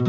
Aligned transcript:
Hallo 0.00 0.06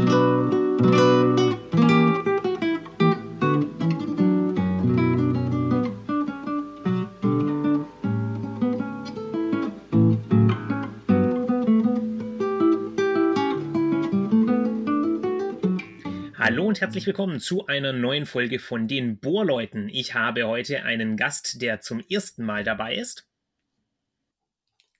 und 16.64 16.80
herzlich 16.80 17.06
willkommen 17.06 17.38
zu 17.38 17.66
einer 17.66 17.92
neuen 17.92 18.24
Folge 18.24 18.58
von 18.58 18.88
den 18.88 19.18
Bohrleuten. 19.18 19.90
Ich 19.90 20.14
habe 20.14 20.46
heute 20.46 20.84
einen 20.84 21.18
Gast, 21.18 21.60
der 21.60 21.82
zum 21.82 22.00
ersten 22.08 22.46
Mal 22.46 22.64
dabei 22.64 22.94
ist. 22.94 23.28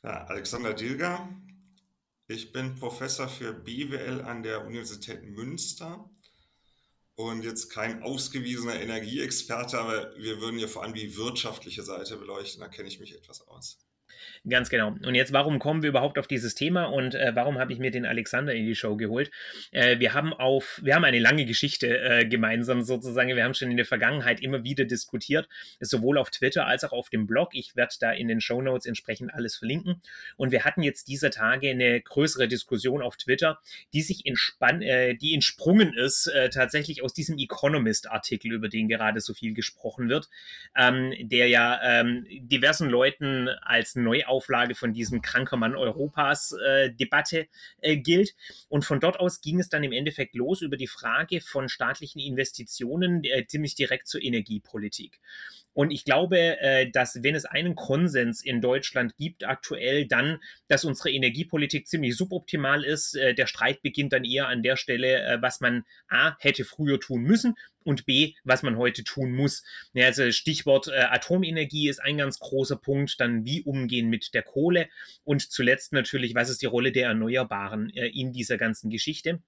Ja, 0.03 0.27
Alexander 0.27 0.75
Dilger. 0.75 1.31
Ich 2.29 2.53
bin 2.53 2.77
Professor 2.77 3.29
für 3.29 3.53
BWL 3.53 4.23
an 4.23 4.43
der 4.43 4.65
Universität 4.65 5.23
Münster 5.25 6.09
und 7.15 7.43
jetzt 7.43 7.71
kein 7.71 8.03
ausgewiesener 8.03 8.81
Energieexperte, 8.81 9.79
aber 9.79 10.17
wir 10.17 10.41
würden 10.41 10.59
ja 10.59 10.69
vor 10.69 10.83
allem 10.83 10.95
die 10.95 11.17
wirtschaftliche 11.17 11.83
Seite 11.83 12.17
beleuchten. 12.17 12.61
Da 12.61 12.69
kenne 12.69 12.89
ich 12.89 13.01
mich 13.01 13.15
etwas 13.15 13.47
aus. 13.49 13.79
Ganz 14.49 14.71
genau. 14.71 14.89
Und 14.89 15.15
jetzt, 15.15 15.33
warum 15.33 15.59
kommen 15.61 15.83
wir 15.83 15.91
überhaupt 15.91 16.19
auf 16.19 16.27
dieses 16.27 16.55
Thema 16.55 16.87
und 16.87 17.15
äh, 17.15 17.31
warum 17.35 17.59
habe 17.59 17.73
ich 17.73 17.79
mir 17.79 17.93
den 17.93 18.05
Alexander 18.05 18.53
in 18.53 18.67
die 18.67 18.75
Show 18.75 18.97
geholt? 18.97 19.31
Äh, 19.71 20.01
wir 20.01 20.15
haben 20.15 20.33
auf, 20.33 20.81
wir 20.83 20.97
haben 20.97 21.05
eine 21.05 21.21
lange 21.21 21.45
Geschichte 21.47 21.99
äh, 21.99 22.27
gemeinsam 22.27 22.83
sozusagen. 22.83 23.35
Wir 23.37 23.45
haben 23.45 23.55
schon 23.55 23.71
in 23.71 23.77
der 23.77 23.87
Vergangenheit 23.87 24.41
immer 24.41 24.65
wieder 24.65 24.85
diskutiert, 24.85 25.49
sowohl 25.79 26.19
auf 26.19 26.31
Twitter 26.31 26.67
als 26.67 26.83
auch 26.83 26.93
auf 26.93 27.09
dem 27.09 27.27
Blog. 27.27 27.51
Ich 27.53 27.77
werde 27.77 27.95
da 28.01 28.11
in 28.11 28.27
den 28.27 28.41
Show 28.41 28.61
Notes 28.61 28.87
entsprechend 28.87 29.33
alles 29.33 29.57
verlinken. 29.57 30.03
Und 30.37 30.51
wir 30.51 30.65
hatten 30.65 30.83
jetzt 30.83 31.07
dieser 31.07 31.31
Tage 31.31 31.71
eine 31.71 32.01
größere 32.01 32.49
Diskussion 32.49 33.01
auf 33.01 33.17
Twitter, 33.17 33.61
die 33.93 34.03
sich 34.03 34.27
entspann, 34.27 34.83
äh, 34.83 35.15
die 35.15 35.35
entsprungen 35.35 35.95
ist 35.95 36.27
äh, 36.27 36.51
tatsächlich 36.51 37.03
aus 37.03 37.15
diesem 37.15 37.39
Economist-Artikel, 37.39 38.53
über 38.53 38.69
den 38.69 38.89
gerade 38.89 39.21
so 39.21 39.35
viel 39.35 39.55
gesprochen 39.55 40.09
wird, 40.09 40.29
ähm, 40.77 41.13
der 41.21 41.49
ja 41.49 41.81
ähm, 41.83 42.27
diversen 42.29 42.89
Leuten 42.89 43.49
als 43.63 43.95
Neuauflage 44.03 44.75
von 44.75 44.93
diesem 44.93 45.23
Kranker 45.23 45.57
Mann 45.57 45.77
Europas 45.77 46.53
äh, 46.53 46.91
Debatte 46.93 47.47
äh, 47.81 47.97
gilt. 47.97 48.35
Und 48.69 48.85
von 48.85 49.01
dort 49.01 49.19
aus 49.19 49.41
ging 49.41 49.61
es 49.61 49.69
dann 49.69 49.85
im 49.85 49.93
Endeffekt 49.93 50.35
los 50.35 50.63
über 50.63 50.77
die 50.77 50.87
Frage 50.87 51.41
von 51.41 51.69
staatlichen 51.69 52.21
Investitionen 52.21 53.25
äh, 53.25 53.47
ziemlich 53.47 53.75
direkt 53.75 54.09
zur 54.09 54.23
Energiepolitik. 54.23 55.21
Und 55.75 55.91
ich 55.91 56.05
glaube, 56.05 56.61
äh, 56.61 56.91
dass 56.91 57.23
wenn 57.23 57.35
es 57.35 57.45
einen 57.45 57.75
Konsens 57.75 58.45
in 58.45 58.61
Deutschland 58.61 59.17
gibt 59.17 59.45
aktuell, 59.45 60.07
dann, 60.07 60.39
dass 60.69 60.85
unsere 60.85 61.11
Energiepolitik 61.11 61.87
ziemlich 61.87 62.17
suboptimal 62.17 62.85
ist. 62.85 63.17
Äh, 63.17 63.35
der 63.35 63.47
Streit 63.47 63.83
beginnt 63.83 64.13
dann 64.13 64.25
eher 64.25 64.49
an 64.49 64.63
der 64.63 64.77
Stelle, 64.77 65.23
äh, 65.23 65.41
was 65.41 65.61
man 65.61 65.85
A 66.09 66.37
hätte 66.41 66.65
früher 66.65 67.01
tun 67.01 67.23
müssen 67.23 67.55
und 67.85 68.07
B, 68.07 68.35
was 68.45 68.63
man 68.63 68.77
heute 68.77 69.05
tun 69.05 69.33
muss. 69.33 69.65
Ja, 69.93 70.07
also 70.07 70.31
Stichwort 70.31 70.89
äh, 70.89 71.07
Atomenergie 71.11 71.89
ist 71.89 72.01
ein 72.01 72.19
ganz 72.19 72.39
großer 72.39 72.77
Punkt, 72.77 73.21
dann 73.21 73.45
wie 73.45 73.63
umgehen 73.63 74.09
mit 74.09 74.35
der 74.35 74.43
Kohle 74.43 74.89
und 75.25 75.51
zuletzt 75.51 75.93
natürlich, 75.93 76.35
was 76.35 76.51
ist 76.51 76.63
die 76.63 76.67
Rolle 76.67 76.93
der 76.93 77.09
Erneuerbaren 77.09 77.91
äh, 77.91 78.09
in 78.09 78.33
dieser 78.33 78.59
ganzen 78.59 78.91
Geschichte. 78.91 79.41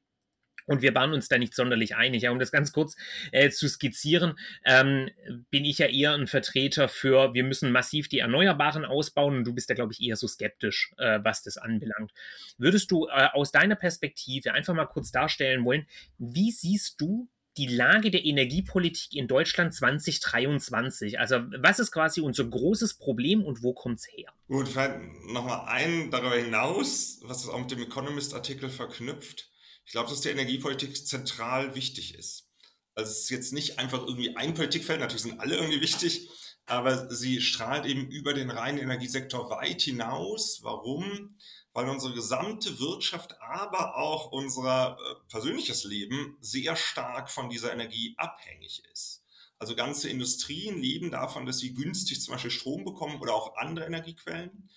Und 0.66 0.82
wir 0.82 0.94
waren 0.94 1.12
uns 1.12 1.28
da 1.28 1.38
nicht 1.38 1.54
sonderlich 1.54 1.96
einig. 1.96 2.22
Ja, 2.22 2.30
um 2.30 2.38
das 2.38 2.52
ganz 2.52 2.72
kurz 2.72 2.96
äh, 3.32 3.50
zu 3.50 3.68
skizzieren, 3.68 4.38
ähm, 4.64 5.10
bin 5.50 5.64
ich 5.64 5.78
ja 5.78 5.86
eher 5.86 6.12
ein 6.12 6.26
Vertreter 6.26 6.88
für, 6.88 7.34
wir 7.34 7.44
müssen 7.44 7.70
massiv 7.72 8.08
die 8.08 8.20
Erneuerbaren 8.20 8.84
ausbauen 8.84 9.38
und 9.38 9.44
du 9.44 9.54
bist 9.54 9.70
da, 9.70 9.74
glaube 9.74 9.92
ich, 9.92 10.02
eher 10.02 10.16
so 10.16 10.26
skeptisch, 10.26 10.92
äh, 10.98 11.20
was 11.22 11.42
das 11.42 11.58
anbelangt. 11.58 12.12
Würdest 12.58 12.90
du 12.90 13.06
äh, 13.06 13.28
aus 13.32 13.52
deiner 13.52 13.76
Perspektive 13.76 14.52
einfach 14.52 14.74
mal 14.74 14.86
kurz 14.86 15.10
darstellen 15.10 15.64
wollen, 15.64 15.86
wie 16.18 16.50
siehst 16.50 17.00
du 17.00 17.28
die 17.56 17.66
Lage 17.66 18.10
der 18.10 18.24
Energiepolitik 18.24 19.14
in 19.14 19.28
Deutschland 19.28 19.74
2023? 19.74 21.20
Also 21.20 21.40
was 21.56 21.78
ist 21.78 21.92
quasi 21.92 22.20
unser 22.20 22.44
großes 22.44 22.94
Problem 22.94 23.44
und 23.44 23.62
wo 23.62 23.72
kommt 23.72 24.00
es 24.00 24.08
her? 24.10 24.32
Gut, 24.48 24.68
vielleicht 24.68 24.98
nochmal 25.32 25.66
ein 25.68 26.10
darüber 26.10 26.36
hinaus, 26.36 27.20
was 27.22 27.44
es 27.44 27.48
auch 27.48 27.60
mit 27.60 27.70
dem 27.70 27.82
Economist-Artikel 27.82 28.68
verknüpft 28.68 29.50
ich 29.84 29.92
glaube, 29.92 30.10
dass 30.10 30.20
die 30.20 30.30
Energiepolitik 30.30 31.06
zentral 31.06 31.74
wichtig 31.74 32.14
ist. 32.14 32.48
Also 32.94 33.10
es 33.10 33.20
ist 33.20 33.30
jetzt 33.30 33.52
nicht 33.52 33.78
einfach 33.78 34.00
irgendwie 34.06 34.36
ein 34.36 34.54
Politikfeld, 34.54 35.00
natürlich 35.00 35.22
sind 35.22 35.40
alle 35.40 35.56
irgendwie 35.56 35.80
wichtig, 35.80 36.28
aber 36.66 37.12
sie 37.14 37.40
strahlt 37.40 37.84
eben 37.86 38.08
über 38.08 38.32
den 38.32 38.50
reinen 38.50 38.78
Energiesektor 38.78 39.50
weit 39.50 39.82
hinaus. 39.82 40.60
Warum? 40.62 41.36
Weil 41.72 41.88
unsere 41.88 42.14
gesamte 42.14 42.78
Wirtschaft, 42.78 43.40
aber 43.40 43.96
auch 43.96 44.30
unser 44.30 44.96
äh, 44.98 45.14
persönliches 45.28 45.84
Leben 45.84 46.36
sehr 46.40 46.76
stark 46.76 47.30
von 47.30 47.50
dieser 47.50 47.72
Energie 47.72 48.14
abhängig 48.16 48.82
ist. 48.92 49.24
Also 49.58 49.74
ganze 49.74 50.08
Industrien 50.08 50.80
leben 50.80 51.10
davon, 51.10 51.46
dass 51.46 51.58
sie 51.58 51.74
günstig 51.74 52.22
zum 52.22 52.32
Beispiel 52.32 52.50
Strom 52.50 52.84
bekommen 52.84 53.20
oder 53.20 53.34
auch 53.34 53.56
andere 53.56 53.86
Energiequellen 53.86 54.70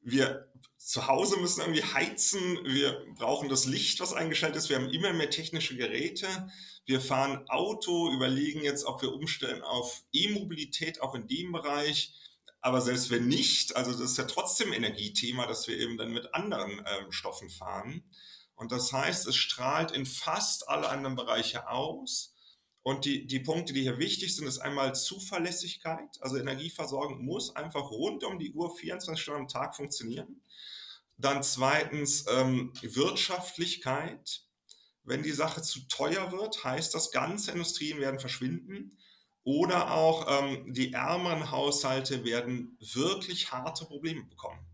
wir 0.00 0.50
zu 0.76 1.06
Hause 1.06 1.38
müssen 1.38 1.60
irgendwie 1.60 1.84
heizen, 1.84 2.58
wir 2.64 3.04
brauchen 3.16 3.48
das 3.48 3.66
Licht, 3.66 4.00
was 4.00 4.12
eingeschaltet 4.12 4.56
ist, 4.56 4.68
wir 4.70 4.76
haben 4.76 4.90
immer 4.90 5.12
mehr 5.12 5.30
technische 5.30 5.76
Geräte, 5.76 6.26
wir 6.86 7.00
fahren 7.00 7.48
Auto, 7.48 8.10
überlegen 8.12 8.62
jetzt, 8.62 8.84
ob 8.84 9.02
wir 9.02 9.12
umstellen 9.12 9.62
auf 9.62 10.02
E-Mobilität, 10.12 11.02
auch 11.02 11.14
in 11.14 11.28
dem 11.28 11.52
Bereich. 11.52 12.14
Aber 12.62 12.80
selbst 12.80 13.10
wenn 13.10 13.28
nicht, 13.28 13.76
also 13.76 13.92
das 13.92 14.00
ist 14.00 14.18
ja 14.18 14.24
trotzdem 14.24 14.72
Energiethema, 14.72 15.46
dass 15.46 15.68
wir 15.68 15.78
eben 15.78 15.96
dann 15.96 16.12
mit 16.12 16.34
anderen 16.34 16.84
ähm, 16.84 17.12
Stoffen 17.12 17.48
fahren. 17.48 18.02
Und 18.54 18.72
das 18.72 18.92
heißt, 18.92 19.26
es 19.26 19.36
strahlt 19.36 19.92
in 19.92 20.04
fast 20.04 20.68
alle 20.68 20.88
anderen 20.88 21.16
Bereiche 21.16 21.68
aus. 21.68 22.34
Und 22.82 23.04
die, 23.04 23.26
die 23.26 23.40
Punkte, 23.40 23.72
die 23.72 23.82
hier 23.82 23.98
wichtig 23.98 24.34
sind, 24.34 24.46
ist 24.46 24.58
einmal 24.58 24.94
Zuverlässigkeit. 24.94 26.18
Also 26.20 26.38
Energieversorgung 26.38 27.22
muss 27.24 27.54
einfach 27.54 27.90
rund 27.90 28.24
um 28.24 28.38
die 28.38 28.52
Uhr 28.52 28.74
24 28.74 29.22
Stunden 29.22 29.42
am 29.42 29.48
Tag 29.48 29.76
funktionieren. 29.76 30.40
Dann 31.18 31.42
zweitens 31.42 32.24
ähm, 32.30 32.72
Wirtschaftlichkeit. 32.80 34.42
Wenn 35.02 35.22
die 35.22 35.32
Sache 35.32 35.62
zu 35.62 35.80
teuer 35.88 36.32
wird, 36.32 36.64
heißt 36.64 36.94
das, 36.94 37.10
ganze 37.10 37.52
Industrien 37.52 37.98
werden 38.00 38.20
verschwinden. 38.20 38.96
Oder 39.42 39.92
auch 39.92 40.26
ähm, 40.42 40.72
die 40.72 40.92
ärmeren 40.92 41.50
Haushalte 41.50 42.24
werden 42.24 42.78
wirklich 42.80 43.52
harte 43.52 43.84
Probleme 43.84 44.24
bekommen. 44.24 44.69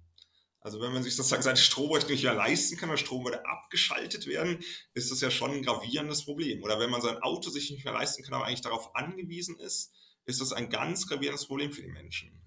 Also 0.66 0.81
wenn 0.81 0.93
man 0.93 1.04
sich 1.04 1.15
sozusagen 1.15 1.44
seine 1.44 1.56
Stromrechnung 1.56 2.10
nicht 2.10 2.25
mehr 2.25 2.34
leisten 2.34 2.77
kann, 2.77 2.88
der 2.88 2.97
Strom 2.97 3.25
würde 3.25 3.47
abgeschaltet 3.47 4.27
werden, 4.27 4.59
ist 4.94 5.12
das 5.12 5.21
ja 5.21 5.31
schon 5.31 5.53
ein 5.53 5.62
gravierendes 5.62 6.25
Problem. 6.25 6.60
Oder 6.65 6.81
wenn 6.81 6.91
man 6.91 7.00
sein 7.00 7.19
Auto 7.19 7.50
sich 7.50 7.71
nicht 7.71 7.84
mehr 7.84 7.94
leisten 7.94 8.25
kann, 8.25 8.34
aber 8.34 8.47
eigentlich 8.47 8.62
darauf 8.62 8.97
angewiesen 8.97 9.60
ist, 9.60 9.94
ist 10.25 10.41
das 10.41 10.53
ein 10.53 10.69
ganz 10.69 11.06
gravierendes 11.06 11.47
Problem 11.47 11.71
für 11.71 11.82
die 11.82 11.93
Menschen. 11.93 12.43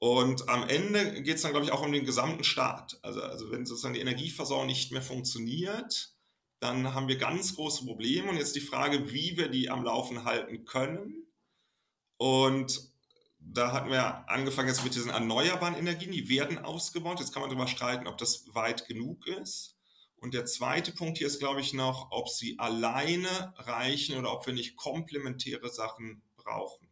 Und 0.00 0.48
am 0.48 0.68
Ende 0.68 1.22
geht 1.22 1.36
es 1.36 1.42
dann, 1.42 1.52
glaube 1.52 1.64
ich, 1.64 1.70
auch 1.70 1.84
um 1.84 1.92
den 1.92 2.04
gesamten 2.04 2.42
Staat. 2.42 2.98
Also, 3.02 3.22
also 3.22 3.52
wenn 3.52 3.66
sozusagen 3.66 3.94
die 3.94 4.00
Energieversorgung 4.00 4.66
nicht 4.66 4.90
mehr 4.90 5.00
funktioniert, 5.00 6.16
dann 6.58 6.92
haben 6.92 7.06
wir 7.06 7.18
ganz 7.18 7.54
große 7.54 7.84
Probleme. 7.84 8.30
Und 8.30 8.36
jetzt 8.36 8.56
die 8.56 8.60
Frage, 8.60 9.12
wie 9.12 9.36
wir 9.36 9.46
die 9.46 9.70
am 9.70 9.84
Laufen 9.84 10.24
halten 10.24 10.64
können. 10.64 11.28
Und 12.16 12.89
da 13.52 13.72
hatten 13.72 13.90
wir 13.90 14.28
angefangen 14.28 14.68
jetzt 14.68 14.84
mit 14.84 14.94
diesen 14.94 15.10
erneuerbaren 15.10 15.74
Energien, 15.74 16.12
die 16.12 16.28
werden 16.28 16.58
ausgebaut. 16.58 17.20
Jetzt 17.20 17.32
kann 17.32 17.42
man 17.42 17.50
darüber 17.50 17.66
streiten, 17.66 18.06
ob 18.06 18.18
das 18.18 18.44
weit 18.54 18.86
genug 18.86 19.26
ist. 19.26 19.76
Und 20.16 20.34
der 20.34 20.44
zweite 20.44 20.92
Punkt 20.92 21.18
hier 21.18 21.26
ist, 21.26 21.38
glaube 21.38 21.60
ich, 21.60 21.72
noch, 21.72 22.08
ob 22.10 22.28
sie 22.28 22.58
alleine 22.58 23.54
reichen 23.56 24.18
oder 24.18 24.32
ob 24.32 24.46
wir 24.46 24.52
nicht 24.52 24.76
komplementäre 24.76 25.68
Sachen 25.70 26.22
brauchen. 26.36 26.86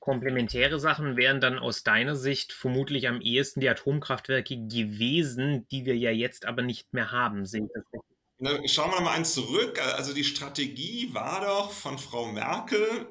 Komplementäre 0.00 0.80
Sachen 0.80 1.16
wären 1.16 1.40
dann 1.40 1.58
aus 1.58 1.84
deiner 1.84 2.16
Sicht 2.16 2.52
vermutlich 2.52 3.06
am 3.06 3.20
ehesten 3.20 3.60
die 3.60 3.68
Atomkraftwerke 3.68 4.56
gewesen, 4.56 5.68
die 5.70 5.84
wir 5.84 5.96
ja 5.96 6.10
jetzt 6.10 6.46
aber 6.46 6.62
nicht 6.62 6.92
mehr 6.92 7.12
haben. 7.12 7.46
Sehe 7.46 7.62
ich 7.64 7.70
das 7.72 7.84
richtig? 7.92 8.70
Schauen 8.72 8.90
wir 8.90 9.00
mal 9.00 9.14
eins 9.14 9.34
zurück. 9.34 9.80
Also 9.94 10.12
die 10.12 10.24
Strategie 10.24 11.14
war 11.14 11.42
doch 11.42 11.70
von 11.70 11.98
Frau 11.98 12.26
Merkel, 12.26 13.06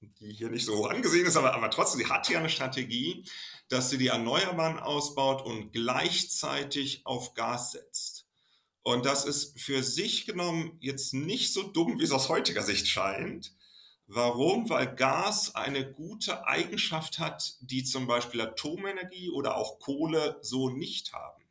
die 0.00 0.32
hier 0.32 0.50
nicht 0.50 0.64
so 0.64 0.76
hoch 0.76 0.90
angesehen 0.90 1.26
ist, 1.26 1.36
aber, 1.36 1.54
aber 1.54 1.70
trotzdem, 1.70 2.00
sie 2.00 2.10
hat 2.10 2.28
ja 2.28 2.38
eine 2.38 2.48
Strategie, 2.48 3.24
dass 3.68 3.90
sie 3.90 3.98
die 3.98 4.08
Erneuerbaren 4.08 4.78
ausbaut 4.78 5.42
und 5.44 5.72
gleichzeitig 5.72 7.02
auf 7.04 7.34
Gas 7.34 7.72
setzt. 7.72 8.26
Und 8.82 9.04
das 9.04 9.24
ist 9.24 9.60
für 9.60 9.82
sich 9.82 10.24
genommen 10.24 10.78
jetzt 10.80 11.12
nicht 11.12 11.52
so 11.52 11.62
dumm, 11.62 11.98
wie 11.98 12.04
es 12.04 12.12
aus 12.12 12.28
heutiger 12.28 12.62
Sicht 12.62 12.88
scheint. 12.88 13.54
Warum? 14.06 14.68
Weil 14.70 14.94
Gas 14.94 15.54
eine 15.54 15.92
gute 15.92 16.46
Eigenschaft 16.46 17.18
hat, 17.18 17.56
die 17.60 17.84
zum 17.84 18.06
Beispiel 18.06 18.40
Atomenergie 18.40 19.30
oder 19.30 19.56
auch 19.56 19.78
Kohle 19.78 20.38
so 20.40 20.70
nicht 20.70 21.12
haben. 21.12 21.44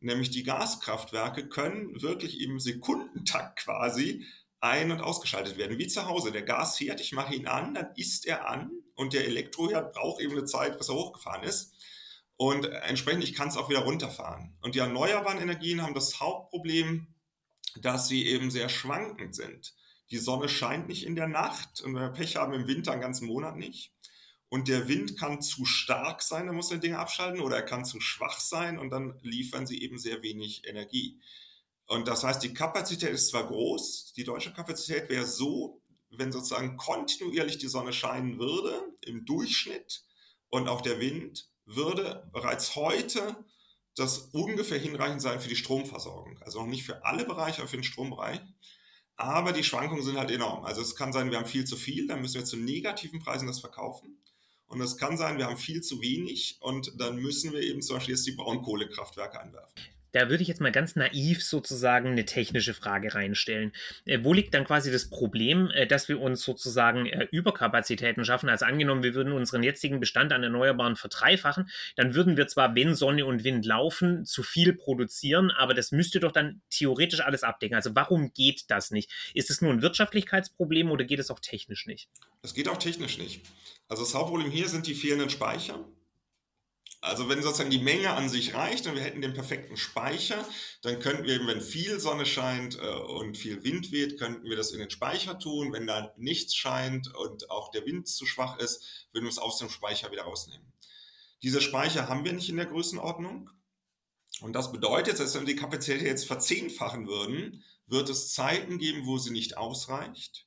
Nämlich 0.00 0.30
die 0.30 0.42
Gaskraftwerke 0.42 1.48
können 1.48 2.00
wirklich 2.00 2.40
im 2.40 2.58
Sekundentakt 2.58 3.58
quasi 3.58 4.24
ein- 4.62 4.92
und 4.92 5.00
ausgeschaltet 5.00 5.58
werden, 5.58 5.78
wie 5.78 5.88
zu 5.88 6.06
Hause. 6.06 6.32
Der 6.32 6.42
Gasherd, 6.42 7.00
ich 7.00 7.12
mache 7.12 7.34
ihn 7.34 7.46
an, 7.46 7.74
dann 7.74 7.88
ist 7.96 8.26
er 8.26 8.48
an 8.48 8.70
und 8.94 9.12
der 9.12 9.26
Elektroherd 9.26 9.92
braucht 9.92 10.20
eben 10.20 10.32
eine 10.32 10.44
Zeit, 10.44 10.78
bis 10.78 10.88
er 10.88 10.94
hochgefahren 10.94 11.42
ist. 11.42 11.74
Und 12.36 12.66
entsprechend, 12.66 13.24
ich 13.24 13.34
kann 13.34 13.48
es 13.48 13.56
auch 13.56 13.68
wieder 13.68 13.80
runterfahren. 13.80 14.56
Und 14.62 14.74
die 14.74 14.78
erneuerbaren 14.78 15.40
Energien 15.40 15.82
haben 15.82 15.94
das 15.94 16.20
Hauptproblem, 16.20 17.08
dass 17.80 18.08
sie 18.08 18.26
eben 18.26 18.50
sehr 18.50 18.68
schwankend 18.68 19.34
sind. 19.34 19.74
Die 20.10 20.18
Sonne 20.18 20.48
scheint 20.48 20.88
nicht 20.88 21.06
in 21.06 21.16
der 21.16 21.28
Nacht 21.28 21.80
und 21.80 21.94
wenn 21.94 22.02
wir 22.02 22.08
Pech 22.10 22.36
haben 22.36 22.52
im 22.52 22.66
Winter 22.66 22.92
einen 22.92 23.00
ganzen 23.00 23.26
Monat 23.26 23.56
nicht. 23.56 23.92
Und 24.48 24.68
der 24.68 24.86
Wind 24.86 25.18
kann 25.18 25.40
zu 25.40 25.64
stark 25.64 26.22
sein, 26.22 26.46
dann 26.46 26.54
muss 26.54 26.70
er 26.70 26.78
Dinge 26.78 26.98
abschalten, 26.98 27.40
oder 27.40 27.56
er 27.56 27.62
kann 27.62 27.86
zu 27.86 28.00
schwach 28.00 28.38
sein 28.38 28.78
und 28.78 28.90
dann 28.90 29.18
liefern 29.22 29.66
sie 29.66 29.82
eben 29.82 29.98
sehr 29.98 30.22
wenig 30.22 30.68
Energie. 30.68 31.18
Und 31.86 32.08
das 32.08 32.24
heißt, 32.24 32.42
die 32.42 32.54
Kapazität 32.54 33.10
ist 33.10 33.28
zwar 33.28 33.46
groß, 33.46 34.12
die 34.16 34.24
deutsche 34.24 34.52
Kapazität 34.52 35.08
wäre 35.10 35.26
so, 35.26 35.82
wenn 36.10 36.32
sozusagen 36.32 36.76
kontinuierlich 36.76 37.58
die 37.58 37.68
Sonne 37.68 37.92
scheinen 37.92 38.38
würde, 38.38 38.96
im 39.02 39.24
Durchschnitt, 39.24 40.04
und 40.52 40.68
auch 40.68 40.82
der 40.82 41.00
Wind, 41.00 41.48
würde 41.64 42.28
bereits 42.32 42.76
heute 42.76 43.36
das 43.96 44.18
ungefähr 44.32 44.78
hinreichend 44.78 45.22
sein 45.22 45.40
für 45.40 45.48
die 45.48 45.56
Stromversorgung. 45.56 46.38
Also 46.42 46.60
noch 46.60 46.68
nicht 46.68 46.84
für 46.84 47.04
alle 47.04 47.24
Bereiche, 47.24 47.60
aber 47.60 47.68
für 47.68 47.78
den 47.78 47.84
Strombereich. 47.84 48.40
Aber 49.16 49.52
die 49.52 49.64
Schwankungen 49.64 50.02
sind 50.02 50.18
halt 50.18 50.30
enorm. 50.30 50.64
Also 50.64 50.82
es 50.82 50.94
kann 50.94 51.12
sein, 51.12 51.30
wir 51.30 51.38
haben 51.38 51.46
viel 51.46 51.64
zu 51.64 51.76
viel, 51.76 52.06
dann 52.06 52.20
müssen 52.20 52.34
wir 52.34 52.44
zu 52.44 52.56
negativen 52.56 53.20
Preisen 53.20 53.46
das 53.46 53.60
verkaufen. 53.60 54.18
Und 54.66 54.80
es 54.80 54.96
kann 54.96 55.16
sein, 55.16 55.38
wir 55.38 55.46
haben 55.46 55.58
viel 55.58 55.82
zu 55.82 56.00
wenig 56.00 56.58
und 56.60 56.92
dann 56.98 57.16
müssen 57.16 57.52
wir 57.52 57.60
eben 57.60 57.82
zum 57.82 57.96
Beispiel 57.96 58.14
jetzt 58.14 58.26
die 58.26 58.32
Braunkohlekraftwerke 58.32 59.40
einwerfen. 59.40 59.82
Da 60.12 60.28
würde 60.28 60.42
ich 60.42 60.48
jetzt 60.48 60.60
mal 60.60 60.72
ganz 60.72 60.94
naiv 60.96 61.42
sozusagen 61.42 62.08
eine 62.10 62.24
technische 62.24 62.74
Frage 62.74 63.14
reinstellen. 63.14 63.72
Äh, 64.04 64.20
wo 64.22 64.32
liegt 64.32 64.54
dann 64.54 64.64
quasi 64.64 64.92
das 64.92 65.10
Problem, 65.10 65.70
äh, 65.70 65.86
dass 65.86 66.08
wir 66.08 66.20
uns 66.20 66.42
sozusagen 66.42 67.06
äh, 67.06 67.26
Überkapazitäten 67.30 68.24
schaffen? 68.24 68.48
Also 68.48 68.66
angenommen, 68.66 69.02
wir 69.02 69.14
würden 69.14 69.32
unseren 69.32 69.62
jetzigen 69.62 70.00
Bestand 70.00 70.32
an 70.32 70.42
Erneuerbaren 70.42 70.96
verdreifachen, 70.96 71.70
dann 71.96 72.14
würden 72.14 72.36
wir 72.36 72.46
zwar, 72.46 72.74
wenn 72.74 72.94
Sonne 72.94 73.26
und 73.26 73.44
Wind 73.44 73.64
laufen, 73.64 74.24
zu 74.24 74.42
viel 74.42 74.74
produzieren, 74.74 75.50
aber 75.50 75.74
das 75.74 75.92
müsste 75.92 76.20
doch 76.20 76.32
dann 76.32 76.60
theoretisch 76.70 77.20
alles 77.20 77.42
abdecken. 77.42 77.74
Also 77.74 77.94
warum 77.94 78.32
geht 78.32 78.64
das 78.68 78.90
nicht? 78.90 79.10
Ist 79.34 79.50
es 79.50 79.60
nur 79.60 79.72
ein 79.72 79.82
Wirtschaftlichkeitsproblem 79.82 80.90
oder 80.90 81.04
geht 81.04 81.18
es 81.18 81.30
auch 81.30 81.40
technisch 81.40 81.86
nicht? 81.86 82.08
Es 82.42 82.54
geht 82.54 82.68
auch 82.68 82.78
technisch 82.78 83.18
nicht. 83.18 83.46
Also 83.88 84.02
das 84.02 84.14
Hauptproblem 84.14 84.50
hier 84.50 84.68
sind 84.68 84.86
die 84.86 84.94
fehlenden 84.94 85.30
Speicher. 85.30 85.84
Also 87.04 87.28
wenn 87.28 87.42
sozusagen 87.42 87.70
die 87.70 87.80
Menge 87.80 88.12
an 88.12 88.28
sich 88.28 88.54
reicht 88.54 88.86
und 88.86 88.94
wir 88.94 89.02
hätten 89.02 89.20
den 89.20 89.34
perfekten 89.34 89.76
Speicher, 89.76 90.48
dann 90.82 91.00
könnten 91.00 91.24
wir 91.24 91.34
eben, 91.34 91.48
wenn 91.48 91.60
viel 91.60 91.98
Sonne 91.98 92.24
scheint 92.24 92.78
äh, 92.78 92.94
und 92.94 93.36
viel 93.36 93.64
Wind 93.64 93.90
weht, 93.90 94.20
könnten 94.20 94.48
wir 94.48 94.56
das 94.56 94.70
in 94.70 94.78
den 94.78 94.88
Speicher 94.88 95.36
tun. 95.36 95.72
Wenn 95.72 95.88
da 95.88 96.14
nichts 96.16 96.54
scheint 96.54 97.12
und 97.12 97.50
auch 97.50 97.72
der 97.72 97.84
Wind 97.86 98.06
zu 98.06 98.24
schwach 98.24 98.56
ist, 98.58 99.08
würden 99.10 99.24
wir 99.24 99.30
es 99.30 99.38
aus 99.38 99.58
dem 99.58 99.68
Speicher 99.68 100.12
wieder 100.12 100.22
rausnehmen. 100.22 100.72
Diese 101.42 101.60
Speicher 101.60 102.08
haben 102.08 102.24
wir 102.24 102.32
nicht 102.32 102.48
in 102.48 102.56
der 102.56 102.66
Größenordnung. 102.66 103.50
Und 104.40 104.52
das 104.52 104.70
bedeutet, 104.70 105.18
dass 105.18 105.34
wenn 105.34 105.44
wir 105.44 105.54
die 105.54 105.60
Kapazität 105.60 106.02
jetzt 106.02 106.28
verzehnfachen 106.28 107.08
würden, 107.08 107.64
wird 107.88 108.10
es 108.10 108.32
Zeiten 108.32 108.78
geben, 108.78 109.06
wo 109.06 109.18
sie 109.18 109.32
nicht 109.32 109.56
ausreicht. 109.56 110.46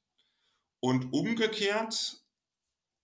Und 0.80 1.12
umgekehrt 1.12 2.24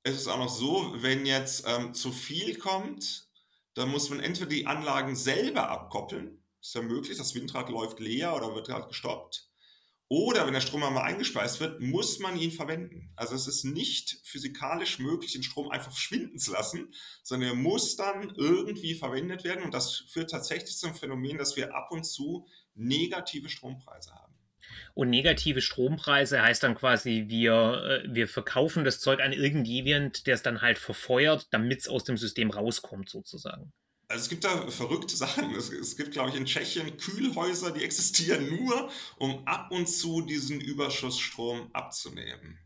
ist 0.03 0.17
es 0.17 0.27
auch 0.27 0.37
noch 0.37 0.49
so, 0.49 0.93
wenn 1.01 1.25
jetzt 1.25 1.65
ähm, 1.67 1.93
zu 1.93 2.13
viel 2.13 2.57
kommt, 2.57 3.27
dann 3.73 3.89
muss 3.89 4.09
man 4.09 4.19
entweder 4.19 4.49
die 4.49 4.67
Anlagen 4.67 5.15
selber 5.15 5.69
abkoppeln, 5.69 6.43
ist 6.61 6.75
ja 6.75 6.81
möglich, 6.81 7.17
das 7.17 7.35
Windrad 7.35 7.69
läuft 7.69 7.99
leer 7.99 8.35
oder 8.35 8.53
wird 8.53 8.67
gerade 8.67 8.87
gestoppt. 8.87 9.51
Oder 10.13 10.45
wenn 10.45 10.53
der 10.53 10.59
Strom 10.59 10.83
einmal 10.83 11.05
eingespeist 11.05 11.61
wird, 11.61 11.79
muss 11.79 12.19
man 12.19 12.37
ihn 12.37 12.51
verwenden. 12.51 13.13
Also 13.15 13.33
es 13.33 13.47
ist 13.47 13.63
nicht 13.63 14.19
physikalisch 14.25 14.99
möglich, 14.99 15.31
den 15.31 15.41
Strom 15.41 15.71
einfach 15.71 15.93
verschwinden 15.93 16.37
zu 16.37 16.51
lassen, 16.51 16.93
sondern 17.23 17.51
er 17.51 17.55
muss 17.55 17.95
dann 17.95 18.35
irgendwie 18.35 18.93
verwendet 18.93 19.45
werden. 19.45 19.63
Und 19.63 19.73
das 19.73 20.03
führt 20.09 20.29
tatsächlich 20.29 20.77
zum 20.77 20.93
Phänomen, 20.95 21.37
dass 21.37 21.55
wir 21.55 21.73
ab 21.73 21.91
und 21.91 22.03
zu 22.03 22.45
negative 22.73 23.47
Strompreise 23.47 24.13
haben. 24.13 24.30
Und 24.93 25.09
negative 25.09 25.61
Strompreise 25.61 26.41
heißt 26.41 26.63
dann 26.63 26.75
quasi, 26.75 27.25
wir, 27.27 28.03
äh, 28.03 28.13
wir 28.13 28.27
verkaufen 28.27 28.83
das 28.83 28.99
Zeug 28.99 29.21
an 29.21 29.33
irgendjemand, 29.33 30.27
der 30.27 30.35
es 30.35 30.43
dann 30.43 30.61
halt 30.61 30.77
verfeuert, 30.77 31.47
damit 31.51 31.79
es 31.81 31.87
aus 31.87 32.03
dem 32.03 32.17
System 32.17 32.51
rauskommt, 32.51 33.09
sozusagen. 33.09 33.71
Also 34.07 34.23
es 34.23 34.29
gibt 34.29 34.43
da 34.43 34.69
verrückte 34.69 35.15
Sachen. 35.15 35.55
Es, 35.55 35.69
es 35.71 35.95
gibt, 35.95 36.11
glaube 36.11 36.29
ich, 36.29 36.35
in 36.35 36.45
Tschechien 36.45 36.97
Kühlhäuser, 36.97 37.71
die 37.71 37.83
existieren 37.83 38.49
nur, 38.49 38.89
um 39.17 39.47
ab 39.47 39.71
und 39.71 39.87
zu 39.87 40.21
diesen 40.21 40.59
Überschussstrom 40.59 41.69
abzunehmen. 41.73 42.59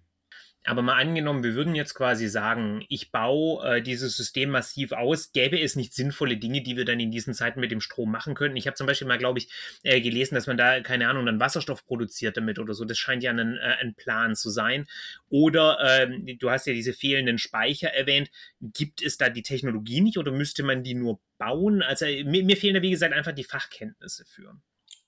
Aber 0.66 0.82
mal 0.82 0.96
angenommen, 0.96 1.44
wir 1.44 1.54
würden 1.54 1.76
jetzt 1.76 1.94
quasi 1.94 2.28
sagen, 2.28 2.84
ich 2.90 3.12
baue 3.12 3.64
äh, 3.66 3.82
dieses 3.84 4.18
System 4.18 4.50
massiv 4.50 4.94
aus, 4.94 5.32
gäbe 5.32 5.60
es 5.60 5.76
nicht 5.76 5.94
sinnvolle 5.94 6.38
Dinge, 6.38 6.62
die 6.62 6.76
wir 6.76 6.86
dann 6.86 7.00
in 7.00 7.12
diesen 7.12 7.36
Zeiten 7.36 7.60
mit 7.60 7.72
dem 7.72 7.82
Strom 7.82 8.12
machen 8.12 8.34
könnten. 8.34 8.58
Ich 8.58 8.66
habe 8.66 8.76
zum 8.76 8.88
Beispiel 8.88 9.08
mal, 9.08 9.20
glaube 9.20 9.38
ich, 9.38 9.50
äh, 9.84 10.02
gelesen, 10.02 10.34
dass 10.34 10.48
man 10.48 10.58
da, 10.58 10.82
keine 10.82 11.08
Ahnung, 11.08 11.28
dann 11.28 11.40
Wasserstoff 11.40 11.86
produziert 11.86 12.36
damit 12.38 12.58
oder 12.58 12.74
so. 12.74 12.84
Das 12.84 12.98
scheint 12.98 13.22
ja 13.22 13.30
ein, 13.30 13.58
äh, 13.58 13.76
ein 13.80 13.94
Plan 13.94 14.36
zu 14.36 14.50
sein. 14.50 14.88
Oder 15.30 15.78
ähm, 16.02 16.26
du 16.40 16.50
hast 16.50 16.66
ja 16.66 16.74
diese 16.74 16.94
fehlenden 16.94 17.38
Speicher 17.38 17.94
erwähnt. 17.94 18.32
Gibt 18.60 19.04
es 19.04 19.18
da 19.18 19.30
die 19.30 19.44
Technologie 19.44 20.02
nicht 20.02 20.18
oder 20.18 20.32
müsste 20.32 20.64
man 20.64 20.84
die 20.84 20.96
nur 20.96 21.20
bauen? 21.38 21.84
Also 21.84 22.06
mir, 22.06 22.44
mir 22.44 22.58
fehlen 22.58 22.74
da, 22.74 22.82
wie 22.82 22.92
gesagt, 22.92 23.14
einfach 23.14 23.34
die 23.34 23.44
Fachkenntnisse 23.44 24.26
für. 24.26 24.58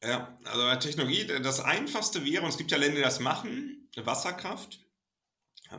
Ja, 0.03 0.37
also 0.43 0.79
Technologie, 0.79 1.25
das 1.41 1.59
Einfachste 1.59 2.23
wäre, 2.23 2.43
und 2.43 2.49
es 2.49 2.57
gibt 2.57 2.69
ja 2.69 2.77
Länder, 2.77 2.97
die 2.97 3.01
das 3.01 3.19
machen, 3.19 3.89
Wasserkraft 3.95 4.86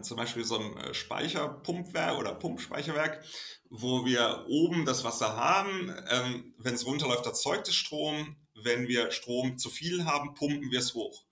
zum 0.03 0.17
Beispiel 0.17 0.45
so 0.45 0.59
ein 0.59 0.77
äh, 0.77 0.95
Speicherpumpwerk 0.95 2.19
oder 2.19 2.35
Pumpspeicherwerk, 2.35 3.25
wo 3.71 4.05
wir 4.05 4.45
oben 4.49 4.85
das 4.85 5.05
Wasser 5.05 5.37
haben. 5.37 5.95
Ähm, 6.11 6.55
wenn 6.59 6.75
es 6.75 6.87
runterläuft, 6.87 7.27
erzeugt 7.27 7.69
es 7.69 7.75
Strom. 7.75 8.37
Wenn 8.55 8.89
wir 8.89 9.11
Strom 9.11 9.57
zu 9.59 9.71
viel 9.71 10.05
haben, 10.05 10.35
pumpen 10.35 10.71
wir 10.71 10.81
es 10.81 10.95
hoch. 10.95 11.25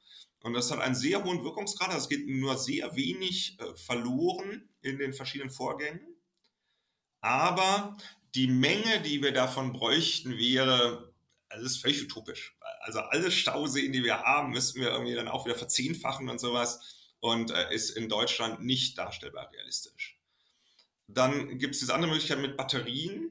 Und 0.42 0.54
das 0.54 0.70
hat 0.70 0.80
einen 0.80 0.94
sehr 0.94 1.24
hohen 1.24 1.42
Wirkungsgrad. 1.42 1.88
Also 1.88 2.02
es 2.02 2.08
geht 2.08 2.28
nur 2.28 2.56
sehr 2.56 2.94
wenig 2.94 3.58
äh, 3.58 3.74
verloren 3.74 4.68
in 4.80 4.98
den 4.98 5.12
verschiedenen 5.12 5.50
Vorgängen. 5.50 6.00
Aber 7.20 7.96
die 8.34 8.46
Menge, 8.46 9.00
die 9.02 9.22
wir 9.22 9.32
davon 9.32 9.72
bräuchten, 9.72 10.38
wäre, 10.38 11.12
also 11.48 11.64
das 11.64 11.72
ist 11.72 11.82
völlig 11.82 12.02
utopisch. 12.02 12.56
Also 12.82 13.00
alle 13.00 13.32
Stauseen, 13.32 13.92
die 13.92 14.04
wir 14.04 14.22
haben, 14.22 14.50
müssten 14.50 14.80
wir 14.80 14.90
irgendwie 14.90 15.14
dann 15.14 15.28
auch 15.28 15.46
wieder 15.46 15.56
verzehnfachen 15.56 16.28
und 16.28 16.38
sowas 16.38 16.95
und 17.26 17.50
äh, 17.50 17.74
ist 17.74 17.90
in 17.90 18.08
Deutschland 18.08 18.64
nicht 18.64 18.98
darstellbar 18.98 19.50
realistisch. 19.52 20.18
Dann 21.08 21.58
gibt 21.58 21.74
es 21.74 21.80
diese 21.80 21.94
andere 21.94 22.10
Möglichkeit 22.10 22.40
mit 22.40 22.56
Batterien. 22.56 23.30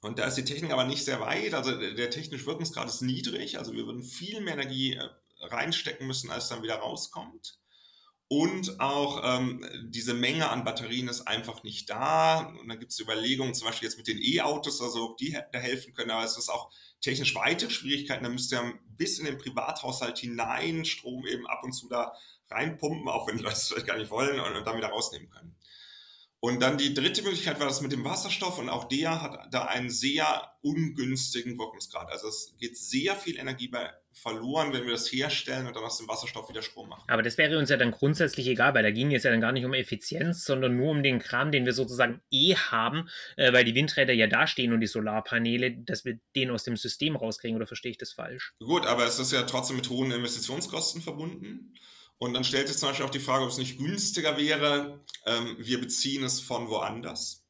Und 0.00 0.18
da 0.18 0.26
ist 0.26 0.36
die 0.36 0.44
Technik 0.44 0.72
aber 0.72 0.84
nicht 0.84 1.04
sehr 1.04 1.20
weit. 1.20 1.54
Also 1.54 1.76
der 1.76 2.10
technische 2.10 2.46
Wirkungsgrad 2.46 2.88
ist 2.88 3.00
niedrig. 3.00 3.58
Also 3.58 3.72
wir 3.72 3.86
würden 3.86 4.02
viel 4.02 4.40
mehr 4.40 4.54
Energie 4.54 4.94
äh, 4.94 5.08
reinstecken 5.40 6.06
müssen, 6.06 6.30
als 6.30 6.48
dann 6.48 6.62
wieder 6.62 6.76
rauskommt. 6.76 7.58
Und 8.30 8.78
auch 8.78 9.22
ähm, 9.24 9.64
diese 9.84 10.12
Menge 10.12 10.50
an 10.50 10.62
Batterien 10.62 11.08
ist 11.08 11.26
einfach 11.26 11.62
nicht 11.62 11.88
da. 11.88 12.40
Und 12.60 12.68
dann 12.68 12.78
gibt 12.78 12.92
es 12.92 13.00
Überlegungen, 13.00 13.54
zum 13.54 13.66
Beispiel 13.66 13.88
jetzt 13.88 13.96
mit 13.96 14.06
den 14.06 14.20
E-Autos, 14.20 14.82
also 14.82 15.10
ob 15.10 15.16
die 15.16 15.36
da 15.52 15.58
helfen 15.58 15.94
können. 15.94 16.10
Aber 16.10 16.24
es 16.24 16.36
ist 16.36 16.50
auch 16.50 16.70
technisch 17.00 17.34
weitere 17.34 17.70
Schwierigkeiten. 17.70 18.24
Da 18.24 18.30
müsste 18.30 18.56
ja 18.56 18.72
bis 18.98 19.18
in 19.18 19.24
den 19.24 19.38
Privathaushalt 19.38 20.18
hinein 20.18 20.84
Strom 20.84 21.26
eben 21.26 21.46
ab 21.46 21.64
und 21.64 21.72
zu 21.72 21.88
da 21.88 22.12
reinpumpen, 22.50 23.08
auch 23.08 23.26
wenn 23.28 23.36
die 23.36 23.42
Leute 23.42 23.56
es 23.56 23.68
vielleicht 23.68 23.86
gar 23.86 23.98
nicht 23.98 24.10
wollen 24.10 24.40
und, 24.40 24.66
dann 24.66 24.76
wieder 24.76 24.88
rausnehmen 24.88 25.30
können. 25.30 25.54
Und 26.40 26.60
dann 26.62 26.78
die 26.78 26.94
dritte 26.94 27.22
Möglichkeit 27.22 27.58
war 27.58 27.66
das 27.66 27.80
mit 27.80 27.90
dem 27.90 28.04
Wasserstoff 28.04 28.58
und 28.58 28.68
auch 28.68 28.84
der 28.84 29.22
hat 29.22 29.52
da 29.52 29.64
einen 29.64 29.90
sehr 29.90 30.52
ungünstigen 30.62 31.58
Wirkungsgrad. 31.58 32.12
Also 32.12 32.28
es 32.28 32.54
geht 32.60 32.76
sehr 32.76 33.16
viel 33.16 33.36
Energie 33.38 33.66
bei 33.66 33.92
verloren, 34.12 34.72
wenn 34.72 34.84
wir 34.84 34.92
das 34.92 35.10
herstellen 35.10 35.66
und 35.66 35.74
dann 35.74 35.84
aus 35.84 35.98
dem 35.98 36.08
Wasserstoff 36.08 36.48
wieder 36.48 36.62
Strom 36.62 36.88
machen. 36.88 37.04
Aber 37.08 37.22
das 37.22 37.38
wäre 37.38 37.58
uns 37.58 37.70
ja 37.70 37.76
dann 37.76 37.90
grundsätzlich 37.90 38.46
egal, 38.46 38.74
weil 38.74 38.82
da 38.82 38.90
ging 38.90 39.14
es 39.14 39.22
ja 39.22 39.30
dann 39.30 39.40
gar 39.40 39.52
nicht 39.52 39.64
um 39.64 39.74
Effizienz, 39.74 40.44
sondern 40.44 40.76
nur 40.76 40.90
um 40.90 41.02
den 41.02 41.18
Kram, 41.18 41.50
den 41.52 41.64
wir 41.64 41.72
sozusagen 41.72 42.20
eh 42.30 42.54
haben, 42.54 43.08
äh, 43.36 43.52
weil 43.52 43.64
die 43.64 43.74
Windräder 43.74 44.12
ja 44.12 44.26
da 44.26 44.46
stehen 44.46 44.72
und 44.72 44.80
die 44.80 44.86
Solarpaneele, 44.86 45.72
dass 45.72 46.04
wir 46.04 46.18
den 46.36 46.50
aus 46.50 46.64
dem 46.64 46.76
System 46.76 47.16
rauskriegen, 47.16 47.56
oder 47.56 47.66
verstehe 47.66 47.92
ich 47.92 47.98
das 47.98 48.12
falsch? 48.12 48.54
Gut, 48.60 48.86
aber 48.86 49.04
es 49.04 49.18
ist 49.18 49.32
ja 49.32 49.42
trotzdem 49.42 49.76
mit 49.76 49.88
hohen 49.88 50.10
Investitionskosten 50.10 51.02
verbunden. 51.02 51.74
Und 52.18 52.34
dann 52.34 52.44
stellt 52.44 52.68
sich 52.68 52.76
zum 52.76 52.88
Beispiel 52.88 53.06
auch 53.06 53.10
die 53.10 53.20
Frage, 53.20 53.44
ob 53.44 53.50
es 53.50 53.58
nicht 53.58 53.78
günstiger 53.78 54.36
wäre, 54.36 55.04
ähm, 55.24 55.56
wir 55.58 55.80
beziehen 55.80 56.24
es 56.24 56.40
von 56.40 56.68
woanders. 56.68 57.44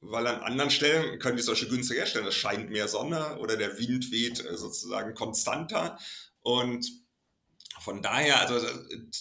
Weil 0.00 0.26
an 0.26 0.42
anderen 0.42 0.70
Stellen 0.70 1.18
können 1.18 1.36
die 1.36 1.42
solche 1.42 1.68
günstiger 1.68 2.00
herstellen. 2.00 2.26
Es 2.26 2.34
scheint 2.34 2.70
mehr 2.70 2.88
Sonne 2.88 3.38
oder 3.38 3.56
der 3.56 3.78
Wind 3.78 4.10
weht 4.10 4.44
äh, 4.44 4.56
sozusagen 4.56 5.14
konstanter. 5.14 5.98
Und 6.40 6.84
von 7.80 8.02
daher, 8.02 8.40
also 8.40 8.66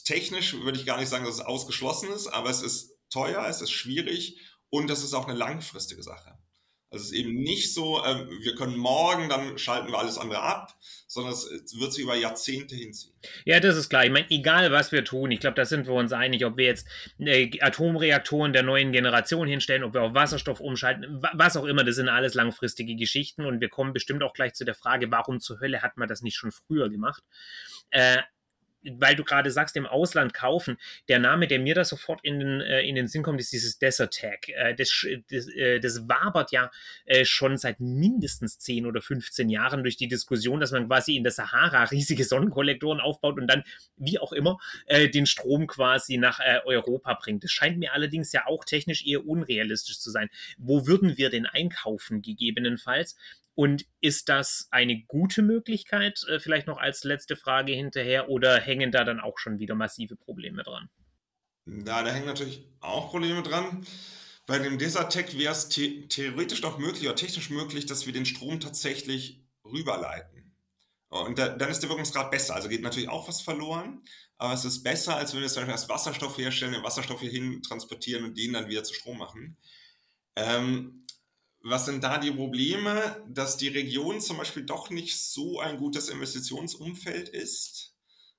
technisch 0.04 0.54
würde 0.54 0.80
ich 0.80 0.86
gar 0.86 0.98
nicht 0.98 1.10
sagen, 1.10 1.26
dass 1.26 1.36
es 1.36 1.42
ausgeschlossen 1.42 2.12
ist, 2.12 2.28
aber 2.28 2.50
es 2.50 2.62
ist 2.62 2.96
teuer, 3.10 3.46
es 3.48 3.62
ist 3.62 3.72
schwierig 3.72 4.40
und 4.70 4.90
das 4.90 5.04
ist 5.04 5.14
auch 5.14 5.28
eine 5.28 5.38
langfristige 5.38 6.02
Sache. 6.04 6.38
Also 6.94 7.06
es 7.06 7.12
ist 7.12 7.18
eben 7.18 7.34
nicht 7.34 7.74
so, 7.74 8.04
äh, 8.04 8.28
wir 8.44 8.54
können 8.54 8.78
morgen, 8.78 9.28
dann 9.28 9.58
schalten 9.58 9.92
wir 9.92 9.98
alles 9.98 10.20
andere 10.20 10.44
ab, 10.44 10.78
sondern 11.08 11.34
es 11.34 11.50
wird 11.80 11.92
sich 11.92 12.04
über 12.04 12.16
Jahrzehnte 12.16 12.76
hinziehen. 12.76 13.16
Ja, 13.46 13.60
das 13.60 13.78
ist 13.78 13.90
klar. 13.90 14.06
Ich 14.06 14.12
meine, 14.12 14.30
egal 14.30 14.72
was 14.72 14.92
wir 14.92 15.04
tun, 15.04 15.32
ich 15.32 15.40
glaube, 15.40 15.56
da 15.56 15.66
sind 15.66 15.88
wir 15.88 15.94
uns 15.94 16.14
einig, 16.14 16.46
ob 16.46 16.56
wir 16.56 16.66
jetzt 16.66 16.88
äh, 17.18 17.50
Atomreaktoren 17.62 18.54
der 18.54 18.62
neuen 18.62 18.92
Generation 18.92 19.48
hinstellen, 19.48 19.84
ob 19.84 19.96
wir 19.96 20.04
auf 20.04 20.14
Wasserstoff 20.14 20.60
umschalten, 20.60 21.20
was 21.34 21.58
auch 21.58 21.66
immer, 21.66 21.84
das 21.84 21.96
sind 21.96 22.10
alles 22.10 22.36
langfristige 22.36 22.96
Geschichten 22.96 23.44
und 23.44 23.60
wir 23.60 23.70
kommen 23.70 23.94
bestimmt 23.94 24.22
auch 24.22 24.34
gleich 24.34 24.54
zu 24.54 24.64
der 24.64 24.76
Frage, 24.76 25.10
warum 25.10 25.40
zur 25.40 25.60
Hölle 25.62 25.82
hat 25.82 25.98
man 25.98 26.08
das 26.08 26.22
nicht 26.22 26.36
schon 26.36 26.52
früher 26.52 26.92
gemacht? 26.92 27.24
Äh, 27.90 28.20
weil 28.84 29.16
du 29.16 29.24
gerade 29.24 29.52
sagst, 29.52 29.76
im 29.76 29.86
Ausland 29.86 30.34
kaufen, 30.34 30.78
der 31.08 31.20
Name, 31.20 31.48
der 31.48 31.60
mir 31.60 31.76
da 31.76 31.84
sofort 31.84 32.24
in 32.24 32.40
den, 32.40 32.62
äh, 32.62 32.82
in 32.82 32.96
den 32.96 33.08
Sinn 33.08 33.24
kommt, 33.24 33.40
ist 33.40 33.52
dieses 33.52 33.80
Desert 33.80 34.14
Tag. 34.14 34.50
Äh, 34.50 34.76
das, 34.76 35.06
das, 35.30 35.48
äh, 35.48 35.80
das 35.80 36.08
wabert 36.08 36.52
ja 36.52 36.72
äh, 37.06 37.26
schon 37.26 37.58
seit 37.58 37.80
mindestens 37.80 38.60
10 38.60 38.86
oder 38.86 39.02
15 39.02 39.50
Jahren 39.50 39.84
durch 39.84 39.98
die 39.98 40.08
Diskussion, 40.08 40.60
dass 40.60 40.72
man 40.72 40.88
quasi 40.88 41.16
in 41.16 41.24
der 41.24 41.32
Sahara 41.32 41.84
riesige 41.86 42.24
Sonnenkollektoren 42.24 43.00
aufbaut 43.00 43.40
und 43.40 43.48
dann, 43.48 43.64
wie 43.98 44.20
auch 44.20 44.34
immer, 44.34 44.60
äh, 44.86 45.10
den 45.10 45.26
Strom 45.26 45.68
quasi 45.68 46.18
nach 46.18 46.40
äh, 46.40 46.60
Europa 46.66 47.14
bringt. 47.16 47.44
Das 47.44 47.52
scheint 47.52 47.78
mir 47.78 47.94
allerdings 47.94 48.32
ja 48.32 48.46
auch 48.48 48.66
technisch 48.66 49.06
eher 49.06 49.26
unrealistisch 49.26 50.00
zu 50.00 50.12
sein. 50.12 50.30
Wo 50.58 50.88
würden 50.88 51.18
wir 51.18 51.30
denn 51.30 51.46
einkaufen, 51.46 52.22
gegebenenfalls? 52.22 53.16
Und 53.56 53.86
ist 54.02 54.30
das 54.30 54.68
eine 54.72 55.04
gute 55.04 55.42
Möglichkeit, 55.42 56.24
äh, 56.28 56.40
vielleicht 56.40 56.68
noch 56.68 56.78
als 56.78 57.04
letzte 57.04 57.36
Frage 57.36 57.74
hinterher, 57.74 58.30
oder 58.30 58.60
hängen 58.60 58.92
da 58.92 59.04
dann 59.04 59.20
auch 59.20 59.38
schon 59.38 59.60
wieder 59.60 59.76
massive 59.76 60.16
Probleme 60.16 60.64
dran? 60.64 60.90
Na, 61.66 62.04
da 62.04 62.12
hängen 62.12 62.26
natürlich 62.26 62.64
auch 62.82 63.10
Probleme 63.12 63.44
dran. 63.44 63.86
Bei 64.46 64.60
dem 64.60 64.78
Desertec 64.78 65.38
wäre 65.38 65.54
es 65.54 65.70
the 65.70 66.08
theoretisch 66.08 66.62
doch 66.62 66.78
möglich 66.78 67.04
oder 67.04 67.16
technisch 67.16 67.50
möglich, 67.50 67.86
dass 67.86 68.06
wir 68.06 68.14
den 68.14 68.26
Strom 68.26 68.60
tatsächlich 68.60 69.42
rüberleiten. 69.64 70.34
Und 71.08 71.38
da, 71.38 71.50
dann 71.50 71.70
ist 71.70 71.80
der 71.80 71.90
Wirkungsgrad 71.90 72.32
besser. 72.32 72.56
Also 72.56 72.68
geht 72.68 72.82
natürlich 72.82 73.08
auch 73.08 73.28
was 73.28 73.42
verloren, 73.42 74.02
aber 74.38 74.54
es 74.54 74.66
ist 74.66 74.84
besser, 74.84 75.16
als 75.16 75.34
wenn 75.34 75.42
wir 75.42 75.48
zum 75.48 75.62
Beispiel 75.62 75.74
als 75.74 75.88
Wasserstoff 75.88 76.38
herstellen, 76.38 76.74
den 76.74 76.84
Wasserstoff 76.84 77.22
hier 77.22 77.30
hin 77.30 77.62
transportieren 77.62 78.26
und 78.26 78.38
den 78.38 78.54
dann 78.54 78.68
wieder 78.68 78.84
zu 78.84 78.94
Strom 78.94 79.20
machen. 79.20 79.56
Ähm, 80.36 81.03
was 81.64 81.86
sind 81.86 82.04
da 82.04 82.18
die 82.18 82.32
Probleme, 82.32 83.24
dass 83.28 83.56
die 83.56 83.70
Region 83.70 84.20
zum 84.20 84.38
Beispiel 84.38 84.64
doch 84.64 84.90
nicht 84.90 85.18
so 85.18 85.62
ein 85.62 85.78
gutes 85.78 86.10
Investitionsumfeld 86.10 87.30
ist? 87.30 87.94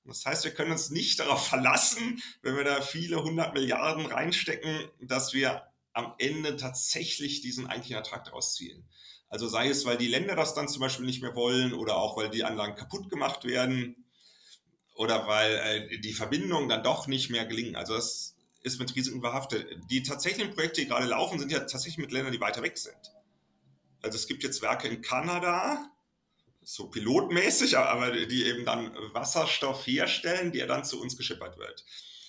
Das 0.05 0.27
heißt, 0.27 0.45
wir 0.45 0.53
können 0.53 0.73
uns 0.73 0.91
nicht 0.91 1.19
darauf 1.21 1.47
verlassen, 1.47 2.23
wenn 2.43 2.57
wir 2.57 2.65
da 2.65 2.83
viele 2.83 3.23
hundert 3.23 3.55
Milliarden 3.55 4.07
reinstecken, 4.07 4.89
dass 5.01 5.33
wir 5.33 5.63
am 5.95 6.15
Ende 6.19 6.57
tatsächlich 6.57 7.41
diesen 7.41 7.67
eigentlichen 7.67 7.97
Ertrag 7.97 8.25
daraus 8.25 8.55
ziehen. 8.55 8.85
Also 9.29 9.49
sei 9.49 9.69
es, 9.69 9.87
weil 9.87 9.97
die 9.97 10.09
Länder 10.09 10.37
das 10.37 10.55
dann 10.55 10.69
zum 10.69 10.81
Beispiel 10.81 11.07
nicht 11.07 11.23
mehr 11.23 11.35
wollen 11.35 11.73
oder 11.73 11.97
auch 11.97 12.17
weil 12.17 12.29
die 12.29 12.45
Anlagen 12.45 12.77
kaputt 12.77 13.09
gemacht 13.09 13.45
werden 13.45 14.05
oder 14.95 15.27
weil 15.27 15.55
äh, 15.55 15.99
die 15.99 16.13
Verbindungen 16.13 16.69
dann 16.69 16.83
doch 16.83 17.07
nicht 17.07 17.31
mehr 17.31 17.47
gelingen. 17.47 17.75
Also 17.75 17.95
das 17.95 18.37
ist 18.63 18.79
mit 18.79 18.95
Risiken 18.95 19.21
behaftet. 19.21 19.67
Die 19.91 20.03
tatsächlichen 20.03 20.55
Projekte, 20.55 20.83
die 20.83 20.89
gerade 20.89 21.07
laufen, 21.07 21.39
sind 21.39 21.51
ja 21.51 21.61
tatsächlich 21.61 21.99
mit 21.99 22.13
Ländern, 22.13 22.33
die 22.33 22.41
weiter 22.41 22.63
weg 22.63 22.77
sind. 22.77 23.14
Also 24.05 24.17
es 24.17 24.27
gibt 24.27 24.43
jetzt 24.43 24.61
Werke 24.61 24.87
in 24.87 25.01
Kanada, 25.01 25.91
so 26.63 26.89
pilotmäßig, 26.89 27.79
aber 27.79 28.11
die 28.11 28.45
eben 28.45 28.65
dann 28.67 28.95
Wasserstoff 29.13 29.87
herstellen, 29.87 30.53
der 30.53 30.67
dann 30.67 30.85
zu 30.85 31.01
uns 31.01 31.17
geschippert 31.17 31.59
wird. 31.59 31.85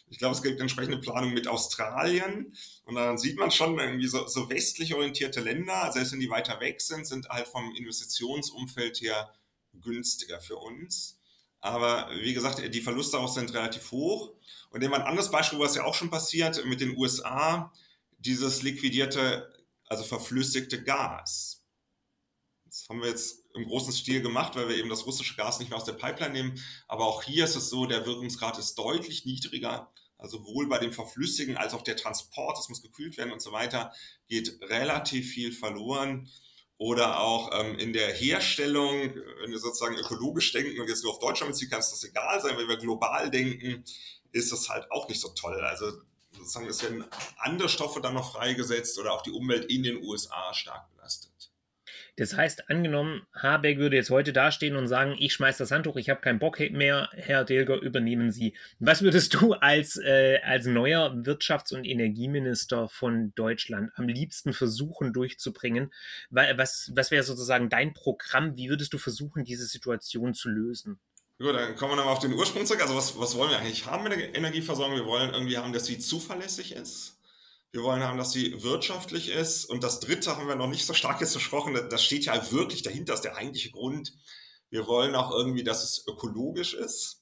Ich 0.07 0.19
glaube, 0.19 0.35
es 0.35 0.41
gibt 0.41 0.61
entsprechende 0.61 0.99
Planung 0.99 1.33
mit 1.33 1.47
Australien 1.47 2.55
und 2.85 2.95
dann 2.95 3.17
sieht 3.17 3.37
man 3.37 3.51
schon 3.51 3.77
irgendwie 3.77 4.07
so, 4.07 4.25
so 4.27 4.49
westlich 4.49 4.93
orientierte 4.93 5.41
Länder, 5.41 5.91
selbst 5.91 6.13
wenn 6.13 6.19
die 6.21 6.29
weiter 6.29 6.61
weg 6.61 6.79
sind, 6.79 7.05
sind 7.05 7.27
halt 7.27 7.47
vom 7.47 7.75
Investitionsumfeld 7.75 9.01
her 9.01 9.33
günstiger 9.73 10.39
für 10.39 10.57
uns. 10.57 11.19
Aber 11.59 12.09
wie 12.21 12.33
gesagt, 12.33 12.61
die 12.73 12.81
Verluste 12.81 13.17
auch 13.17 13.33
sind 13.33 13.53
relativ 13.53 13.91
hoch. 13.91 14.33
Und 14.69 14.79
nehmen 14.79 14.93
wir 14.93 14.99
ein 14.99 15.07
anderes 15.07 15.31
Beispiel, 15.31 15.59
was 15.59 15.75
ja 15.75 15.83
auch 15.83 15.95
schon 15.95 16.11
passiert 16.11 16.63
mit 16.65 16.79
den 16.79 16.95
USA, 16.95 17.73
dieses 18.19 18.61
liquidierte, 18.61 19.51
also 19.87 20.03
verflüssigte 20.03 20.83
Gas. 20.83 21.54
Das 22.75 22.89
haben 22.89 23.01
wir 23.01 23.07
jetzt 23.07 23.45
im 23.53 23.65
großen 23.65 23.93
Stil 23.93 24.21
gemacht, 24.21 24.57
weil 24.57 24.67
wir 24.67 24.75
eben 24.75 24.89
das 24.89 25.05
russische 25.05 25.37
Gas 25.37 25.59
nicht 25.59 25.69
mehr 25.69 25.77
aus 25.77 25.85
der 25.85 25.93
Pipeline 25.93 26.33
nehmen. 26.33 26.63
Aber 26.89 27.05
auch 27.05 27.23
hier 27.23 27.45
ist 27.45 27.55
es 27.55 27.69
so, 27.69 27.85
der 27.85 28.05
Wirkungsgrad 28.05 28.57
ist 28.57 28.75
deutlich 28.75 29.25
niedriger. 29.25 29.89
Also 30.17 30.39
sowohl 30.39 30.67
bei 30.67 30.77
dem 30.77 30.91
Verflüssigen 30.91 31.55
als 31.55 31.73
auch 31.73 31.83
der 31.83 31.95
Transport, 31.95 32.57
das 32.57 32.67
muss 32.67 32.81
gekühlt 32.81 33.15
werden 33.15 33.31
und 33.31 33.41
so 33.41 33.53
weiter, 33.53 33.93
geht 34.27 34.59
relativ 34.63 35.31
viel 35.31 35.53
verloren. 35.53 36.29
Oder 36.77 37.21
auch 37.21 37.51
ähm, 37.53 37.79
in 37.79 37.93
der 37.93 38.13
Herstellung, 38.13 39.15
wenn 39.41 39.51
wir 39.51 39.59
sozusagen 39.59 39.95
ökologisch 39.95 40.51
denken 40.51 40.81
und 40.81 40.89
jetzt 40.89 41.03
nur 41.03 41.13
auf 41.13 41.19
Deutschland 41.19 41.53
beziehen, 41.53 41.69
kann 41.69 41.79
es 41.79 41.91
das 41.91 42.03
egal 42.03 42.41
sein. 42.41 42.57
Wenn 42.57 42.67
wir 42.67 42.75
global 42.75 43.31
denken, 43.31 43.85
ist 44.33 44.51
das 44.51 44.67
halt 44.67 44.91
auch 44.91 45.07
nicht 45.07 45.21
so 45.21 45.29
toll. 45.29 45.61
Also 45.61 45.93
sozusagen, 46.33 46.67
es 46.67 46.83
werden 46.83 47.05
andere 47.37 47.69
Stoffe 47.69 48.01
dann 48.01 48.15
noch 48.15 48.33
freigesetzt 48.33 48.99
oder 48.99 49.13
auch 49.13 49.21
die 49.21 49.31
Umwelt 49.31 49.71
in 49.71 49.83
den 49.83 50.03
USA 50.03 50.53
stark. 50.53 50.89
Das 52.17 52.37
heißt, 52.37 52.69
angenommen, 52.69 53.27
Habeck 53.33 53.77
würde 53.77 53.97
jetzt 53.97 54.09
heute 54.09 54.31
dastehen 54.31 54.77
und 54.77 54.87
sagen, 54.87 55.15
ich 55.19 55.33
schmeiß 55.33 55.57
das 55.57 55.71
Handtuch, 55.71 55.97
ich 55.97 56.09
habe 56.09 56.21
keinen 56.21 56.39
Bock 56.39 56.59
mehr, 56.59 57.09
Herr 57.13 57.43
Dilger, 57.43 57.81
übernehmen 57.81 58.31
Sie. 58.31 58.55
Was 58.79 59.01
würdest 59.01 59.33
du 59.33 59.53
als, 59.53 59.97
äh, 59.97 60.39
als 60.41 60.65
neuer 60.65 61.11
Wirtschafts- 61.11 61.73
und 61.73 61.83
Energieminister 61.83 62.87
von 62.87 63.33
Deutschland 63.35 63.91
am 63.95 64.07
liebsten 64.07 64.53
versuchen 64.53 65.11
durchzubringen? 65.11 65.91
Was, 66.29 66.91
was 66.95 67.11
wäre 67.11 67.23
sozusagen 67.23 67.67
dein 67.67 67.93
Programm? 67.93 68.55
Wie 68.55 68.69
würdest 68.69 68.93
du 68.93 68.97
versuchen, 68.97 69.43
diese 69.43 69.65
Situation 69.65 70.33
zu 70.33 70.47
lösen? 70.47 70.99
Gut, 71.37 71.53
dann 71.53 71.75
kommen 71.75 71.91
wir 71.91 71.95
nochmal 71.97 72.13
auf 72.13 72.19
den 72.19 72.33
Ursprung 72.33 72.65
zurück. 72.65 72.81
Also 72.81 72.95
was, 72.95 73.19
was 73.19 73.35
wollen 73.35 73.49
wir 73.49 73.59
eigentlich 73.59 73.85
haben 73.85 74.03
mit 74.03 74.13
der 74.13 74.33
Energieversorgung? 74.35 74.95
Wir 74.95 75.05
wollen 75.05 75.33
irgendwie 75.33 75.57
haben, 75.57 75.73
dass 75.73 75.85
sie 75.85 75.99
zuverlässig 75.99 76.73
ist 76.75 77.14
wir 77.75 77.83
wollen 77.83 78.03
haben, 78.03 78.17
dass 78.17 78.31
sie 78.31 78.63
wirtschaftlich 78.63 79.27
ist. 79.27 79.65
Und 79.65 79.83
das 79.83 79.99
Dritte 79.99 80.37
haben 80.37 80.47
wir 80.47 80.55
noch 80.55 80.69
nicht 80.69 80.85
so 80.85 80.93
stark 80.93 81.19
jetzt 81.19 81.33
besprochen. 81.33 81.77
Das 81.89 82.01
steht 82.01 82.23
ja 82.23 82.51
wirklich 82.53 82.83
dahinter, 82.83 83.13
ist 83.13 83.25
der 83.25 83.35
eigentliche 83.35 83.71
Grund. 83.71 84.13
Wir 84.69 84.87
wollen 84.87 85.13
auch 85.13 85.31
irgendwie, 85.31 85.65
dass 85.65 85.83
es 85.83 86.07
ökologisch 86.07 86.73
ist. 86.73 87.21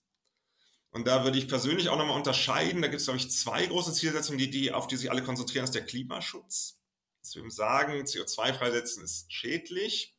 Und 0.92 1.08
da 1.08 1.24
würde 1.24 1.40
ich 1.40 1.48
persönlich 1.48 1.90
auch 1.90 1.98
nochmal 1.98 2.16
unterscheiden. 2.16 2.84
Da 2.84 2.88
gibt 2.88 3.00
es, 3.00 3.08
glaube 3.08 3.18
ich, 3.18 3.32
zwei 3.32 3.66
große 3.66 3.94
Zielsetzungen, 3.94 4.38
die, 4.38 4.52
die, 4.52 4.72
auf 4.72 4.86
die 4.86 4.96
sich 4.96 5.10
alle 5.10 5.24
konzentrieren. 5.24 5.64
Ist 5.64 5.74
der 5.74 5.88
Klimaschutz. 5.88 6.80
Dass 7.22 7.36
wir 7.36 7.50
sagen, 7.50 8.04
CO2 8.04 8.54
freisetzen 8.54 9.04
ist 9.04 9.34
schädlich. 9.34 10.16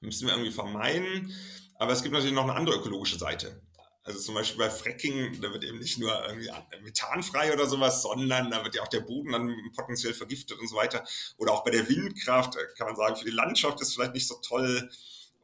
Müssen 0.00 0.26
wir 0.26 0.34
irgendwie 0.34 0.52
vermeiden. 0.52 1.34
Aber 1.76 1.94
es 1.94 2.02
gibt 2.02 2.12
natürlich 2.12 2.34
noch 2.34 2.42
eine 2.42 2.54
andere 2.54 2.76
ökologische 2.76 3.16
Seite. 3.16 3.62
Also 4.04 4.18
zum 4.18 4.34
Beispiel 4.34 4.58
bei 4.58 4.70
Fracking, 4.70 5.40
da 5.40 5.52
wird 5.52 5.64
eben 5.64 5.78
nicht 5.78 5.98
nur 5.98 6.12
irgendwie 6.26 6.50
methanfrei 6.82 7.52
oder 7.52 7.66
sowas, 7.68 8.02
sondern 8.02 8.50
da 8.50 8.64
wird 8.64 8.74
ja 8.74 8.82
auch 8.82 8.88
der 8.88 9.00
Boden 9.00 9.30
dann 9.30 9.54
potenziell 9.76 10.12
vergiftet 10.12 10.58
und 10.58 10.68
so 10.68 10.74
weiter. 10.74 11.04
Oder 11.36 11.52
auch 11.52 11.62
bei 11.62 11.70
der 11.70 11.88
Windkraft 11.88 12.56
äh, 12.56 12.66
kann 12.76 12.88
man 12.88 12.96
sagen, 12.96 13.16
für 13.16 13.24
die 13.24 13.30
Landschaft 13.30 13.80
ist 13.80 13.94
vielleicht 13.94 14.14
nicht 14.14 14.26
so 14.26 14.34
toll. 14.42 14.90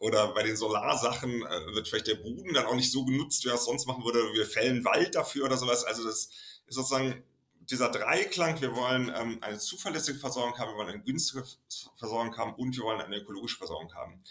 Oder 0.00 0.34
bei 0.34 0.42
den 0.42 0.56
Solarsachen 0.56 1.42
äh, 1.42 1.74
wird 1.74 1.88
vielleicht 1.88 2.08
der 2.08 2.16
Boden 2.16 2.52
dann 2.54 2.66
auch 2.66 2.74
nicht 2.74 2.90
so 2.90 3.04
genutzt, 3.04 3.44
wie 3.44 3.48
er 3.48 3.54
es 3.54 3.64
sonst 3.64 3.86
machen 3.86 4.04
würde. 4.04 4.32
Wir 4.32 4.46
fällen 4.46 4.84
Wald 4.84 5.14
dafür 5.14 5.44
oder 5.44 5.56
sowas. 5.56 5.84
Also 5.84 6.04
das 6.04 6.14
ist 6.14 6.32
sozusagen 6.68 7.22
dieser 7.70 7.90
Dreiklang. 7.90 8.60
Wir 8.60 8.74
wollen 8.74 9.12
ähm, 9.14 9.38
eine 9.40 9.58
zuverlässige 9.58 10.18
Versorgung 10.18 10.58
haben, 10.58 10.72
wir 10.72 10.78
wollen 10.78 10.88
eine 10.88 11.02
günstige 11.02 11.44
Versorgung 11.96 12.36
haben 12.36 12.54
und 12.54 12.76
wir 12.76 12.82
wollen 12.82 13.00
eine 13.00 13.18
ökologische 13.18 13.58
Versorgung 13.58 13.94
haben. 13.94 14.22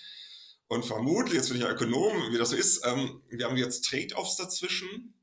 Und 0.67 0.85
vermutlich, 0.85 1.35
jetzt 1.35 1.49
bin 1.49 1.57
ich 1.57 1.63
ja 1.63 1.71
Ökonom, 1.71 2.31
wie 2.31 2.37
das 2.37 2.49
so 2.49 2.55
ist, 2.55 2.85
ähm, 2.85 3.21
wir 3.29 3.45
haben 3.45 3.57
jetzt 3.57 3.85
Trade-offs 3.85 4.35
dazwischen. 4.35 5.13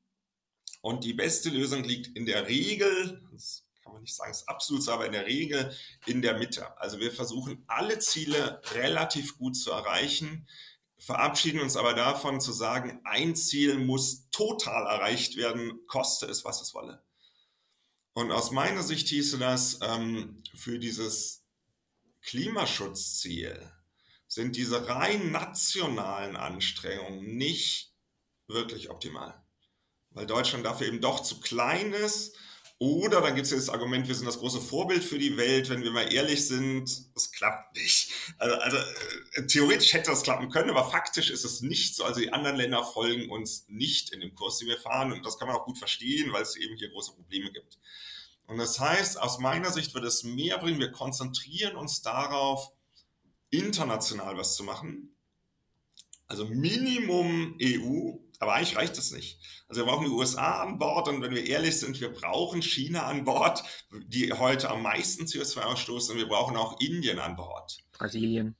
Und 0.80 1.04
die 1.04 1.14
beste 1.14 1.50
Lösung 1.50 1.84
liegt 1.84 2.16
in 2.16 2.26
der 2.26 2.48
Regel, 2.48 3.22
das 3.32 3.64
kann 3.82 3.92
man 3.92 4.02
nicht 4.02 4.14
sagen, 4.14 4.30
ist 4.30 4.48
absolut 4.48 4.82
so, 4.82 4.92
aber 4.92 5.06
in 5.06 5.12
der 5.12 5.26
Regel 5.26 5.74
in 6.06 6.22
der 6.22 6.38
Mitte. 6.38 6.78
Also 6.78 6.98
wir 6.98 7.12
versuchen 7.12 7.64
alle 7.66 7.98
Ziele 7.98 8.60
relativ 8.72 9.36
gut 9.36 9.56
zu 9.56 9.70
erreichen, 9.70 10.48
verabschieden 10.98 11.60
uns 11.60 11.76
aber 11.76 11.92
davon 11.92 12.40
zu 12.40 12.52
sagen, 12.52 13.00
ein 13.04 13.36
Ziel 13.36 13.78
muss 13.78 14.30
total 14.30 14.86
erreicht 14.86 15.36
werden, 15.36 15.86
koste 15.86 16.26
es, 16.26 16.44
was 16.44 16.62
es 16.62 16.72
wolle. 16.74 17.04
Und 18.14 18.30
aus 18.30 18.50
meiner 18.50 18.82
Sicht 18.82 19.08
hieße 19.08 19.38
das 19.38 19.80
ähm, 19.82 20.42
für 20.54 20.78
dieses 20.78 21.44
Klimaschutzziel, 22.22 23.70
sind 24.34 24.56
diese 24.56 24.88
rein 24.88 25.30
nationalen 25.30 26.36
Anstrengungen 26.36 27.36
nicht 27.36 27.94
wirklich 28.48 28.90
optimal. 28.90 29.42
Weil 30.10 30.26
Deutschland 30.26 30.64
dafür 30.64 30.88
eben 30.88 31.00
doch 31.00 31.20
zu 31.20 31.40
klein 31.40 31.92
ist. 31.92 32.36
Oder 32.78 33.20
dann 33.20 33.36
gibt 33.36 33.46
es 33.46 33.52
ja 33.52 33.56
das 33.56 33.68
Argument, 33.68 34.08
wir 34.08 34.14
sind 34.14 34.26
das 34.26 34.40
große 34.40 34.60
Vorbild 34.60 35.04
für 35.04 35.18
die 35.18 35.36
Welt. 35.36 35.70
Wenn 35.70 35.84
wir 35.84 35.92
mal 35.92 36.12
ehrlich 36.12 36.46
sind, 36.46 37.14
das 37.14 37.30
klappt 37.30 37.76
nicht. 37.76 38.10
Also, 38.38 38.56
also 38.56 38.76
äh, 39.34 39.46
theoretisch 39.46 39.92
hätte 39.92 40.10
das 40.10 40.24
klappen 40.24 40.50
können, 40.50 40.70
aber 40.70 40.90
faktisch 40.90 41.30
ist 41.30 41.44
es 41.44 41.60
nicht 41.60 41.94
so. 41.94 42.04
Also 42.04 42.20
die 42.20 42.32
anderen 42.32 42.56
Länder 42.56 42.84
folgen 42.84 43.30
uns 43.30 43.64
nicht 43.68 44.12
in 44.12 44.20
dem 44.20 44.34
Kurs, 44.34 44.58
den 44.58 44.68
wir 44.68 44.78
fahren. 44.78 45.12
Und 45.12 45.24
das 45.24 45.38
kann 45.38 45.46
man 45.46 45.56
auch 45.56 45.64
gut 45.64 45.78
verstehen, 45.78 46.32
weil 46.32 46.42
es 46.42 46.56
eben 46.56 46.76
hier 46.76 46.90
große 46.90 47.12
Probleme 47.12 47.52
gibt. 47.52 47.78
Und 48.46 48.58
das 48.58 48.80
heißt, 48.80 49.20
aus 49.20 49.38
meiner 49.38 49.70
Sicht 49.70 49.94
wird 49.94 50.04
es 50.04 50.24
mehr 50.24 50.58
bringen. 50.58 50.80
Wir 50.80 50.92
konzentrieren 50.92 51.76
uns 51.76 52.02
darauf, 52.02 52.72
international 53.58 54.37
was 54.37 54.56
zu 54.56 54.64
machen. 54.64 55.14
Also 56.26 56.46
Minimum 56.46 57.56
EU, 57.62 58.12
aber 58.38 58.54
eigentlich 58.54 58.76
reicht 58.76 58.96
das 58.96 59.11
nicht. 59.11 59.38
Also 59.68 59.82
wir 59.82 59.87
brauchen 59.87 60.06
die 60.06 60.11
USA 60.11 60.62
an 60.62 60.78
Bord 60.78 61.08
und 61.08 61.23
wenn 61.23 61.34
wir 61.34 61.46
ehrlich 61.46 61.78
sind, 61.78 62.00
wir 62.00 62.12
brauchen 62.12 62.62
China 62.62 63.04
an 63.04 63.25
Bord, 63.25 63.62
die 64.06 64.32
heute 64.32 64.70
am 64.70 64.82
meisten 64.82 65.25
CO2 65.25 65.61
ausstoßen 65.61 66.12
und 66.12 66.18
wir 66.18 66.28
brauchen 66.28 66.56
auch 66.56 66.80
Indien 66.80 67.18
an 67.18 67.37
Bord. 67.37 67.78
Brasilien. 67.92 68.56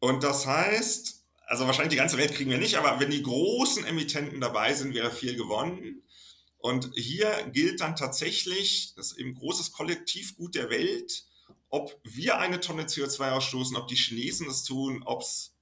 Und 0.00 0.22
das 0.22 0.46
heißt, 0.46 1.24
also 1.46 1.66
wahrscheinlich 1.66 1.92
die 1.92 1.96
ganze 1.96 2.18
Welt 2.18 2.34
kriegen 2.34 2.50
wir 2.50 2.58
nicht, 2.58 2.76
aber 2.76 3.00
wenn 3.00 3.10
die 3.10 3.22
großen 3.22 3.84
Emittenten 3.84 4.40
dabei 4.40 4.74
sind, 4.74 4.94
wäre 4.94 5.10
viel 5.10 5.36
gewonnen. 5.36 6.02
Und 6.58 6.90
hier 6.94 7.48
gilt 7.52 7.80
dann 7.80 7.96
tatsächlich, 7.96 8.94
das 8.96 9.12
ist 9.12 9.18
eben 9.18 9.34
großes 9.34 9.72
Kollektivgut 9.72 10.54
der 10.54 10.70
Welt, 10.70 11.24
ob 11.70 12.00
wir 12.04 12.38
eine 12.38 12.60
Tonne 12.60 12.84
CO2 12.84 13.30
ausstoßen, 13.30 13.76
ob 13.76 13.88
die 13.88 13.96
Chinesen 13.96 14.46
das 14.46 14.64
tun, 14.64 15.02
ob 15.04 15.22
es 15.22 15.54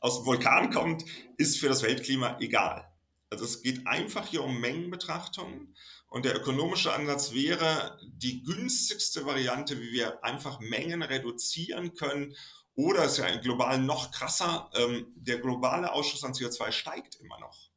aus 0.00 0.18
dem 0.18 0.26
Vulkan 0.26 0.70
kommt, 0.70 1.04
ist 1.36 1.58
für 1.58 1.68
das 1.68 1.82
Weltklima 1.82 2.38
egal. 2.40 2.90
Also 3.30 3.44
es 3.44 3.62
geht 3.62 3.86
einfach 3.86 4.26
hier 4.26 4.42
um 4.42 4.58
Mengenbetrachtungen 4.60 5.74
und 6.08 6.24
der 6.24 6.36
ökonomische 6.36 6.92
Ansatz 6.92 7.32
wäre 7.32 7.98
die 8.02 8.42
günstigste 8.42 9.26
Variante, 9.26 9.80
wie 9.80 9.92
wir 9.92 10.24
einfach 10.24 10.60
Mengen 10.60 11.02
reduzieren 11.02 11.94
können. 11.94 12.34
Oder 12.74 13.04
ist 13.04 13.18
ja 13.18 13.36
global 13.36 13.78
noch 13.78 14.10
krasser, 14.12 14.70
ähm, 14.74 15.12
der 15.16 15.38
globale 15.38 15.92
Ausstoß 15.92 16.24
an 16.24 16.32
CO2 16.32 16.72
steigt 16.72 17.16
immer 17.16 17.38
noch. 17.40 17.67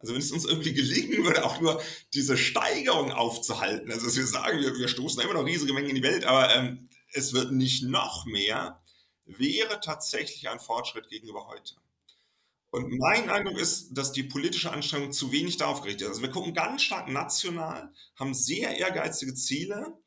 Also 0.00 0.14
wenn 0.14 0.20
es 0.20 0.32
uns 0.32 0.46
irgendwie 0.46 0.72
gelingen 0.72 1.24
würde, 1.24 1.44
auch 1.44 1.60
nur 1.60 1.82
diese 2.14 2.36
Steigerung 2.36 3.12
aufzuhalten, 3.12 3.92
also 3.92 4.06
dass 4.06 4.16
wir 4.16 4.26
sagen, 4.26 4.60
wir, 4.60 4.74
wir 4.74 4.88
stoßen 4.88 5.22
immer 5.22 5.34
noch 5.34 5.44
riesige 5.44 5.72
Mengen 5.72 5.90
in 5.90 5.96
die 5.96 6.02
Welt, 6.02 6.24
aber 6.24 6.54
ähm, 6.54 6.88
es 7.12 7.32
wird 7.32 7.52
nicht 7.52 7.82
noch 7.82 8.24
mehr, 8.24 8.80
wäre 9.26 9.80
tatsächlich 9.80 10.48
ein 10.48 10.58
Fortschritt 10.58 11.08
gegenüber 11.08 11.46
heute. 11.48 11.74
Und 12.70 12.96
mein 12.98 13.28
Eindruck 13.28 13.58
ist, 13.58 13.90
dass 13.92 14.12
die 14.12 14.22
politische 14.22 14.70
Anstrengung 14.70 15.12
zu 15.12 15.32
wenig 15.32 15.56
darauf 15.56 15.82
gerichtet 15.82 16.02
ist. 16.02 16.08
Also 16.08 16.22
wir 16.22 16.30
gucken 16.30 16.54
ganz 16.54 16.82
stark 16.82 17.08
national, 17.08 17.92
haben 18.16 18.32
sehr 18.32 18.76
ehrgeizige 18.78 19.34
Ziele, 19.34 19.98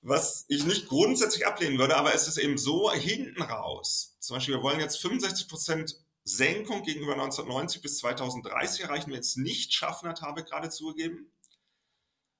was 0.00 0.44
ich 0.48 0.64
nicht 0.64 0.88
grundsätzlich 0.88 1.46
ablehnen 1.46 1.78
würde, 1.78 1.96
aber 1.96 2.14
es 2.14 2.26
ist 2.26 2.38
eben 2.38 2.58
so 2.58 2.90
hinten 2.92 3.42
raus. 3.42 4.16
Zum 4.18 4.36
Beispiel, 4.36 4.54
wir 4.54 4.62
wollen 4.62 4.80
jetzt 4.80 5.00
65 5.00 5.48
Prozent 5.48 6.03
Senkung 6.24 6.82
gegenüber 6.82 7.12
1990 7.12 7.82
bis 7.82 7.98
2030 7.98 8.84
erreichen, 8.84 9.10
wir 9.10 9.16
jetzt 9.16 9.36
nicht 9.36 9.74
schaffen, 9.74 10.08
hat 10.08 10.22
Habeck 10.22 10.46
gerade 10.46 10.70
zugegeben. 10.70 11.30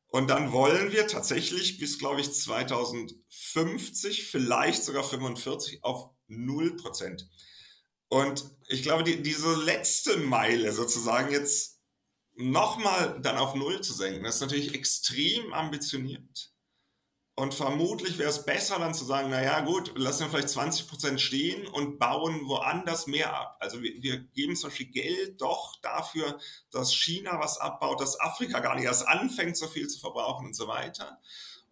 Und 0.08 0.28
dann 0.28 0.52
wollen 0.52 0.92
wir 0.92 1.06
tatsächlich 1.06 1.78
bis, 1.78 1.98
glaube 1.98 2.20
ich, 2.20 2.32
2050, 2.32 4.26
vielleicht 4.30 4.84
sogar 4.84 5.04
45 5.04 5.82
auf 5.82 6.10
0 6.28 6.76
Prozent. 6.76 7.28
Und 8.08 8.44
ich 8.68 8.82
glaube, 8.82 9.02
die, 9.02 9.22
diese 9.22 9.54
letzte 9.54 10.16
Meile 10.18 10.72
sozusagen 10.72 11.32
jetzt 11.32 11.80
nochmal 12.34 13.20
dann 13.20 13.36
auf 13.36 13.54
Null 13.54 13.80
zu 13.80 13.92
senken, 13.92 14.24
das 14.24 14.36
ist 14.36 14.40
natürlich 14.40 14.74
extrem 14.74 15.52
ambitioniert. 15.52 16.53
Und 17.36 17.52
vermutlich 17.52 18.18
wäre 18.18 18.30
es 18.30 18.44
besser 18.44 18.78
dann 18.78 18.94
zu 18.94 19.04
sagen, 19.04 19.30
naja 19.30 19.60
gut, 19.60 19.92
lassen 19.96 20.20
wir 20.20 20.30
vielleicht 20.30 20.50
20 20.50 20.86
Prozent 20.86 21.20
stehen 21.20 21.66
und 21.66 21.98
bauen 21.98 22.46
woanders 22.46 23.08
mehr 23.08 23.34
ab. 23.34 23.56
Also 23.58 23.82
wir, 23.82 24.00
wir, 24.02 24.18
geben 24.18 24.54
zum 24.54 24.70
Beispiel 24.70 24.86
Geld 24.86 25.40
doch 25.40 25.74
dafür, 25.80 26.38
dass 26.70 26.94
China 26.94 27.40
was 27.40 27.58
abbaut, 27.58 28.00
dass 28.00 28.20
Afrika 28.20 28.60
gar 28.60 28.76
nicht 28.76 28.84
erst 28.84 29.08
anfängt, 29.08 29.56
so 29.56 29.66
viel 29.66 29.88
zu 29.88 29.98
verbrauchen 29.98 30.46
und 30.46 30.54
so 30.54 30.68
weiter. 30.68 31.20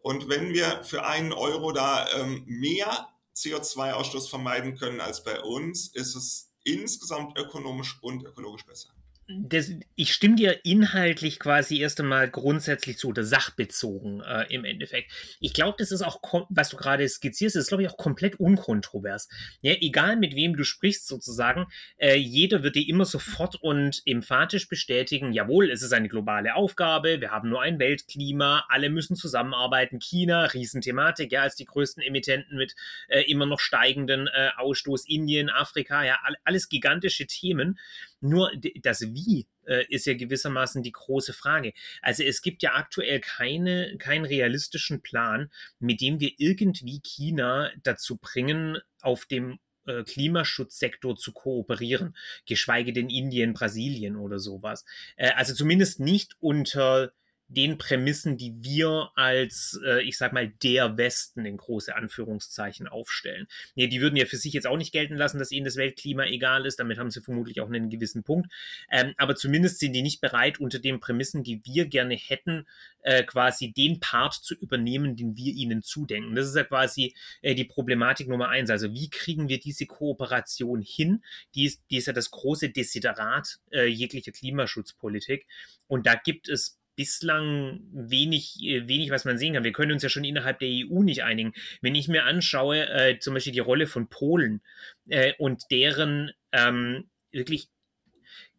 Und 0.00 0.28
wenn 0.28 0.52
wir 0.52 0.82
für 0.82 1.04
einen 1.06 1.32
Euro 1.32 1.70
da 1.70 2.08
ähm, 2.16 2.42
mehr 2.46 3.08
CO2-Ausstoß 3.36 4.28
vermeiden 4.28 4.76
können 4.76 5.00
als 5.00 5.22
bei 5.22 5.40
uns, 5.40 5.86
ist 5.94 6.16
es 6.16 6.50
insgesamt 6.64 7.38
ökonomisch 7.38 8.02
und 8.02 8.24
ökologisch 8.24 8.66
besser 8.66 8.91
das, 9.28 9.70
ich 9.94 10.12
stimme 10.12 10.36
dir 10.36 10.64
inhaltlich 10.64 11.38
quasi 11.38 11.78
erst 11.78 12.00
einmal 12.00 12.28
grundsätzlich 12.28 12.98
zu 12.98 13.08
oder 13.08 13.24
sachbezogen 13.24 14.20
äh, 14.20 14.46
im 14.52 14.64
Endeffekt. 14.64 15.12
Ich 15.40 15.54
glaube, 15.54 15.76
das 15.78 15.92
ist 15.92 16.02
auch, 16.02 16.20
was 16.48 16.70
du 16.70 16.76
gerade 16.76 17.08
skizzierst, 17.08 17.56
ist, 17.56 17.68
glaube 17.68 17.82
ich, 17.84 17.88
auch 17.88 17.96
komplett 17.96 18.40
unkontrovers. 18.40 19.28
Ja, 19.60 19.74
egal 19.80 20.16
mit 20.16 20.34
wem 20.34 20.56
du 20.56 20.64
sprichst, 20.64 21.06
sozusagen, 21.06 21.66
äh, 21.98 22.16
jeder 22.16 22.62
wird 22.62 22.74
dir 22.74 22.88
immer 22.88 23.04
sofort 23.04 23.56
und 23.56 24.02
emphatisch 24.06 24.68
bestätigen, 24.68 25.32
jawohl, 25.32 25.70
es 25.70 25.82
ist 25.82 25.92
eine 25.92 26.08
globale 26.08 26.54
Aufgabe, 26.54 27.20
wir 27.20 27.30
haben 27.30 27.48
nur 27.48 27.62
ein 27.62 27.78
Weltklima, 27.78 28.66
alle 28.68 28.90
müssen 28.90 29.16
zusammenarbeiten. 29.16 30.00
China, 30.00 30.44
Riesenthematik, 30.46 31.32
ja, 31.32 31.42
als 31.42 31.54
die 31.54 31.64
größten 31.64 32.02
Emittenten 32.02 32.58
mit 32.58 32.74
äh, 33.08 33.22
immer 33.22 33.46
noch 33.46 33.60
steigenden 33.60 34.26
äh, 34.26 34.50
Ausstoß, 34.56 35.08
Indien, 35.08 35.48
Afrika, 35.48 36.04
ja, 36.04 36.18
alles 36.44 36.68
gigantische 36.68 37.26
Themen. 37.26 37.78
Nur 38.22 38.52
das 38.82 39.02
Wie 39.02 39.48
äh, 39.66 39.84
ist 39.88 40.06
ja 40.06 40.14
gewissermaßen 40.14 40.82
die 40.82 40.92
große 40.92 41.32
Frage. 41.32 41.72
Also 42.00 42.22
es 42.22 42.40
gibt 42.40 42.62
ja 42.62 42.74
aktuell 42.74 43.20
keine, 43.20 43.96
keinen 43.98 44.24
realistischen 44.24 45.02
Plan, 45.02 45.50
mit 45.80 46.00
dem 46.00 46.20
wir 46.20 46.32
irgendwie 46.38 47.00
China 47.00 47.70
dazu 47.82 48.16
bringen, 48.16 48.78
auf 49.00 49.26
dem 49.26 49.58
äh, 49.86 50.04
Klimaschutzsektor 50.04 51.16
zu 51.16 51.32
kooperieren, 51.32 52.16
geschweige 52.46 52.92
denn 52.92 53.10
Indien, 53.10 53.54
Brasilien 53.54 54.16
oder 54.16 54.38
sowas. 54.38 54.84
Äh, 55.16 55.32
also 55.32 55.52
zumindest 55.54 55.98
nicht 55.98 56.36
unter 56.38 57.12
den 57.54 57.78
Prämissen, 57.78 58.36
die 58.36 58.54
wir 58.60 59.10
als, 59.14 59.78
äh, 59.84 60.02
ich 60.02 60.16
sag 60.16 60.32
mal, 60.32 60.48
der 60.62 60.96
Westen 60.96 61.44
in 61.44 61.56
große 61.56 61.94
Anführungszeichen 61.94 62.88
aufstellen. 62.88 63.46
Nee, 63.74 63.88
die 63.88 64.00
würden 64.00 64.16
ja 64.16 64.26
für 64.26 64.36
sich 64.36 64.52
jetzt 64.52 64.66
auch 64.66 64.76
nicht 64.76 64.92
gelten 64.92 65.16
lassen, 65.16 65.38
dass 65.38 65.52
ihnen 65.52 65.64
das 65.64 65.76
Weltklima 65.76 66.24
egal 66.24 66.66
ist. 66.66 66.80
Damit 66.80 66.98
haben 66.98 67.10
sie 67.10 67.20
vermutlich 67.20 67.60
auch 67.60 67.68
einen 67.68 67.90
gewissen 67.90 68.22
Punkt. 68.22 68.52
Ähm, 68.90 69.14
aber 69.16 69.36
zumindest 69.36 69.78
sind 69.78 69.92
die 69.92 70.02
nicht 70.02 70.20
bereit, 70.20 70.60
unter 70.60 70.78
den 70.78 71.00
Prämissen, 71.00 71.42
die 71.42 71.60
wir 71.64 71.86
gerne 71.86 72.14
hätten, 72.14 72.66
äh, 73.02 73.24
quasi 73.24 73.72
den 73.72 74.00
Part 74.00 74.34
zu 74.34 74.54
übernehmen, 74.54 75.16
den 75.16 75.36
wir 75.36 75.52
ihnen 75.52 75.82
zudenken. 75.82 76.34
Das 76.34 76.46
ist 76.46 76.56
ja 76.56 76.64
quasi 76.64 77.14
äh, 77.42 77.54
die 77.54 77.64
Problematik 77.64 78.28
Nummer 78.28 78.48
eins. 78.48 78.70
Also 78.70 78.92
wie 78.92 79.10
kriegen 79.10 79.48
wir 79.48 79.58
diese 79.58 79.86
Kooperation 79.86 80.80
hin? 80.80 81.22
Die 81.54 81.64
ist, 81.64 81.82
die 81.90 81.96
ist 81.96 82.06
ja 82.06 82.12
das 82.12 82.30
große 82.30 82.70
Desiderat 82.70 83.58
äh, 83.72 83.86
jeglicher 83.86 84.32
Klimaschutzpolitik. 84.32 85.46
Und 85.86 86.06
da 86.06 86.14
gibt 86.14 86.48
es 86.48 86.81
bislang 86.96 87.80
wenig, 87.92 88.62
äh, 88.62 88.86
wenig, 88.88 89.10
was 89.10 89.24
man 89.24 89.38
sehen 89.38 89.54
kann. 89.54 89.64
Wir 89.64 89.72
können 89.72 89.92
uns 89.92 90.02
ja 90.02 90.08
schon 90.08 90.24
innerhalb 90.24 90.58
der 90.58 90.68
EU 90.68 91.02
nicht 91.02 91.24
einigen. 91.24 91.52
Wenn 91.80 91.94
ich 91.94 92.08
mir 92.08 92.24
anschaue, 92.24 92.88
äh, 92.88 93.18
zum 93.18 93.34
Beispiel 93.34 93.52
die 93.52 93.60
Rolle 93.60 93.86
von 93.86 94.08
Polen 94.08 94.62
äh, 95.08 95.32
und 95.38 95.64
deren 95.70 96.32
ähm, 96.52 97.08
wirklich 97.30 97.68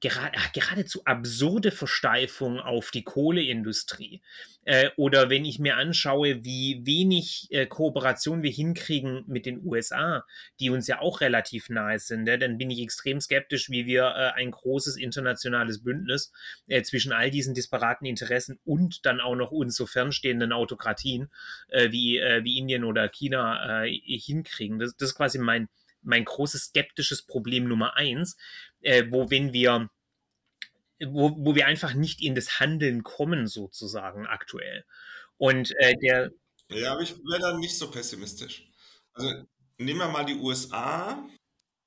gerade, 0.03 0.37
geradezu 0.53 1.01
absurde 1.05 1.71
Versteifung 1.71 2.59
auf 2.59 2.91
die 2.91 3.03
Kohleindustrie. 3.03 4.21
Äh, 4.65 4.89
oder 4.97 5.29
wenn 5.29 5.45
ich 5.45 5.59
mir 5.59 5.77
anschaue, 5.77 6.43
wie 6.43 6.81
wenig 6.85 7.47
äh, 7.51 7.65
Kooperation 7.65 8.43
wir 8.43 8.51
hinkriegen 8.51 9.23
mit 9.27 9.45
den 9.45 9.65
USA, 9.65 10.25
die 10.59 10.69
uns 10.69 10.87
ja 10.87 10.99
auch 10.99 11.21
relativ 11.21 11.69
nahe 11.69 11.99
sind, 11.99 12.27
ja, 12.27 12.37
dann 12.37 12.57
bin 12.57 12.69
ich 12.69 12.81
extrem 12.81 13.21
skeptisch, 13.21 13.69
wie 13.69 13.85
wir 13.85 14.03
äh, 14.03 14.31
ein 14.39 14.51
großes 14.51 14.97
internationales 14.97 15.83
Bündnis 15.83 16.31
äh, 16.67 16.83
zwischen 16.83 17.13
all 17.13 17.31
diesen 17.31 17.53
disparaten 17.53 18.05
Interessen 18.05 18.59
und 18.65 19.05
dann 19.05 19.21
auch 19.21 19.35
noch 19.35 19.51
uns 19.51 19.75
so 19.75 19.85
fernstehenden 19.85 20.51
Autokratien 20.51 21.31
äh, 21.69 21.91
wie, 21.91 22.17
äh, 22.17 22.43
wie 22.43 22.57
Indien 22.57 22.83
oder 22.83 23.07
China 23.07 23.83
hinkriegen. 23.83 24.79
Das, 24.79 24.95
das 24.95 25.09
ist 25.09 25.15
quasi 25.15 25.39
mein, 25.39 25.69
mein 26.01 26.25
großes 26.25 26.65
skeptisches 26.65 27.21
Problem 27.21 27.67
Nummer 27.67 27.95
eins, 27.95 28.37
äh, 28.83 29.05
wo 29.09 29.29
wenn 29.29 29.53
wir 29.53 29.89
wo, 31.07 31.35
wo 31.37 31.55
wir 31.55 31.67
einfach 31.67 31.93
nicht 31.93 32.21
in 32.21 32.35
das 32.35 32.59
Handeln 32.59 33.03
kommen, 33.03 33.47
sozusagen 33.47 34.25
aktuell. 34.25 34.85
Und 35.37 35.73
äh, 35.79 35.95
der. 35.97 36.31
Ja, 36.69 36.93
aber 36.93 37.01
ich 37.01 37.15
wäre 37.17 37.41
da 37.41 37.57
nicht 37.57 37.77
so 37.77 37.91
pessimistisch. 37.91 38.67
Also 39.13 39.45
nehmen 39.77 39.99
wir 39.99 40.07
mal 40.07 40.25
die 40.25 40.35
USA. 40.35 41.27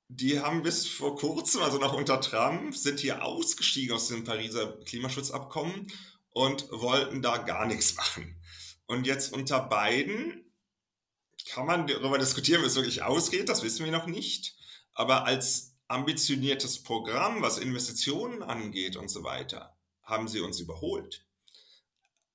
Die 0.09 0.39
haben 0.39 0.63
bis 0.63 0.87
vor 0.87 1.17
kurzem, 1.17 1.63
also 1.63 1.79
noch 1.79 1.93
unter 1.93 2.21
Trump, 2.21 2.73
sind 2.75 2.99
hier 2.99 3.25
ausgestiegen 3.25 3.95
aus 3.95 4.07
dem 4.07 4.23
Pariser 4.23 4.77
Klimaschutzabkommen 4.85 5.91
und 6.29 6.71
wollten 6.71 7.21
da 7.21 7.37
gar 7.37 7.65
nichts 7.65 7.95
machen. 7.95 8.41
Und 8.85 9.05
jetzt 9.05 9.33
unter 9.33 9.59
Biden 9.59 10.49
kann 11.49 11.65
man 11.65 11.87
darüber 11.87 12.17
diskutieren, 12.17 12.61
wie 12.61 12.67
es 12.67 12.75
wirklich 12.75 13.03
ausgeht, 13.03 13.49
das 13.49 13.63
wissen 13.63 13.83
wir 13.83 13.91
noch 13.91 14.07
nicht. 14.07 14.55
Aber 14.93 15.25
als 15.25 15.66
ambitioniertes 15.87 16.83
Programm, 16.83 17.41
was 17.41 17.57
Investitionen 17.57 18.43
angeht 18.43 18.95
und 18.95 19.09
so 19.09 19.23
weiter, 19.23 19.77
haben 20.03 20.27
sie 20.27 20.41
uns 20.41 20.59
überholt. 20.59 21.25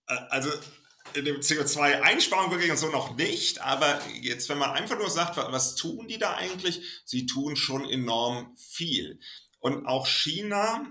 Also 0.06 0.50
in 1.14 1.24
dem 1.24 1.40
CO2-Einsparung 1.40 2.50
wirklich 2.50 2.70
und 2.70 2.76
so 2.76 2.88
noch 2.90 3.16
nicht, 3.16 3.60
aber 3.60 4.00
jetzt, 4.20 4.48
wenn 4.48 4.58
man 4.58 4.70
einfach 4.70 4.98
nur 4.98 5.10
sagt, 5.10 5.36
was 5.36 5.74
tun 5.74 6.08
die 6.08 6.18
da 6.18 6.34
eigentlich? 6.34 7.02
Sie 7.04 7.26
tun 7.26 7.56
schon 7.56 7.88
enorm 7.88 8.56
viel. 8.56 9.20
Und 9.58 9.86
auch 9.86 10.06
China 10.06 10.90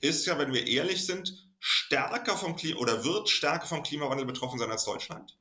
ist 0.00 0.26
ja, 0.26 0.38
wenn 0.38 0.52
wir 0.52 0.66
ehrlich 0.66 1.06
sind, 1.06 1.48
stärker 1.58 2.36
vom 2.36 2.56
Klima 2.56 2.80
oder 2.80 3.04
wird 3.04 3.28
stärker 3.28 3.66
vom 3.66 3.82
Klimawandel 3.82 4.26
betroffen 4.26 4.58
sein 4.58 4.70
als 4.70 4.84
Deutschland? 4.84 5.38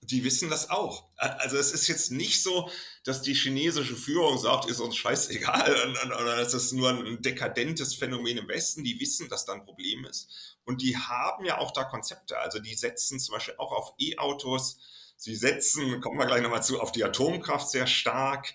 Die 0.00 0.24
wissen 0.24 0.48
das 0.48 0.70
auch. 0.70 1.08
Also 1.16 1.56
es 1.56 1.72
ist 1.72 1.88
jetzt 1.88 2.10
nicht 2.10 2.42
so, 2.42 2.70
dass 3.04 3.22
die 3.22 3.34
chinesische 3.34 3.96
Führung 3.96 4.38
sagt, 4.38 4.70
ist 4.70 4.80
uns 4.80 4.96
scheißegal 4.96 5.94
oder 6.06 6.36
das 6.36 6.54
ist 6.54 6.72
nur 6.72 6.90
ein 6.90 7.20
dekadentes 7.20 7.94
Phänomen 7.94 8.38
im 8.38 8.48
Westen. 8.48 8.84
Die 8.84 9.00
wissen, 9.00 9.28
dass 9.28 9.44
da 9.44 9.54
ein 9.54 9.64
Problem 9.64 10.04
ist. 10.04 10.58
Und 10.64 10.82
die 10.82 10.96
haben 10.96 11.44
ja 11.44 11.58
auch 11.58 11.72
da 11.72 11.84
Konzepte. 11.84 12.38
Also 12.38 12.58
die 12.58 12.74
setzen 12.74 13.18
zum 13.18 13.34
Beispiel 13.34 13.56
auch 13.58 13.72
auf 13.72 13.94
E-Autos. 13.98 14.78
Sie 15.16 15.34
setzen, 15.34 16.00
kommen 16.00 16.18
wir 16.18 16.26
gleich 16.26 16.42
nochmal 16.42 16.62
zu, 16.62 16.80
auf 16.80 16.92
die 16.92 17.04
Atomkraft 17.04 17.68
sehr 17.68 17.86
stark. 17.86 18.54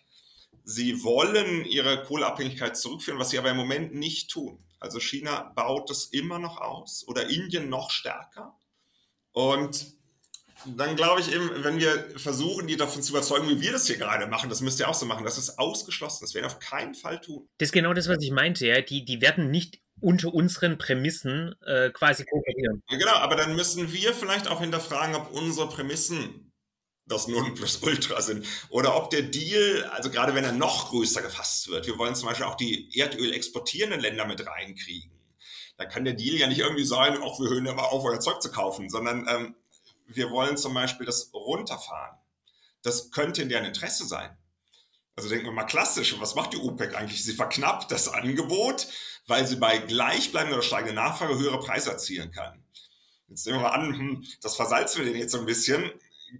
Sie 0.64 1.04
wollen 1.04 1.66
ihre 1.66 2.04
Kohleabhängigkeit 2.04 2.78
zurückführen, 2.78 3.20
was 3.20 3.32
sie 3.32 3.38
aber 3.38 3.52
im 3.52 3.58
Moment 3.58 3.94
nicht 3.94 4.32
tun. 4.32 4.64
Also 4.80 5.00
China 5.00 5.52
baut 5.56 5.90
es 5.90 6.06
immer 6.06 6.40
noch 6.40 6.58
aus 6.58 7.06
oder 7.08 7.30
Indien 7.30 7.70
noch 7.70 7.92
stärker. 7.92 8.58
Und 9.32 9.98
dann 10.66 10.96
glaube 10.96 11.22
ich 11.22 11.34
eben, 11.34 11.50
wenn 11.64 11.80
wir 11.80 12.06
versuchen, 12.18 12.68
die 12.68 12.78
davon 12.78 13.02
zu 13.02 13.12
überzeugen, 13.12 13.50
wie 13.50 13.62
wir 13.62 13.72
das 13.72 13.88
hier 13.88 13.98
gerade 13.98 14.28
machen, 14.28 14.50
das 14.50 14.62
müsst 14.62 14.80
ihr 14.80 14.90
auch 14.90 14.94
so 14.94 15.06
machen, 15.06 15.24
das 15.24 15.38
ist 15.38 15.60
ausgeschlossen. 15.60 16.20
Das 16.22 16.34
werden 16.34 16.46
wir 16.46 16.52
auf 16.52 16.60
keinen 16.60 16.96
Fall 16.96 17.22
tun. 17.22 17.48
Das 17.58 17.70
ist 17.70 17.74
genau 17.74 17.94
das, 17.94 18.08
was 18.08 18.18
ich 18.22 18.32
meinte, 18.32 18.68
ja. 18.68 18.82
Die, 18.82 19.06
die 19.06 19.22
werden 19.22 19.52
nicht 19.52 19.82
unter 20.02 20.34
unseren 20.34 20.78
Prämissen 20.78 21.56
äh, 21.66 21.90
quasi 21.92 22.26
kooperieren. 22.26 22.84
Ja, 22.90 22.98
genau, 22.98 23.14
aber 23.14 23.36
dann 23.36 23.56
müssen 23.56 23.92
wir 23.94 24.14
vielleicht 24.14 24.48
auch 24.48 24.60
hinterfragen, 24.60 25.16
ob 25.16 25.32
unsere 25.32 25.70
Prämissen 25.70 26.52
das 27.06 27.28
Nonplusultra 27.28 28.22
sind. 28.22 28.46
Oder 28.70 28.96
ob 28.96 29.10
der 29.10 29.24
Deal, 29.24 29.84
also 29.92 30.10
gerade 30.10 30.36
wenn 30.36 30.44
er 30.44 30.52
noch 30.52 30.90
größer 30.90 31.22
gefasst 31.22 31.70
wird, 31.70 31.88
wir 31.88 31.98
wollen 31.98 32.16
zum 32.16 32.30
Beispiel 32.30 32.46
auch 32.46 32.56
die 32.56 32.98
Erdöl 32.98 33.34
exportierenden 33.34 34.00
Länder 34.00 34.26
mit 34.26 34.46
reinkriegen. 34.46 35.12
Da 35.78 35.86
kann 35.86 36.06
der 36.06 36.14
Deal 36.14 36.36
ja 36.36 36.48
nicht 36.48 36.60
irgendwie 36.60 36.86
sein, 36.86 37.18
auch 37.18 37.40
wir 37.40 37.50
hören 37.50 37.66
ja 37.66 37.74
mal 37.74 37.84
auf, 37.84 38.06
euer 38.06 38.20
Zeug 38.20 38.42
zu 38.42 38.52
kaufen, 38.52 38.90
sondern 38.90 39.28
ähm, 39.28 39.56
wir 40.16 40.32
wollen 40.32 40.58
zum 40.58 40.74
Beispiel 40.74 41.06
das 41.06 41.34
runterfahren. 41.34 42.18
Das 42.82 43.12
könnte 43.12 43.42
in 43.42 43.50
deren 43.50 43.66
Interesse 43.66 44.06
sein. 44.06 44.38
Also 45.16 45.30
denken 45.30 45.46
wir 45.46 45.52
mal 45.52 45.64
klassisch, 45.66 46.20
was 46.20 46.36
macht 46.36 46.54
die 46.54 46.58
OPEC 46.58 46.96
eigentlich? 46.96 47.24
Sie 47.24 47.34
verknappt 47.34 47.92
das 47.92 48.08
Angebot, 48.08 48.88
weil 49.28 49.46
sie 49.46 49.58
bei 49.58 49.78
gleichbleibender 49.78 50.58
oder 50.58 50.66
steigender 50.66 51.02
Nachfrage 51.02 51.38
höhere 51.38 51.60
Preise 51.60 51.92
erzielen 51.92 52.32
kann. 52.32 52.64
Jetzt 53.28 53.46
nehmen 53.46 53.60
wir 53.60 53.70
mal 53.70 53.76
an, 53.76 53.94
hm, 53.94 54.28
das 54.42 54.56
versalzen 54.56 55.04
wir 55.04 55.12
den 55.12 55.20
jetzt 55.20 55.32
so 55.32 55.40
ein 55.40 55.46
bisschen. 55.46 55.92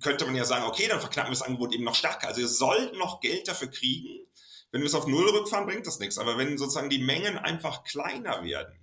Könnte 0.02 0.26
man 0.26 0.36
ja 0.36 0.44
sagen, 0.44 0.66
okay, 0.66 0.88
dann 0.88 1.00
verknappen 1.00 1.32
wir 1.32 1.38
das 1.38 1.44
Angebot 1.44 1.74
eben 1.74 1.84
noch 1.84 1.96
stärker. 1.96 2.28
Also 2.28 2.42
ihr 2.42 2.48
sollt 2.48 2.96
noch 2.98 3.20
Geld 3.20 3.48
dafür 3.48 3.70
kriegen. 3.70 4.28
Wenn 4.72 4.82
wir 4.82 4.88
es 4.88 4.96
auf 4.96 5.06
Null 5.06 5.30
rückfahren, 5.30 5.68
bringt 5.68 5.86
das 5.86 6.00
nichts. 6.00 6.18
Aber 6.18 6.38
wenn 6.38 6.58
sozusagen 6.58 6.90
die 6.90 7.04
Mengen 7.04 7.38
einfach 7.38 7.84
kleiner 7.84 8.44
werden, 8.44 8.83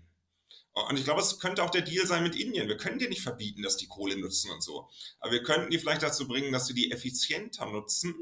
und 0.73 0.99
ich 0.99 1.05
glaube, 1.05 1.21
es 1.21 1.39
könnte 1.41 1.63
auch 1.63 1.71
der 1.71 1.83
Deal 1.83 2.07
sein 2.07 2.23
mit 2.23 2.37
Indien. 2.37 2.69
Wir 2.69 2.77
können 2.77 2.99
dir 2.99 3.09
nicht 3.09 3.23
verbieten, 3.23 3.63
dass 3.63 3.77
die 3.77 3.89
Kohle 3.89 4.17
nutzen 4.17 4.51
und 4.51 4.63
so. 4.63 4.89
Aber 5.19 5.33
wir 5.33 5.43
könnten 5.43 5.71
die 5.71 5.79
vielleicht 5.79 6.03
dazu 6.03 6.29
bringen, 6.29 6.53
dass 6.53 6.67
sie 6.67 6.75
die 6.75 6.93
effizienter 6.93 7.67
nutzen 7.67 8.15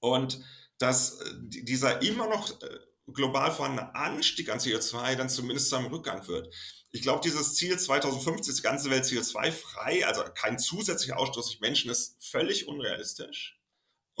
und 0.00 0.40
dass 0.78 1.20
äh, 1.20 1.34
dieser 1.38 2.02
immer 2.02 2.26
noch 2.28 2.50
äh, 2.62 2.78
global 3.12 3.52
vorhandene 3.52 3.94
Anstieg 3.94 4.48
an 4.48 4.58
CO2 4.58 5.16
dann 5.16 5.28
zumindest 5.28 5.68
zu 5.68 5.76
einem 5.76 5.88
Rückgang 5.88 6.26
wird. 6.28 6.52
Ich 6.92 7.02
glaube, 7.02 7.20
dieses 7.22 7.54
Ziel 7.54 7.78
2050, 7.78 8.56
die 8.56 8.62
ganze 8.62 8.90
Welt 8.90 9.04
CO2-frei, 9.04 10.06
also 10.06 10.24
kein 10.34 10.58
zusätzlicher 10.58 11.18
Ausstoß 11.18 11.46
durch 11.46 11.60
Menschen, 11.60 11.90
ist 11.90 12.16
völlig 12.24 12.66
unrealistisch. 12.66 13.59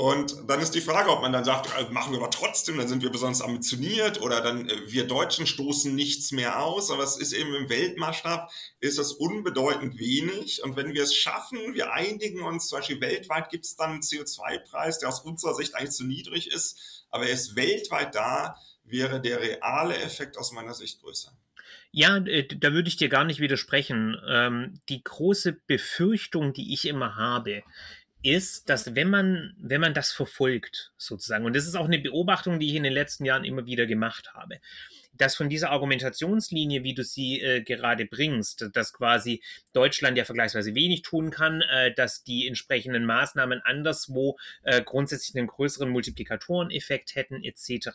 Und 0.00 0.48
dann 0.48 0.60
ist 0.60 0.74
die 0.74 0.80
Frage, 0.80 1.10
ob 1.10 1.20
man 1.20 1.30
dann 1.30 1.44
sagt, 1.44 1.78
äh, 1.78 1.92
machen 1.92 2.14
wir 2.14 2.20
aber 2.20 2.30
trotzdem, 2.30 2.78
dann 2.78 2.88
sind 2.88 3.02
wir 3.02 3.10
besonders 3.10 3.42
ambitioniert 3.42 4.22
oder 4.22 4.40
dann 4.40 4.66
äh, 4.66 4.90
wir 4.90 5.06
Deutschen 5.06 5.46
stoßen 5.46 5.94
nichts 5.94 6.32
mehr 6.32 6.62
aus. 6.62 6.90
Aber 6.90 7.02
es 7.02 7.18
ist 7.18 7.34
eben 7.34 7.54
im 7.54 7.68
Weltmaßstab, 7.68 8.50
ist 8.80 8.96
das 8.96 9.12
unbedeutend 9.12 9.98
wenig. 9.98 10.62
Und 10.64 10.74
wenn 10.76 10.94
wir 10.94 11.02
es 11.02 11.14
schaffen, 11.14 11.74
wir 11.74 11.92
einigen 11.92 12.40
uns, 12.40 12.68
zum 12.68 12.78
Beispiel 12.78 13.02
weltweit 13.02 13.50
gibt 13.50 13.66
es 13.66 13.76
dann 13.76 13.90
einen 13.90 14.00
CO2-Preis, 14.00 15.00
der 15.00 15.10
aus 15.10 15.20
unserer 15.20 15.52
Sicht 15.52 15.74
eigentlich 15.74 15.90
zu 15.90 16.06
niedrig 16.06 16.50
ist, 16.50 17.04
aber 17.10 17.26
er 17.26 17.34
ist 17.34 17.54
weltweit 17.54 18.14
da, 18.14 18.56
wäre 18.84 19.20
der 19.20 19.42
reale 19.42 19.98
Effekt 19.98 20.38
aus 20.38 20.50
meiner 20.52 20.72
Sicht 20.72 21.02
größer. 21.02 21.30
Ja, 21.92 22.20
da 22.20 22.72
würde 22.72 22.88
ich 22.88 22.96
dir 22.96 23.08
gar 23.08 23.24
nicht 23.24 23.40
widersprechen. 23.40 24.16
Ähm, 24.28 24.80
die 24.88 25.02
große 25.02 25.52
Befürchtung, 25.66 26.52
die 26.52 26.72
ich 26.72 26.86
immer 26.86 27.16
habe, 27.16 27.64
ist, 28.22 28.68
dass 28.68 28.94
wenn 28.94 29.08
man, 29.08 29.54
wenn 29.58 29.80
man 29.80 29.94
das 29.94 30.12
verfolgt, 30.12 30.92
sozusagen, 30.96 31.44
und 31.44 31.56
das 31.56 31.66
ist 31.66 31.74
auch 31.74 31.86
eine 31.86 31.98
Beobachtung, 31.98 32.58
die 32.58 32.68
ich 32.68 32.74
in 32.74 32.82
den 32.82 32.92
letzten 32.92 33.24
Jahren 33.24 33.44
immer 33.44 33.66
wieder 33.66 33.86
gemacht 33.86 34.32
habe, 34.34 34.60
dass 35.12 35.36
von 35.36 35.48
dieser 35.48 35.70
Argumentationslinie, 35.70 36.82
wie 36.82 36.94
du 36.94 37.04
sie 37.04 37.40
äh, 37.40 37.62
gerade 37.62 38.06
bringst, 38.06 38.68
dass 38.72 38.92
quasi 38.92 39.42
Deutschland 39.72 40.16
ja 40.16 40.24
vergleichsweise 40.24 40.74
wenig 40.74 41.02
tun 41.02 41.30
kann, 41.30 41.62
äh, 41.62 41.92
dass 41.94 42.24
die 42.24 42.46
entsprechenden 42.46 43.04
Maßnahmen 43.04 43.60
anderswo 43.62 44.38
äh, 44.62 44.82
grundsätzlich 44.82 45.36
einen 45.36 45.48
größeren 45.48 45.90
Multiplikatoreneffekt 45.90 47.14
hätten, 47.16 47.42
etc. 47.42 47.90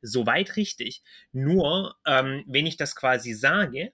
Soweit 0.00 0.56
richtig. 0.56 1.02
Nur, 1.32 1.96
ähm, 2.06 2.44
wenn 2.46 2.66
ich 2.66 2.76
das 2.76 2.94
quasi 2.94 3.32
sage, 3.32 3.92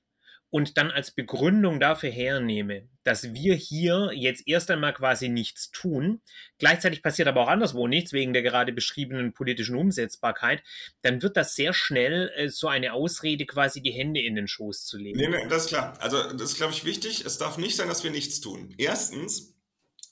und 0.57 0.79
dann 0.79 0.91
als 0.91 1.11
Begründung 1.11 1.81
dafür 1.81 2.09
hernehme, 2.09 2.89
dass 3.05 3.35
wir 3.35 3.55
hier 3.55 4.11
jetzt 4.15 4.49
erst 4.49 4.71
einmal 4.71 4.95
quasi 4.95 5.29
nichts 5.29 5.71
tun, 5.71 6.23
gleichzeitig 6.57 7.03
passiert 7.03 7.29
aber 7.29 7.43
auch 7.43 7.49
anderswo 7.49 7.87
nichts 7.87 8.15
wegen 8.15 8.33
der 8.33 8.41
gerade 8.41 8.73
beschriebenen 8.73 9.35
politischen 9.35 9.77
Umsetzbarkeit, 9.77 10.63
dann 11.03 11.21
wird 11.21 11.37
das 11.37 11.57
sehr 11.57 11.75
schnell 11.75 12.33
äh, 12.37 12.49
so 12.49 12.69
eine 12.69 12.95
Ausrede, 12.95 13.45
quasi 13.45 13.83
die 13.83 13.91
Hände 13.91 14.23
in 14.23 14.35
den 14.35 14.49
Schoß 14.49 14.87
zu 14.87 14.97
legen. 14.97 15.19
Nee, 15.19 15.29
nee, 15.29 15.47
das 15.47 15.65
ist 15.65 15.69
klar. 15.69 16.01
Also 16.01 16.23
das 16.33 16.53
ist, 16.53 16.57
glaube 16.57 16.73
ich, 16.73 16.87
wichtig. 16.87 17.27
Es 17.27 17.37
darf 17.37 17.59
nicht 17.59 17.77
sein, 17.77 17.89
dass 17.89 18.03
wir 18.03 18.11
nichts 18.11 18.41
tun. 18.41 18.75
Erstens, 18.79 19.59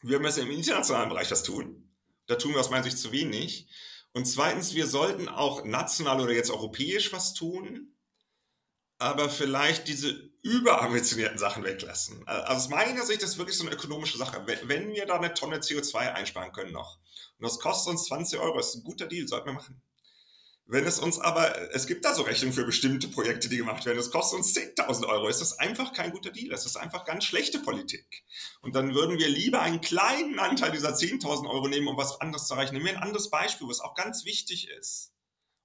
wir 0.02 0.20
müssen 0.20 0.42
im 0.42 0.50
internationalen 0.50 1.08
Bereich 1.08 1.30
was 1.30 1.42
tun. 1.42 1.90
Da 2.26 2.34
tun 2.34 2.52
wir 2.52 2.60
aus 2.60 2.68
meiner 2.68 2.84
Sicht 2.84 2.98
zu 2.98 3.12
wenig. 3.12 3.66
Und 4.12 4.26
zweitens, 4.26 4.74
wir 4.74 4.86
sollten 4.86 5.30
auch 5.30 5.64
national 5.64 6.20
oder 6.20 6.34
jetzt 6.34 6.50
europäisch 6.50 7.14
was 7.14 7.32
tun 7.32 7.94
aber 8.98 9.28
vielleicht 9.28 9.88
diese 9.88 10.30
überambitionierten 10.44 11.38
Sachen 11.38 11.64
weglassen. 11.64 12.22
Also 12.28 12.44
aus 12.44 12.68
meiner 12.68 13.04
Sicht 13.04 13.22
ist 13.22 13.38
wirklich 13.38 13.56
so 13.56 13.64
eine 13.66 13.74
ökonomische 13.74 14.18
Sache. 14.18 14.42
Wenn 14.44 14.92
wir 14.92 15.06
da 15.06 15.16
eine 15.16 15.34
Tonne 15.34 15.58
CO2 15.58 16.12
einsparen 16.12 16.52
können 16.52 16.72
noch 16.72 16.98
und 17.38 17.48
das 17.48 17.58
kostet 17.58 17.92
uns 17.92 18.04
20 18.04 18.38
Euro, 18.38 18.58
ist 18.58 18.74
ein 18.74 18.84
guter 18.84 19.06
Deal, 19.06 19.26
sollten 19.26 19.46
wir 19.46 19.54
machen. 19.54 19.80
Wenn 20.66 20.86
es 20.86 20.98
uns 20.98 21.18
aber, 21.18 21.74
es 21.74 21.86
gibt 21.86 22.04
da 22.06 22.14
so 22.14 22.22
Rechnungen 22.22 22.54
für 22.54 22.64
bestimmte 22.64 23.08
Projekte, 23.08 23.48
die 23.48 23.58
gemacht 23.58 23.84
werden, 23.84 23.98
es 23.98 24.10
kostet 24.10 24.38
uns 24.38 24.54
10.000 24.54 25.06
Euro, 25.06 25.28
ist 25.28 25.40
das 25.40 25.58
einfach 25.58 25.92
kein 25.92 26.10
guter 26.10 26.30
Deal. 26.30 26.48
Das 26.48 26.64
ist 26.64 26.76
einfach 26.76 27.04
ganz 27.04 27.24
schlechte 27.24 27.58
Politik. 27.58 28.24
Und 28.62 28.74
dann 28.74 28.94
würden 28.94 29.18
wir 29.18 29.28
lieber 29.28 29.60
einen 29.60 29.82
kleinen 29.82 30.38
Anteil 30.38 30.72
dieser 30.72 30.94
10.000 30.94 31.50
Euro 31.50 31.68
nehmen, 31.68 31.88
um 31.88 31.98
was 31.98 32.20
anderes 32.20 32.46
zu 32.46 32.54
erreichen. 32.54 32.74
Nehmen 32.74 32.86
wir 32.86 32.96
ein 32.96 33.02
anderes 33.02 33.28
Beispiel, 33.28 33.68
was 33.68 33.80
auch 33.80 33.94
ganz 33.94 34.24
wichtig 34.24 34.68
ist 34.68 35.14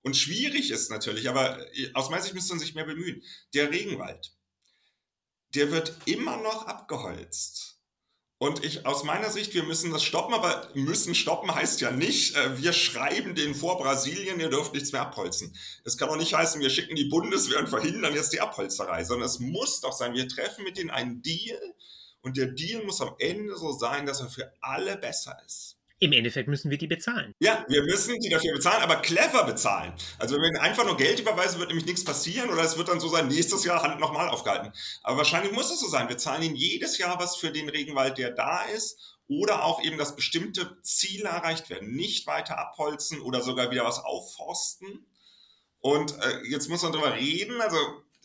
und 0.02 0.16
schwierig 0.16 0.72
ist 0.72 0.90
natürlich, 0.90 1.30
aber 1.30 1.60
äh, 1.78 1.92
aus 1.94 2.10
meiner 2.10 2.22
Sicht 2.22 2.34
müsste 2.34 2.54
man 2.54 2.60
sich 2.60 2.76
mehr 2.76 2.86
bemühen. 2.86 3.22
Der 3.54 3.72
Regenwald, 3.72 4.32
der 5.56 5.72
wird 5.72 5.98
immer 6.06 6.38
noch 6.38 6.68
abgeholzt. 6.68 7.70
Und 8.42 8.64
ich, 8.64 8.86
aus 8.86 9.04
meiner 9.04 9.30
Sicht, 9.30 9.54
wir 9.54 9.64
müssen 9.64 9.92
das 9.92 10.02
stoppen, 10.02 10.34
aber 10.34 10.70
müssen 10.74 11.14
stoppen 11.14 11.54
heißt 11.54 11.82
ja 11.82 11.92
nicht, 11.92 12.38
äh, 12.38 12.58
wir 12.58 12.72
schreiben 12.72 13.36
den 13.36 13.54
vor 13.54 13.78
Brasilien, 13.78 14.40
ihr 14.40 14.50
dürft 14.50 14.74
nichts 14.74 14.94
mehr 14.94 15.02
abholzen. 15.02 15.54
Es 15.84 15.98
kann 15.98 16.08
auch 16.08 16.16
nicht 16.16 16.34
heißen, 16.34 16.62
wir 16.62 16.70
schicken 16.70 16.96
die 16.96 17.10
Bundeswehr 17.10 17.60
und 17.60 17.68
verhindern 17.68 18.16
jetzt 18.16 18.32
die 18.32 18.40
Abholzerei, 18.40 19.04
sondern 19.04 19.28
es 19.28 19.40
muss 19.40 19.82
doch 19.82 19.92
sein, 19.92 20.14
wir 20.14 20.30
treffen 20.30 20.64
mit 20.64 20.78
denen 20.78 20.90
einen 20.90 21.22
Deal 21.22 21.60
und 22.22 22.38
der 22.38 22.48
Deal 22.48 22.86
muss 22.86 23.02
am 23.02 23.14
Ende 23.20 23.58
so 23.58 23.74
sein, 23.74 24.06
dass 24.06 24.22
er 24.22 24.30
für 24.30 24.54
alle 24.62 24.96
besser 24.96 25.38
ist. 25.46 25.79
Im 26.02 26.14
Endeffekt 26.14 26.48
müssen 26.48 26.72
wir 26.72 26.78
die 26.78 26.88
bezahlen. 26.88 27.36
Ja, 27.40 27.66
wir 27.68 27.84
müssen 27.84 28.18
die 28.20 28.30
dafür 28.30 28.54
bezahlen, 28.54 28.82
aber 28.82 28.98
clever 28.98 29.44
bezahlen. 29.44 29.94
Also 30.18 30.36
wenn 30.36 30.54
wir 30.54 30.62
einfach 30.62 30.86
nur 30.86 30.96
Geld 30.96 31.20
überweisen, 31.20 31.60
wird 31.60 31.70
nämlich 31.70 31.86
nichts 31.86 32.06
passieren 32.06 32.50
oder 32.50 32.64
es 32.64 32.78
wird 32.78 32.88
dann 32.88 33.02
so 33.02 33.10
sein, 33.10 33.28
nächstes 33.28 33.66
Jahr 33.66 33.84
Hand 33.84 34.00
nochmal 34.00 34.30
aufgehalten. 34.30 34.72
Aber 35.04 35.18
wahrscheinlich 35.18 35.52
muss 35.52 35.72
es 35.72 35.82
so 35.82 35.90
sein. 35.90 36.08
Wir 36.08 36.18
zahlen 36.18 36.44
ihnen 36.44 36.56
jedes 36.56 36.98
Jahr 36.98 37.20
was 37.20 37.36
für 37.36 37.52
den 37.52 37.68
Regenwald, 37.68 38.18
der 38.18 38.32
da 38.32 38.64
ist 38.64 39.18
oder 39.28 39.64
auch 39.64 39.84
eben, 39.84 39.98
dass 39.98 40.16
bestimmte 40.16 40.82
Ziele 40.82 41.28
erreicht 41.28 41.70
werden. 41.70 41.96
Nicht 41.96 42.28
weiter 42.28 42.58
abholzen 42.58 43.20
oder 43.22 43.42
sogar 43.42 43.70
wieder 43.70 43.84
was 43.84 44.00
aufforsten. 44.00 45.06
Und 45.82 46.18
äh, 46.20 46.48
jetzt 46.50 46.70
muss 46.70 46.82
man 46.82 46.94
darüber 46.94 47.14
reden, 47.14 47.62
also 47.62 47.78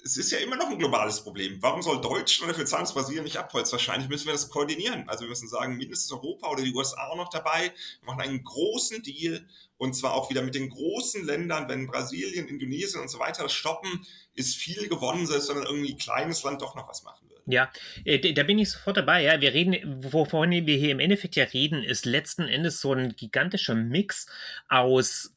es 0.04 0.18
ist 0.18 0.30
ja 0.30 0.38
immer 0.38 0.56
noch 0.56 0.68
ein 0.68 0.78
globales 0.78 1.22
Problem. 1.22 1.56
Warum 1.62 1.80
soll 1.80 1.98
Deutschland 1.98 2.52
dafür 2.52 2.66
zahlen, 2.66 2.84
dass 2.84 2.92
Brasilien 2.92 3.24
nicht 3.24 3.38
abholzt? 3.38 3.72
Wahrscheinlich 3.72 4.10
müssen 4.10 4.26
wir 4.26 4.34
das 4.34 4.50
koordinieren. 4.50 5.08
Also 5.08 5.22
wir 5.22 5.30
müssen 5.30 5.48
sagen, 5.48 5.78
mindestens 5.78 6.12
Europa 6.12 6.50
oder 6.50 6.62
die 6.62 6.74
USA 6.74 7.08
auch 7.08 7.16
noch 7.16 7.30
dabei. 7.30 7.72
Wir 8.00 8.06
machen 8.06 8.20
einen 8.20 8.44
großen 8.44 9.02
Deal 9.02 9.46
und 9.78 9.94
zwar 9.94 10.12
auch 10.12 10.28
wieder 10.28 10.42
mit 10.42 10.54
den 10.54 10.68
großen 10.68 11.24
Ländern. 11.24 11.70
Wenn 11.70 11.86
Brasilien, 11.86 12.48
Indonesien 12.48 13.00
und 13.00 13.08
so 13.08 13.18
weiter 13.18 13.48
stoppen, 13.48 14.06
ist 14.34 14.56
viel 14.56 14.88
gewonnen, 14.88 15.26
selbst 15.26 15.48
wenn 15.48 15.56
dann 15.56 15.66
irgendwie 15.66 15.92
ein 15.92 15.98
kleines 15.98 16.42
Land 16.42 16.60
doch 16.60 16.74
noch 16.74 16.86
was 16.86 17.02
machen 17.02 17.26
würde. 17.30 17.42
Ja, 17.46 17.72
äh, 18.04 18.34
da 18.34 18.42
bin 18.42 18.58
ich 18.58 18.72
sofort 18.72 18.98
dabei. 18.98 19.22
Ja, 19.22 19.40
wir 19.40 19.54
reden, 19.54 20.04
wovon 20.12 20.50
wir 20.50 20.76
hier 20.76 20.90
im 20.90 21.00
Endeffekt 21.00 21.34
ja 21.36 21.44
reden, 21.44 21.82
ist 21.82 22.04
letzten 22.04 22.42
Endes 22.42 22.78
so 22.82 22.92
ein 22.92 23.16
gigantischer 23.16 23.74
Mix 23.74 24.26
aus 24.68 25.34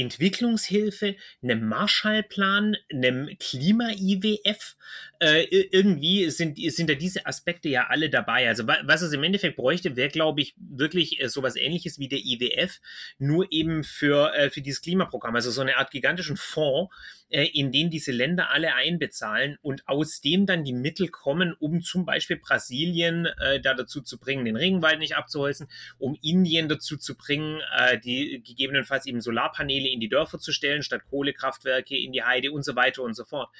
Entwicklungshilfe, 0.00 1.16
einem 1.42 1.68
Marshallplan, 1.68 2.76
einem 2.92 3.28
Klima-IWF. 3.38 4.76
Äh, 5.20 5.44
irgendwie 5.72 6.30
sind, 6.30 6.58
sind 6.58 6.88
da 6.88 6.94
diese 6.94 7.26
Aspekte 7.26 7.68
ja 7.68 7.88
alle 7.88 8.08
dabei. 8.08 8.48
Also 8.48 8.66
was 8.66 9.02
es 9.02 9.12
im 9.12 9.24
Endeffekt 9.24 9.56
bräuchte, 9.56 9.96
wäre, 9.96 10.10
glaube 10.10 10.40
ich, 10.40 10.54
wirklich 10.58 11.20
äh, 11.20 11.28
sowas 11.28 11.56
ähnliches 11.56 11.98
wie 11.98 12.08
der 12.08 12.20
IWF, 12.20 12.80
nur 13.18 13.46
eben 13.50 13.82
für, 13.82 14.32
äh, 14.34 14.50
für 14.50 14.60
dieses 14.60 14.80
Klimaprogramm. 14.80 15.34
Also 15.34 15.50
so 15.50 15.60
eine 15.60 15.76
Art 15.76 15.90
gigantischen 15.90 16.36
Fonds, 16.36 16.94
äh, 17.30 17.44
in 17.44 17.72
den 17.72 17.90
diese 17.90 18.10
Länder 18.10 18.50
alle 18.50 18.74
einbezahlen 18.74 19.58
und 19.60 19.86
aus 19.86 20.22
dem 20.22 20.46
dann 20.46 20.64
die 20.64 20.72
Mittel 20.72 21.08
kommen, 21.08 21.52
um 21.58 21.82
zum 21.82 22.06
Beispiel 22.06 22.36
Brasilien 22.36 23.26
äh, 23.26 23.60
da 23.60 23.74
dazu 23.74 24.00
zu 24.00 24.18
bringen, 24.18 24.46
den 24.46 24.56
Regenwald 24.56 24.98
nicht 24.98 25.14
abzuholzen, 25.14 25.68
um 25.98 26.16
Indien 26.22 26.70
dazu 26.70 26.96
zu 26.96 27.16
bringen, 27.16 27.60
äh, 27.76 27.98
die 27.98 28.42
gegebenenfalls 28.42 29.04
eben 29.04 29.20
Solarpaneele 29.20 29.88
in 29.88 30.00
die 30.00 30.08
Dörfer 30.08 30.38
zu 30.38 30.52
stellen, 30.52 30.82
statt 30.82 31.02
Kohlekraftwerke 31.10 31.98
in 31.98 32.12
die 32.12 32.22
Heide 32.22 32.50
und 32.50 32.64
so 32.64 32.76
weiter 32.76 33.02
und 33.02 33.14
so 33.14 33.24
fort. 33.24 33.50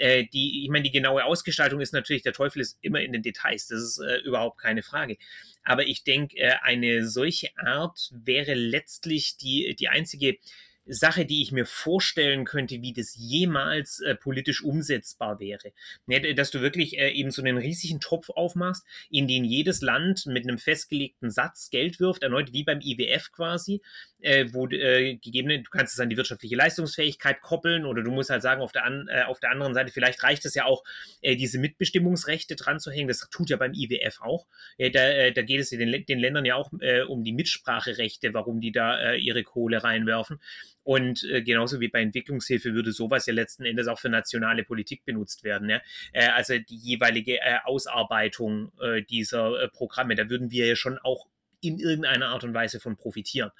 Äh, 0.00 0.24
die, 0.32 0.64
ich 0.64 0.70
meine, 0.70 0.84
die 0.84 0.90
genaue 0.90 1.24
Ausgestaltung 1.24 1.80
ist 1.80 1.92
natürlich, 1.92 2.22
der 2.22 2.32
Teufel 2.32 2.60
ist 2.60 2.78
immer 2.80 3.00
in 3.00 3.12
den 3.12 3.22
Details, 3.22 3.66
das 3.68 3.82
ist 3.82 3.98
äh, 3.98 4.18
überhaupt 4.20 4.58
keine 4.58 4.82
Frage. 4.82 5.18
Aber 5.62 5.86
ich 5.86 6.04
denke, 6.04 6.36
äh, 6.38 6.54
eine 6.62 7.06
solche 7.06 7.50
Art 7.58 8.10
wäre 8.12 8.54
letztlich 8.54 9.36
die, 9.36 9.76
die 9.78 9.88
einzige 9.88 10.38
Sache, 10.86 11.24
die 11.24 11.42
ich 11.42 11.52
mir 11.52 11.66
vorstellen 11.66 12.44
könnte, 12.44 12.82
wie 12.82 12.92
das 12.92 13.14
jemals 13.16 14.00
äh, 14.00 14.14
politisch 14.14 14.62
umsetzbar 14.62 15.38
wäre. 15.38 15.72
Ja, 16.06 16.18
dass 16.32 16.50
du 16.50 16.60
wirklich 16.60 16.98
äh, 16.98 17.10
eben 17.10 17.30
so 17.30 17.42
einen 17.42 17.58
riesigen 17.58 18.00
Topf 18.00 18.30
aufmachst, 18.30 18.84
in 19.10 19.28
den 19.28 19.44
jedes 19.44 19.82
Land 19.82 20.26
mit 20.26 20.48
einem 20.48 20.58
festgelegten 20.58 21.30
Satz 21.30 21.70
Geld 21.70 22.00
wirft, 22.00 22.22
erneut 22.22 22.52
wie 22.52 22.64
beim 22.64 22.80
IWF 22.80 23.30
quasi, 23.32 23.82
äh, 24.22 24.46
wo 24.52 24.66
äh, 24.68 25.16
gegebene, 25.16 25.62
du 25.62 25.70
kannst 25.70 25.94
es 25.94 26.00
an 26.00 26.10
die 26.10 26.16
wirtschaftliche 26.16 26.56
Leistungsfähigkeit 26.56 27.40
koppeln 27.40 27.84
oder 27.84 28.02
du 28.02 28.10
musst 28.10 28.30
halt 28.30 28.42
sagen, 28.42 28.60
auf 28.60 28.72
der, 28.72 28.84
an, 28.84 29.08
äh, 29.08 29.22
auf 29.22 29.40
der 29.40 29.50
anderen 29.50 29.74
Seite, 29.74 29.92
vielleicht 29.92 30.22
reicht 30.22 30.44
es 30.44 30.54
ja 30.54 30.64
auch, 30.64 30.84
äh, 31.22 31.36
diese 31.36 31.58
Mitbestimmungsrechte 31.58 32.56
dran 32.56 32.80
zu 32.80 32.90
hängen. 32.90 33.08
Das 33.08 33.28
tut 33.30 33.50
ja 33.50 33.56
beim 33.56 33.72
IWF 33.74 34.20
auch. 34.20 34.46
Äh, 34.78 34.90
da, 34.90 35.00
äh, 35.00 35.32
da 35.32 35.42
geht 35.42 35.60
es 35.60 35.70
den, 35.70 36.04
den 36.04 36.18
Ländern 36.18 36.44
ja 36.44 36.56
auch 36.56 36.70
äh, 36.80 37.02
um 37.02 37.24
die 37.24 37.32
Mitspracherechte, 37.32 38.34
warum 38.34 38.60
die 38.60 38.72
da 38.72 39.00
äh, 39.00 39.16
ihre 39.18 39.42
Kohle 39.42 39.82
reinwerfen. 39.82 40.40
Und 40.82 41.24
äh, 41.24 41.42
genauso 41.42 41.80
wie 41.80 41.88
bei 41.88 42.00
Entwicklungshilfe 42.00 42.74
würde 42.74 42.92
sowas 42.92 43.26
ja 43.26 43.34
letzten 43.34 43.64
Endes 43.64 43.86
auch 43.86 43.98
für 43.98 44.08
nationale 44.08 44.64
Politik 44.64 45.04
benutzt 45.04 45.44
werden. 45.44 45.68
Ja? 45.68 45.80
Äh, 46.12 46.28
also 46.28 46.58
die 46.58 46.76
jeweilige 46.76 47.38
äh, 47.40 47.58
Ausarbeitung 47.64 48.72
äh, 48.80 49.02
dieser 49.02 49.62
äh, 49.62 49.68
Programme, 49.68 50.14
da 50.14 50.28
würden 50.28 50.50
wir 50.50 50.66
ja 50.66 50.76
schon 50.76 50.98
auch 50.98 51.26
in 51.60 51.78
irgendeiner 51.78 52.28
Art 52.28 52.44
und 52.44 52.54
Weise 52.54 52.80
von 52.80 52.96
profitieren. 52.96 53.50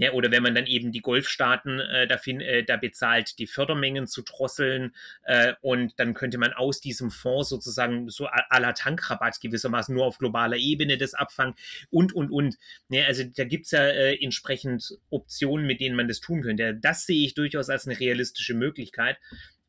Ja, 0.00 0.12
oder 0.12 0.30
wenn 0.30 0.44
man 0.44 0.54
dann 0.54 0.66
eben 0.66 0.92
die 0.92 1.00
Golfstaaten 1.00 1.80
äh, 1.80 2.06
dafür, 2.06 2.40
äh, 2.40 2.62
da 2.62 2.76
bezahlt, 2.76 3.40
die 3.40 3.48
Fördermengen 3.48 4.06
zu 4.06 4.22
drosseln 4.22 4.94
äh, 5.24 5.54
und 5.60 5.98
dann 5.98 6.14
könnte 6.14 6.38
man 6.38 6.52
aus 6.52 6.80
diesem 6.80 7.10
Fonds 7.10 7.48
sozusagen 7.48 8.08
so 8.08 8.28
à 8.28 8.60
la 8.60 8.72
Tankrabatt 8.72 9.40
gewissermaßen 9.40 9.92
nur 9.92 10.06
auf 10.06 10.18
globaler 10.18 10.56
Ebene 10.56 10.98
das 10.98 11.14
abfangen 11.14 11.54
und, 11.90 12.14
und, 12.14 12.30
und. 12.30 12.56
Ja, 12.90 13.06
also 13.06 13.24
da 13.24 13.42
gibt's 13.42 13.72
ja 13.72 13.84
äh, 13.84 14.14
entsprechend 14.22 14.96
Optionen, 15.10 15.66
mit 15.66 15.80
denen 15.80 15.96
man 15.96 16.06
das 16.06 16.20
tun 16.20 16.42
könnte. 16.42 16.74
Das 16.80 17.04
sehe 17.04 17.26
ich 17.26 17.34
durchaus 17.34 17.68
als 17.68 17.88
eine 17.88 17.98
realistische 17.98 18.54
Möglichkeit. 18.54 19.18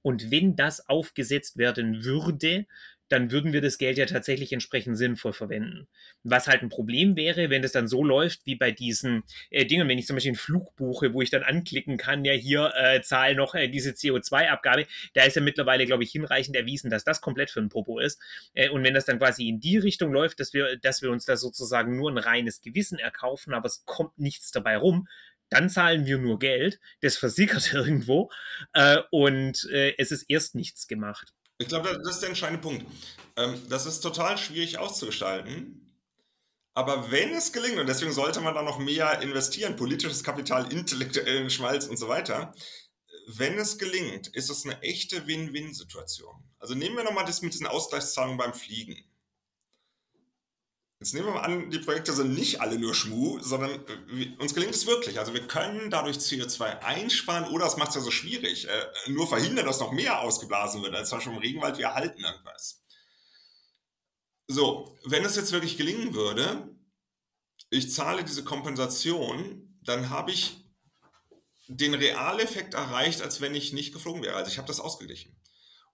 Und 0.03 0.29
wenn 0.29 0.55
das 0.55 0.87
aufgesetzt 0.87 1.57
werden 1.57 2.03
würde, 2.05 2.67
dann 3.09 3.31
würden 3.31 3.53
wir 3.53 3.61
das 3.61 3.77
Geld 3.77 3.97
ja 3.97 4.05
tatsächlich 4.05 4.53
entsprechend 4.53 4.97
sinnvoll 4.97 5.33
verwenden. 5.33 5.87
Was 6.23 6.47
halt 6.47 6.61
ein 6.61 6.69
Problem 6.69 7.15
wäre, 7.15 7.49
wenn 7.49 7.61
das 7.61 7.71
dann 7.71 7.87
so 7.87 8.03
läuft 8.03 8.45
wie 8.45 8.55
bei 8.55 8.71
diesen 8.71 9.23
äh, 9.49 9.65
Dingen, 9.65 9.87
wenn 9.87 9.97
ich 9.97 10.05
zum 10.05 10.15
Beispiel 10.15 10.31
einen 10.31 10.37
Flug 10.37 10.75
buche, 10.75 11.13
wo 11.13 11.21
ich 11.21 11.29
dann 11.29 11.43
anklicken 11.43 11.97
kann, 11.97 12.23
ja 12.23 12.33
hier 12.33 12.71
äh, 12.75 13.01
zahl 13.01 13.35
noch 13.35 13.55
äh, 13.55 13.67
diese 13.67 13.91
CO2-Abgabe, 13.91 14.85
da 15.13 15.23
ist 15.23 15.35
ja 15.35 15.41
mittlerweile, 15.41 15.85
glaube 15.85 16.03
ich, 16.03 16.11
hinreichend 16.11 16.55
erwiesen, 16.55 16.89
dass 16.89 17.03
das 17.03 17.21
komplett 17.21 17.49
für 17.49 17.59
ein 17.59 17.69
Popo 17.69 17.99
ist. 17.99 18.19
Äh, 18.53 18.69
und 18.69 18.83
wenn 18.83 18.93
das 18.93 19.05
dann 19.05 19.19
quasi 19.19 19.49
in 19.49 19.59
die 19.59 19.77
Richtung 19.77 20.13
läuft, 20.13 20.39
dass 20.39 20.53
wir, 20.53 20.77
dass 20.77 21.01
wir 21.01 21.11
uns 21.11 21.25
da 21.25 21.35
sozusagen 21.35 21.97
nur 21.97 22.11
ein 22.11 22.17
reines 22.17 22.61
Gewissen 22.61 22.99
erkaufen, 22.99 23.53
aber 23.53 23.65
es 23.65 23.83
kommt 23.85 24.17
nichts 24.19 24.51
dabei 24.51 24.77
rum, 24.77 25.07
dann 25.49 25.69
zahlen 25.69 26.05
wir 26.05 26.17
nur 26.17 26.39
Geld, 26.39 26.79
das 27.01 27.17
versickert 27.17 27.73
irgendwo 27.73 28.29
äh, 28.73 28.99
und 29.11 29.67
äh, 29.71 29.95
es 29.97 30.11
ist 30.11 30.23
erst 30.29 30.55
nichts 30.55 30.87
gemacht. 30.87 31.33
Ich 31.61 31.67
glaube, 31.67 31.99
das 32.03 32.15
ist 32.15 32.21
der 32.21 32.29
entscheidende 32.29 32.61
Punkt. 32.61 32.85
Ähm, 33.35 33.61
das 33.69 33.85
ist 33.85 33.99
total 33.99 34.37
schwierig 34.37 34.77
auszugestalten. 34.77 35.85
Aber 36.73 37.11
wenn 37.11 37.33
es 37.33 37.51
gelingt, 37.51 37.77
und 37.77 37.87
deswegen 37.87 38.13
sollte 38.13 38.39
man 38.39 38.55
da 38.55 38.61
noch 38.61 38.79
mehr 38.79 39.21
investieren, 39.21 39.75
politisches 39.75 40.23
Kapital, 40.23 40.71
intellektuellen 40.71 41.49
Schmalz 41.49 41.85
und 41.87 41.97
so 41.97 42.07
weiter, 42.07 42.53
wenn 43.27 43.57
es 43.59 43.77
gelingt, 43.77 44.27
ist 44.29 44.49
es 44.49 44.63
eine 44.65 44.81
echte 44.81 45.27
Win-Win-Situation. 45.27 46.33
Also 46.59 46.75
nehmen 46.75 46.95
wir 46.95 47.03
nochmal 47.03 47.25
das 47.25 47.41
mit 47.41 47.53
diesen 47.53 47.67
Ausgleichszahlungen 47.67 48.37
beim 48.37 48.53
Fliegen. 48.53 49.03
Jetzt 50.99 51.13
nehmen 51.13 51.27
wir 51.27 51.35
mal 51.35 51.43
an, 51.43 51.69
die 51.69 51.79
Projekte 51.79 52.11
sind 52.11 52.33
nicht 52.33 52.59
alle 52.59 52.77
nur 52.77 52.93
Schmu, 52.93 53.39
sondern 53.39 53.71
äh, 53.71 54.35
uns 54.37 54.53
gelingt 54.53 54.75
es 54.75 54.85
wirklich. 54.85 55.17
Also 55.17 55.33
wir 55.33 55.47
können 55.47 55.89
dadurch 55.89 56.17
CO2 56.17 56.79
einsparen 56.79 57.49
oder 57.53 57.65
es 57.65 57.77
macht 57.77 57.89
es 57.89 57.95
ja 57.95 58.01
so 58.01 58.11
schwierig, 58.11 58.67
äh, 58.67 58.85
nur 59.07 59.25
verhindern, 59.25 59.65
dass 59.65 59.79
noch 59.79 59.93
mehr 59.93 60.19
ausgeblasen 60.21 60.83
wird, 60.83 60.93
als 60.93 61.09
zum 61.09 61.19
Beispiel 61.19 61.33
im 61.33 61.39
Regenwald, 61.39 61.77
wir 61.77 61.85
erhalten 61.85 62.21
irgendwas. 62.21 62.83
So, 64.47 64.97
wenn 65.05 65.23
es 65.23 65.37
jetzt 65.37 65.53
wirklich 65.53 65.77
gelingen 65.77 66.15
würde, 66.15 66.67
ich 67.69 67.93
zahle 67.93 68.25
diese 68.25 68.43
Kompensation, 68.43 69.79
dann 69.81 70.09
habe 70.09 70.31
ich 70.31 70.65
den 71.67 71.93
Realeffekt 71.93 72.73
erreicht, 72.73 73.21
als 73.21 73.39
wenn 73.39 73.55
ich 73.55 73.71
nicht 73.71 73.93
geflogen 73.93 74.23
wäre. 74.23 74.35
Also 74.35 74.51
ich 74.51 74.57
habe 74.57 74.67
das 74.67 74.81
ausgeglichen. 74.81 75.39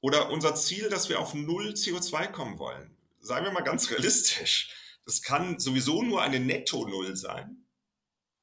Oder 0.01 0.31
unser 0.31 0.55
Ziel, 0.55 0.89
dass 0.89 1.09
wir 1.09 1.19
auf 1.19 1.35
null 1.35 1.73
CO2 1.73 2.27
kommen 2.31 2.57
wollen. 2.57 2.97
Seien 3.19 3.43
wir 3.43 3.51
mal 3.51 3.61
ganz 3.61 3.91
realistisch 3.91 4.71
das 5.05 5.21
kann 5.21 5.59
sowieso 5.59 6.01
nur 6.01 6.21
eine 6.21 6.39
Netto-Null 6.39 7.15
sein. 7.15 7.65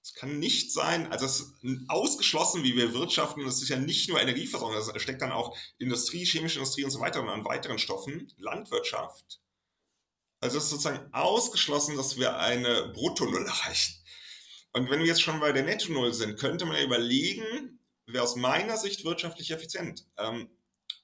Es 0.03 0.15
kann 0.15 0.41
nicht 0.41 0.73
sein, 0.73 1.13
also 1.13 1.27
es 1.27 1.41
ist 1.41 1.89
ausgeschlossen, 1.89 2.65
wie 2.65 2.77
wir 2.77 2.93
wirtschaften, 2.93 3.45
das 3.45 3.63
ist 3.63 3.69
ja 3.69 3.79
nicht 3.79 4.09
nur 4.09 4.21
Energieversorgung, 4.21 4.75
das 4.75 5.01
steckt 5.01 5.23
dann 5.23 5.31
auch 5.31 5.57
Industrie, 5.79 6.25
chemische 6.25 6.59
Industrie 6.59 6.85
und 6.85 6.91
so 6.91 6.99
weiter 6.99 7.21
und 7.21 7.29
an 7.29 7.45
weiteren 7.45 7.79
Stoffen, 7.79 8.33
Landwirtschaft. 8.37 9.41
Also 10.41 10.59
es 10.59 10.65
ist 10.65 10.71
sozusagen 10.71 11.09
ausgeschlossen, 11.13 11.97
dass 11.97 12.17
wir 12.17 12.37
eine 12.39 12.89
Brutto-Null 12.89 13.47
erreichen. 13.47 13.95
Und 14.73 14.91
wenn 14.91 15.01
wir 15.01 15.07
jetzt 15.07 15.23
schon 15.23 15.39
bei 15.39 15.53
der 15.53 15.63
Netto-Null 15.63 16.13
sind, 16.15 16.37
könnte 16.37 16.65
man 16.65 16.77
ja 16.77 16.83
überlegen, 16.83 17.79
wäre 18.07 18.25
aus 18.25 18.35
meiner 18.35 18.77
Sicht 18.77 19.05
wirtschaftlich 19.05 19.53
effizient. 19.53 20.05
Ähm, 20.17 20.51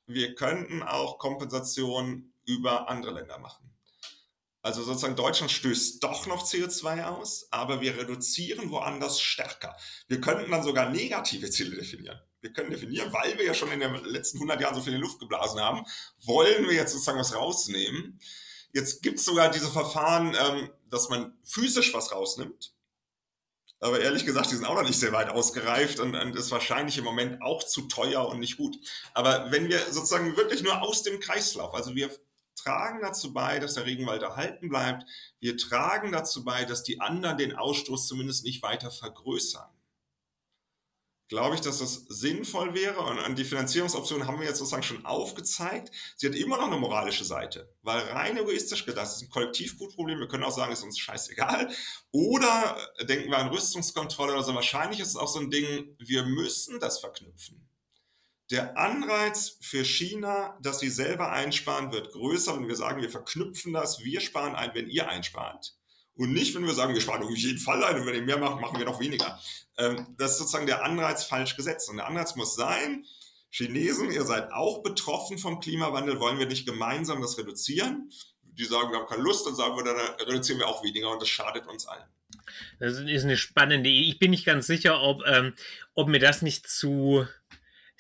wir 0.07 0.35
könnten 0.35 0.83
auch 0.83 1.19
Kompensation 1.19 2.33
über 2.47 2.89
andere 2.89 3.13
Länder 3.13 3.39
machen. 3.39 3.68
Also 4.69 4.83
sozusagen 4.83 5.17
Deutschland 5.17 5.51
stößt 5.51 6.05
doch 6.05 6.27
noch 6.27 6.45
CO2 6.45 7.05
aus, 7.05 7.49
aber 7.51 7.81
wir 7.81 7.97
reduzieren 7.97 8.71
woanders 8.71 9.19
stärker. 9.19 9.75
Wir 10.09 10.21
könnten 10.21 10.51
dann 10.51 10.63
sogar 10.63 10.91
negative 10.91 11.49
Ziele 11.49 11.75
definieren. 11.75 12.21
Wir 12.43 12.53
können 12.53 12.69
definieren, 12.69 13.11
weil 13.11 13.39
wir 13.39 13.47
ja 13.47 13.55
schon 13.55 13.73
in 13.73 13.81
den 13.81 13.95
letzten 14.05 14.37
100 14.37 14.61
Jahren 14.61 14.75
so 14.75 14.83
viel 14.83 14.93
in 14.93 14.99
die 14.99 15.07
Luft 15.07 15.21
geblasen 15.21 15.59
haben, 15.59 15.87
wollen 16.21 16.67
wir 16.67 16.75
jetzt 16.75 16.93
sozusagen 16.93 17.19
was 17.19 17.35
rausnehmen. 17.35 18.21
Jetzt 18.75 19.03
gibt 19.03 19.21
es 19.21 19.25
sogar 19.25 19.51
diese 19.51 19.71
Verfahren, 19.71 20.37
ähm, 20.39 20.71
dass 20.91 21.09
man 21.09 21.33
physisch 21.45 21.95
was 21.95 22.13
rausnimmt. 22.13 22.75
Aber 23.81 24.01
ehrlich 24.01 24.27
gesagt, 24.27 24.51
die 24.51 24.57
sind 24.57 24.67
auch 24.67 24.75
noch 24.75 24.87
nicht 24.87 25.01
sehr 25.01 25.13
weit 25.13 25.31
ausgereift 25.31 25.99
und, 25.99 26.15
und 26.15 26.37
ist 26.37 26.51
wahrscheinlich 26.51 26.99
im 26.99 27.05
Moment 27.05 27.41
auch 27.41 27.63
zu 27.63 27.89
teuer 27.89 28.29
und 28.29 28.39
nicht 28.39 28.59
gut. 28.59 28.77
Aber 29.15 29.51
wenn 29.51 29.71
wir 29.71 29.79
sozusagen 29.91 30.37
wirklich 30.37 30.63
nur 30.63 30.83
aus 30.83 31.05
dem 31.05 31.21
Kreislauf, 31.21 31.73
also 31.73 31.95
wir 31.95 32.11
tragen 32.59 33.01
dazu 33.01 33.33
bei, 33.33 33.59
dass 33.59 33.75
der 33.75 33.87
Regenwald 33.87 34.23
erhalten 34.23 34.69
bleibt. 34.69 35.05
Wir 35.41 35.57
tragen 35.57 36.13
dazu 36.13 36.45
bei, 36.45 36.65
dass 36.65 36.83
die 36.83 37.01
anderen 37.01 37.39
den 37.39 37.57
Ausstoß 37.57 38.07
zumindest 38.07 38.45
nicht 38.45 38.63
weiter 38.63 38.91
vergrößern. 38.91 39.69
Glaube 41.29 41.57
ich, 41.57 41.61
dass 41.61 41.81
das 41.81 42.07
sinnvoll 42.09 42.73
wäre 42.73 43.01
und 43.01 43.37
die 43.39 43.45
Finanzierungsoption 43.45 44.27
haben 44.27 44.41
wir 44.41 44.47
jetzt 44.47 44.59
sozusagen 44.59 44.83
schon 44.83 45.05
aufgezeigt. 45.05 45.91
Sie 46.17 46.27
hat 46.27 46.35
immer 46.35 46.57
noch 46.57 46.69
eine 46.69 46.79
moralische 46.79 47.25
Seite, 47.25 47.71
weil 47.83 48.01
rein 48.01 48.39
egoistisch 48.39 48.87
gedacht, 48.87 49.05
das 49.05 49.17
ist 49.17 49.23
ein 49.23 49.29
Kollektivgutproblem. 49.29 50.21
Wir 50.21 50.29
können 50.29 50.45
auch 50.45 50.57
sagen, 50.57 50.73
ist 50.73 50.85
uns 50.85 50.99
scheißegal. 50.99 51.71
Oder 52.13 52.79
denken 53.07 53.31
wir 53.31 53.37
an 53.37 53.49
Rüstungskontrolle 53.49 54.33
oder 54.33 54.43
so. 54.43 54.55
Wahrscheinlich 54.55 55.01
ist 55.01 55.09
es 55.09 55.17
auch 55.17 55.29
so 55.29 55.41
ein 55.41 55.51
Ding, 55.51 55.95
wir 55.99 56.25
müssen 56.25 56.81
das 56.81 56.99
verknüpfen 56.99 57.68
der 58.51 58.79
Anreiz 58.79 59.59
für 59.61 59.85
China, 59.85 60.59
dass 60.63 60.81
sie 60.81 60.89
selber 60.89 61.31
einsparen, 61.33 61.93
wird 61.93 62.13
größer, 62.13 62.57
wenn 62.57 62.69
wir 62.69 62.77
sagen, 62.77 63.03
wir 63.03 63.11
verknüpfen 63.11 63.73
das, 63.73 64.03
wir 64.03 64.21
sparen 64.21 64.55
ein, 64.55 64.71
wenn 64.75 64.89
ihr 64.89 65.09
einspart. 65.09 65.75
Und 66.15 66.33
nicht, 66.33 66.55
wenn 66.55 66.67
wir 66.67 66.75
sagen, 66.75 66.95
wir 66.95 67.01
sparen 67.01 67.23
auf 67.23 67.31
jeden 67.31 67.59
Fall 67.59 67.85
ein 67.85 68.01
und 68.01 68.07
wenn 68.07 68.15
ihr 68.15 68.23
mehr 68.23 68.39
macht, 68.39 68.61
machen 68.61 68.79
wir 68.79 68.87
noch 68.87 69.01
weniger. 69.01 69.39
Ähm, 69.77 70.15
das 70.19 70.33
ist 70.33 70.39
sozusagen 70.39 70.67
der 70.67 70.83
Anreiz 70.83 71.25
falsch 71.25 71.57
gesetzt. 71.57 71.89
Und 71.91 71.99
der 71.99 72.07
Anreiz 72.07 72.35
muss 72.35 72.57
sein, 72.57 73.05
Chinesen, 73.51 74.11
ihr 74.11 74.25
seid 74.25 74.53
auch 74.53 74.83
betroffen 74.83 75.39
vom 75.39 75.61
Klimawandel, 75.61 76.19
wollen 76.19 76.39
wir 76.39 76.47
nicht 76.47 76.67
gemeinsam 76.67 77.21
das 77.23 77.39
reduzieren? 77.39 78.11
Die 78.43 78.65
sagen, 78.65 78.91
wir 78.91 78.99
haben 78.99 79.07
keine 79.07 79.23
Lust, 79.23 79.47
dann 79.47 79.55
sagen 79.55 79.77
wir, 79.77 79.85
dann 79.85 79.97
reduzieren 80.27 80.59
wir 80.59 80.67
auch 80.67 80.83
weniger 80.83 81.11
und 81.11 81.23
das 81.23 81.29
schadet 81.29 81.67
uns 81.69 81.87
allen. 81.87 82.05
Das 82.81 82.99
ist 82.99 83.25
eine 83.25 83.37
spannende 83.37 83.89
Idee. 83.89 84.11
Ich 84.11 84.19
bin 84.19 84.33
nicht 84.33 84.45
ganz 84.45 84.67
sicher, 84.67 85.01
ob, 85.01 85.23
ähm, 85.27 85.55
ob 85.95 86.09
mir 86.09 86.19
das 86.19 86.43
nicht 86.43 86.69
zu 86.69 87.27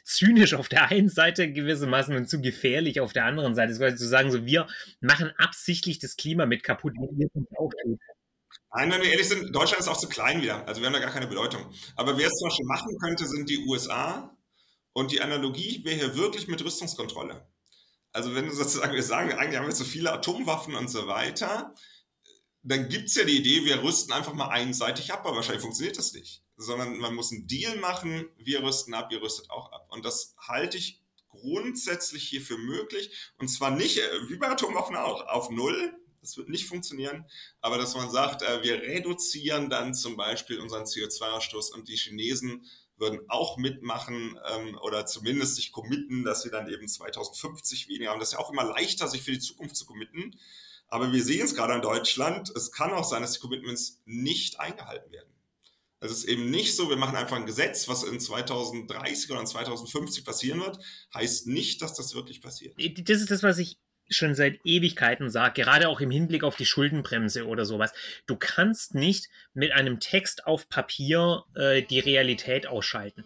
zynisch 0.08 0.54
auf 0.54 0.68
der 0.68 0.90
einen 0.90 1.08
Seite 1.08 1.52
gewissermaßen 1.52 2.16
und 2.16 2.28
zu 2.28 2.40
gefährlich 2.40 3.00
auf 3.00 3.12
der 3.12 3.26
anderen 3.26 3.54
Seite 3.54 3.72
ist, 3.72 3.78
quasi 3.78 3.96
zu 3.96 4.08
sagen, 4.08 4.30
so 4.30 4.46
wir 4.46 4.66
machen 5.00 5.32
absichtlich 5.36 5.98
das 5.98 6.16
Klima 6.16 6.46
mit 6.46 6.62
kaputt. 6.62 6.94
Nein, 6.96 8.90
wenn 8.90 9.02
wir 9.02 9.10
ehrlich 9.10 9.28
sind, 9.28 9.54
Deutschland 9.54 9.80
ist 9.80 9.88
auch 9.88 9.98
zu 9.98 10.08
klein 10.08 10.40
wieder. 10.40 10.66
Also 10.66 10.80
wir 10.80 10.86
haben 10.86 10.94
da 10.94 11.00
gar 11.00 11.12
keine 11.12 11.26
Bedeutung. 11.26 11.62
Aber 11.96 12.16
wer 12.16 12.26
es 12.26 12.38
zum 12.38 12.48
Beispiel 12.48 12.66
machen 12.66 12.98
könnte, 12.98 13.26
sind 13.26 13.48
die 13.50 13.66
USA. 13.66 14.34
Und 14.94 15.12
die 15.12 15.20
Analogie 15.20 15.84
wäre 15.84 15.96
hier 15.96 16.16
wirklich 16.16 16.48
mit 16.48 16.64
Rüstungskontrolle. 16.64 17.46
Also 18.12 18.34
wenn 18.34 18.46
du 18.46 18.52
sozusagen, 18.52 18.94
wir 18.94 19.02
sagen, 19.02 19.32
eigentlich 19.32 19.58
haben 19.58 19.66
wir 19.66 19.74
so 19.74 19.84
viele 19.84 20.12
Atomwaffen 20.12 20.74
und 20.74 20.88
so 20.88 21.06
weiter, 21.06 21.74
dann 22.62 22.88
gibt 22.88 23.08
es 23.08 23.14
ja 23.14 23.24
die 23.24 23.38
Idee, 23.38 23.64
wir 23.64 23.82
rüsten 23.82 24.12
einfach 24.12 24.32
mal 24.32 24.48
einseitig 24.48 25.12
ab, 25.12 25.24
aber 25.24 25.36
wahrscheinlich 25.36 25.62
funktioniert 25.62 25.98
das 25.98 26.12
nicht. 26.14 26.42
Sondern 26.58 26.98
man 26.98 27.14
muss 27.14 27.32
einen 27.32 27.46
Deal 27.46 27.78
machen, 27.78 28.28
wir 28.36 28.62
rüsten 28.62 28.92
ab, 28.92 29.10
ihr 29.12 29.22
rüstet 29.22 29.48
auch 29.50 29.72
ab. 29.72 29.86
Und 29.90 30.04
das 30.04 30.34
halte 30.38 30.76
ich 30.76 31.00
grundsätzlich 31.28 32.24
hier 32.24 32.40
für 32.40 32.58
möglich. 32.58 33.10
Und 33.38 33.48
zwar 33.48 33.70
nicht, 33.70 33.98
äh, 33.98 34.28
wie 34.28 34.36
bei 34.36 34.48
Atomwaffen 34.48 34.96
auch, 34.96 35.26
auf 35.26 35.50
Null. 35.50 35.94
Das 36.20 36.36
wird 36.36 36.48
nicht 36.48 36.66
funktionieren. 36.66 37.24
Aber 37.60 37.78
dass 37.78 37.94
man 37.94 38.10
sagt, 38.10 38.42
äh, 38.42 38.62
wir 38.62 38.82
reduzieren 38.82 39.70
dann 39.70 39.94
zum 39.94 40.16
Beispiel 40.16 40.60
unseren 40.60 40.84
CO2-Ausstoß 40.84 41.72
und 41.72 41.88
die 41.88 41.96
Chinesen 41.96 42.66
würden 42.96 43.20
auch 43.28 43.56
mitmachen 43.56 44.38
ähm, 44.52 44.76
oder 44.82 45.06
zumindest 45.06 45.56
sich 45.56 45.72
committen, 45.72 46.24
dass 46.24 46.42
sie 46.42 46.50
dann 46.50 46.68
eben 46.68 46.88
2050 46.88 47.88
weniger 47.88 48.10
haben. 48.10 48.18
Das 48.18 48.30
ist 48.30 48.32
ja 48.32 48.40
auch 48.40 48.50
immer 48.50 48.64
leichter, 48.64 49.08
sich 49.08 49.22
für 49.22 49.30
die 49.30 49.38
Zukunft 49.38 49.76
zu 49.76 49.86
committen. 49.86 50.36
Aber 50.88 51.12
wir 51.12 51.22
sehen 51.22 51.44
es 51.44 51.54
gerade 51.54 51.74
in 51.74 51.82
Deutschland. 51.82 52.50
Es 52.50 52.72
kann 52.72 52.92
auch 52.92 53.04
sein, 53.04 53.22
dass 53.22 53.34
die 53.34 53.40
Commitments 53.40 54.00
nicht 54.04 54.58
eingehalten 54.58 55.12
werden. 55.12 55.28
Es 56.00 56.12
ist 56.12 56.24
eben 56.24 56.50
nicht 56.50 56.76
so, 56.76 56.88
wir 56.88 56.96
machen 56.96 57.16
einfach 57.16 57.36
ein 57.36 57.46
Gesetz, 57.46 57.88
was 57.88 58.04
in 58.04 58.20
2030 58.20 59.30
oder 59.30 59.40
in 59.40 59.46
2050 59.46 60.24
passieren 60.24 60.60
wird, 60.60 60.78
heißt 61.14 61.48
nicht, 61.48 61.82
dass 61.82 61.94
das 61.94 62.14
wirklich 62.14 62.40
passiert. 62.40 62.76
Das 63.08 63.20
ist 63.20 63.30
das, 63.30 63.42
was 63.42 63.58
ich 63.58 63.78
schon 64.10 64.34
seit 64.34 64.60
Ewigkeiten 64.64 65.30
sage, 65.30 65.62
gerade 65.62 65.88
auch 65.88 66.00
im 66.00 66.10
Hinblick 66.10 66.44
auf 66.44 66.56
die 66.56 66.66
Schuldenbremse 66.66 67.46
oder 67.46 67.64
sowas. 67.64 67.92
Du 68.26 68.36
kannst 68.36 68.94
nicht 68.94 69.28
mit 69.54 69.72
einem 69.72 70.00
Text 70.00 70.46
auf 70.46 70.68
Papier 70.68 71.44
äh, 71.54 71.82
die 71.82 72.00
Realität 72.00 72.66
ausschalten. 72.66 73.24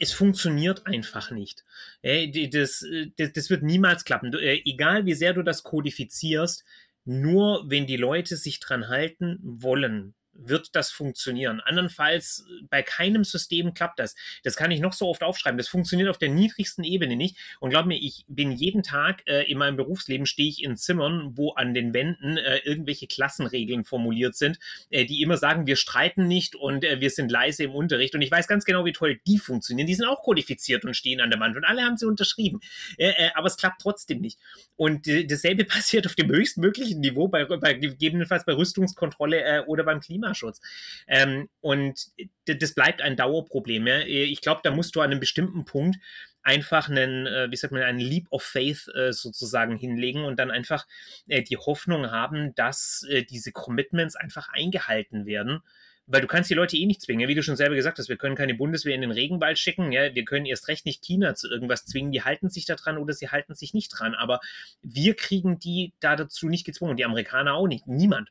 Es 0.00 0.12
funktioniert 0.12 0.86
einfach 0.86 1.30
nicht. 1.30 1.64
Äh, 2.02 2.48
das, 2.48 2.84
das, 3.16 3.32
das, 3.32 3.50
wird 3.50 3.62
niemals 3.62 4.04
klappen. 4.04 4.32
Du, 4.32 4.38
äh, 4.38 4.62
egal 4.64 5.06
wie 5.06 5.14
sehr 5.14 5.32
du 5.32 5.42
das 5.42 5.62
kodifizierst, 5.62 6.64
nur 7.04 7.64
wenn 7.68 7.86
die 7.86 7.96
Leute 7.96 8.36
sich 8.36 8.58
dran 8.58 8.88
halten 8.88 9.38
wollen, 9.42 10.14
wird 10.38 10.74
das 10.74 10.90
funktionieren. 10.90 11.60
Andernfalls, 11.60 12.46
bei 12.68 12.82
keinem 12.82 13.24
System 13.24 13.74
klappt 13.74 13.98
das. 13.98 14.14
Das 14.44 14.56
kann 14.56 14.70
ich 14.70 14.80
noch 14.80 14.92
so 14.92 15.08
oft 15.08 15.22
aufschreiben. 15.22 15.58
Das 15.58 15.68
funktioniert 15.68 16.08
auf 16.08 16.18
der 16.18 16.28
niedrigsten 16.28 16.84
Ebene 16.84 17.16
nicht. 17.16 17.36
Und 17.60 17.70
glaub 17.70 17.86
mir, 17.86 17.98
ich 17.98 18.24
bin 18.28 18.52
jeden 18.52 18.82
Tag 18.82 19.22
äh, 19.26 19.50
in 19.50 19.58
meinem 19.58 19.76
Berufsleben 19.76 20.26
stehe 20.26 20.48
ich 20.48 20.62
in 20.62 20.76
Zimmern, 20.76 21.36
wo 21.36 21.52
an 21.52 21.74
den 21.74 21.94
Wänden 21.94 22.36
äh, 22.36 22.58
irgendwelche 22.58 23.06
Klassenregeln 23.06 23.84
formuliert 23.84 24.36
sind, 24.36 24.58
äh, 24.90 25.04
die 25.04 25.22
immer 25.22 25.36
sagen, 25.36 25.66
wir 25.66 25.76
streiten 25.76 26.26
nicht 26.26 26.54
und 26.54 26.84
äh, 26.84 27.00
wir 27.00 27.10
sind 27.10 27.30
leise 27.30 27.64
im 27.64 27.74
Unterricht. 27.74 28.14
Und 28.14 28.22
ich 28.22 28.30
weiß 28.30 28.48
ganz 28.48 28.64
genau, 28.64 28.84
wie 28.84 28.92
toll 28.92 29.20
die 29.26 29.38
funktionieren. 29.38 29.86
Die 29.86 29.94
sind 29.94 30.06
auch 30.06 30.22
kodifiziert 30.22 30.84
und 30.84 30.94
stehen 30.94 31.20
an 31.20 31.30
der 31.30 31.40
Wand 31.40 31.56
und 31.56 31.64
alle 31.64 31.82
haben 31.82 31.96
sie 31.96 32.06
unterschrieben. 32.06 32.60
Äh, 32.98 33.08
äh, 33.10 33.30
aber 33.34 33.46
es 33.46 33.56
klappt 33.56 33.80
trotzdem 33.80 34.20
nicht. 34.20 34.38
Und 34.76 35.06
dasselbe 35.06 35.64
passiert 35.76 36.06
auf 36.06 36.14
dem 36.14 36.28
höchstmöglichen 36.28 37.00
Niveau, 37.00 37.28
bei, 37.28 37.44
bei 37.44 37.74
gegebenenfalls 37.74 38.44
bei 38.44 38.52
Rüstungskontrolle 38.52 39.64
oder 39.66 39.84
beim 39.84 40.00
Klima 40.00 40.25
Klimaschutz. 40.26 40.60
Ähm, 41.06 41.48
und 41.60 42.06
das 42.46 42.74
bleibt 42.74 43.02
ein 43.02 43.16
Dauerproblem. 43.16 43.86
Ja? 43.86 44.00
Ich 44.00 44.40
glaube, 44.40 44.60
da 44.62 44.70
musst 44.70 44.96
du 44.96 45.00
an 45.00 45.10
einem 45.10 45.20
bestimmten 45.20 45.64
Punkt 45.64 45.96
einfach 46.42 46.88
einen, 46.88 47.26
äh, 47.26 47.50
wie 47.50 47.56
sagt 47.56 47.72
man, 47.72 47.82
einen 47.82 47.98
Leap 47.98 48.26
of 48.30 48.42
Faith 48.42 48.88
äh, 48.94 49.12
sozusagen 49.12 49.76
hinlegen 49.76 50.24
und 50.24 50.38
dann 50.38 50.50
einfach 50.50 50.86
äh, 51.28 51.42
die 51.42 51.56
Hoffnung 51.56 52.10
haben, 52.10 52.54
dass 52.54 53.04
äh, 53.10 53.24
diese 53.24 53.52
Commitments 53.52 54.14
einfach 54.14 54.48
eingehalten 54.52 55.26
werden. 55.26 55.62
Weil 56.08 56.20
du 56.20 56.28
kannst 56.28 56.48
die 56.48 56.54
Leute 56.54 56.76
eh 56.76 56.86
nicht 56.86 57.02
zwingen, 57.02 57.26
wie 57.26 57.34
du 57.34 57.42
schon 57.42 57.56
selber 57.56 57.74
gesagt 57.74 57.98
hast, 57.98 58.08
wir 58.08 58.16
können 58.16 58.36
keine 58.36 58.54
Bundeswehr 58.54 58.94
in 58.94 59.00
den 59.00 59.10
Regenwald 59.10 59.58
schicken, 59.58 59.90
ja, 59.90 60.14
wir 60.14 60.24
können 60.24 60.46
erst 60.46 60.68
recht 60.68 60.86
nicht 60.86 61.04
China 61.04 61.34
zu 61.34 61.50
irgendwas 61.50 61.84
zwingen, 61.84 62.12
die 62.12 62.22
halten 62.22 62.48
sich 62.48 62.64
da 62.64 62.76
dran 62.76 62.96
oder 62.96 63.12
sie 63.12 63.30
halten 63.30 63.56
sich 63.56 63.74
nicht 63.74 63.88
dran, 63.88 64.14
aber 64.14 64.38
wir 64.82 65.16
kriegen 65.16 65.58
die 65.58 65.94
da 65.98 66.14
dazu 66.14 66.48
nicht 66.48 66.64
gezwungen, 66.64 66.96
die 66.96 67.04
Amerikaner 67.04 67.54
auch 67.54 67.66
nicht, 67.66 67.88
niemand. 67.88 68.30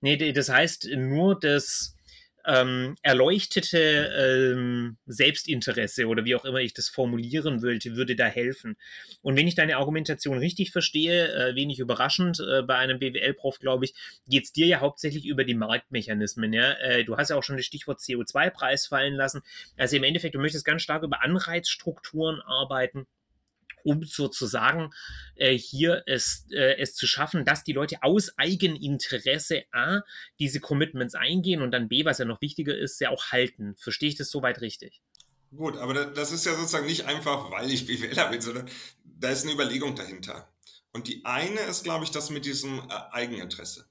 Nee, 0.00 0.32
das 0.32 0.48
heißt 0.48 0.88
nur 0.96 1.38
das 1.38 1.94
ähm, 2.46 2.96
erleuchtete 3.02 4.52
ähm, 4.56 4.96
Selbstinteresse 5.06 6.06
oder 6.06 6.24
wie 6.24 6.34
auch 6.34 6.44
immer 6.44 6.58
ich 6.58 6.74
das 6.74 6.88
formulieren 6.88 7.62
wollte, 7.62 7.96
würde 7.96 8.16
da 8.16 8.26
helfen. 8.26 8.76
Und 9.22 9.36
wenn 9.36 9.46
ich 9.46 9.54
deine 9.54 9.76
Argumentation 9.76 10.38
richtig 10.38 10.72
verstehe, 10.72 11.32
äh, 11.32 11.54
wenig 11.54 11.78
überraschend, 11.78 12.40
äh, 12.40 12.62
bei 12.62 12.76
einem 12.76 12.98
BWL-Prof, 12.98 13.58
glaube 13.58 13.84
ich, 13.84 13.94
geht 14.26 14.44
es 14.44 14.52
dir 14.52 14.66
ja 14.66 14.80
hauptsächlich 14.80 15.26
über 15.26 15.44
die 15.44 15.54
Marktmechanismen. 15.54 16.52
Ja? 16.52 16.72
Äh, 16.74 17.04
du 17.04 17.16
hast 17.16 17.30
ja 17.30 17.36
auch 17.36 17.42
schon 17.42 17.56
das 17.56 17.66
Stichwort 17.66 18.00
CO2-Preis 18.00 18.86
fallen 18.86 19.14
lassen. 19.14 19.42
Also 19.76 19.96
im 19.96 20.04
Endeffekt, 20.04 20.34
du 20.34 20.40
möchtest 20.40 20.64
ganz 20.64 20.82
stark 20.82 21.02
über 21.02 21.22
Anreizstrukturen 21.22 22.40
arbeiten 22.40 23.06
um 23.84 24.04
sozusagen 24.04 24.90
äh, 25.36 25.56
hier 25.56 26.02
es, 26.06 26.46
äh, 26.50 26.76
es 26.78 26.94
zu 26.94 27.06
schaffen, 27.06 27.44
dass 27.44 27.64
die 27.64 27.72
Leute 27.72 28.02
aus 28.02 28.36
Eigeninteresse 28.38 29.64
A 29.72 30.00
diese 30.38 30.60
Commitments 30.60 31.14
eingehen 31.14 31.62
und 31.62 31.72
dann 31.72 31.88
B, 31.88 32.04
was 32.04 32.18
ja 32.18 32.24
noch 32.24 32.40
wichtiger 32.40 32.76
ist, 32.76 33.00
ja 33.00 33.10
auch 33.10 33.32
halten. 33.32 33.74
Verstehe 33.76 34.08
ich 34.08 34.16
das 34.16 34.30
soweit 34.30 34.60
richtig? 34.60 35.00
Gut, 35.54 35.76
aber 35.76 36.06
das 36.06 36.30
ist 36.30 36.46
ja 36.46 36.54
sozusagen 36.54 36.86
nicht 36.86 37.06
einfach, 37.06 37.50
weil 37.50 37.70
ich 37.70 37.86
BWLer 37.86 38.30
bin, 38.30 38.40
sondern 38.40 38.70
da 39.04 39.30
ist 39.30 39.44
eine 39.44 39.52
Überlegung 39.52 39.96
dahinter. 39.96 40.48
Und 40.92 41.08
die 41.08 41.24
eine 41.24 41.60
ist, 41.60 41.84
glaube 41.84 42.04
ich, 42.04 42.10
das 42.10 42.30
mit 42.30 42.44
diesem 42.44 42.78
äh, 42.78 42.94
Eigeninteresse. 43.12 43.86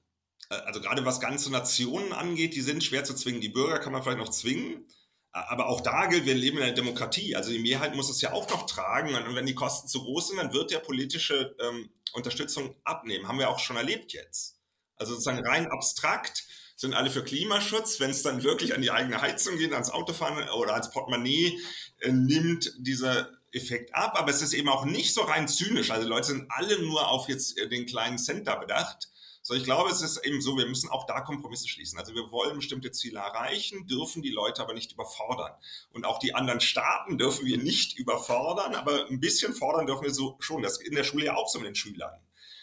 Äh, 0.50 0.54
also 0.54 0.80
gerade 0.80 1.04
was 1.04 1.20
ganze 1.20 1.50
Nationen 1.50 2.12
angeht, 2.12 2.54
die 2.54 2.60
sind 2.60 2.84
schwer 2.84 3.04
zu 3.04 3.14
zwingen. 3.14 3.40
Die 3.40 3.48
Bürger 3.48 3.78
kann 3.78 3.92
man 3.92 4.02
vielleicht 4.02 4.18
noch 4.18 4.30
zwingen, 4.30 4.86
aber 5.32 5.68
auch 5.68 5.80
da 5.80 6.06
gilt, 6.06 6.26
wir 6.26 6.34
leben 6.34 6.58
in 6.58 6.64
einer 6.64 6.72
Demokratie. 6.74 7.36
Also 7.36 7.50
die 7.50 7.58
Mehrheit 7.58 7.94
muss 7.94 8.10
es 8.10 8.20
ja 8.20 8.32
auch 8.32 8.48
noch 8.50 8.66
tragen. 8.66 9.14
Und 9.14 9.34
wenn 9.34 9.46
die 9.46 9.54
Kosten 9.54 9.88
zu 9.88 10.02
groß 10.02 10.28
sind, 10.28 10.38
dann 10.38 10.52
wird 10.52 10.70
der 10.70 10.80
politische 10.80 11.54
ähm, 11.60 11.90
Unterstützung 12.12 12.74
abnehmen. 12.84 13.28
Haben 13.28 13.38
wir 13.38 13.50
auch 13.50 13.60
schon 13.60 13.76
erlebt 13.76 14.12
jetzt. 14.12 14.58
Also 14.96 15.12
sozusagen 15.12 15.46
rein 15.46 15.70
abstrakt 15.70 16.44
sind 16.74 16.94
alle 16.94 17.10
für 17.10 17.22
Klimaschutz. 17.22 18.00
Wenn 18.00 18.10
es 18.10 18.22
dann 18.22 18.42
wirklich 18.42 18.74
an 18.74 18.82
die 18.82 18.90
eigene 18.90 19.20
Heizung 19.20 19.56
geht, 19.56 19.72
ans 19.72 19.90
Autofahren 19.90 20.48
oder 20.50 20.72
ans 20.72 20.90
Portemonnaie, 20.90 21.60
äh, 22.00 22.10
nimmt 22.10 22.72
dieser 22.78 23.30
Effekt 23.52 23.94
ab. 23.94 24.18
Aber 24.18 24.30
es 24.30 24.42
ist 24.42 24.52
eben 24.52 24.68
auch 24.68 24.84
nicht 24.84 25.14
so 25.14 25.22
rein 25.22 25.46
zynisch. 25.46 25.92
Also 25.92 26.08
Leute 26.08 26.28
sind 26.28 26.46
alle 26.48 26.82
nur 26.82 27.08
auf 27.08 27.28
jetzt 27.28 27.56
äh, 27.56 27.68
den 27.68 27.86
kleinen 27.86 28.18
Cent 28.18 28.48
da 28.48 28.56
bedacht 28.56 29.09
so, 29.50 29.56
ich 29.56 29.64
glaube, 29.64 29.90
es 29.90 30.00
ist 30.00 30.18
eben 30.18 30.40
so, 30.40 30.56
wir 30.56 30.66
müssen 30.66 30.90
auch 30.90 31.06
da 31.06 31.22
Kompromisse 31.22 31.66
schließen. 31.66 31.98
Also 31.98 32.14
wir 32.14 32.30
wollen 32.30 32.58
bestimmte 32.58 32.92
Ziele 32.92 33.18
erreichen, 33.18 33.84
dürfen 33.88 34.22
die 34.22 34.30
Leute 34.30 34.62
aber 34.62 34.74
nicht 34.74 34.92
überfordern. 34.92 35.50
Und 35.92 36.06
auch 36.06 36.20
die 36.20 36.36
anderen 36.36 36.60
Staaten 36.60 37.18
dürfen 37.18 37.44
wir 37.46 37.58
nicht 37.58 37.98
überfordern, 37.98 38.76
aber 38.76 39.08
ein 39.08 39.18
bisschen 39.18 39.52
fordern 39.52 39.86
dürfen 39.86 40.04
wir 40.04 40.14
so 40.14 40.36
schon. 40.38 40.62
Das 40.62 40.80
in 40.80 40.94
der 40.94 41.02
Schule 41.02 41.24
ja 41.24 41.34
auch 41.34 41.48
so 41.48 41.58
mit 41.58 41.66
den 41.66 41.74
Schülern. 41.74 42.12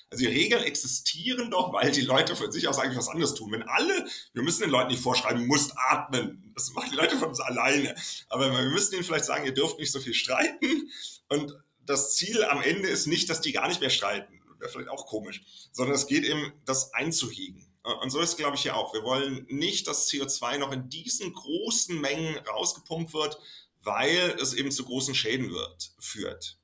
Also 0.10 0.24
die 0.24 0.32
Regeln 0.32 0.64
existieren 0.64 1.52
doch, 1.52 1.74
weil 1.74 1.92
die 1.92 2.04
Leute 2.04 2.38
von 2.38 2.54
sich 2.54 2.70
aus 2.70 2.80
eigentlich 2.80 2.98
was 2.98 3.10
anderes 3.10 3.34
tun. 3.34 3.52
Wenn 3.52 3.64
alle, 3.64 4.08
wir 4.32 4.44
müssen 4.44 4.62
den 4.62 4.70
Leuten 4.70 4.92
nicht 4.92 5.04
vorschreiben, 5.04 5.46
musst 5.46 5.74
atmen. 5.76 6.54
Das 6.56 6.72
machen 6.72 6.92
die 6.92 6.96
Leute 6.96 7.18
von 7.18 7.28
uns 7.28 7.42
alleine. 7.42 7.96
Aber 8.30 8.50
wir 8.50 8.62
müssen 8.70 8.94
ihnen 8.96 9.04
vielleicht 9.04 9.26
sagen, 9.26 9.44
ihr 9.44 9.54
dürft 9.54 9.78
nicht 9.78 9.92
so 9.92 10.00
viel 10.00 10.14
streiten. 10.14 10.90
Und 11.28 11.54
das 11.86 12.16
Ziel 12.16 12.46
am 12.46 12.62
Ende 12.62 12.88
ist 12.88 13.08
nicht, 13.08 13.30
dass 13.30 13.42
die 13.42 13.52
gar 13.52 13.68
nicht 13.68 13.82
mehr 13.82 13.90
streiten 13.90 14.37
wäre 14.60 14.70
vielleicht 14.70 14.90
auch 14.90 15.06
komisch, 15.06 15.44
sondern 15.72 15.96
es 15.96 16.08
geht 16.08 16.24
eben, 16.24 16.54
das 16.66 16.94
einzuhegen. 16.94 17.66
Und 18.02 18.10
so 18.10 18.20
ist 18.20 18.38
glaube 18.38 18.56
ich, 18.56 18.64
hier 18.64 18.76
auch. 18.76 18.94
Wir 18.94 19.04
wollen 19.04 19.46
nicht, 19.50 19.88
dass 19.88 20.10
CO2 20.10 20.58
noch 20.58 20.72
in 20.72 20.90
diesen 20.90 21.34
großen 21.34 22.00
Mengen 22.00 22.38
rausgepumpt 22.40 23.14
wird, 23.14 23.40
weil 23.82 24.36
es 24.42 24.54
eben 24.54 24.72
zu 24.72 24.84
großen 24.84 25.16
Schäden 25.16 25.52
wird, 25.52 25.92
führt. 26.00 26.58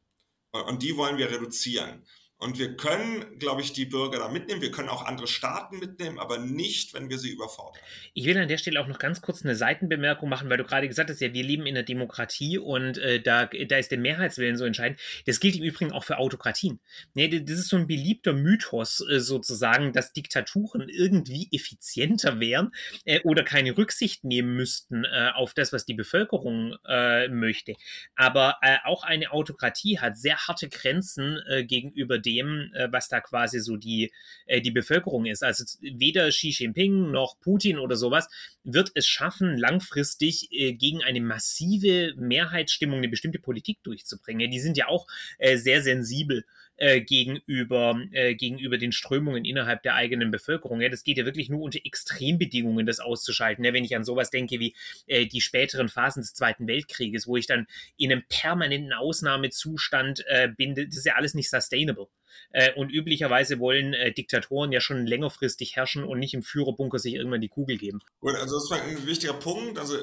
Und 0.52 0.84
die 0.84 0.98
wollen 0.98 1.18
wir 1.18 1.32
reduzieren. 1.32 2.06
Und 2.44 2.60
wir 2.60 2.76
können, 2.76 3.40
glaube 3.40 3.62
ich, 3.62 3.72
die 3.72 3.86
Bürger 3.86 4.20
da 4.20 4.28
mitnehmen. 4.28 4.62
Wir 4.62 4.72
können 4.72 4.90
auch 4.90 5.06
andere 5.06 5.28
Staaten 5.28 5.80
mitnehmen, 5.80 6.20
aber 6.20 6.40
nicht, 6.40 6.94
wenn 6.94 7.10
wir 7.10 7.18
sie 7.18 7.30
überfordern. 7.30 7.82
Ich 8.14 8.26
will 8.26 8.38
an 8.38 8.50
der 8.50 8.58
Stelle 8.58 8.82
auch 8.82 8.88
noch 8.88 9.00
ganz 9.00 9.22
kurz 9.22 9.46
eine 9.46 9.56
Seitenbemerkung 9.56 10.28
machen, 10.28 10.50
weil 10.50 10.58
du 10.58 10.66
gerade 10.66 10.90
gesagt 10.90 11.10
hast, 11.10 11.22
ja, 11.22 11.34
wir 11.34 11.44
leben 11.44 11.66
in 11.66 11.74
der 11.74 11.84
Demokratie 11.84 12.58
und 12.58 12.98
äh, 12.98 13.22
da, 13.22 13.46
da 13.46 13.78
ist 13.78 13.92
der 13.92 13.98
Mehrheitswillen 13.98 14.58
so 14.58 14.66
entscheidend. 14.66 15.00
Das 15.26 15.40
gilt 15.40 15.56
im 15.56 15.64
Übrigen 15.64 15.94
auch 15.94 16.04
für 16.04 16.18
Autokratien. 16.18 16.82
Nee, 17.14 17.30
das 17.30 17.60
ist 17.60 17.70
so 17.70 17.78
ein 17.78 17.88
beliebter 17.88 18.34
Mythos 18.34 19.00
äh, 19.10 19.22
sozusagen, 19.22 19.94
dass 19.94 20.12
Diktaturen 20.12 20.90
irgendwie 20.90 21.48
effizienter 21.54 22.42
wären 22.42 22.72
äh, 23.06 23.22
oder 23.22 23.44
keine 23.44 23.78
Rücksicht 23.78 24.26
nehmen 24.26 24.54
müssten 24.58 25.06
äh, 25.06 25.30
auf 25.34 25.54
das, 25.54 25.72
was 25.72 25.86
die 25.86 25.94
Bevölkerung 25.94 26.76
äh, 26.90 27.30
möchte. 27.30 27.76
Aber 28.16 28.58
äh, 28.62 28.80
auch 28.84 29.06
eine 29.06 29.32
Autokratie 29.32 30.00
hat 30.00 30.18
sehr 30.18 30.36
harte 30.36 30.68
Grenzen 30.68 31.40
gegenüber 31.68 32.20
dem, 32.20 32.33
dem, 32.34 32.72
äh, 32.74 32.92
was 32.92 33.10
da 33.10 33.22
quasi 33.22 33.60
so 33.60 33.78
die, 33.78 34.12
äh, 34.46 34.62
die 34.62 34.72
Bevölkerung 34.72 35.26
ist. 35.26 35.44
Also 35.44 35.64
weder 35.82 36.30
Xi 36.30 36.50
Jinping 36.50 37.12
noch 37.12 37.40
Putin 37.40 37.78
oder 37.78 37.96
sowas 37.96 38.30
wird 38.64 38.92
es 38.96 39.08
schaffen, 39.08 39.58
langfristig 39.58 40.50
äh, 40.52 40.74
gegen 40.74 41.04
eine 41.04 41.22
massive 41.22 42.14
Mehrheitsstimmung 42.18 43.00
eine 43.00 43.10
bestimmte 43.10 43.40
Politik 43.40 43.84
durchzubringen. 43.84 44.52
Die 44.52 44.60
sind 44.60 44.78
ja 44.78 44.88
auch 44.88 45.08
sehr 45.56 45.82
sensibel 45.82 46.46
äh, 46.78 47.02
gegenüber, 47.02 48.00
äh, 48.12 48.36
gegenüber 48.36 48.78
den 48.78 48.92
Strömungen 48.92 49.46
innerhalb 49.46 49.84
der 49.84 49.96
eigenen 49.96 50.32
Bevölkerung. 50.32 50.82
Ja, 50.82 50.90
das 50.90 51.04
geht 51.04 51.18
ja 51.18 51.26
wirklich 51.26 51.50
nur 51.50 51.62
unter 51.62 51.80
Extrembedingungen, 51.84 52.86
das 52.86 53.00
auszuschalten. 53.00 53.64
Ja, 53.64 53.74
wenn 53.74 53.84
ich 53.84 53.96
an 53.96 54.04
sowas 54.04 54.32
denke 54.32 54.60
wie 54.60 54.76
äh, 55.08 55.26
die 55.26 55.42
späteren 55.42 55.88
Phasen 55.88 56.22
des 56.22 56.34
Zweiten 56.34 56.68
Weltkrieges, 56.68 57.28
wo 57.28 57.38
ich 57.38 57.46
dann 57.46 57.68
in 57.98 58.12
einem 58.12 58.24
permanenten 58.28 58.94
Ausnahmezustand 58.94 60.24
äh, 60.28 60.50
bin, 60.50 60.76
das 60.76 60.98
ist 60.98 61.06
ja 61.06 61.16
alles 61.16 61.36
nicht 61.36 61.50
sustainable. 61.50 62.08
Äh, 62.52 62.74
und 62.74 62.90
üblicherweise 62.90 63.60
wollen 63.60 63.96
Diktatoren 64.18 64.72
ja 64.72 64.82
schon 64.82 65.06
längerfristig 65.06 65.76
herrschen 65.76 66.04
und 66.04 66.18
nicht 66.18 66.34
im 66.34 66.42
Führerbunker 66.42 66.98
sich 66.98 67.14
irgendwann 67.14 67.42
die 67.42 67.50
Kugel 67.50 67.78
geben. 67.78 68.00
Gut, 68.20 68.36
also 68.36 68.56
das 68.56 68.72
war 68.72 68.82
ein 68.82 69.06
wichtiger 69.06 69.34
Punkt. 69.34 69.78
Also 69.78 69.98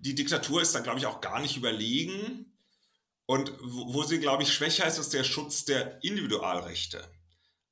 die 0.00 0.14
Diktatur 0.14 0.62
ist 0.62 0.74
da, 0.74 0.80
glaube 0.80 0.98
ich, 0.98 1.06
auch 1.06 1.20
gar 1.20 1.40
nicht 1.40 1.56
überlegen. 1.56 2.46
Und 3.26 3.52
wo, 3.60 4.04
sie, 4.04 4.20
glaube 4.20 4.44
ich, 4.44 4.52
schwächer 4.52 4.86
ist, 4.86 4.98
ist 4.98 5.12
der 5.12 5.24
Schutz 5.24 5.64
der 5.64 6.02
Individualrechte. 6.02 7.04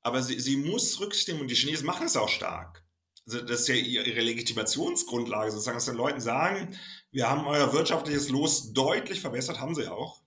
Aber 0.01 0.21
sie, 0.21 0.39
sie 0.39 0.57
muss 0.57 0.99
Rücksicht 0.99 1.29
nehmen 1.29 1.41
und 1.41 1.47
die 1.47 1.55
Chinesen 1.55 1.85
machen 1.85 2.05
es 2.05 2.17
auch 2.17 2.29
stark. 2.29 2.83
Also 3.25 3.41
das 3.41 3.61
ist 3.61 3.67
ja 3.69 3.75
ihre 3.75 4.21
Legitimationsgrundlage, 4.21 5.51
sozusagen, 5.51 5.77
dass 5.77 5.85
den 5.85 5.95
Leuten 5.95 6.21
sagen, 6.21 6.77
wir 7.11 7.29
haben 7.29 7.47
euer 7.47 7.73
wirtschaftliches 7.73 8.29
Los 8.29 8.73
deutlich 8.73 9.21
verbessert, 9.21 9.59
haben 9.59 9.73
sie 9.73 9.87
auch. 9.87 10.21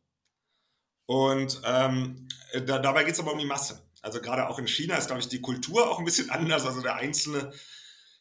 Und 1.07 1.61
ähm, 1.65 2.29
da, 2.67 2.79
dabei 2.79 3.05
geht 3.05 3.15
es 3.15 3.21
aber 3.21 3.33
um 3.33 3.39
die 3.39 3.45
Masse. 3.45 3.87
Also 4.03 4.21
gerade 4.21 4.49
auch 4.49 4.59
in 4.59 4.67
China 4.67 4.97
ist, 4.97 5.07
glaube 5.07 5.21
ich, 5.21 5.29
die 5.29 5.41
Kultur 5.41 5.91
auch 5.91 5.99
ein 5.99 6.05
bisschen 6.05 6.31
anders. 6.31 6.67
Also 6.67 6.81
der 6.81 6.97
Einzelne, 6.97 7.53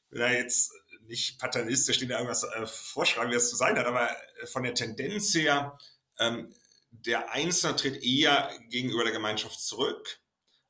will 0.09 0.19
da 0.19 0.31
jetzt 0.31 0.71
nicht 1.07 1.39
paternalistisch 1.39 1.99
da 1.99 2.05
irgendwas 2.05 2.43
äh, 2.43 2.67
vorschreiben, 2.67 3.31
wie 3.31 3.35
es 3.35 3.49
zu 3.49 3.55
sein 3.55 3.77
hat, 3.77 3.85
aber 3.85 4.09
von 4.45 4.63
der 4.63 4.73
Tendenz 4.73 5.33
her, 5.33 5.77
ähm, 6.19 6.53
der 7.05 7.31
Einzelne 7.31 7.75
tritt 7.75 8.03
eher 8.03 8.51
gegenüber 8.69 9.03
der 9.03 9.13
Gemeinschaft 9.13 9.59
zurück. 9.59 10.19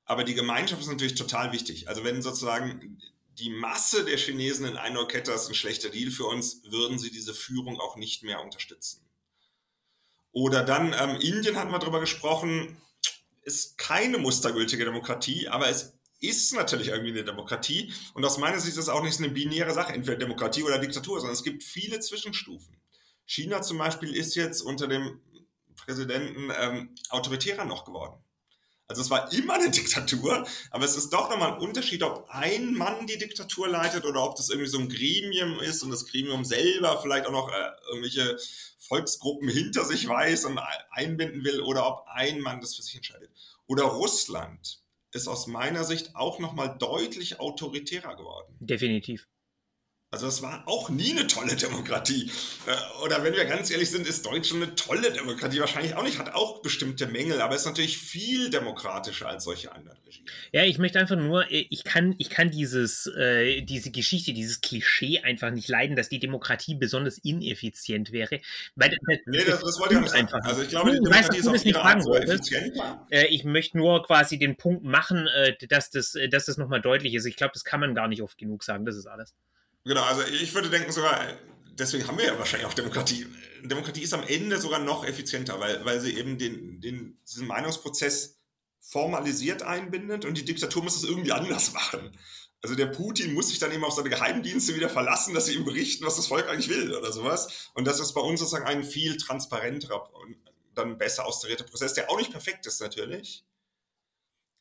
Aber 0.06 0.24
die 0.24 0.36
Gemeinschaft 0.36 0.82
ist 0.82 0.88
natürlich 0.88 1.16
total 1.16 1.52
wichtig. 1.52 1.90
Also 1.90 2.04
wenn 2.04 2.22
sozusagen 2.22 3.02
die 3.40 3.50
Masse 3.50 4.06
der 4.06 4.18
Chinesen 4.18 4.66
in 4.66 4.78
einer 4.78 5.06
Kette 5.06 5.32
ist 5.32 5.48
ein 5.48 5.56
schlechter 5.56 5.90
Deal 5.90 6.12
für 6.12 6.26
uns, 6.26 6.64
würden 6.64 6.98
sie 6.98 7.12
diese 7.12 7.34
Führung 7.34 7.80
auch 7.80 7.98
nicht 7.98 8.24
mehr 8.24 8.42
unterstützen. 8.42 9.02
Oder 10.32 10.64
dann 10.64 10.94
ähm, 11.00 11.20
Indien 11.20 11.58
hatten 11.58 11.72
wir 11.72 11.80
darüber 11.80 12.00
gesprochen, 12.00 12.78
ist 13.42 13.78
keine 13.78 14.18
mustergültige 14.18 14.86
Demokratie, 14.86 15.48
aber 15.48 15.70
es 15.70 15.94
ist 16.20 16.54
natürlich 16.54 16.88
irgendwie 16.88 17.12
eine 17.12 17.24
Demokratie. 17.24 17.94
Und 18.14 18.26
aus 18.26 18.38
meiner 18.38 18.60
Sicht 18.60 18.74
ist 18.74 18.84
es 18.84 18.90
auch 18.90 19.04
nicht 19.04 19.20
eine 19.20 19.30
binäre 19.30 19.74
Sache, 19.74 19.94
entweder 19.94 20.18
Demokratie 20.18 20.64
oder 20.64 20.80
Diktatur, 20.80 21.20
sondern 21.20 21.36
es 21.36 21.44
gibt 21.44 21.64
viele 21.64 22.00
Zwischenstufen. 22.00 22.76
China 23.26 23.62
zum 23.62 23.78
Beispiel 23.78 24.16
ist 24.16 24.36
jetzt 24.36 24.62
unter 24.62 24.88
dem 24.88 25.20
Präsidenten 25.78 26.52
ähm, 26.60 26.96
autoritärer 27.10 27.66
noch 27.66 27.86
geworden. 27.86 28.22
Also 28.88 29.02
es 29.02 29.10
war 29.10 29.32
immer 29.34 29.56
eine 29.56 29.70
Diktatur, 29.72 30.48
aber 30.72 30.86
es 30.86 30.96
ist 30.96 31.12
doch 31.12 31.30
nochmal 31.30 31.54
ein 31.54 31.60
Unterschied, 31.60 32.04
ob 32.04 32.28
ein 32.30 32.74
Mann 32.74 33.06
die 33.08 33.18
Diktatur 33.18 33.68
leitet 33.68 34.06
oder 34.06 34.24
ob 34.24 34.36
das 34.36 34.50
irgendwie 34.50 34.70
so 34.70 34.80
ein 34.80 34.90
Gremium 34.90 35.60
ist 35.60 35.84
und 35.84 35.92
das 35.92 36.06
Gremium 36.06 36.46
selber 36.46 37.00
vielleicht 37.02 37.26
auch 37.26 37.32
noch 37.32 37.50
äh, 37.50 37.70
irgendwelche 37.90 38.38
Volksgruppen 38.80 39.50
hinter 39.50 39.84
sich 39.86 40.08
weiß 40.08 40.46
und 40.46 40.60
einbinden 40.92 41.44
will 41.44 41.62
oder 41.62 41.88
ob 41.88 42.06
ein 42.08 42.40
Mann 42.40 42.62
das 42.62 42.76
für 42.76 42.82
sich 42.82 42.96
entscheidet. 42.96 43.30
Oder 43.68 43.84
Russland 43.84 44.82
ist 45.12 45.28
aus 45.28 45.48
meiner 45.48 45.84
Sicht 45.84 46.16
auch 46.16 46.40
nochmal 46.40 46.78
deutlich 46.78 47.40
autoritärer 47.40 48.16
geworden. 48.16 48.56
Definitiv. 48.60 49.28
Also 50.18 50.30
es 50.30 50.42
war 50.42 50.64
auch 50.66 50.90
nie 50.90 51.12
eine 51.12 51.28
tolle 51.28 51.56
Demokratie. 51.56 52.32
Äh, 52.66 53.04
oder 53.06 53.24
wenn 53.24 53.36
wir 53.36 53.46
ganz 53.46 53.70
ehrlich 53.70 53.92
sind, 53.92 54.08
ist 54.08 54.26
Deutschland 54.26 54.64
eine 54.64 54.74
tolle 54.74 55.12
Demokratie. 55.12 55.60
Wahrscheinlich 55.60 55.94
auch 55.94 56.02
nicht, 56.02 56.18
hat 56.18 56.34
auch 56.34 56.64
bestimmte 56.64 57.06
Mängel, 57.06 57.40
aber 57.40 57.56
ist 57.56 57.68
natürlich 57.68 58.00
viel 58.00 58.50
demokratischer 58.50 59.28
als 59.30 59.44
solche 59.44 59.72
anderen 59.72 60.00
Regime. 60.08 60.26
Ja, 60.52 60.64
ich 60.64 60.80
möchte 60.80 60.98
einfach 60.98 61.18
nur, 61.18 61.52
äh, 61.52 61.68
ich 61.70 61.84
kann, 61.84 62.16
ich 62.18 62.32
kann 62.32 62.50
dieses, 62.50 63.06
äh, 63.16 63.62
diese 63.62 63.92
Geschichte, 63.92 64.34
dieses 64.34 64.62
Klischee 64.62 65.20
einfach 65.20 65.52
nicht 65.52 65.68
leiden, 65.68 65.96
dass 65.96 66.10
die 66.10 66.18
Demokratie 66.18 66.74
besonders 66.74 67.20
ineffizient 67.20 68.12
wäre. 68.12 68.40
Weil, 68.76 68.90
das, 68.90 69.20
nee, 69.28 69.44
das, 69.46 69.62
das 69.62 69.80
wollte 69.80 69.94
ich 69.94 70.00
auch 70.00 70.04
nicht 70.04 70.16
einfach. 70.16 70.40
Also 70.42 70.64
ich 70.64 70.70
glaube, 70.70 70.90
die 70.90 70.98
Demokratie 70.98 71.28
weißt, 71.30 71.40
ist 71.40 71.48
auf 71.48 71.64
ihre 71.64 71.82
Art 71.84 72.04
so 72.04 72.16
effizient. 72.16 72.76
Äh, 73.12 73.28
ich 73.28 73.44
möchte 73.44 73.78
nur 73.78 74.02
quasi 74.02 74.40
den 74.40 74.58
Punkt 74.58 74.84
machen, 74.84 75.30
dass 75.70 75.92
das, 75.92 76.18
dass 76.32 76.46
das 76.46 76.58
nochmal 76.58 76.82
deutlich 76.82 77.14
ist. 77.14 77.26
Ich 77.26 77.36
glaube, 77.36 77.52
das 77.54 77.64
kann 77.64 77.80
man 77.80 77.94
gar 77.94 78.08
nicht 78.08 78.24
oft 78.24 78.40
genug 78.40 78.64
sagen. 78.64 78.84
Das 78.84 78.96
ist 78.96 79.06
alles. 79.06 79.36
Genau, 79.88 80.04
also 80.04 80.22
ich 80.24 80.54
würde 80.54 80.70
denken 80.70 80.92
sogar, 80.92 81.26
deswegen 81.80 82.08
haben 82.08 82.18
wir 82.18 82.26
ja 82.26 82.38
wahrscheinlich 82.38 82.68
auch 82.68 82.74
Demokratie. 82.74 83.26
Demokratie 83.64 84.02
ist 84.02 84.14
am 84.14 84.24
Ende 84.24 84.60
sogar 84.60 84.80
noch 84.80 85.06
effizienter, 85.06 85.60
weil, 85.62 85.84
weil 85.86 86.02
sie 86.02 86.18
eben 86.18 86.38
den, 86.38 86.82
den, 86.82 87.18
diesen 87.26 87.48
Meinungsprozess 87.48 88.38
formalisiert 88.82 89.64
einbindet 89.64 90.26
und 90.26 90.38
die 90.38 90.44
Diktatur 90.46 90.84
muss 90.84 90.98
es 90.98 91.04
irgendwie 91.04 91.32
anders 91.32 91.74
machen. 91.74 92.12
Also 92.62 92.76
der 92.76 92.88
Putin 92.88 93.34
muss 93.34 93.50
sich 93.50 93.60
dann 93.60 93.72
eben 93.72 93.86
auf 93.86 93.94
seine 93.94 94.10
Geheimdienste 94.10 94.76
wieder 94.76 94.90
verlassen, 94.90 95.34
dass 95.34 95.46
sie 95.46 95.54
ihm 95.54 95.64
berichten, 95.64 96.06
was 96.06 96.18
das 96.18 96.28
Volk 96.28 96.50
eigentlich 96.50 96.70
will 96.70 96.94
oder 96.94 97.14
sowas. 97.14 97.70
Und 97.74 97.86
das 97.86 98.00
ist 98.00 98.14
bei 98.14 98.22
uns 98.22 98.42
sozusagen 98.42 98.66
ein 98.66 98.84
viel 98.84 99.16
transparenterer 99.16 100.14
und 100.16 100.36
dann 100.76 100.98
besser 100.98 101.26
austarierter 101.26 101.64
Prozess, 101.64 101.94
der 101.94 102.10
auch 102.10 102.18
nicht 102.18 102.32
perfekt 102.32 102.66
ist 102.66 102.82
natürlich. 102.82 103.46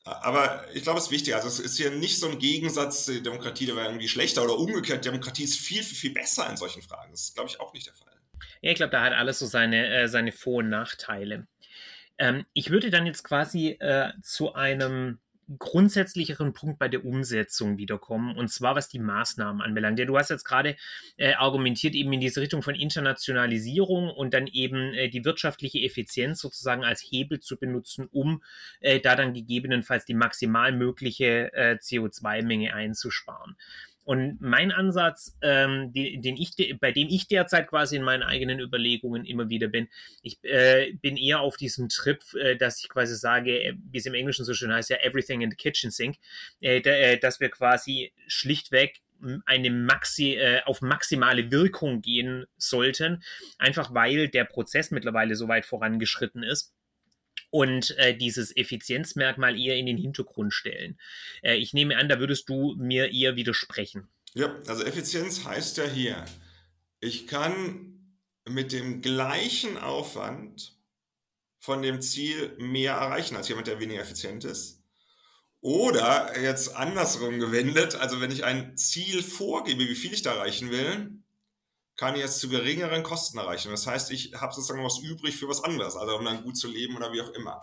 Aber 0.07 0.65
ich 0.73 0.85
glaube, 0.85 0.99
es 0.99 1.07
ist 1.07 1.11
wichtig. 1.11 1.35
Also 1.35 1.49
es 1.49 1.59
ist 1.59 1.77
hier 1.77 1.91
nicht 1.91 2.21
so 2.21 2.29
ein 2.29 2.39
Gegensatz, 2.39 3.07
Demokratie, 3.07 3.67
der 3.67 3.75
wäre 3.75 3.87
irgendwie 3.87 4.09
schlechter 4.09 4.45
oder 4.45 4.57
umgekehrt. 4.57 5.05
Demokratie 5.05 5.45
ist 5.45 5.59
viel, 5.59 5.83
viel, 5.83 5.97
viel 5.97 6.15
besser 6.15 6.49
in 6.49 6.57
solchen 6.57 6.81
Fragen. 6.81 7.11
Das 7.11 7.23
ist, 7.23 7.35
glaube 7.35 7.51
ich, 7.51 7.61
auch 7.61 7.73
nicht 7.73 7.87
der 7.89 7.95
Fall. 7.95 8.13
Ja, 8.63 8.71
ich 8.71 8.77
glaube, 8.77 8.93
da 8.93 9.03
hat 9.03 9.13
alles 9.13 9.41
so 9.41 9.47
seine, 9.47 9.89
äh, 9.89 10.09
seine 10.09 10.31
Vor- 10.31 10.59
und 10.59 10.69
Nachteile. 10.69 11.49
Ähm, 12.19 12.47
ich 12.53 12.71
würde 12.71 12.91
dann 12.91 13.05
jetzt 13.07 13.25
quasi 13.25 13.71
äh, 13.81 14.13
zu 14.23 14.55
einem 14.55 15.19
grundsätzlicheren 15.59 16.53
Punkt 16.53 16.79
bei 16.79 16.89
der 16.89 17.05
Umsetzung 17.05 17.79
wiederkommen, 17.79 18.37
und 18.37 18.49
zwar 18.49 18.75
was 18.75 18.89
die 18.89 18.99
Maßnahmen 18.99 19.63
anbelangt. 19.63 19.99
Ja, 19.99 20.05
du 20.05 20.19
hast 20.19 20.31
jetzt 20.31 20.45
gerade 20.45 20.77
äh, 21.17 21.35
argumentiert 21.35 21.95
eben 21.95 22.13
in 22.13 22.21
diese 22.21 22.41
Richtung 22.41 22.63
von 22.63 22.75
Internationalisierung 22.75 24.11
und 24.11 24.35
dann 24.35 24.49
eben 24.49 24.93
äh, 24.95 25.09
die 25.09 25.25
wirtschaftliche 25.25 25.79
Effizienz 25.81 26.41
sozusagen 26.41 26.85
als 26.85 27.01
Hebel 27.01 27.41
zu 27.41 27.59
benutzen, 27.59 28.09
um 28.11 28.43
äh, 28.81 29.01
da 29.01 29.15
dann 29.15 29.35
gegebenenfalls 29.35 30.05
die 30.05 30.15
maximal 30.15 30.73
mögliche 30.73 31.53
äh, 31.53 31.79
CO2-Menge 31.81 32.75
einzusparen. 32.75 33.57
Und 34.07 34.41
mein 34.41 34.71
Ansatz, 34.71 35.37
ähm, 35.43 35.93
die, 35.93 36.21
den 36.21 36.37
ich, 36.37 36.53
bei 36.81 36.93
dem 36.93 37.09
ich 37.09 37.27
derzeit 37.27 37.67
quasi 37.67 37.97
in 37.97 38.05
meinen 38.05 38.23
eigenen 38.23 38.61
Überlegungen 38.61 39.25
immer 39.25 39.49
wieder 39.49 39.67
bin, 39.67 39.89
ich 40.23 40.39
äh, 40.45 40.93
bin 41.03 41.17
eher 41.17 41.41
auf 41.41 41.57
diesem 41.57 41.89
Trip, 41.89 42.23
äh, 42.35 42.55
dass 42.55 42.79
ich 42.79 42.89
quasi 42.89 43.17
sage, 43.17 43.61
äh, 43.61 43.75
wie 43.91 43.99
es 43.99 44.07
im 44.07 44.15
Englischen 44.15 44.45
so 44.45 44.55
schön 44.55 44.73
heißt, 44.73 44.91
ja, 44.91 44.99
everything 44.99 45.41
in 45.41 45.51
the 45.51 45.57
kitchen 45.57 45.91
sink, 45.91 46.19
äh, 46.61 46.79
äh, 46.79 47.19
dass 47.19 47.41
wir 47.41 47.49
quasi 47.49 48.13
schlichtweg 48.29 49.01
eine 49.45 49.71
Maxi, 49.71 50.35
äh, 50.35 50.63
auf 50.67 50.83
maximale 50.83 51.51
Wirkung 51.51 52.01
gehen 52.01 52.47
sollten, 52.59 53.25
einfach 53.59 53.93
weil 53.93 54.29
der 54.29 54.45
Prozess 54.45 54.93
mittlerweile 54.93 55.35
so 55.35 55.49
weit 55.49 55.67
vorangeschritten 55.67 56.45
ist 56.45 56.76
und 57.57 57.97
äh, 57.97 58.15
dieses 58.15 58.55
Effizienzmerkmal 58.55 59.59
eher 59.59 59.77
in 59.77 59.87
den 59.87 59.97
Hintergrund 59.97 60.53
stellen. 60.53 60.99
Äh, 61.41 61.57
ich 61.57 61.73
nehme 61.73 61.97
an, 61.97 62.07
da 62.07 62.21
würdest 62.21 62.51
du 62.51 62.75
mir 62.77 63.15
eher 63.15 63.35
widersprechen. 63.37 64.09
Ja, 64.35 64.55
also 64.67 64.85
Effizienz 64.85 65.47
heißt 65.47 65.79
ja 65.79 65.85
hier, 65.85 66.23
ich 67.01 67.27
kann 67.27 68.15
mit 68.47 68.73
dem 68.73 69.01
gleichen 69.01 69.79
Aufwand 69.79 70.77
von 71.59 71.81
dem 71.81 72.03
Ziel 72.03 72.55
mehr 72.59 72.93
erreichen 72.93 73.37
als 73.37 73.49
jemand, 73.49 73.69
der 73.69 73.81
weniger 73.81 74.03
effizient 74.03 74.45
ist. 74.45 74.83
Oder 75.63 76.39
jetzt 76.39 76.77
andersrum 76.77 77.41
gewendet, 77.41 77.95
also 77.95 78.21
wenn 78.21 78.31
ich 78.31 78.45
ein 78.45 78.77
Ziel 78.77 79.23
vorgebe, 79.23 79.89
wie 79.89 79.95
viel 79.95 80.13
ich 80.13 80.21
da 80.21 80.35
erreichen 80.35 80.71
will, 80.71 81.11
kann 81.97 82.15
ich 82.15 82.21
jetzt 82.21 82.41
zu 82.41 82.49
geringeren 82.49 83.03
Kosten 83.03 83.39
erreichen. 83.39 83.71
Das 83.71 83.87
heißt, 83.87 84.11
ich 84.11 84.35
habe 84.35 84.55
sozusagen 84.55 84.85
was 84.85 84.99
übrig 84.99 85.37
für 85.37 85.49
was 85.49 85.65
anderes, 85.65 85.97
also 85.97 86.17
um 86.17 86.25
dann 86.25 86.43
gut 86.43 86.57
zu 86.57 86.69
leben 86.69 86.97
oder 86.97 87.13
wie 87.13 87.23
auch 87.23 87.31
immer. 87.31 87.63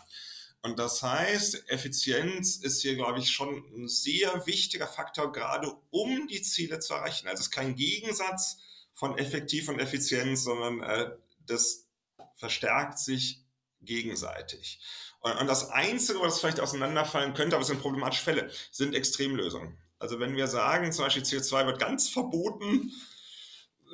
Und 0.63 0.79
das 0.79 1.03
heißt, 1.03 1.69
Effizienz 1.69 2.55
ist 2.55 2.81
hier, 2.81 2.95
glaube 2.95 3.19
ich, 3.19 3.29
schon 3.29 3.63
ein 3.75 3.87
sehr 3.89 4.47
wichtiger 4.47 4.87
Faktor, 4.87 5.31
gerade 5.31 5.73
um 5.91 6.27
die 6.27 6.41
Ziele 6.41 6.79
zu 6.79 6.93
erreichen. 6.93 7.27
Also 7.27 7.41
es 7.41 7.47
ist 7.47 7.51
kein 7.51 7.75
Gegensatz 7.75 8.57
von 8.93 9.17
effektiv 9.17 9.67
und 9.67 9.79
Effizienz, 9.79 10.43
sondern 10.43 10.81
äh, 10.81 11.11
das 11.45 11.87
verstärkt 12.35 12.97
sich 12.97 13.43
gegenseitig. 13.81 14.79
Und, 15.19 15.33
und 15.33 15.47
das 15.47 15.69
Einzige, 15.69 16.21
was 16.21 16.39
vielleicht 16.39 16.61
auseinanderfallen 16.61 17.33
könnte, 17.33 17.55
aber 17.55 17.63
es 17.63 17.67
sind 17.67 17.81
problematische 17.81 18.23
Fälle, 18.23 18.49
sind 18.71 18.95
Extremlösungen. 18.95 19.77
Also 19.99 20.19
wenn 20.19 20.35
wir 20.35 20.47
sagen, 20.47 20.91
zum 20.91 21.05
Beispiel 21.05 21.23
CO2 21.23 21.65
wird 21.65 21.79
ganz 21.79 22.09
verboten, 22.09 22.93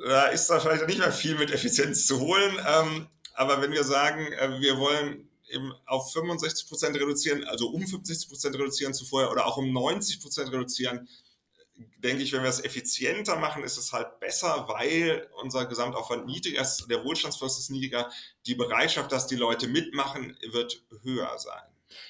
da 0.04 0.26
ist 0.26 0.48
da 0.48 0.60
vielleicht 0.60 0.86
nicht 0.86 0.98
mehr 0.98 1.12
viel 1.12 1.36
mit 1.36 1.50
Effizienz 1.50 2.06
zu 2.06 2.20
holen. 2.20 2.58
Ähm, 2.66 3.08
aber 3.34 3.60
wenn 3.62 3.72
wir 3.72 3.84
sagen, 3.84 4.32
äh, 4.32 4.60
wir 4.60 4.78
wollen 4.78 5.28
eben 5.48 5.72
auf 5.86 6.12
65 6.12 6.68
Prozent 6.68 6.96
reduzieren, 6.96 7.44
also 7.44 7.68
um 7.68 7.86
65 7.86 8.28
Prozent 8.28 8.54
reduzieren 8.56 8.94
zu 8.94 9.04
vorher 9.04 9.30
oder 9.30 9.46
auch 9.46 9.56
um 9.56 9.72
90 9.72 10.20
Prozent 10.20 10.52
reduzieren, 10.52 11.08
denke 11.98 12.22
ich, 12.22 12.32
wenn 12.32 12.42
wir 12.42 12.50
es 12.50 12.62
effizienter 12.62 13.36
machen, 13.36 13.62
ist 13.62 13.76
es 13.76 13.92
halt 13.92 14.20
besser, 14.20 14.66
weil 14.68 15.28
unser 15.42 15.66
Gesamtaufwand 15.66 16.26
niedriger 16.26 16.60
ist, 16.60 16.86
der 16.90 17.04
Wohlstandsfluss 17.04 17.58
ist 17.58 17.70
niedriger, 17.70 18.10
die 18.46 18.54
Bereitschaft, 18.54 19.12
dass 19.12 19.26
die 19.26 19.36
Leute 19.36 19.66
mitmachen, 19.66 20.36
wird 20.50 20.82
höher 21.02 21.38
sein. 21.38 21.62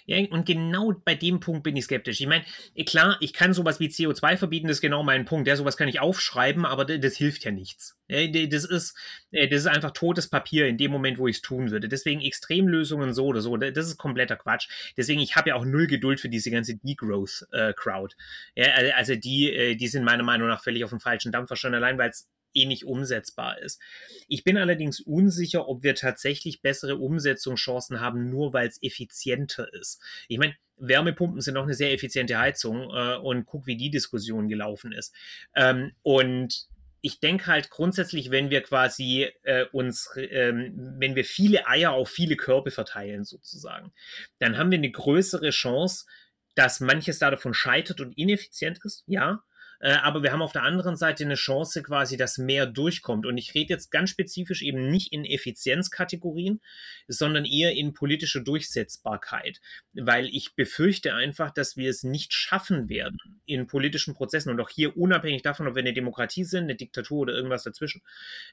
Ja, 0.07 0.19
und 0.31 0.47
genau 0.47 0.93
bei 1.05 1.15
dem 1.15 1.41
Punkt 1.41 1.63
bin 1.63 1.77
ich 1.77 1.85
skeptisch. 1.85 2.21
Ich 2.21 2.27
meine, 2.27 2.45
eh, 2.75 2.85
klar, 2.85 3.17
ich 3.21 3.33
kann 3.33 3.53
sowas 3.53 3.81
wie 3.81 3.89
CO2 3.89 4.37
verbieten, 4.37 4.69
das 4.69 4.79
ist 4.79 4.81
genau 4.81 5.03
mein 5.03 5.25
Punkt. 5.25 5.49
Ja, 5.49 5.57
sowas 5.57 5.77
kann 5.77 5.89
ich 5.89 6.01
aufschreiben, 6.01 6.65
aber 6.65 6.85
das, 6.85 7.17
hilft 7.17 7.45
ja 7.45 7.51
nichts. 7.51 7.97
Das 8.09 8.65
ist, 8.65 8.97
äh, 9.31 9.49
das 9.49 9.61
ist 9.61 9.67
einfach 9.67 9.93
totes 9.93 10.29
Papier 10.29 10.67
in 10.67 10.79
dem 10.79 10.91
Moment, 10.91 11.19
wo 11.19 11.27
ich 11.27 11.37
es 11.37 11.43
tun 11.43 11.71
würde. 11.71 11.89
Deswegen 11.89 12.21
Extremlösungen 12.21 13.15
so 13.15 13.27
oder 13.27 13.41
so, 13.41 13.57
das 13.57 13.87
ist 13.87 13.99
kompletter 13.99 14.37
Quatsch. 14.37 14.69
Deswegen, 14.97 15.21
ich 15.21 15.37
habe 15.37 15.51
ja 15.51 15.55
auch 15.57 15.65
null 15.65 15.87
Geduld 15.87 16.21
für 16.21 16.29
diese 16.29 16.51
ganze 16.51 16.77
Degrowth-Crowd. 16.77 18.15
Äh, 18.55 18.89
ja, 18.89 18.95
also 18.97 19.15
die, 19.17 19.53
äh, 19.53 19.77
die 19.77 19.89
sind 19.89 20.05
meiner 20.05 20.23
Meinung 20.23 20.49
nach 20.49 20.63
völlig 20.63 20.85
auf 20.85 20.91
dem 20.91 21.01
falschen 21.01 21.33
Dampfer, 21.33 21.57
schon 21.57 21.75
allein, 21.75 21.99
weil 21.99 22.11
es 22.11 22.29
eh 22.55 22.67
nicht 22.67 22.85
umsetzbar 22.85 23.59
ist. 23.59 23.81
Ich 24.29 24.45
bin 24.45 24.59
allerdings 24.59 25.01
unsicher, 25.01 25.69
ob 25.69 25.83
wir 25.83 25.95
tatsächlich 25.95 26.63
bessere 26.63 26.97
Umsetzungschancen 26.97 28.01
haben, 28.01 28.31
nur 28.31 28.53
weil 28.53 28.69
es 28.69 28.83
effizienter 28.83 29.73
ist. 29.73 30.01
Ich 30.29 30.39
meine, 30.39 30.55
Wärmepumpen 30.77 31.41
sind 31.41 31.57
auch 31.57 31.65
eine 31.65 31.75
sehr 31.75 31.93
effiziente 31.93 32.39
Heizung 32.39 32.91
äh, 32.91 33.17
und 33.17 33.45
guck, 33.47 33.67
wie 33.67 33.77
die 33.77 33.91
Diskussion 33.91 34.49
gelaufen 34.49 34.93
ist. 34.93 35.15
Ähm, 35.55 35.93
und 36.03 36.67
ich 37.03 37.21
denke 37.21 37.47
halt 37.47 37.71
grundsätzlich, 37.71 38.31
wenn 38.31 38.51
wir 38.51 38.63
quasi 38.63 39.29
äh, 39.43 39.65
uns, 39.73 40.11
ähm, 40.17 40.73
wenn 40.99 41.15
wir 41.15 41.25
viele 41.25 41.67
Eier 41.67 41.93
auf 41.93 42.11
viele 42.11 42.37
Körbe 42.37 42.71
verteilen 42.71 43.25
sozusagen, 43.25 43.93
dann 44.39 44.59
haben 44.59 44.71
wir 44.71 44.79
eine 44.79 44.91
größere 44.91 45.51
Chance, 45.51 46.07
dass 46.55 46.81
manches 46.81 47.19
davon 47.19 47.55
scheitert 47.55 48.01
und 48.01 48.17
ineffizient 48.19 48.81
ist, 48.85 49.05
ja, 49.07 49.43
äh, 49.81 49.93
aber 49.93 50.23
wir 50.23 50.33
haben 50.33 50.43
auf 50.43 50.53
der 50.53 50.63
anderen 50.63 50.97
Seite 50.97 51.25
eine 51.25 51.35
Chance 51.35 51.83
quasi, 51.83 52.17
dass 52.17 52.39
mehr 52.39 52.67
durchkommt. 52.67 53.27
Und 53.27 53.39
ich 53.39 53.55
rede 53.55 53.73
jetzt 53.75 53.91
ganz 53.91 54.11
spezifisch 54.11 54.63
eben 54.63 54.91
nicht 54.91 55.13
in 55.13 55.25
Effizienzkategorien, 55.25 56.61
sondern 57.09 57.45
eher 57.45 57.73
in 57.73 57.95
politische 57.95 58.43
Durchsetzbarkeit, 58.43 59.61
weil 59.95 60.27
ich 60.27 60.55
befürchte 60.55 61.15
einfach, 61.15 61.51
dass 61.51 61.77
wir 61.77 61.91
es 61.91 62.03
nicht 62.03 62.33
schaffen 62.33 62.89
werden 62.89 63.19
in 63.47 63.67
politischen 63.67 64.15
Prozessen 64.15 64.51
und 64.51 64.61
auch 64.61 64.71
hier 64.71 64.97
unabhängig 64.97 65.43
davon, 65.43 65.67
ob 65.67 65.75
wir 65.75 65.83
eine 65.83 65.95
Demokratie 65.95 66.45
sind, 66.45 66.65
eine 66.65 66.77
Diktatur 66.77 67.21
oder 67.21 67.35
irgendwas 67.35 67.65
dazwischen, 67.65 68.03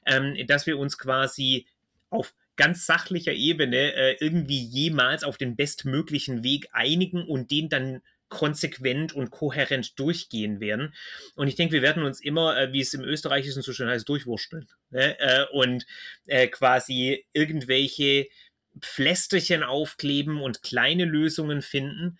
ähm, 0.06 0.34
dass 0.46 0.66
wir 0.66 0.78
uns 0.78 0.96
quasi 0.96 1.66
auf 2.10 2.34
ganz 2.56 2.86
sachlicher 2.86 3.32
Ebene 3.32 3.92
äh, 3.92 4.16
irgendwie 4.18 4.62
jemals 4.62 5.24
auf 5.24 5.36
den 5.36 5.56
bestmöglichen 5.56 6.42
Weg 6.42 6.68
einigen 6.72 7.24
und 7.24 7.50
den 7.50 7.68
dann 7.68 8.00
konsequent 8.28 9.12
und 9.14 9.30
kohärent 9.30 9.98
durchgehen 9.98 10.60
werden. 10.60 10.94
Und 11.34 11.48
ich 11.48 11.56
denke, 11.56 11.74
wir 11.74 11.82
werden 11.82 12.02
uns 12.02 12.20
immer, 12.20 12.58
äh, 12.58 12.72
wie 12.72 12.80
es 12.80 12.94
im 12.94 13.02
Österreichischen 13.02 13.62
so 13.62 13.72
schön 13.72 13.88
heißt, 13.88 14.08
durchwurschteln. 14.08 14.68
Ne? 14.90 15.18
Äh, 15.18 15.46
und 15.52 15.86
äh, 16.26 16.48
quasi 16.48 17.26
irgendwelche 17.32 18.28
Pflästerchen 18.80 19.62
aufkleben 19.62 20.40
und 20.40 20.62
kleine 20.62 21.04
Lösungen 21.04 21.62
finden 21.62 22.18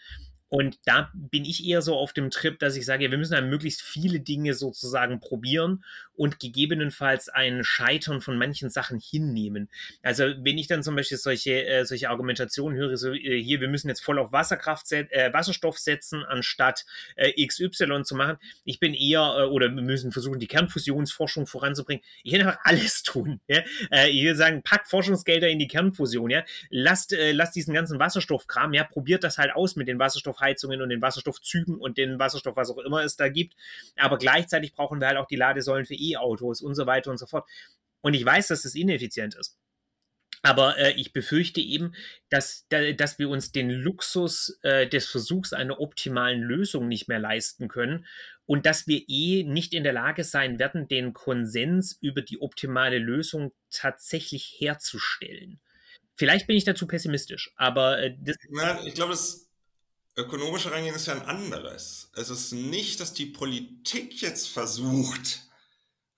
und 0.48 0.78
da 0.86 1.10
bin 1.12 1.44
ich 1.44 1.66
eher 1.66 1.82
so 1.82 1.94
auf 1.96 2.12
dem 2.12 2.30
Trip, 2.30 2.58
dass 2.58 2.76
ich 2.76 2.86
sage, 2.86 3.10
wir 3.10 3.18
müssen 3.18 3.34
dann 3.34 3.50
möglichst 3.50 3.82
viele 3.82 4.20
Dinge 4.20 4.54
sozusagen 4.54 5.20
probieren 5.20 5.84
und 6.14 6.40
gegebenenfalls 6.40 7.28
ein 7.28 7.62
Scheitern 7.64 8.20
von 8.20 8.38
manchen 8.38 8.70
Sachen 8.70 8.98
hinnehmen. 8.98 9.68
Also 10.02 10.24
wenn 10.24 10.58
ich 10.58 10.66
dann 10.66 10.82
zum 10.82 10.96
Beispiel 10.96 11.18
solche, 11.18 11.66
äh, 11.66 11.84
solche 11.84 12.08
Argumentationen 12.08 12.78
höre, 12.78 12.96
so 12.96 13.12
äh, 13.12 13.40
hier, 13.40 13.60
wir 13.60 13.68
müssen 13.68 13.88
jetzt 13.88 14.02
voll 14.02 14.18
auf 14.18 14.32
Wasserkraft, 14.32 14.90
äh, 14.90 15.32
Wasserstoff 15.32 15.78
setzen, 15.78 16.24
anstatt 16.24 16.86
äh, 17.16 17.46
XY 17.46 18.02
zu 18.02 18.16
machen. 18.16 18.38
Ich 18.64 18.80
bin 18.80 18.94
eher, 18.94 19.36
äh, 19.38 19.44
oder 19.44 19.68
wir 19.68 19.82
müssen 19.82 20.12
versuchen, 20.12 20.40
die 20.40 20.48
Kernfusionsforschung 20.48 21.46
voranzubringen. 21.46 22.02
Ich 22.24 22.32
will 22.32 22.40
einfach 22.40 22.58
alles 22.64 23.02
tun. 23.04 23.40
Ja? 23.48 23.62
Äh, 23.92 24.08
ich 24.08 24.24
will 24.24 24.34
sagen, 24.34 24.62
packt 24.62 24.88
Forschungsgelder 24.88 25.48
in 25.48 25.58
die 25.58 25.68
Kernfusion, 25.68 26.30
ja. 26.30 26.42
Lasst, 26.70 27.12
äh, 27.12 27.32
lasst 27.32 27.54
diesen 27.54 27.74
ganzen 27.74 27.98
Wasserstoffkram, 27.98 28.72
ja, 28.72 28.84
probiert 28.84 29.24
das 29.24 29.36
halt 29.36 29.54
aus 29.54 29.76
mit 29.76 29.88
den 29.88 29.98
Wasserstoff 29.98 30.37
Wasserstoffheizungen 30.38 30.82
und 30.82 30.88
den 30.88 31.02
Wasserstoffzügen 31.02 31.76
und 31.76 31.98
den 31.98 32.18
Wasserstoff, 32.18 32.56
was 32.56 32.70
auch 32.70 32.78
immer 32.78 33.02
es 33.02 33.16
da 33.16 33.28
gibt. 33.28 33.54
Aber 33.96 34.18
gleichzeitig 34.18 34.74
brauchen 34.74 35.00
wir 35.00 35.08
halt 35.08 35.18
auch 35.18 35.26
die 35.26 35.36
Ladesäulen 35.36 35.86
für 35.86 35.94
E-Autos 35.94 36.62
und 36.62 36.74
so 36.74 36.86
weiter 36.86 37.10
und 37.10 37.18
so 37.18 37.26
fort. 37.26 37.48
Und 38.00 38.14
ich 38.14 38.24
weiß, 38.24 38.48
dass 38.48 38.62
das 38.62 38.74
ineffizient 38.74 39.34
ist. 39.34 39.56
Aber 40.42 40.78
äh, 40.78 40.92
ich 40.92 41.12
befürchte 41.12 41.60
eben, 41.60 41.94
dass, 42.30 42.66
dass 42.68 43.18
wir 43.18 43.28
uns 43.28 43.50
den 43.50 43.70
Luxus 43.70 44.58
äh, 44.62 44.86
des 44.86 45.08
Versuchs 45.08 45.52
einer 45.52 45.80
optimalen 45.80 46.40
Lösung 46.40 46.86
nicht 46.86 47.08
mehr 47.08 47.18
leisten 47.18 47.66
können 47.66 48.06
und 48.46 48.64
dass 48.64 48.86
wir 48.86 49.02
eh 49.08 49.42
nicht 49.42 49.74
in 49.74 49.82
der 49.82 49.92
Lage 49.92 50.22
sein 50.22 50.60
werden, 50.60 50.86
den 50.86 51.12
Konsens 51.12 51.98
über 52.00 52.22
die 52.22 52.40
optimale 52.40 52.98
Lösung 52.98 53.52
tatsächlich 53.70 54.54
herzustellen. 54.58 55.58
Vielleicht 56.14 56.46
bin 56.46 56.56
ich 56.56 56.64
dazu 56.64 56.86
pessimistisch, 56.86 57.52
aber 57.56 58.00
äh, 58.00 58.16
das. 58.20 58.36
Ja, 58.50 58.80
ich 58.84 58.94
glaube, 58.94 59.12
das 59.12 59.47
ökonomische 60.18 60.72
Rangehen 60.72 60.94
ist 60.94 61.06
ja 61.06 61.14
ein 61.14 61.22
anderes. 61.22 62.10
Es 62.14 62.28
ist 62.28 62.52
nicht, 62.52 63.00
dass 63.00 63.14
die 63.14 63.26
Politik 63.26 64.20
jetzt 64.20 64.48
versucht, 64.48 65.48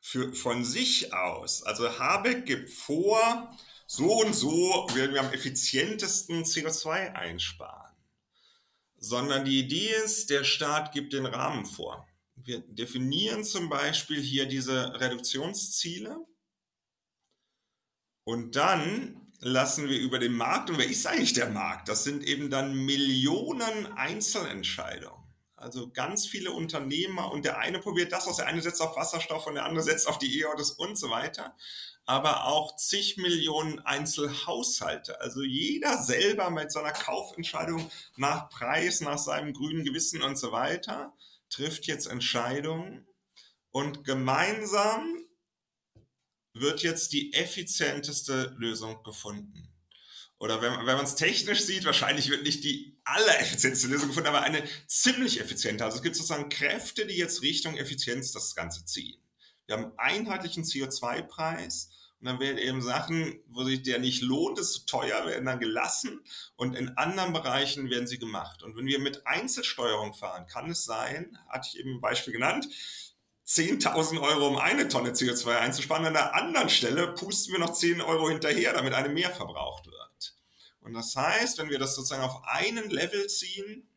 für, 0.01 0.33
von 0.33 0.65
sich 0.65 1.13
aus, 1.13 1.63
also 1.63 1.99
Habeck 1.99 2.47
gibt 2.47 2.71
vor, 2.71 3.55
so 3.87 4.21
und 4.23 4.35
so 4.35 4.87
werden 4.95 5.13
wir 5.13 5.21
am 5.21 5.33
effizientesten 5.33 6.45
CO2 6.45 7.13
einsparen, 7.13 7.95
sondern 8.97 9.45
die 9.45 9.59
Idee 9.59 9.91
ist, 10.05 10.31
der 10.31 10.45
Staat 10.45 10.93
gibt 10.93 11.13
den 11.13 11.27
Rahmen 11.27 11.67
vor. 11.67 12.09
Wir 12.37 12.61
definieren 12.61 13.45
zum 13.45 13.69
Beispiel 13.69 14.23
hier 14.23 14.47
diese 14.47 14.99
Reduktionsziele 14.99 16.17
und 18.25 18.57
dann 18.57 19.30
lassen 19.41 19.89
wir 19.89 19.99
über 19.99 20.19
den 20.19 20.35
Markt. 20.35 20.71
Und 20.71 20.79
wer 20.79 20.89
ist 20.89 21.07
eigentlich 21.07 21.33
der 21.33 21.51
Markt? 21.51 21.89
Das 21.89 22.05
sind 22.05 22.25
eben 22.25 22.51
dann 22.51 22.75
Millionen 22.75 23.93
Einzelentscheidungen. 23.93 25.19
Also 25.57 25.91
ganz 25.91 26.27
viele 26.27 26.53
Unternehmer 26.53 27.31
und 27.31 27.45
der 27.45 27.59
eine 27.59 27.81
probiert 27.81 28.13
das 28.13 28.27
aus, 28.27 28.37
der 28.37 28.47
eine 28.47 28.63
setzt 28.63 28.81
auf 28.81 28.97
Wasserstoff 28.97 29.47
und 29.47 29.57
der 29.57 29.67
andere 29.67 29.85
setzt 29.85 30.09
auf 30.09 30.19
die 30.19 30.41
E-Autos 30.41 30.71
und 30.71 30.97
so 30.97 31.11
weiter. 31.11 31.55
Aber 32.07 32.47
auch 32.47 32.77
zig 32.77 33.19
Millionen 33.19 33.79
Einzelhaushalte. 33.81 35.21
Also 35.21 35.43
jeder 35.43 35.99
selber 36.03 36.49
mit 36.49 36.73
seiner 36.73 36.93
Kaufentscheidung 36.93 37.91
nach 38.17 38.49
Preis, 38.49 39.03
nach 39.03 39.19
seinem 39.19 39.53
grünen 39.53 39.85
Gewissen 39.85 40.23
und 40.23 40.39
so 40.39 40.51
weiter 40.51 41.13
trifft 41.51 41.87
jetzt 41.87 42.07
Entscheidungen. 42.07 43.07
Und 43.71 44.05
gemeinsam 44.05 45.25
wird 46.53 46.83
jetzt 46.83 47.13
die 47.13 47.33
effizienteste 47.33 48.55
Lösung 48.59 49.03
gefunden. 49.03 49.71
Oder 50.39 50.63
wenn, 50.63 50.73
wenn 50.87 50.97
man 50.97 51.05
es 51.05 51.17
technisch 51.17 51.61
sieht, 51.61 51.85
wahrscheinlich 51.85 52.31
wird 52.31 52.45
nicht 52.45 52.65
die 52.65 52.99
allereffizienteste 53.05 53.89
Lösung 53.89 54.09
gefunden, 54.09 54.31
aber 54.31 54.43
eine 54.43 54.63
ziemlich 54.87 55.39
effiziente. 55.39 55.85
Also 55.85 55.99
es 55.99 56.03
gibt 56.03 56.17
sozusagen 56.17 56.49
Kräfte, 56.49 57.07
die 57.07 57.17
jetzt 57.17 57.43
Richtung 57.43 57.77
Effizienz 57.77 58.33
das 58.33 58.55
Ganze 58.55 58.85
ziehen. 58.87 59.21
Wir 59.67 59.77
haben 59.77 59.93
einen 59.99 60.27
einheitlichen 60.27 60.65
CO2-Preis 60.65 61.91
und 62.21 62.27
dann 62.27 62.41
werden 62.41 62.59
eben 62.59 62.81
Sachen, 62.81 63.41
wo 63.49 63.65
sich 63.65 63.83
der 63.83 63.99
nicht 63.99 64.23
lohnt, 64.23 64.59
ist 64.59 64.73
zu 64.73 64.87
teuer, 64.87 65.27
werden 65.27 65.45
dann 65.45 65.61
gelassen 65.61 66.21
und 66.57 66.75
in 66.75 66.97
anderen 66.97 67.33
Bereichen 67.33 67.91
werden 67.91 68.07
sie 68.07 68.19
gemacht. 68.19 68.63
Und 68.63 68.77
wenn 68.77 68.87
wir 68.87 68.99
mit 68.99 69.27
Einzelsteuerung 69.27 70.15
fahren, 70.15 70.47
kann 70.47 70.71
es 70.71 70.85
sein, 70.85 71.39
hatte 71.49 71.69
ich 71.71 71.79
eben 71.79 71.97
ein 71.97 72.01
Beispiel 72.01 72.33
genannt, 72.33 72.67
10.000 73.51 74.21
Euro, 74.21 74.47
um 74.47 74.59
eine 74.59 74.87
Tonne 74.87 75.11
CO2 75.11 75.59
einzusparen. 75.59 76.07
An 76.07 76.13
der 76.13 76.37
anderen 76.37 76.69
Stelle 76.69 77.09
pusten 77.09 77.53
wir 77.53 77.59
noch 77.59 77.73
10 77.73 78.01
Euro 78.01 78.29
hinterher, 78.29 78.73
damit 78.73 78.95
eine 78.95 79.09
mehr 79.09 79.31
verbraucht 79.31 79.87
wird. 79.87 80.37
Und 80.83 80.93
das 80.95 81.17
heißt, 81.17 81.59
wenn 81.59 81.69
wir 81.69 81.81
das 81.81 81.97
sozusagen 81.97 82.23
auf 82.23 82.45
einen 82.45 82.91
Level 82.91 83.27
ziehen, 83.27 83.89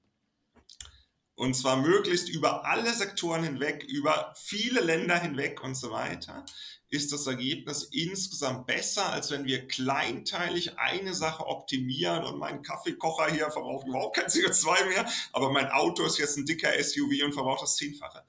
und 1.35 1.55
zwar 1.55 1.77
möglichst 1.77 2.29
über 2.29 2.65
alle 2.65 2.93
Sektoren 2.93 3.43
hinweg, 3.43 3.83
über 3.83 4.33
viele 4.35 4.81
Länder 4.81 5.19
hinweg 5.19 5.63
und 5.63 5.75
so 5.75 5.91
weiter, 5.91 6.45
ist 6.89 7.11
das 7.11 7.27
Ergebnis 7.27 7.83
insgesamt 7.91 8.65
besser, 8.65 9.11
als 9.11 9.29
wenn 9.29 9.45
wir 9.45 9.67
kleinteilig 9.67 10.77
eine 10.79 11.13
Sache 11.13 11.45
optimieren 11.45 12.23
und 12.23 12.39
mein 12.39 12.63
Kaffeekocher 12.63 13.31
hier 13.31 13.51
verbraucht 13.51 13.87
überhaupt 13.87 14.15
kein 14.15 14.27
CO2 14.27 14.85
mehr, 14.85 15.09
aber 15.31 15.51
mein 15.51 15.69
Auto 15.69 16.05
ist 16.05 16.17
jetzt 16.17 16.37
ein 16.37 16.45
dicker 16.45 16.71
SUV 16.71 17.23
und 17.23 17.33
verbraucht 17.33 17.63
das 17.63 17.75
Zehnfache. 17.75 18.23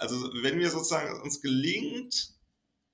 Also 0.00 0.32
wenn 0.42 0.58
wir 0.58 0.70
sozusagen 0.70 1.20
uns 1.20 1.42
gelingt, 1.42 2.30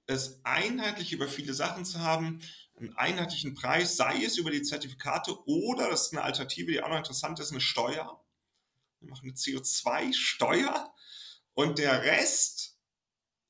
es 0.07 0.41
einheitlich 0.45 1.13
über 1.13 1.29
viele 1.29 1.55
Sachen 1.55 1.85
zu 1.85 2.01
haben, 2.01 2.41
einen 2.77 2.97
einheitlichen 2.97 3.55
Preis, 3.55 3.97
sei 3.97 4.25
es 4.25 4.39
über 4.39 4.51
die 4.51 4.63
Zertifikate 4.63 5.37
oder, 5.47 5.89
das 5.89 6.07
ist 6.07 6.13
eine 6.13 6.23
Alternative, 6.23 6.73
die 6.73 6.83
auch 6.83 6.89
noch 6.89 6.99
interessant 6.99 7.39
ist, 7.41 7.51
eine 7.51 7.61
Steuer. 7.61 8.23
Wir 9.01 9.09
machen 9.09 9.29
eine 9.29 9.35
CO2-Steuer 9.35 10.93
und 11.55 11.79
der 11.79 12.03
Rest 12.03 12.77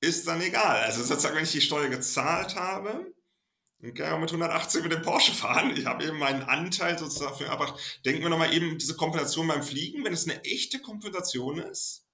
ist 0.00 0.26
dann 0.26 0.40
egal. 0.42 0.82
Also 0.82 1.02
sozusagen, 1.02 1.36
wenn 1.36 1.44
ich 1.44 1.52
die 1.52 1.60
Steuer 1.60 1.88
gezahlt 1.88 2.56
habe, 2.56 3.12
dann 3.80 3.94
kann 3.94 4.06
ich 4.06 4.12
auch 4.12 4.20
mit 4.20 4.30
180 4.30 4.82
mit 4.82 4.92
dem 4.92 5.02
Porsche 5.02 5.32
fahren. 5.32 5.76
Ich 5.76 5.86
habe 5.86 6.04
eben 6.04 6.18
meinen 6.18 6.42
Anteil 6.42 6.98
sozusagen 6.98 7.36
für 7.36 7.46
erbracht. 7.46 8.00
Denken 8.04 8.22
wir 8.22 8.28
nochmal 8.28 8.52
eben 8.52 8.78
diese 8.78 8.96
Kompensation 8.96 9.48
beim 9.48 9.62
Fliegen, 9.62 10.04
wenn 10.04 10.12
es 10.12 10.28
eine 10.28 10.42
echte 10.44 10.80
Kompensation 10.80 11.58
ist. 11.58 12.06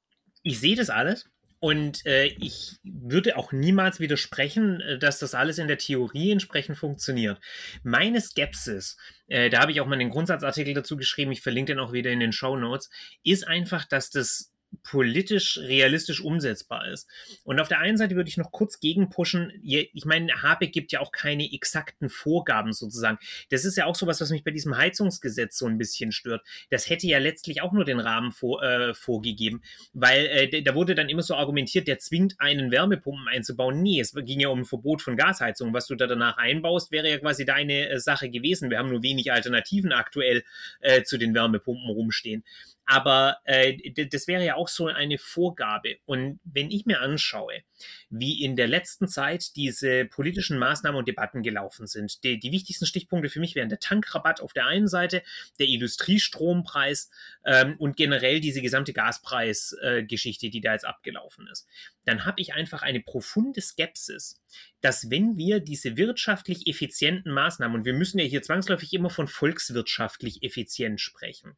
Ich 0.43 0.59
sehe 0.59 0.77
das 0.77 0.91
alles. 0.91 1.27
Und 1.63 2.05
äh, 2.07 2.27
ich 2.41 2.81
würde 2.83 3.37
auch 3.37 3.53
niemals 3.53 4.01
widersprechen, 4.01 4.81
äh, 4.81 4.99
dass 4.99 5.21
das 5.21 5.33
alles 5.33 5.59
in 5.59 5.69
der 5.69 5.79
Theorie 5.79 6.33
entsprechend 6.33 6.77
funktioniert. 6.77 7.39
Meine 7.85 8.21
Skepsis, 8.21 8.97
äh, 9.29 9.49
da 9.49 9.61
habe 9.61 9.71
ich 9.71 9.81
auch 9.81 9.87
mal 9.87 9.95
einen 9.95 10.11
Grundsatzartikel 10.11 10.75
dazu 10.75 10.97
geschrieben, 10.97 11.31
ich 11.31 11.41
verlinke 11.41 11.73
den 11.73 11.79
auch 11.79 11.93
wieder 11.93 12.11
in 12.11 12.19
den 12.19 12.33
Show 12.33 12.57
Notes, 12.57 12.91
ist 13.23 13.47
einfach, 13.47 13.85
dass 13.85 14.11
das 14.11 14.52
politisch 14.83 15.59
realistisch 15.59 16.21
umsetzbar 16.21 16.89
ist. 16.89 17.09
Und 17.45 17.61
auf 17.61 17.69
der 17.69 17.81
einen 17.81 17.97
Seite 17.97 18.17
würde 18.17 18.29
ich 18.29 18.37
noch 18.37 18.53
kurz 18.53 18.81
gegenpushen. 18.81 19.53
Ich 19.63 20.05
meine, 20.05 20.43
Habeck 20.43 20.73
gibt 20.73 20.93
ja 20.93 21.01
auch 21.01 21.13
keine 21.13 21.53
exakten 21.53 22.09
Vorgaben 22.09 22.73
sozusagen. 22.73 23.19
Das 23.51 23.65
ist 23.65 23.77
ja 23.77 23.87
auch 23.87 23.95
sowas, 23.95 24.21
was 24.21 24.31
mich 24.31 24.45
bei 24.45 24.51
diesem 24.51 24.77
Heizungsgesetz 24.77 25.59
so 25.59 25.67
ein 25.67 25.79
bisschen 25.79 26.13
stört. 26.13 26.43
Das 26.71 26.89
hätte 26.89 27.07
ja 27.07 27.19
letztlich 27.19 27.63
auch 27.63 27.73
nur 27.73 27.85
den 27.85 28.01
Rahmen 28.01 28.33
vor, 28.33 28.63
äh, 28.63 28.95
vorgegeben, 28.95 29.63
weil 29.93 30.27
äh, 30.27 30.63
da 30.63 30.75
wurde 30.75 30.95
dann 30.95 31.09
immer 31.09 31.23
so 31.23 31.35
argumentiert, 31.35 31.89
der 31.89 31.99
zwingt 31.99 32.35
einen 32.39 32.71
Wärmepumpen 32.71 33.29
einzubauen. 33.29 33.83
Nee, 33.83 34.01
es 34.01 34.15
ging 34.15 34.41
ja 34.41 34.49
um 34.49 34.61
ein 34.61 34.65
Verbot 34.65 35.03
von 35.03 35.17
Gasheizung. 35.17 35.73
Was 35.75 35.87
du 35.87 35.95
da 35.95 36.07
danach 36.07 36.37
einbaust, 36.39 36.91
wäre 36.91 37.09
ja 37.09 37.19
quasi 37.19 37.45
deine 37.45 37.89
äh, 37.89 38.01
Sache 38.01 38.31
gewesen. 38.31 38.71
Wir 38.71 38.79
haben 38.79 38.91
nur 38.91 39.03
wenig 39.03 39.33
Alternativen 39.33 39.93
aktuell 39.93 40.45
äh, 40.81 41.03
zu 41.03 41.19
den 41.19 41.35
Wärmepumpen 41.35 41.91
rumstehen. 41.91 42.45
Aber 42.93 43.39
äh, 43.45 44.07
das 44.11 44.29
wäre 44.29 44.45
ja 44.45 44.57
auch 44.57 44.69
so 44.69 44.87
eine 44.87 45.17
Vorgabe. 45.17 45.97
Und 46.05 46.41
wenn 46.45 46.71
ich 46.71 46.85
mir 46.85 47.01
anschaue, 47.01 47.63
wie 48.11 48.45
in 48.45 48.55
der 48.55 48.69
letzten 48.69 49.09
Zeit 49.09 49.57
diese 49.57 50.05
politischen 50.05 50.59
Maßnahmen 50.59 50.99
und 50.99 51.09
Debatten 51.09 51.43
gelaufen 51.43 51.87
sind, 51.87 52.23
die, 52.23 52.39
die 52.39 52.53
wichtigsten 52.53 52.85
Stichpunkte 52.85 53.31
für 53.31 53.41
mich 53.41 53.55
wären 53.55 53.71
der 53.71 53.79
Tankrabatt 53.79 54.43
auf 54.43 54.53
der 54.53 54.67
einen 54.67 54.89
Seite, 54.89 55.23
der 55.59 55.69
Industriestrompreis 55.69 57.09
ähm, 57.47 57.77
und 57.79 57.97
generell 57.97 58.41
diese 58.41 58.61
gesamte 58.61 58.93
Gaspreisgeschichte, 58.93 60.49
äh, 60.49 60.51
die 60.51 60.61
da 60.61 60.75
jetzt 60.75 60.85
abgelaufen 60.85 61.49
ist, 61.51 61.67
dann 62.05 62.27
habe 62.27 62.43
ich 62.43 62.53
einfach 62.53 62.83
eine 62.83 63.01
profunde 63.01 63.63
Skepsis, 63.63 64.39
dass 64.83 65.11
wenn 65.11 65.39
wir 65.39 65.61
diese 65.61 65.97
wirtschaftlich 65.97 66.67
effizienten 66.67 67.33
Maßnahmen, 67.33 67.79
und 67.79 67.85
wir 67.87 67.95
müssen 67.95 68.19
ja 68.19 68.27
hier 68.27 68.43
zwangsläufig 68.43 68.93
immer 68.93 69.09
von 69.09 69.29
volkswirtschaftlich 69.29 70.43
effizient 70.43 71.01
sprechen, 71.01 71.57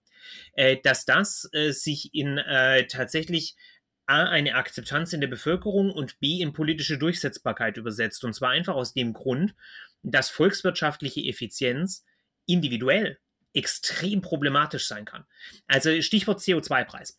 äh, 0.52 0.76
dass 0.82 1.04
das 1.24 1.48
äh, 1.52 1.72
sich 1.72 2.14
in 2.14 2.38
äh, 2.38 2.86
tatsächlich 2.86 3.56
A, 4.06 4.24
eine 4.24 4.54
Akzeptanz 4.54 5.14
in 5.14 5.22
der 5.22 5.28
Bevölkerung 5.28 5.90
und 5.90 6.20
B, 6.20 6.40
in 6.40 6.52
politische 6.52 6.98
Durchsetzbarkeit 6.98 7.78
übersetzt. 7.78 8.22
Und 8.24 8.34
zwar 8.34 8.50
einfach 8.50 8.74
aus 8.74 8.92
dem 8.92 9.14
Grund, 9.14 9.54
dass 10.02 10.28
volkswirtschaftliche 10.28 11.22
Effizienz 11.22 12.04
individuell 12.46 13.18
extrem 13.54 14.20
problematisch 14.20 14.86
sein 14.86 15.06
kann. 15.06 15.24
Also 15.66 16.02
Stichwort 16.02 16.40
CO2-Preis 16.40 17.18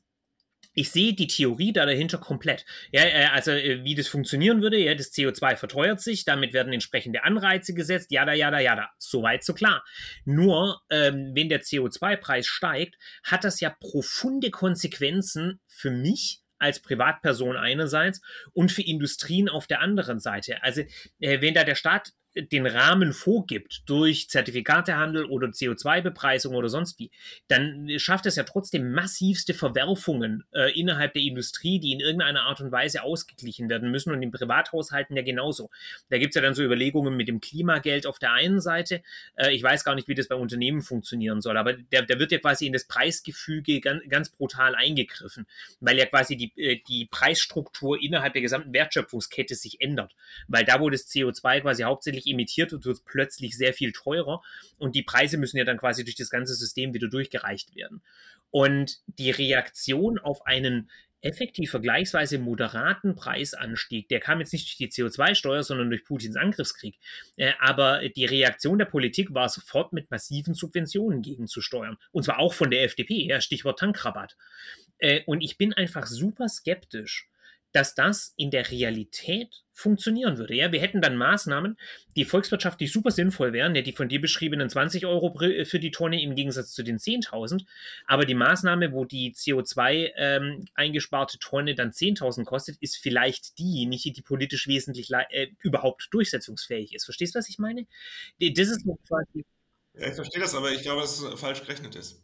ich 0.75 0.91
sehe 0.91 1.13
die 1.13 1.27
Theorie 1.27 1.73
da 1.73 1.85
dahinter 1.85 2.19
komplett. 2.19 2.65
Ja, 2.91 3.03
äh, 3.03 3.25
also 3.33 3.51
äh, 3.51 3.83
wie 3.83 3.95
das 3.95 4.07
funktionieren 4.07 4.61
würde, 4.61 4.77
ja, 4.77 4.93
das 4.93 5.11
CO2 5.13 5.55
verteuert 5.55 6.01
sich, 6.01 6.25
damit 6.25 6.53
werden 6.53 6.73
entsprechende 6.73 7.23
Anreize 7.23 7.73
gesetzt, 7.73 8.11
ja, 8.11 8.25
da, 8.25 8.33
ja, 8.33 8.51
da, 8.51 8.59
ja, 8.59 8.75
da. 8.75 8.89
Soweit 8.99 9.43
so 9.43 9.53
klar. 9.53 9.83
Nur, 10.25 10.81
ähm, 10.89 11.31
wenn 11.33 11.49
der 11.49 11.63
CO2-Preis 11.63 12.45
steigt, 12.45 12.95
hat 13.23 13.43
das 13.43 13.59
ja 13.61 13.75
profunde 13.79 14.51
Konsequenzen 14.51 15.59
für 15.65 15.91
mich 15.91 16.41
als 16.57 16.81
Privatperson 16.81 17.57
einerseits 17.57 18.21
und 18.53 18.71
für 18.71 18.81
Industrien 18.81 19.49
auf 19.49 19.67
der 19.67 19.81
anderen 19.81 20.19
Seite. 20.19 20.61
Also 20.63 20.81
äh, 21.19 21.41
wenn 21.41 21.53
da 21.53 21.63
der 21.63 21.75
Staat 21.75 22.11
den 22.35 22.67
Rahmen 22.67 23.13
vorgibt 23.13 23.83
durch 23.85 24.29
Zertifikatehandel 24.29 25.25
oder 25.25 25.47
CO2-Bepreisung 25.47 26.53
oder 26.55 26.67
sonst 26.67 26.99
wie, 26.99 27.09
dann 27.47 27.89
schafft 27.97 28.25
es 28.25 28.35
ja 28.35 28.43
trotzdem 28.43 28.91
massivste 28.91 29.53
Verwerfungen 29.53 30.43
äh, 30.53 30.77
innerhalb 30.77 31.13
der 31.13 31.21
Industrie, 31.21 31.79
die 31.79 31.93
in 31.93 32.01
irgendeiner 32.01 32.43
Art 32.43 32.59
und 32.59 32.71
Weise 32.71 33.03
ausgeglichen 33.03 33.69
werden 33.69 33.89
müssen 33.89 34.11
und 34.11 34.21
in 34.21 34.31
Privathaushalten 34.31 35.15
ja 35.15 35.23
genauso. 35.23 35.69
Da 36.09 36.17
gibt 36.17 36.31
es 36.31 36.35
ja 36.35 36.41
dann 36.41 36.53
so 36.53 36.63
Überlegungen 36.63 37.15
mit 37.15 37.27
dem 37.27 37.39
Klimageld 37.39 38.05
auf 38.05 38.19
der 38.19 38.33
einen 38.33 38.59
Seite. 38.59 39.01
Äh, 39.35 39.55
ich 39.55 39.63
weiß 39.63 39.85
gar 39.85 39.95
nicht, 39.95 40.07
wie 40.07 40.15
das 40.15 40.27
bei 40.27 40.35
Unternehmen 40.35 40.81
funktionieren 40.81 41.41
soll, 41.41 41.57
aber 41.57 41.73
da, 41.73 42.01
der 42.01 42.19
wird 42.19 42.31
ja 42.31 42.39
quasi 42.39 42.67
in 42.67 42.73
das 42.73 42.85
Preisgefüge 42.85 43.79
ganz, 43.79 44.03
ganz 44.09 44.29
brutal 44.29 44.75
eingegriffen, 44.75 45.47
weil 45.79 45.97
ja 45.97 46.05
quasi 46.05 46.35
die, 46.35 46.51
äh, 46.57 46.81
die 46.87 47.05
Preisstruktur 47.05 48.01
innerhalb 48.01 48.33
der 48.33 48.41
gesamten 48.41 48.73
Wertschöpfungskette 48.73 49.55
sich 49.55 49.79
ändert. 49.79 50.13
Weil 50.49 50.65
da, 50.65 50.81
wo 50.81 50.89
das 50.89 51.07
CO2 51.07 51.61
quasi 51.61 51.83
hauptsächlich 51.83 52.24
plötzlich 52.25 52.33
emittiert 52.33 52.71
wird, 52.71 52.85
wird 52.85 53.05
plötzlich 53.05 53.57
sehr 53.57 53.73
viel 53.73 53.91
teurer 53.91 54.41
und 54.77 54.95
die 54.95 55.03
Preise 55.03 55.37
müssen 55.37 55.57
ja 55.57 55.63
dann 55.63 55.77
quasi 55.77 56.03
durch 56.03 56.15
das 56.15 56.29
ganze 56.29 56.55
System 56.55 56.93
wieder 56.93 57.07
durchgereicht 57.07 57.75
werden. 57.75 58.01
Und 58.51 58.99
die 59.07 59.31
Reaktion 59.31 60.17
auf 60.17 60.45
einen 60.45 60.89
effektiv 61.21 61.71
vergleichsweise 61.71 62.37
moderaten 62.37 63.15
Preisanstieg, 63.15 64.07
der 64.09 64.19
kam 64.19 64.39
jetzt 64.39 64.53
nicht 64.53 64.67
durch 64.67 64.77
die 64.77 64.89
CO2-Steuer, 64.89 65.63
sondern 65.63 65.89
durch 65.89 66.05
Putins 66.05 66.35
Angriffskrieg. 66.35 66.99
Äh, 67.35 67.53
aber 67.59 68.07
die 68.09 68.25
Reaktion 68.25 68.77
der 68.77 68.85
Politik 68.85 69.33
war 69.33 69.49
sofort 69.49 69.91
mit 69.91 70.11
massiven 70.11 70.53
Subventionen 70.53 71.23
gegenzusteuern. 71.23 71.97
Und 72.11 72.23
zwar 72.23 72.37
auch 72.37 72.53
von 72.53 72.69
der 72.69 72.83
FDP, 72.83 73.41
Stichwort 73.41 73.79
Tankrabatt. 73.79 74.37
Äh, 74.99 75.23
und 75.25 75.41
ich 75.41 75.57
bin 75.57 75.73
einfach 75.73 76.05
super 76.05 76.47
skeptisch, 76.47 77.27
dass 77.71 77.95
das 77.95 78.35
in 78.37 78.51
der 78.51 78.69
Realität 78.69 79.64
funktionieren 79.75 80.37
würde. 80.37 80.55
Ja, 80.55 80.71
wir 80.71 80.79
hätten 80.79 81.01
dann 81.01 81.17
Maßnahmen, 81.17 81.77
die 82.15 82.23
volkswirtschaftlich 82.23 82.91
super 82.91 83.11
sinnvoll 83.11 83.51
wären, 83.51 83.75
ja, 83.75 83.81
die 83.81 83.91
von 83.91 84.07
dir 84.07 84.21
beschriebenen 84.21 84.69
20 84.69 85.05
Euro 85.05 85.39
äh, 85.41 85.65
für 85.65 85.79
die 85.79 85.91
Tonne 85.91 86.21
im 86.21 86.33
Gegensatz 86.33 86.71
zu 86.71 86.81
den 86.81 86.97
10.000. 86.97 87.65
Aber 88.07 88.25
die 88.25 88.33
Maßnahme, 88.33 88.93
wo 88.93 89.03
die 89.03 89.33
CO2 89.33 90.11
ähm, 90.15 90.65
eingesparte 90.73 91.37
Tonne 91.39 91.75
dann 91.75 91.91
10.000 91.91 92.45
kostet, 92.45 92.77
ist 92.79 92.95
vielleicht 92.97 93.59
diejenige, 93.59 94.11
die 94.11 94.21
politisch 94.21 94.67
wesentlich 94.67 95.11
äh, 95.11 95.49
überhaupt 95.61 96.07
durchsetzungsfähig 96.11 96.95
ist. 96.95 97.03
Verstehst 97.03 97.35
du, 97.35 97.39
was 97.39 97.49
ich 97.49 97.59
meine? 97.59 97.85
Das 98.39 98.69
ist 98.69 98.85
quasi. 99.07 99.45
Ja, 99.93 100.07
ich 100.07 100.15
verstehe 100.15 100.41
das, 100.41 100.55
aber 100.55 100.71
ich 100.71 100.81
glaube, 100.81 101.01
dass 101.01 101.19
es 101.19 101.39
falsch 101.39 101.61
gerechnet 101.61 101.95
ist. 101.95 102.23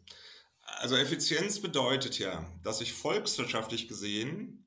Also 0.62 0.96
Effizienz 0.96 1.60
bedeutet 1.60 2.18
ja, 2.18 2.50
dass 2.64 2.80
ich 2.80 2.94
volkswirtschaftlich 2.94 3.88
gesehen 3.88 4.61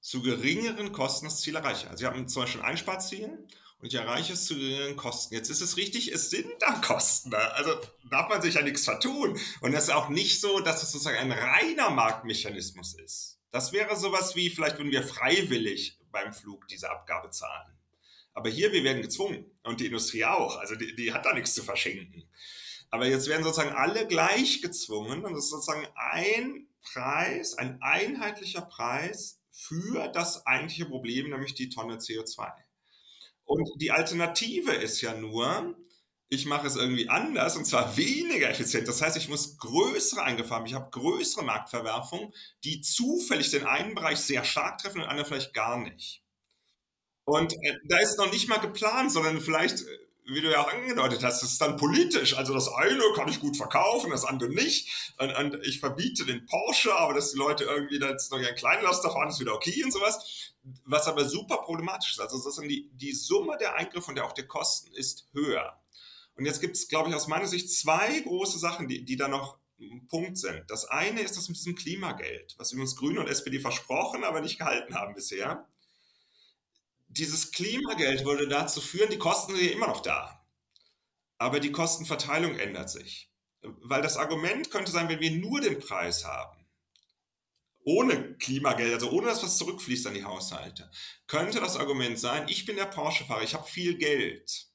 zu 0.00 0.22
geringeren 0.22 0.92
Kosten 0.92 1.26
das 1.26 1.40
Ziel 1.40 1.56
erreiche. 1.56 1.88
Also 1.88 2.04
ich 2.04 2.10
habe 2.10 2.24
zum 2.26 2.42
Beispiel 2.42 2.62
ein 2.62 2.68
Einsparziel 2.68 3.46
und 3.80 3.86
ich 3.86 3.94
erreiche 3.94 4.34
es 4.34 4.46
zu 4.46 4.54
geringeren 4.54 4.96
Kosten. 4.96 5.34
Jetzt 5.34 5.50
ist 5.50 5.60
es 5.60 5.76
richtig, 5.76 6.12
es 6.12 6.30
sind 6.30 6.50
da 6.60 6.72
Kosten. 6.74 7.34
Also 7.34 7.74
darf 8.10 8.28
man 8.28 8.42
sich 8.42 8.54
ja 8.54 8.62
nichts 8.62 8.84
vertun. 8.84 9.38
Und 9.60 9.74
es 9.74 9.84
ist 9.84 9.90
auch 9.90 10.08
nicht 10.08 10.40
so, 10.40 10.60
dass 10.60 10.82
es 10.82 10.92
sozusagen 10.92 11.18
ein 11.18 11.32
reiner 11.32 11.90
Marktmechanismus 11.90 12.94
ist. 12.94 13.38
Das 13.50 13.72
wäre 13.72 13.96
sowas 13.96 14.36
wie, 14.36 14.50
vielleicht 14.50 14.78
würden 14.78 14.92
wir 14.92 15.02
freiwillig 15.02 15.98
beim 16.12 16.32
Flug 16.32 16.68
diese 16.68 16.90
Abgabe 16.90 17.30
zahlen. 17.30 17.72
Aber 18.32 18.48
hier, 18.48 18.72
wir 18.72 18.84
werden 18.84 19.02
gezwungen. 19.02 19.50
Und 19.62 19.80
die 19.80 19.86
Industrie 19.86 20.24
auch. 20.24 20.56
Also 20.58 20.76
die, 20.76 20.94
die 20.94 21.12
hat 21.12 21.26
da 21.26 21.34
nichts 21.34 21.54
zu 21.54 21.62
verschenken. 21.62 22.28
Aber 22.90 23.06
jetzt 23.06 23.28
werden 23.28 23.44
sozusagen 23.44 23.74
alle 23.74 24.06
gleich 24.06 24.62
gezwungen. 24.62 25.24
Und 25.24 25.32
das 25.32 25.44
ist 25.44 25.50
sozusagen 25.50 25.86
ein 25.94 26.68
Preis, 26.82 27.54
ein 27.54 27.80
einheitlicher 27.82 28.62
Preis 28.62 29.39
für 29.60 30.08
das 30.08 30.46
eigentliche 30.46 30.86
Problem, 30.86 31.28
nämlich 31.28 31.54
die 31.54 31.68
Tonne 31.68 31.96
CO2. 31.96 32.50
Und 33.44 33.68
die 33.76 33.90
Alternative 33.90 34.72
ist 34.72 35.02
ja 35.02 35.14
nur, 35.14 35.76
ich 36.30 36.46
mache 36.46 36.66
es 36.66 36.76
irgendwie 36.76 37.10
anders 37.10 37.56
und 37.56 37.66
zwar 37.66 37.96
weniger 37.96 38.48
effizient. 38.48 38.88
Das 38.88 39.02
heißt, 39.02 39.18
ich 39.18 39.28
muss 39.28 39.58
größere 39.58 40.22
Eingriffe 40.22 40.54
haben, 40.54 40.64
ich 40.64 40.74
habe 40.74 40.90
größere 40.90 41.44
Marktverwerfungen, 41.44 42.32
die 42.64 42.80
zufällig 42.80 43.50
den 43.50 43.66
einen 43.66 43.94
Bereich 43.94 44.18
sehr 44.18 44.44
stark 44.44 44.78
treffen 44.78 44.98
und 44.98 45.02
den 45.02 45.10
anderen 45.10 45.28
vielleicht 45.28 45.52
gar 45.52 45.78
nicht. 45.78 46.24
Und 47.24 47.52
äh, 47.52 47.76
da 47.84 47.98
ist 47.98 48.16
noch 48.16 48.32
nicht 48.32 48.48
mal 48.48 48.58
geplant, 48.58 49.12
sondern 49.12 49.40
vielleicht 49.40 49.82
äh, 49.82 49.98
wie 50.34 50.40
du 50.40 50.50
ja 50.50 50.62
angedeutet 50.62 51.22
hast, 51.22 51.42
das 51.42 51.52
ist 51.52 51.60
dann 51.60 51.76
politisch. 51.76 52.36
Also 52.36 52.54
das 52.54 52.68
eine 52.68 53.02
kann 53.14 53.28
ich 53.28 53.40
gut 53.40 53.56
verkaufen, 53.56 54.10
das 54.10 54.24
andere 54.24 54.50
nicht. 54.50 55.14
Und, 55.18 55.34
und 55.36 55.66
ich 55.66 55.80
verbiete 55.80 56.24
den 56.24 56.46
Porsche, 56.46 56.94
aber 56.94 57.14
dass 57.14 57.32
die 57.32 57.38
Leute 57.38 57.64
irgendwie 57.64 57.98
dann 57.98 58.10
jetzt 58.10 58.30
noch 58.30 58.38
ihren 58.38 58.54
Kleinlaster 58.54 59.10
fahren, 59.10 59.28
ist 59.28 59.40
wieder 59.40 59.54
okay 59.54 59.82
und 59.84 59.92
sowas. 59.92 60.52
Was 60.84 61.08
aber 61.08 61.28
super 61.28 61.58
problematisch 61.58 62.12
ist. 62.12 62.20
Also 62.20 62.36
sozusagen 62.36 62.68
die, 62.68 62.90
die 62.92 63.12
Summe 63.12 63.56
der 63.58 63.74
Eingriffe 63.74 64.08
und 64.10 64.16
der 64.16 64.26
auch 64.26 64.32
der 64.32 64.46
Kosten 64.46 64.92
ist 64.92 65.26
höher. 65.32 65.80
Und 66.36 66.46
jetzt 66.46 66.60
gibt 66.60 66.76
es, 66.76 66.88
glaube 66.88 67.10
ich, 67.10 67.14
aus 67.14 67.28
meiner 67.28 67.46
Sicht 67.46 67.70
zwei 67.72 68.20
große 68.20 68.58
Sachen, 68.58 68.88
die, 68.88 69.04
die 69.04 69.16
da 69.16 69.28
noch 69.28 69.58
ein 69.80 70.06
Punkt 70.06 70.38
sind. 70.38 70.64
Das 70.68 70.84
eine 70.84 71.22
ist 71.22 71.36
das 71.36 71.48
mit 71.48 71.56
diesem 71.56 71.74
Klimageld, 71.74 72.54
was 72.58 72.72
übrigens 72.72 72.96
Grüne 72.96 73.20
und 73.20 73.28
SPD 73.28 73.60
versprochen, 73.60 74.24
aber 74.24 74.40
nicht 74.40 74.58
gehalten 74.58 74.94
haben 74.94 75.14
bisher 75.14 75.66
dieses 77.10 77.50
Klimageld 77.50 78.24
würde 78.24 78.48
dazu 78.48 78.80
führen, 78.80 79.10
die 79.10 79.18
Kosten 79.18 79.54
sind 79.54 79.64
ja 79.64 79.72
immer 79.72 79.88
noch 79.88 80.00
da. 80.00 80.46
Aber 81.38 81.60
die 81.60 81.72
Kostenverteilung 81.72 82.58
ändert 82.58 82.90
sich. 82.90 83.32
Weil 83.62 84.02
das 84.02 84.16
Argument 84.16 84.70
könnte 84.70 84.92
sein, 84.92 85.08
wenn 85.08 85.20
wir 85.20 85.32
nur 85.32 85.60
den 85.60 85.80
Preis 85.80 86.24
haben, 86.24 86.66
ohne 87.82 88.34
Klimageld, 88.36 88.94
also 88.94 89.10
ohne 89.10 89.26
dass 89.26 89.42
was 89.42 89.58
zurückfließt 89.58 90.06
an 90.06 90.14
die 90.14 90.24
Haushalte, 90.24 90.90
könnte 91.26 91.60
das 91.60 91.76
Argument 91.76 92.18
sein, 92.18 92.46
ich 92.48 92.64
bin 92.64 92.76
der 92.76 92.86
Porsche-Fahrer, 92.86 93.42
ich 93.42 93.54
habe 93.54 93.68
viel 93.68 93.96
Geld. 93.96 94.68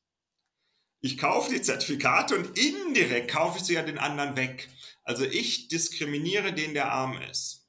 ich 1.02 1.18
kaufe 1.18 1.54
die 1.54 1.62
Zertifikate 1.62 2.36
und 2.36 2.58
indirekt 2.58 3.32
kaufe 3.32 3.60
ich 3.60 3.64
sie 3.64 3.76
ja 3.76 3.84
den 3.84 4.00
anderen 4.00 4.36
weg. 4.36 4.70
Also 5.04 5.24
ich 5.24 5.68
diskriminiere 5.68 6.52
den, 6.54 6.74
der 6.74 6.92
arm 6.92 7.22
ist. 7.30 7.65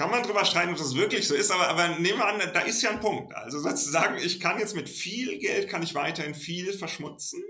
Kann 0.00 0.10
man 0.10 0.22
drüber 0.22 0.46
streiten, 0.46 0.72
ob 0.72 0.78
das 0.78 0.94
wirklich 0.94 1.28
so 1.28 1.34
ist, 1.34 1.50
aber, 1.50 1.68
aber 1.68 1.88
nehmen 1.98 2.20
wir 2.20 2.26
an, 2.26 2.40
da 2.54 2.60
ist 2.60 2.80
ja 2.80 2.88
ein 2.88 3.00
Punkt. 3.00 3.34
Also 3.34 3.58
sozusagen, 3.58 4.16
ich 4.16 4.40
kann 4.40 4.58
jetzt 4.58 4.74
mit 4.74 4.88
viel 4.88 5.38
Geld, 5.38 5.68
kann 5.68 5.82
ich 5.82 5.94
weiterhin 5.94 6.34
viel 6.34 6.72
verschmutzen. 6.72 7.44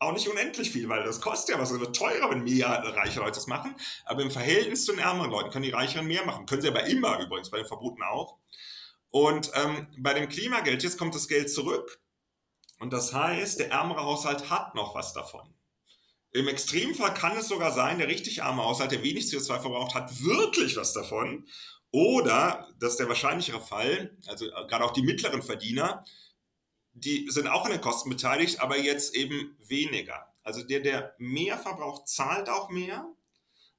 Auch 0.00 0.12
nicht 0.12 0.26
unendlich 0.26 0.72
viel, 0.72 0.88
weil 0.88 1.04
das 1.04 1.20
kostet 1.20 1.54
ja 1.54 1.62
was. 1.62 1.70
Es 1.70 1.78
wird 1.78 1.94
teurer, 1.94 2.28
wenn 2.28 2.42
mehr 2.42 2.66
reiche 2.66 3.20
Leute 3.20 3.36
das 3.36 3.46
machen. 3.46 3.76
Aber 4.04 4.22
im 4.22 4.32
Verhältnis 4.32 4.84
zu 4.84 4.94
den 4.94 4.98
ärmeren 4.98 5.30
Leuten 5.30 5.50
können 5.50 5.62
die 5.62 5.70
Reicheren 5.70 6.08
mehr 6.08 6.26
machen. 6.26 6.46
Können 6.46 6.62
sie 6.62 6.66
aber 6.66 6.86
immer 6.86 7.20
übrigens, 7.20 7.50
bei 7.50 7.58
den 7.58 7.68
Verboten 7.68 8.02
auch. 8.02 8.36
Und 9.10 9.52
ähm, 9.54 9.86
bei 9.96 10.12
dem 10.12 10.28
Klimageld, 10.28 10.82
jetzt 10.82 10.98
kommt 10.98 11.14
das 11.14 11.28
Geld 11.28 11.52
zurück. 11.52 12.00
Und 12.80 12.92
das 12.92 13.12
heißt, 13.12 13.60
der 13.60 13.70
ärmere 13.70 14.02
Haushalt 14.02 14.50
hat 14.50 14.74
noch 14.74 14.96
was 14.96 15.12
davon. 15.12 15.54
Im 16.32 16.48
Extremfall 16.48 17.14
kann 17.14 17.36
es 17.36 17.46
sogar 17.46 17.72
sein, 17.72 17.98
der 17.98 18.08
richtig 18.08 18.42
arme 18.42 18.64
Haushalt, 18.64 18.90
der 18.90 19.04
wenig 19.04 19.26
CO2 19.26 19.60
verbraucht, 19.60 19.94
hat 19.94 20.22
wirklich 20.24 20.76
was 20.76 20.92
davon. 20.92 21.46
Oder, 21.92 22.68
das 22.78 22.92
ist 22.92 23.00
der 23.00 23.08
wahrscheinlichere 23.08 23.60
Fall, 23.60 24.16
also 24.26 24.46
äh, 24.46 24.66
gerade 24.68 24.84
auch 24.84 24.92
die 24.92 25.02
mittleren 25.02 25.42
Verdiener, 25.42 26.04
die 26.92 27.26
sind 27.30 27.48
auch 27.48 27.64
an 27.64 27.72
den 27.72 27.80
Kosten 27.80 28.10
beteiligt, 28.10 28.60
aber 28.60 28.78
jetzt 28.78 29.14
eben 29.14 29.56
weniger. 29.66 30.34
Also 30.42 30.62
der, 30.62 30.80
der 30.80 31.14
mehr 31.18 31.58
verbraucht, 31.58 32.08
zahlt 32.08 32.48
auch 32.48 32.70
mehr 32.70 33.06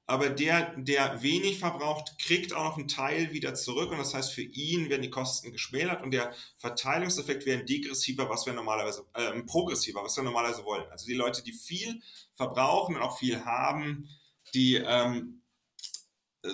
aber 0.09 0.29
der, 0.29 0.73
der 0.77 1.21
wenig 1.21 1.59
verbraucht, 1.59 2.17
kriegt 2.17 2.53
auch 2.53 2.63
noch 2.63 2.77
einen 2.77 2.87
Teil 2.87 3.33
wieder 3.33 3.53
zurück 3.55 3.91
und 3.91 3.97
das 3.97 4.13
heißt, 4.13 4.33
für 4.33 4.41
ihn 4.41 4.89
werden 4.89 5.01
die 5.01 5.09
Kosten 5.09 5.51
geschmälert 5.51 6.01
und 6.01 6.11
der 6.11 6.33
Verteilungseffekt 6.57 7.45
wäre 7.45 7.65
degressiver, 7.65 8.29
was 8.29 8.45
wir 8.45 8.53
normalerweise, 8.53 9.05
äh, 9.13 9.33
progressiver, 9.43 10.01
was 10.01 10.15
wir 10.15 10.23
normalerweise 10.23 10.63
wollen. 10.63 10.89
Also 10.89 11.07
die 11.07 11.13
Leute, 11.13 11.43
die 11.43 11.51
viel 11.51 12.01
verbrauchen 12.35 12.95
und 12.95 13.01
auch 13.01 13.17
viel 13.19 13.43
haben, 13.43 14.07
die 14.53 14.75
ähm, 14.75 15.36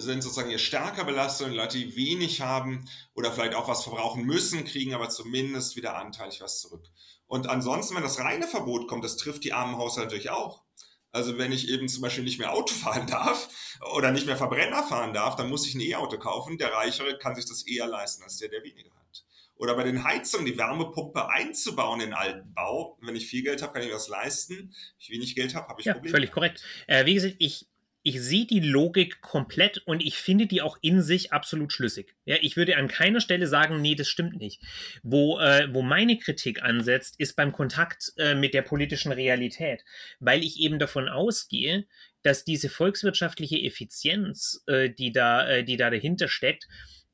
sind 0.01 0.21
sozusagen 0.21 0.49
hier 0.49 0.59
stärker 0.59 1.03
belastet 1.03 1.47
und 1.47 1.53
Leute, 1.53 1.77
die 1.77 1.95
wenig 1.95 2.41
haben 2.41 2.87
oder 3.13 3.31
vielleicht 3.31 3.55
auch 3.55 3.67
was 3.67 3.83
verbrauchen 3.83 4.23
müssen, 4.25 4.65
kriegen 4.65 4.93
aber 4.93 5.09
zumindest 5.09 5.75
wieder 5.75 5.97
anteilig 5.97 6.41
was 6.41 6.59
zurück. 6.59 6.85
Und 7.27 7.49
ansonsten, 7.49 7.95
wenn 7.95 8.03
das 8.03 8.19
reine 8.19 8.47
Verbot 8.47 8.87
kommt, 8.87 9.03
das 9.03 9.17
trifft 9.17 9.43
die 9.43 9.53
armen 9.53 9.77
Haushalte 9.77 10.07
natürlich 10.07 10.29
auch. 10.29 10.63
Also 11.11 11.37
wenn 11.37 11.51
ich 11.51 11.69
eben 11.69 11.87
zum 11.87 12.01
Beispiel 12.01 12.23
nicht 12.23 12.39
mehr 12.39 12.53
Auto 12.53 12.73
fahren 12.73 13.07
darf 13.07 13.49
oder 13.95 14.11
nicht 14.11 14.25
mehr 14.25 14.37
Verbrenner 14.37 14.83
fahren 14.83 15.13
darf, 15.13 15.35
dann 15.35 15.49
muss 15.49 15.67
ich 15.67 15.75
ein 15.75 15.81
E-Auto 15.81 16.17
kaufen. 16.17 16.57
Der 16.57 16.73
Reichere 16.73 17.17
kann 17.17 17.35
sich 17.35 17.45
das 17.45 17.65
eher 17.65 17.87
leisten 17.87 18.23
als 18.23 18.37
der, 18.37 18.49
der 18.49 18.63
weniger 18.63 18.89
hat. 18.89 19.23
Oder 19.55 19.75
bei 19.75 19.83
den 19.83 20.03
Heizungen 20.03 20.47
die 20.47 20.57
Wärmepumpe 20.57 21.29
einzubauen 21.29 22.01
in 22.01 22.13
alten 22.13 22.53
Bau. 22.53 22.97
Wenn 23.01 23.15
ich 23.15 23.27
viel 23.27 23.43
Geld 23.43 23.61
habe, 23.61 23.73
kann 23.73 23.83
ich 23.83 23.91
das 23.91 24.07
leisten. 24.07 24.55
Wenn 24.55 24.73
ich 24.99 25.09
wenig 25.11 25.35
Geld 25.35 25.53
habe, 25.55 25.67
habe 25.67 25.79
ich 25.79 25.85
ja, 25.85 25.93
Probleme. 25.93 26.11
Völlig 26.11 26.31
korrekt. 26.31 26.63
Äh, 26.87 27.05
wie 27.05 27.13
gesagt, 27.13 27.35
ich 27.37 27.67
ich 28.03 28.21
sehe 28.21 28.45
die 28.45 28.59
Logik 28.59 29.21
komplett 29.21 29.79
und 29.85 30.03
ich 30.03 30.17
finde 30.17 30.45
die 30.45 30.61
auch 30.61 30.77
in 30.81 31.01
sich 31.01 31.31
absolut 31.31 31.71
schlüssig. 31.71 32.15
Ja, 32.25 32.35
ich 32.41 32.57
würde 32.57 32.75
an 32.75 32.89
keiner 32.89 33.21
Stelle 33.21 33.47
sagen, 33.47 33.81
nee, 33.81 33.95
das 33.95 34.09
stimmt 34.09 34.37
nicht. 34.37 34.61
Wo, 35.03 35.39
äh, 35.39 35.73
wo 35.73 35.81
meine 35.81 36.17
Kritik 36.17 36.61
ansetzt, 36.61 37.15
ist 37.17 37.35
beim 37.35 37.53
Kontakt 37.53 38.11
äh, 38.17 38.35
mit 38.35 38.53
der 38.53 38.61
politischen 38.61 39.13
Realität, 39.13 39.83
weil 40.19 40.43
ich 40.43 40.59
eben 40.59 40.79
davon 40.79 41.07
ausgehe, 41.07 41.85
dass 42.23 42.43
diese 42.43 42.69
volkswirtschaftliche 42.69 43.61
Effizienz, 43.61 44.63
äh, 44.67 44.89
die, 44.89 45.13
da, 45.13 45.47
äh, 45.47 45.63
die 45.63 45.77
da 45.77 45.89
dahinter 45.89 46.27
steckt, 46.27 46.67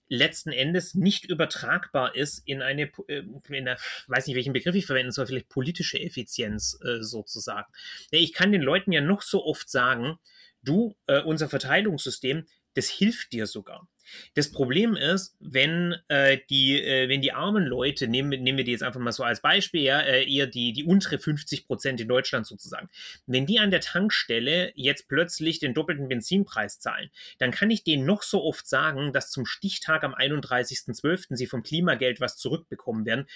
letzten 0.08 0.52
Endes 0.52 0.96
nicht 0.96 1.26
übertragbar 1.26 2.16
ist 2.16 2.42
in 2.48 2.64
eine, 2.64 2.92
äh, 3.08 3.24
in 3.48 3.56
eine, 3.68 3.78
weiß 4.08 4.26
nicht, 4.26 4.36
welchen 4.36 4.54
Begriff 4.54 4.74
ich 4.74 4.88
verwenden 4.88 5.12
soll, 5.12 5.28
vielleicht 5.28 5.50
politische 5.50 6.00
Effizienz 6.00 6.80
äh, 6.84 7.02
sozusagen. 7.02 7.72
Ich 8.10 8.34
kann 8.34 8.52
den 8.52 8.64
Leuten 8.64 8.92
ja 8.92 9.02
noch 9.02 9.22
so 9.22 9.46
oft 9.46 9.70
sagen, 9.70 10.18
du, 10.70 10.96
äh, 11.08 11.22
unser 11.22 11.50
Verteilungssystem, 11.50 12.46
das 12.76 12.90
hilft 12.90 13.34
dir 13.34 13.48
sogar. 13.48 13.88
Das 14.34 14.52
Problem 14.52 14.96
ist, 14.96 15.36
wenn 15.40 15.96
äh, 16.08 16.40
die, 16.50 16.82
äh, 16.82 17.10
wenn 17.10 17.22
die 17.22 17.32
armen 17.32 17.66
Leute, 17.66 18.08
nehmen, 18.08 18.30
nehmen 18.30 18.58
wir 18.58 18.66
die 18.66 18.72
jetzt 18.72 18.84
einfach 18.84 19.00
mal 19.00 19.12
so 19.12 19.24
als 19.24 19.42
Beispiel, 19.42 19.82
ja, 19.82 20.00
äh, 20.02 20.32
eher 20.32 20.48
die, 20.48 20.74
die 20.74 20.84
untere 20.84 21.20
50 21.20 21.68
Prozent 21.68 22.02
in 22.02 22.08
Deutschland 22.08 22.48
sozusagen, 22.48 22.90
wenn 23.28 23.46
die 23.46 23.60
an 23.60 23.72
der 23.72 23.82
Tankstelle 23.82 24.72
jetzt 24.76 25.08
plötzlich 25.08 25.60
den 25.60 25.74
doppelten 25.74 26.08
Benzinpreis 26.08 26.80
zahlen, 26.80 27.10
dann 27.38 27.52
kann 27.52 27.70
ich 27.70 27.84
denen 27.84 28.06
noch 28.06 28.24
so 28.24 28.44
oft 28.44 28.68
sagen, 28.68 29.14
dass 29.14 29.32
zum 29.32 29.46
Stichtag 29.46 30.04
am 30.04 30.14
31.12. 30.14 31.36
sie 31.36 31.48
vom 31.48 31.64
Klimageld 31.64 32.20
was 32.22 32.38
zurückbekommen 32.38 33.06
werden. 33.06 33.28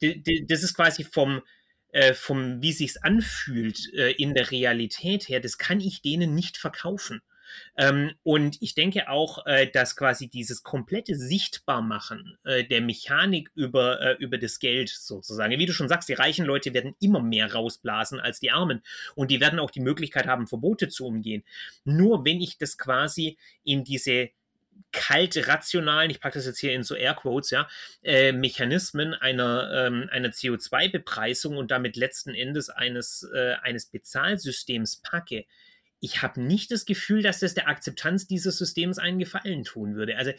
D 0.00 0.44
das 0.48 0.62
ist 0.62 0.74
quasi 0.74 1.04
vom, 1.04 1.42
äh, 1.92 2.14
vom, 2.14 2.60
wie 2.62 2.72
sich's 2.72 2.96
anfühlt 2.96 3.92
äh, 3.94 4.12
in 4.12 4.34
der 4.34 4.50
Realität 4.50 5.28
her, 5.28 5.40
das 5.40 5.58
kann 5.58 5.80
ich 5.80 6.02
denen 6.02 6.34
nicht 6.34 6.56
verkaufen. 6.56 7.22
Ähm, 7.76 8.12
und 8.22 8.60
ich 8.60 8.74
denke 8.74 9.08
auch, 9.08 9.46
äh, 9.46 9.66
dass 9.66 9.96
quasi 9.96 10.28
dieses 10.28 10.62
komplette 10.62 11.14
Sichtbarmachen 11.16 12.38
äh, 12.44 12.64
der 12.64 12.80
Mechanik 12.80 13.50
über, 13.54 14.00
äh, 14.00 14.16
über 14.18 14.38
das 14.38 14.58
Geld 14.58 14.88
sozusagen, 14.88 15.58
wie 15.58 15.66
du 15.66 15.72
schon 15.72 15.88
sagst, 15.88 16.08
die 16.08 16.14
reichen 16.14 16.46
Leute 16.46 16.74
werden 16.74 16.94
immer 17.00 17.20
mehr 17.20 17.52
rausblasen 17.52 18.20
als 18.20 18.40
die 18.40 18.50
Armen 18.50 18.82
und 19.14 19.30
die 19.30 19.40
werden 19.40 19.58
auch 19.58 19.70
die 19.70 19.80
Möglichkeit 19.80 20.26
haben, 20.26 20.46
Verbote 20.46 20.88
zu 20.88 21.06
umgehen. 21.06 21.44
Nur 21.84 22.24
wenn 22.24 22.40
ich 22.40 22.58
das 22.58 22.78
quasi 22.78 23.38
in 23.64 23.84
diese 23.84 24.30
kalt 24.90 25.48
rationalen, 25.48 26.10
ich 26.10 26.20
packe 26.20 26.38
das 26.38 26.46
jetzt 26.46 26.58
hier 26.58 26.72
in 26.72 26.82
so 26.82 26.94
Airquotes, 26.94 27.50
ja, 27.50 27.68
äh, 28.02 28.32
Mechanismen 28.32 29.14
einer, 29.14 29.86
ähm, 29.86 30.08
einer 30.10 30.30
CO2-Bepreisung 30.30 31.56
und 31.56 31.70
damit 31.70 31.96
letzten 31.96 32.34
Endes 32.34 32.70
eines, 32.70 33.28
äh, 33.34 33.54
eines 33.62 33.86
Bezahlsystems 33.86 34.96
packe, 35.02 35.46
ich 36.00 36.20
habe 36.20 36.40
nicht 36.42 36.72
das 36.72 36.84
Gefühl, 36.84 37.22
dass 37.22 37.38
das 37.38 37.54
der 37.54 37.68
Akzeptanz 37.68 38.26
dieses 38.26 38.58
Systems 38.58 38.98
einen 38.98 39.20
Gefallen 39.20 39.62
tun 39.62 39.94
würde. 39.94 40.16
Also 40.16 40.32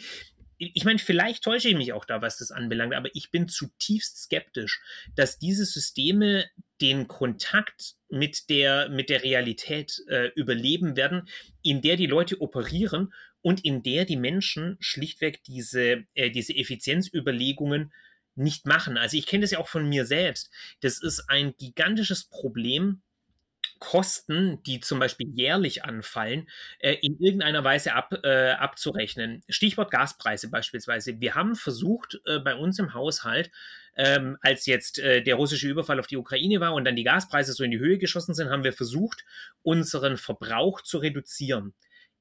ich 0.57 0.85
meine, 0.85 0.99
vielleicht 0.99 1.43
täusche 1.43 1.69
ich 1.69 1.75
mich 1.75 1.93
auch 1.93 2.05
da, 2.05 2.21
was 2.21 2.37
das 2.37 2.51
anbelangt, 2.51 2.93
aber 2.93 3.09
ich 3.13 3.31
bin 3.31 3.47
zutiefst 3.47 4.23
skeptisch, 4.23 4.81
dass 5.15 5.39
diese 5.39 5.65
Systeme 5.65 6.45
den 6.81 7.07
Kontakt 7.07 7.95
mit 8.09 8.49
der, 8.49 8.89
mit 8.89 9.09
der 9.09 9.23
Realität 9.23 10.03
äh, 10.07 10.27
überleben 10.35 10.95
werden, 10.95 11.27
in 11.63 11.81
der 11.81 11.95
die 11.95 12.07
Leute 12.07 12.41
operieren 12.41 13.13
und 13.43 13.63
in 13.63 13.83
der 13.83 14.05
die 14.05 14.17
Menschen 14.17 14.77
schlichtweg 14.79 15.43
diese, 15.43 16.05
äh, 16.15 16.31
diese 16.31 16.55
Effizienzüberlegungen 16.55 17.93
nicht 18.35 18.65
machen. 18.65 18.97
Also 18.97 19.17
ich 19.17 19.27
kenne 19.27 19.41
das 19.41 19.51
ja 19.51 19.59
auch 19.59 19.67
von 19.67 19.87
mir 19.87 20.05
selbst. 20.07 20.49
Das 20.81 20.97
ist 21.03 21.29
ein 21.29 21.53
gigantisches 21.57 22.23
Problem, 22.23 23.03
Kosten, 23.79 24.63
die 24.63 24.79
zum 24.79 24.99
Beispiel 24.99 25.27
jährlich 25.35 25.83
anfallen, 25.83 26.47
äh, 26.79 26.93
in 27.01 27.19
irgendeiner 27.19 27.63
Weise 27.65 27.93
ab, 27.93 28.13
äh, 28.23 28.51
abzurechnen. 28.51 29.43
Stichwort 29.49 29.91
Gaspreise 29.91 30.49
beispielsweise. 30.49 31.19
Wir 31.19 31.35
haben 31.35 31.55
versucht, 31.55 32.21
äh, 32.25 32.39
bei 32.39 32.55
uns 32.55 32.79
im 32.79 32.93
Haushalt, 32.93 33.51
ähm, 33.97 34.37
als 34.41 34.65
jetzt 34.67 34.99
äh, 34.99 35.21
der 35.21 35.35
russische 35.35 35.67
Überfall 35.67 35.99
auf 35.99 36.07
die 36.07 36.17
Ukraine 36.17 36.61
war 36.61 36.73
und 36.73 36.85
dann 36.85 36.95
die 36.95 37.03
Gaspreise 37.03 37.51
so 37.53 37.63
in 37.63 37.71
die 37.71 37.79
Höhe 37.79 37.97
geschossen 37.97 38.33
sind, 38.33 38.49
haben 38.49 38.63
wir 38.63 38.73
versucht, 38.73 39.25
unseren 39.63 40.17
Verbrauch 40.17 40.81
zu 40.81 40.99
reduzieren. 40.99 41.73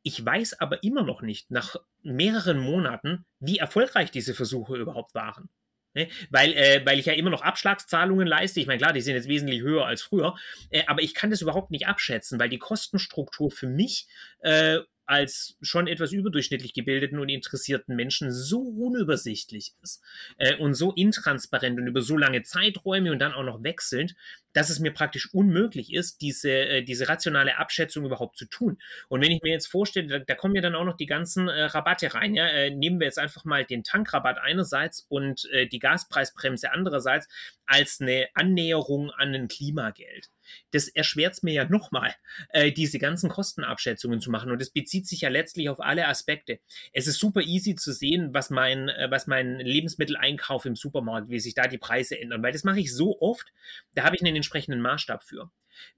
Ich 0.02 0.24
weiß 0.24 0.60
aber 0.60 0.82
immer 0.82 1.02
noch 1.02 1.22
nicht, 1.22 1.50
nach 1.50 1.76
mehreren 2.02 2.58
Monaten, 2.58 3.24
wie 3.38 3.58
erfolgreich 3.58 4.10
diese 4.10 4.34
Versuche 4.34 4.76
überhaupt 4.76 5.14
waren. 5.14 5.48
Ne? 5.94 6.08
Weil, 6.30 6.52
äh, 6.54 6.82
weil 6.84 6.98
ich 6.98 7.06
ja 7.06 7.12
immer 7.12 7.30
noch 7.30 7.42
Abschlagszahlungen 7.42 8.26
leiste. 8.26 8.60
Ich 8.60 8.66
meine, 8.66 8.78
klar, 8.78 8.92
die 8.92 9.00
sind 9.00 9.14
jetzt 9.14 9.28
wesentlich 9.28 9.60
höher 9.60 9.86
als 9.86 10.02
früher, 10.02 10.36
äh, 10.70 10.82
aber 10.86 11.02
ich 11.02 11.14
kann 11.14 11.30
das 11.30 11.42
überhaupt 11.42 11.70
nicht 11.70 11.86
abschätzen, 11.86 12.40
weil 12.40 12.48
die 12.48 12.58
Kostenstruktur 12.58 13.50
für 13.50 13.68
mich 13.68 14.06
äh, 14.40 14.78
als 15.04 15.58
schon 15.60 15.88
etwas 15.88 16.12
überdurchschnittlich 16.12 16.72
gebildeten 16.72 17.18
und 17.18 17.28
interessierten 17.28 17.96
Menschen 17.96 18.32
so 18.32 18.60
unübersichtlich 18.60 19.74
ist 19.82 20.02
äh, 20.38 20.56
und 20.56 20.74
so 20.74 20.92
intransparent 20.92 21.78
und 21.78 21.86
über 21.86 22.00
so 22.00 22.16
lange 22.16 22.42
Zeiträume 22.42 23.12
und 23.12 23.18
dann 23.18 23.34
auch 23.34 23.42
noch 23.42 23.62
wechselnd, 23.62 24.14
dass 24.52 24.70
es 24.70 24.78
mir 24.78 24.92
praktisch 24.92 25.32
unmöglich 25.32 25.92
ist, 25.92 26.20
diese, 26.20 26.50
äh, 26.50 26.82
diese 26.82 27.08
rationale 27.08 27.58
Abschätzung 27.58 28.04
überhaupt 28.04 28.36
zu 28.36 28.46
tun. 28.46 28.78
Und 29.08 29.22
wenn 29.22 29.30
ich 29.30 29.42
mir 29.42 29.52
jetzt 29.52 29.66
vorstelle, 29.66 30.06
da, 30.06 30.18
da 30.18 30.34
kommen 30.34 30.54
ja 30.54 30.62
dann 30.62 30.74
auch 30.74 30.84
noch 30.84 30.96
die 30.96 31.06
ganzen 31.06 31.48
äh, 31.48 31.64
Rabatte 31.64 32.14
rein. 32.14 32.34
Ja? 32.34 32.46
Äh, 32.46 32.70
nehmen 32.70 33.00
wir 33.00 33.06
jetzt 33.06 33.18
einfach 33.18 33.44
mal 33.44 33.64
den 33.64 33.84
Tankrabatt 33.84 34.38
einerseits 34.38 35.06
und 35.08 35.48
äh, 35.52 35.66
die 35.66 35.78
Gaspreisbremse 35.78 36.72
andererseits 36.72 37.28
als 37.66 38.00
eine 38.00 38.28
Annäherung 38.34 39.10
an 39.10 39.34
ein 39.34 39.48
Klimageld 39.48 40.30
das 40.70 40.88
erschwert 40.88 41.34
es 41.34 41.42
mir 41.42 41.52
ja 41.52 41.68
nochmal, 41.68 42.14
äh, 42.50 42.72
diese 42.72 42.98
ganzen 42.98 43.28
Kostenabschätzungen 43.28 44.20
zu 44.20 44.30
machen. 44.30 44.50
Und 44.50 44.60
das 44.60 44.70
bezieht 44.70 45.06
sich 45.06 45.22
ja 45.22 45.28
letztlich 45.28 45.68
auf 45.68 45.80
alle 45.80 46.08
Aspekte. 46.08 46.60
Es 46.92 47.06
ist 47.06 47.18
super 47.18 47.42
easy 47.42 47.74
zu 47.74 47.92
sehen, 47.92 48.32
was 48.32 48.50
mein, 48.50 48.88
äh, 48.88 49.10
was 49.10 49.26
mein 49.26 49.58
Lebensmitteleinkauf 49.58 50.64
im 50.64 50.76
Supermarkt, 50.76 51.28
wie 51.28 51.40
sich 51.40 51.54
da 51.54 51.68
die 51.68 51.78
Preise 51.78 52.18
ändern, 52.18 52.42
weil 52.42 52.52
das 52.52 52.64
mache 52.64 52.80
ich 52.80 52.94
so 52.94 53.20
oft, 53.20 53.52
da 53.94 54.04
habe 54.04 54.16
ich 54.16 54.22
einen 54.22 54.36
entsprechenden 54.36 54.80
Maßstab 54.80 55.24
für. 55.24 55.50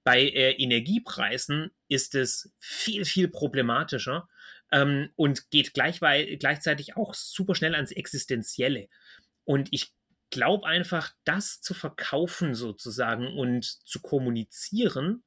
Bei 0.03 0.21
äh, 0.21 0.51
Energiepreisen 0.51 1.71
ist 1.87 2.15
es 2.15 2.51
viel, 2.59 3.05
viel 3.05 3.27
problematischer 3.27 4.27
ähm, 4.71 5.09
und 5.15 5.49
geht 5.51 5.73
gleich, 5.73 5.99
gleichzeitig 5.99 6.95
auch 6.95 7.13
super 7.13 7.55
schnell 7.55 7.75
ans 7.75 7.91
Existenzielle. 7.91 8.87
Und 9.43 9.69
ich 9.71 9.91
glaube 10.29 10.65
einfach, 10.65 11.13
das 11.23 11.61
zu 11.61 11.73
verkaufen 11.73 12.55
sozusagen 12.55 13.27
und 13.27 13.65
zu 13.65 13.99
kommunizieren, 14.01 15.23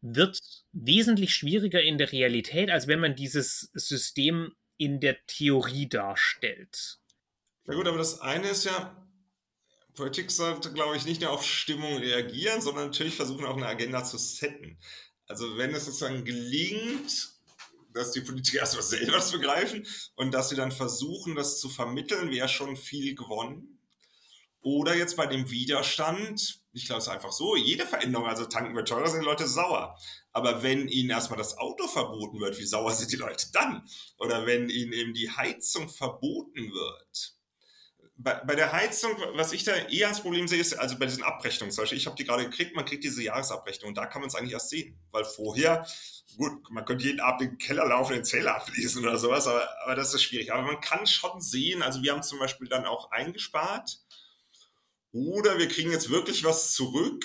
wird 0.00 0.38
wesentlich 0.72 1.34
schwieriger 1.34 1.82
in 1.82 1.98
der 1.98 2.12
Realität, 2.12 2.70
als 2.70 2.86
wenn 2.86 3.00
man 3.00 3.16
dieses 3.16 3.70
System 3.74 4.54
in 4.76 5.00
der 5.00 5.24
Theorie 5.26 5.88
darstellt. 5.88 6.98
Na 7.64 7.74
gut, 7.74 7.86
aber 7.86 7.98
das 7.98 8.20
eine 8.20 8.48
ist 8.48 8.64
ja, 8.64 8.94
Politik 9.94 10.30
sollte, 10.30 10.72
glaube 10.72 10.96
ich, 10.96 11.06
nicht 11.06 11.20
nur 11.20 11.30
auf 11.30 11.44
Stimmung 11.44 11.96
reagieren, 11.96 12.60
sondern 12.60 12.86
natürlich 12.86 13.14
versuchen 13.14 13.46
auch 13.46 13.56
eine 13.56 13.66
Agenda 13.66 14.04
zu 14.04 14.18
setten. 14.18 14.78
Also 15.26 15.56
wenn 15.56 15.74
es 15.74 15.86
sozusagen 15.86 16.24
gelingt, 16.24 17.30
dass 17.94 18.10
die 18.10 18.20
Politiker 18.20 18.58
erstmal 18.60 18.82
selber 18.82 19.20
zu 19.20 19.38
begreifen 19.38 19.86
und 20.16 20.32
dass 20.32 20.50
sie 20.50 20.56
dann 20.56 20.72
versuchen, 20.72 21.34
das 21.34 21.60
zu 21.60 21.68
vermitteln, 21.68 22.30
wäre 22.30 22.48
schon 22.48 22.76
viel 22.76 23.14
gewonnen. 23.14 23.78
Oder 24.64 24.96
jetzt 24.96 25.16
bei 25.16 25.26
dem 25.26 25.50
Widerstand, 25.50 26.62
ich 26.72 26.86
glaube, 26.86 27.00
es 27.00 27.04
ist 27.04 27.12
einfach 27.12 27.32
so, 27.32 27.54
jede 27.54 27.84
Veränderung, 27.84 28.26
also 28.26 28.46
tanken 28.46 28.74
wird 28.74 28.88
teurer, 28.88 29.08
sind 29.08 29.20
die 29.20 29.26
Leute 29.26 29.46
sauer. 29.46 29.94
Aber 30.32 30.62
wenn 30.62 30.88
ihnen 30.88 31.10
erstmal 31.10 31.36
das 31.36 31.58
Auto 31.58 31.86
verboten 31.86 32.40
wird, 32.40 32.58
wie 32.58 32.64
sauer 32.64 32.92
sind 32.92 33.12
die 33.12 33.16
Leute 33.16 33.46
dann? 33.52 33.86
Oder 34.16 34.46
wenn 34.46 34.70
ihnen 34.70 34.94
eben 34.94 35.12
die 35.12 35.30
Heizung 35.30 35.90
verboten 35.90 36.72
wird, 36.72 37.34
bei, 38.16 38.34
bei 38.46 38.54
der 38.54 38.72
Heizung, 38.72 39.12
was 39.34 39.52
ich 39.52 39.64
da 39.64 39.74
eher 39.74 40.08
als 40.08 40.20
Problem 40.20 40.46
sehe, 40.46 40.60
ist, 40.60 40.74
also 40.74 40.96
bei 40.98 41.06
diesen 41.06 41.24
Abrechnungen 41.24 41.72
zum 41.72 41.82
Beispiel, 41.82 41.98
ich 41.98 42.06
habe 42.06 42.16
die 42.16 42.24
gerade 42.24 42.44
gekriegt, 42.44 42.74
man 42.74 42.84
kriegt 42.84 43.04
diese 43.04 43.22
Jahresabrechnung 43.22 43.88
und 43.88 43.96
da 43.96 44.06
kann 44.06 44.20
man 44.20 44.28
es 44.28 44.34
eigentlich 44.34 44.52
erst 44.52 44.70
sehen, 44.70 44.96
weil 45.10 45.24
vorher, 45.24 45.86
gut, 46.36 46.70
man 46.70 46.84
könnte 46.84 47.04
jeden 47.04 47.20
Abend 47.20 47.42
in 47.42 47.48
den 47.50 47.58
Keller 47.58 47.86
laufen, 47.86 48.14
den 48.14 48.24
Zähler 48.24 48.56
ablesen 48.56 49.02
oder 49.02 49.18
sowas, 49.18 49.46
aber, 49.46 49.68
aber 49.82 49.94
das 49.94 50.14
ist 50.14 50.22
schwierig. 50.22 50.52
Aber 50.52 50.62
man 50.62 50.80
kann 50.80 51.06
schon 51.06 51.40
sehen, 51.40 51.82
also 51.82 52.02
wir 52.02 52.12
haben 52.12 52.22
zum 52.22 52.38
Beispiel 52.38 52.68
dann 52.68 52.86
auch 52.86 53.10
eingespart 53.10 53.98
oder 55.14 55.58
wir 55.58 55.68
kriegen 55.68 55.92
jetzt 55.92 56.10
wirklich 56.10 56.44
was 56.44 56.72
zurück, 56.72 57.24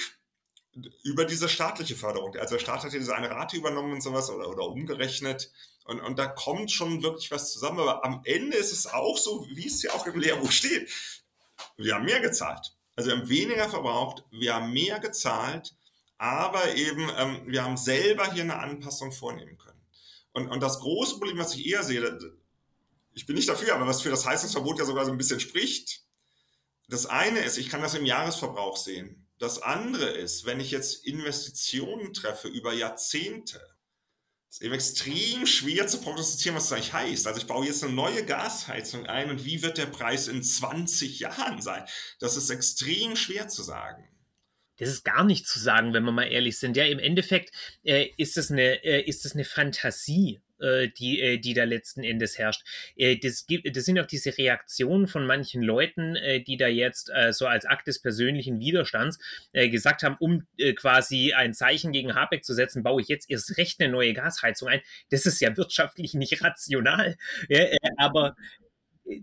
über 1.03 1.25
diese 1.25 1.49
staatliche 1.49 1.95
Förderung. 1.95 2.35
Also 2.37 2.55
der 2.55 2.61
Staat 2.61 2.83
hat 2.83 2.93
ja 2.93 2.99
diese 2.99 3.15
eine 3.15 3.31
Rate 3.31 3.57
übernommen 3.57 3.93
und 3.93 4.01
sowas 4.01 4.29
oder, 4.29 4.47
oder 4.47 4.63
umgerechnet. 4.63 5.51
Und, 5.85 5.99
und 5.99 6.19
da 6.19 6.27
kommt 6.27 6.71
schon 6.71 7.01
wirklich 7.01 7.31
was 7.31 7.51
zusammen. 7.51 7.79
Aber 7.79 8.05
am 8.05 8.21
Ende 8.23 8.55
ist 8.55 8.71
es 8.71 8.85
auch 8.85 9.17
so, 9.17 9.47
wie 9.49 9.67
es 9.67 9.81
ja 9.81 9.91
auch 9.91 10.05
im 10.05 10.19
Lehrbuch 10.19 10.51
steht. 10.51 10.89
Wir 11.77 11.95
haben 11.95 12.05
mehr 12.05 12.21
gezahlt. 12.21 12.75
Also 12.95 13.09
wir 13.09 13.17
haben 13.17 13.29
weniger 13.29 13.69
verbraucht, 13.69 14.23
wir 14.29 14.53
haben 14.53 14.71
mehr 14.71 14.99
gezahlt, 14.99 15.73
aber 16.17 16.75
eben 16.75 17.09
ähm, 17.17 17.43
wir 17.47 17.63
haben 17.63 17.77
selber 17.77 18.31
hier 18.31 18.43
eine 18.43 18.59
Anpassung 18.59 19.11
vornehmen 19.11 19.57
können. 19.57 19.81
Und, 20.33 20.49
und 20.49 20.61
das 20.61 20.79
große 20.79 21.13
Problem, 21.17 21.37
was 21.37 21.55
ich 21.55 21.65
eher 21.65 21.83
sehe, 21.83 22.19
ich 23.13 23.25
bin 23.25 23.35
nicht 23.35 23.49
dafür, 23.49 23.73
aber 23.73 23.87
was 23.87 24.01
für 24.01 24.09
das 24.09 24.25
Heizungsverbot 24.25 24.79
ja 24.79 24.85
sogar 24.85 25.05
so 25.05 25.11
ein 25.11 25.17
bisschen 25.17 25.39
spricht, 25.39 26.03
das 26.89 27.05
eine 27.05 27.39
ist, 27.39 27.57
ich 27.57 27.69
kann 27.69 27.81
das 27.81 27.93
im 27.93 28.05
Jahresverbrauch 28.05 28.77
sehen. 28.77 29.27
Das 29.37 29.61
andere 29.61 30.09
ist, 30.09 30.45
wenn 30.45 30.59
ich 30.59 30.71
jetzt 30.71 31.05
Investitionen 31.05 32.13
treffe 32.13 32.47
über 32.47 32.73
Jahrzehnte, 32.73 33.61
ist 34.49 34.61
eben 34.63 34.73
extrem 34.73 35.45
schwer 35.45 35.87
zu 35.87 36.01
prognostizieren, 36.01 36.57
was 36.57 36.69
das 36.69 36.73
eigentlich 36.73 36.93
heißt. 36.93 37.27
Also 37.27 37.39
ich 37.39 37.47
baue 37.47 37.65
jetzt 37.65 37.83
eine 37.83 37.93
neue 37.93 38.25
Gasheizung 38.25 39.05
ein 39.05 39.29
und 39.29 39.45
wie 39.45 39.61
wird 39.61 39.77
der 39.77 39.85
Preis 39.85 40.27
in 40.27 40.43
20 40.43 41.19
Jahren 41.19 41.61
sein? 41.61 41.85
Das 42.19 42.35
ist 42.35 42.49
extrem 42.49 43.15
schwer 43.15 43.47
zu 43.47 43.61
sagen. 43.61 44.09
Das 44.77 44.89
ist 44.89 45.03
gar 45.03 45.23
nicht 45.23 45.45
zu 45.47 45.59
sagen, 45.59 45.93
wenn 45.93 46.03
wir 46.03 46.11
mal 46.11 46.23
ehrlich 46.23 46.57
sind. 46.57 46.75
Ja, 46.75 46.85
im 46.85 46.99
Endeffekt 46.99 47.53
äh, 47.83 48.07
ist 48.17 48.37
es 48.37 48.49
eine, 48.49 48.83
äh, 48.83 49.03
ist 49.03 49.25
es 49.25 49.33
eine 49.33 49.45
Fantasie 49.45 50.41
die, 50.97 51.21
äh, 51.21 51.37
die 51.37 51.53
da 51.53 51.63
letzten 51.63 52.03
Endes 52.03 52.37
herrscht. 52.37 52.63
Äh, 52.95 53.17
das, 53.17 53.45
gibt, 53.47 53.75
das 53.75 53.85
sind 53.85 53.99
auch 53.99 54.05
diese 54.05 54.37
Reaktionen 54.37 55.07
von 55.07 55.25
manchen 55.25 55.61
Leuten, 55.61 56.15
äh, 56.15 56.41
die 56.41 56.57
da 56.57 56.67
jetzt 56.67 57.11
äh, 57.13 57.33
so 57.33 57.47
als 57.47 57.65
Akt 57.65 57.87
des 57.87 58.01
persönlichen 58.01 58.59
Widerstands 58.59 59.19
äh, 59.53 59.69
gesagt 59.69 60.03
haben, 60.03 60.17
um 60.19 60.45
äh, 60.57 60.73
quasi 60.73 61.33
ein 61.33 61.53
Zeichen 61.53 61.91
gegen 61.91 62.15
Habeck 62.15 62.43
zu 62.43 62.53
setzen, 62.53 62.83
baue 62.83 63.01
ich 63.01 63.07
jetzt 63.07 63.29
erst 63.29 63.57
recht 63.57 63.79
eine 63.79 63.91
neue 63.91 64.13
Gasheizung 64.13 64.69
ein. 64.69 64.81
Das 65.09 65.25
ist 65.25 65.39
ja 65.41 65.55
wirtschaftlich 65.55 66.13
nicht 66.13 66.41
rational. 66.43 67.17
Äh, 67.47 67.75
aber 67.97 68.35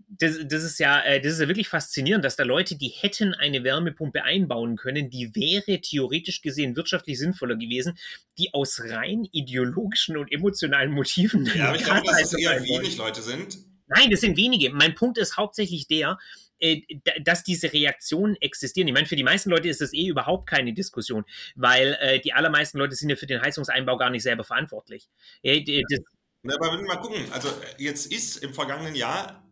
das, 0.08 0.38
das, 0.46 0.64
ist 0.64 0.78
ja, 0.78 1.02
äh, 1.02 1.20
das 1.20 1.34
ist 1.34 1.40
ja 1.40 1.48
wirklich 1.48 1.68
faszinierend, 1.68 2.24
dass 2.24 2.36
da 2.36 2.44
Leute, 2.44 2.76
die 2.76 2.88
hätten 2.88 3.34
eine 3.34 3.64
Wärmepumpe 3.64 4.22
einbauen 4.22 4.76
können, 4.76 5.10
die 5.10 5.34
wäre 5.34 5.80
theoretisch 5.80 6.42
gesehen 6.42 6.76
wirtschaftlich 6.76 7.18
sinnvoller 7.18 7.56
gewesen, 7.56 7.98
die 8.38 8.52
aus 8.52 8.80
rein 8.80 9.28
ideologischen 9.32 10.16
und 10.16 10.32
emotionalen 10.32 10.92
Motiven. 10.92 11.46
Ja, 11.54 11.68
aber 11.68 11.76
ich 11.76 11.84
glaube, 11.84 12.06
dass 12.06 12.22
es 12.22 12.38
eher 12.38 12.62
wenig 12.62 12.96
Leute 12.96 13.22
sind. 13.22 13.58
Nein, 13.88 14.10
das 14.10 14.20
sind 14.20 14.36
wenige. 14.36 14.70
Mein 14.70 14.94
Punkt 14.94 15.16
ist 15.18 15.36
hauptsächlich 15.36 15.86
der, 15.86 16.18
äh, 16.58 16.82
dass 17.22 17.44
diese 17.44 17.72
Reaktionen 17.72 18.36
existieren. 18.36 18.88
Ich 18.88 18.94
meine, 18.94 19.06
für 19.06 19.16
die 19.16 19.22
meisten 19.22 19.50
Leute 19.50 19.68
ist 19.68 19.80
das 19.80 19.92
eh 19.92 20.06
überhaupt 20.06 20.48
keine 20.48 20.72
Diskussion, 20.72 21.24
weil 21.54 21.96
äh, 22.00 22.20
die 22.20 22.32
allermeisten 22.32 22.78
Leute 22.78 22.96
sind 22.96 23.10
ja 23.10 23.16
für 23.16 23.26
den 23.26 23.42
Heizungseinbau 23.42 23.96
gar 23.96 24.10
nicht 24.10 24.22
selber 24.22 24.42
verantwortlich. 24.42 25.08
Äh, 25.42 25.62
das, 25.64 26.00
Na, 26.42 26.54
aber 26.56 26.72
wenn 26.72 26.80
wir 26.80 26.88
mal 26.88 27.00
gucken, 27.00 27.30
also 27.30 27.48
jetzt 27.78 28.10
ist 28.10 28.38
im 28.38 28.54
vergangenen 28.54 28.94
Jahr 28.94 29.45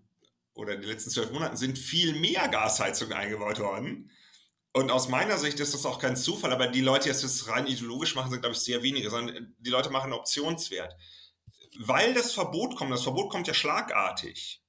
oder 0.54 0.74
in 0.74 0.80
den 0.80 0.90
letzten 0.90 1.10
zwölf 1.10 1.30
Monaten 1.30 1.56
sind 1.56 1.78
viel 1.78 2.14
mehr 2.14 2.48
Gasheizungen 2.48 3.12
eingebaut 3.12 3.58
worden. 3.58 4.10
Und 4.72 4.90
aus 4.90 5.08
meiner 5.08 5.38
Sicht 5.38 5.60
ist 5.60 5.74
das 5.74 5.86
auch 5.86 6.00
kein 6.00 6.16
Zufall, 6.16 6.52
aber 6.52 6.66
die 6.66 6.80
Leute, 6.80 7.04
die 7.04 7.10
es 7.10 7.48
rein 7.48 7.66
ideologisch 7.66 8.14
machen, 8.14 8.30
sind, 8.30 8.40
glaube 8.40 8.56
ich, 8.56 8.60
sehr 8.60 8.82
wenige, 8.82 9.10
sondern 9.10 9.54
die 9.58 9.70
Leute 9.70 9.90
machen 9.90 10.12
Optionswert. 10.12 10.96
Weil 11.78 12.14
das 12.14 12.32
Verbot 12.32 12.76
kommt, 12.76 12.92
das 12.92 13.02
Verbot 13.02 13.30
kommt 13.30 13.46
ja 13.46 13.54
schlagartig, 13.54 14.62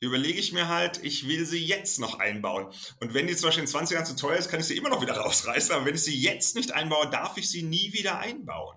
überlege 0.00 0.40
ich 0.40 0.52
mir 0.52 0.68
halt, 0.68 1.02
ich 1.04 1.28
will 1.28 1.46
sie 1.46 1.64
jetzt 1.64 2.00
noch 2.00 2.18
einbauen. 2.18 2.66
Und 3.00 3.14
wenn 3.14 3.26
die 3.26 3.36
zum 3.36 3.48
Beispiel 3.48 3.64
in 3.64 3.68
20 3.68 3.94
Jahren 3.94 4.06
zu 4.06 4.16
teuer 4.16 4.36
ist, 4.36 4.50
kann 4.50 4.60
ich 4.60 4.66
sie 4.66 4.76
immer 4.76 4.88
noch 4.88 5.00
wieder 5.00 5.16
rausreißen, 5.16 5.74
aber 5.74 5.86
wenn 5.86 5.94
ich 5.94 6.02
sie 6.02 6.18
jetzt 6.18 6.56
nicht 6.56 6.72
einbaue, 6.72 7.08
darf 7.08 7.36
ich 7.36 7.48
sie 7.48 7.62
nie 7.62 7.92
wieder 7.92 8.18
einbauen. 8.18 8.76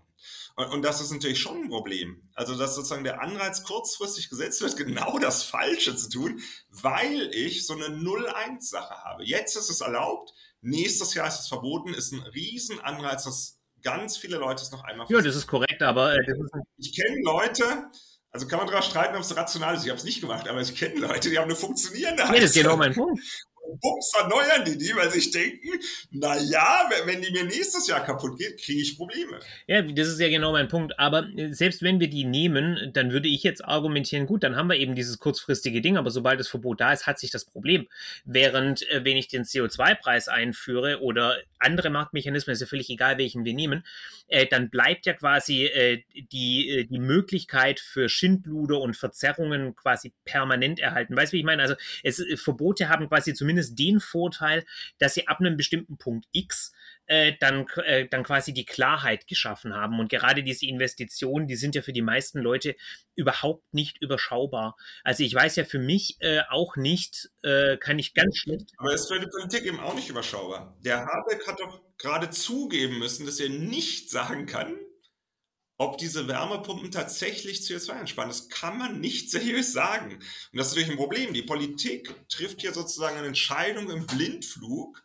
Und, 0.56 0.68
und 0.68 0.82
das 0.84 1.02
ist 1.02 1.12
natürlich 1.12 1.40
schon 1.40 1.64
ein 1.64 1.70
Problem. 1.70 2.30
Also, 2.34 2.56
dass 2.58 2.76
sozusagen 2.76 3.04
der 3.04 3.22
Anreiz 3.22 3.64
kurzfristig 3.64 4.30
gesetzt 4.30 4.62
wird, 4.62 4.78
genau 4.78 5.20
das 5.20 5.44
Falsche 5.44 5.96
zu 5.96 6.10
tun, 6.10 6.42
weil 6.70 7.30
ich 7.34 7.66
so 7.66 7.74
eine 7.74 7.88
0-1-Sache 7.88 9.04
habe. 9.04 9.24
Jetzt 9.24 9.56
ist 9.56 9.70
es 9.70 9.82
erlaubt, 9.82 10.34
nächstes 10.62 11.14
Jahr 11.14 11.28
ist 11.28 11.40
es 11.40 11.48
verboten, 11.48 11.94
ist 11.94 12.12
ein 12.14 12.22
Riesenanreiz, 12.22 13.26
dass 13.26 13.60
ganz 13.84 14.18
viele 14.18 14.38
Leute 14.38 14.64
es 14.64 14.72
noch 14.72 14.84
einmal 14.84 15.06
Ja, 15.10 15.22
das 15.22 15.36
ist 15.36 15.48
korrekt, 15.48 15.82
aber... 15.84 16.16
Äh, 16.16 16.34
ich 16.78 16.96
kenne 16.96 17.22
Leute, 17.24 17.86
also 18.32 18.48
kann 18.48 18.58
man 18.58 18.68
darüber 18.68 18.82
streiten, 18.82 19.16
ob 19.16 19.22
es 19.22 19.36
rational 19.36 19.76
ist. 19.76 19.84
Ich 19.84 19.90
habe 19.90 20.00
es 20.00 20.06
nicht 20.06 20.22
gemacht, 20.22 20.48
aber 20.48 20.62
ich 20.62 20.76
kenne 20.76 20.96
Leute, 21.00 21.30
die 21.30 21.38
haben 21.38 21.46
eine 21.46 21.56
funktionierende 21.56 22.24
Heizung. 22.24 22.36
Ja, 22.36 22.42
das 22.42 22.50
ist 22.52 22.62
genau 22.62 22.78
mein 22.78 22.94
Punkt 22.94 23.22
bums 23.82 24.12
erneuern 24.18 24.66
die 24.66 24.78
die, 24.78 24.96
weil 24.96 25.10
sie 25.12 25.32
denken, 25.32 25.80
naja, 26.12 26.90
wenn 27.06 27.22
die 27.22 27.32
mir 27.32 27.44
nächstes 27.44 27.88
Jahr 27.88 28.04
kaputt 28.04 28.38
geht, 28.38 28.62
kriege 28.62 28.82
ich 28.82 28.98
Probleme. 28.98 29.40
Ja, 29.68 29.82
das 29.82 30.08
ist 30.08 30.20
ja 30.20 30.30
genau 30.30 30.52
mein 30.52 30.68
Punkt. 30.68 30.98
Aber 31.00 31.28
äh, 31.36 31.54
selbst 31.54 31.82
wenn 31.82 32.00
wir 32.00 32.10
die 32.10 32.26
nehmen, 32.26 32.92
dann 32.94 33.12
würde 33.12 33.28
ich 33.28 33.44
jetzt 33.44 33.64
argumentieren, 33.64 34.26
gut, 34.26 34.44
dann 34.44 34.56
haben 34.56 34.70
wir 34.70 34.78
eben 34.78 34.96
dieses 34.96 35.20
kurzfristige 35.20 35.82
Ding, 35.82 35.98
aber 35.98 36.12
sobald 36.12 36.40
das 36.40 36.48
Verbot 36.48 36.82
da 36.82 36.94
ist, 36.94 37.08
hat 37.08 37.20
sich 37.20 37.32
das 37.32 37.46
Problem. 37.46 37.88
Während, 38.26 38.88
äh, 38.90 39.04
wenn 39.04 39.18
ich 39.18 39.28
den 39.28 39.44
CO2-Preis 39.44 40.28
einführe 40.28 41.02
oder 41.02 41.38
andere 41.66 41.90
Marktmechanismen, 41.90 42.54
ist 42.54 42.62
ja 42.62 42.68
völlig 42.68 42.90
egal, 42.90 43.18
welchen 43.18 43.44
wir 43.46 43.54
nehmen, 43.54 43.84
äh, 44.28 44.46
dann 44.46 44.70
bleibt 44.70 45.06
ja 45.06 45.14
quasi 45.14 45.66
äh, 45.66 46.04
die, 46.32 46.70
äh, 46.70 46.84
die 46.86 47.00
Möglichkeit 47.00 47.80
für 47.80 48.08
Schindluder 48.10 48.80
und 48.80 48.96
Verzerrungen 48.96 49.76
quasi 49.76 50.14
permanent 50.24 50.80
erhalten. 50.80 51.18
Weißt 51.18 51.34
du, 51.34 51.36
wie 51.36 51.40
ich 51.40 51.46
meine? 51.46 51.62
Also 51.62 51.76
es, 52.04 52.20
äh, 52.20 52.38
Verbote 52.38 52.90
haben 52.90 53.10
quasi 53.10 53.34
zumindest 53.34 53.78
den 53.78 54.00
Vorteil, 54.00 54.66
dass 55.00 55.16
sie 55.16 55.28
ab 55.28 55.40
einem 55.40 55.58
bestimmten 55.58 55.98
Punkt 55.98 56.28
X 56.32 56.74
äh, 57.08 57.34
dann, 57.40 57.68
äh, 57.84 58.08
dann 58.08 58.24
quasi 58.24 58.54
die 58.54 58.66
Klarheit 58.66 59.28
geschaffen 59.28 59.74
haben. 59.74 60.00
Und 60.00 60.10
gerade 60.10 60.44
diese 60.44 60.66
Investitionen, 60.66 61.48
die 61.48 61.56
sind 61.56 61.76
ja 61.76 61.82
für 61.82 61.94
die 61.94 62.02
meisten 62.02 62.40
Leute 62.40 62.76
überhaupt 63.16 63.74
nicht 63.74 64.02
überschaubar. 64.02 64.76
Also 65.04 65.24
ich 65.24 65.34
weiß 65.34 65.56
ja 65.56 65.66
für 65.66 65.80
mich 65.80 66.18
äh, 66.20 66.42
auch 66.50 66.76
nicht, 66.76 67.30
äh, 67.44 67.78
kann 67.78 68.00
ich 68.00 68.14
ganz 68.14 68.38
schlecht. 68.38 68.72
Aber 68.78 68.94
es 68.94 69.02
ist 69.02 69.08
für 69.14 69.20
die 69.20 69.28
Politik 69.28 69.66
eben 69.66 69.80
auch 69.80 69.96
nicht 69.96 70.10
überschaubar. 70.10 70.78
Der 70.82 71.06
Habeck 71.06 71.48
hat 71.48 71.60
doch 71.60 71.82
gerade 71.98 72.30
zugeben 72.30 73.00
müssen, 73.00 73.26
dass 73.26 73.40
er 73.40 73.50
nicht 73.50 74.10
sagen 74.10 74.46
kann, 74.46 74.76
ob 75.78 75.98
diese 75.98 76.28
Wärmepumpen 76.28 76.92
tatsächlich 76.92 77.60
CO2 77.60 77.92
einspannen. 77.92 78.30
Das 78.30 78.50
kann 78.50 78.78
man 78.78 79.00
nicht 79.00 79.30
seriös 79.32 79.74
sagen. 79.74 80.16
Und 80.16 80.58
das 80.58 80.68
ist 80.68 80.74
natürlich 80.74 80.92
ein 80.92 80.98
Problem. 80.98 81.34
Die 81.34 81.44
Politik 81.44 82.14
trifft 82.30 82.62
hier 82.62 82.74
sozusagen 82.74 83.18
eine 83.18 83.28
Entscheidung 83.28 83.90
im 83.90 84.06
Blindflug 84.08 85.05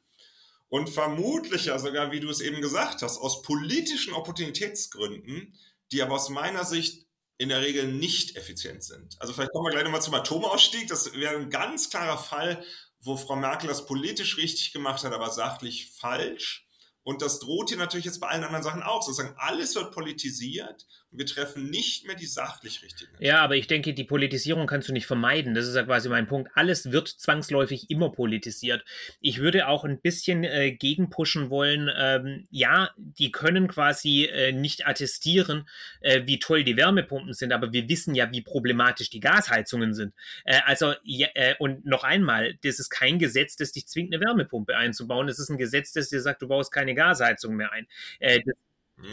und 0.70 0.88
vermutlich 0.88 1.66
ja 1.66 1.78
sogar, 1.78 2.12
wie 2.12 2.20
du 2.20 2.30
es 2.30 2.40
eben 2.40 2.62
gesagt 2.62 3.02
hast, 3.02 3.18
aus 3.18 3.42
politischen 3.42 4.14
Opportunitätsgründen, 4.14 5.58
die 5.92 6.00
aber 6.00 6.14
aus 6.14 6.30
meiner 6.30 6.64
Sicht 6.64 7.06
in 7.38 7.48
der 7.48 7.60
Regel 7.60 7.88
nicht 7.88 8.36
effizient 8.36 8.84
sind. 8.84 9.16
Also 9.18 9.32
vielleicht 9.32 9.52
kommen 9.52 9.66
wir 9.66 9.72
gleich 9.72 9.84
nochmal 9.84 10.02
zum 10.02 10.14
Atomausstieg. 10.14 10.88
Das 10.88 11.12
wäre 11.14 11.36
ein 11.36 11.50
ganz 11.50 11.90
klarer 11.90 12.18
Fall, 12.18 12.64
wo 13.00 13.16
Frau 13.16 13.34
Merkel 13.34 13.68
das 13.68 13.86
politisch 13.86 14.36
richtig 14.36 14.72
gemacht 14.72 15.02
hat, 15.02 15.12
aber 15.12 15.30
sachlich 15.30 15.90
falsch. 15.90 16.68
Und 17.02 17.22
das 17.22 17.40
droht 17.40 17.70
hier 17.70 17.78
natürlich 17.78 18.04
jetzt 18.04 18.20
bei 18.20 18.28
allen 18.28 18.44
anderen 18.44 18.62
Sachen 18.62 18.82
auch. 18.82 19.02
Sozusagen 19.02 19.34
alles 19.38 19.74
wird 19.74 19.92
politisiert 19.92 20.86
und 21.10 21.18
wir 21.18 21.26
treffen 21.26 21.70
nicht 21.70 22.06
mehr 22.06 22.14
die 22.14 22.26
sachlich 22.26 22.82
richtigen. 22.82 23.10
Ja, 23.18 23.40
aber 23.40 23.56
ich 23.56 23.66
denke, 23.66 23.94
die 23.94 24.04
Politisierung 24.04 24.66
kannst 24.66 24.88
du 24.88 24.92
nicht 24.92 25.06
vermeiden. 25.06 25.54
Das 25.54 25.66
ist 25.66 25.74
ja 25.74 25.82
quasi 25.82 26.08
mein 26.08 26.28
Punkt. 26.28 26.50
Alles 26.54 26.92
wird 26.92 27.08
zwangsläufig 27.08 27.90
immer 27.90 28.12
politisiert. 28.12 28.84
Ich 29.20 29.38
würde 29.38 29.66
auch 29.66 29.84
ein 29.84 30.00
bisschen 30.00 30.44
äh, 30.44 30.72
gegenpushen 30.72 31.50
wollen. 31.50 31.90
Ähm, 31.96 32.46
ja, 32.50 32.90
die 32.96 33.32
können 33.32 33.66
quasi 33.66 34.26
äh, 34.26 34.52
nicht 34.52 34.86
attestieren, 34.86 35.68
äh, 36.00 36.22
wie 36.26 36.38
toll 36.38 36.62
die 36.62 36.76
Wärmepumpen 36.76 37.32
sind, 37.32 37.52
aber 37.52 37.72
wir 37.72 37.88
wissen 37.88 38.14
ja, 38.14 38.30
wie 38.30 38.42
problematisch 38.42 39.10
die 39.10 39.20
Gasheizungen 39.20 39.94
sind. 39.94 40.14
Äh, 40.44 40.60
also, 40.64 40.94
ja, 41.02 41.28
äh, 41.34 41.56
und 41.58 41.84
noch 41.84 42.04
einmal, 42.04 42.54
das 42.62 42.78
ist 42.78 42.90
kein 42.90 43.18
Gesetz, 43.18 43.56
das 43.56 43.72
dich 43.72 43.88
zwingt, 43.88 44.14
eine 44.14 44.24
Wärmepumpe 44.24 44.76
einzubauen. 44.76 45.28
Es 45.28 45.40
ist 45.40 45.48
ein 45.48 45.58
Gesetz, 45.58 45.92
das 45.92 46.08
dir 46.08 46.20
sagt, 46.20 46.42
du 46.42 46.48
baust 46.48 46.70
keine 46.70 46.89
Gasheizung 46.94 47.54
mehr 47.56 47.72
ein. 47.72 47.86
Äh, 48.18 48.40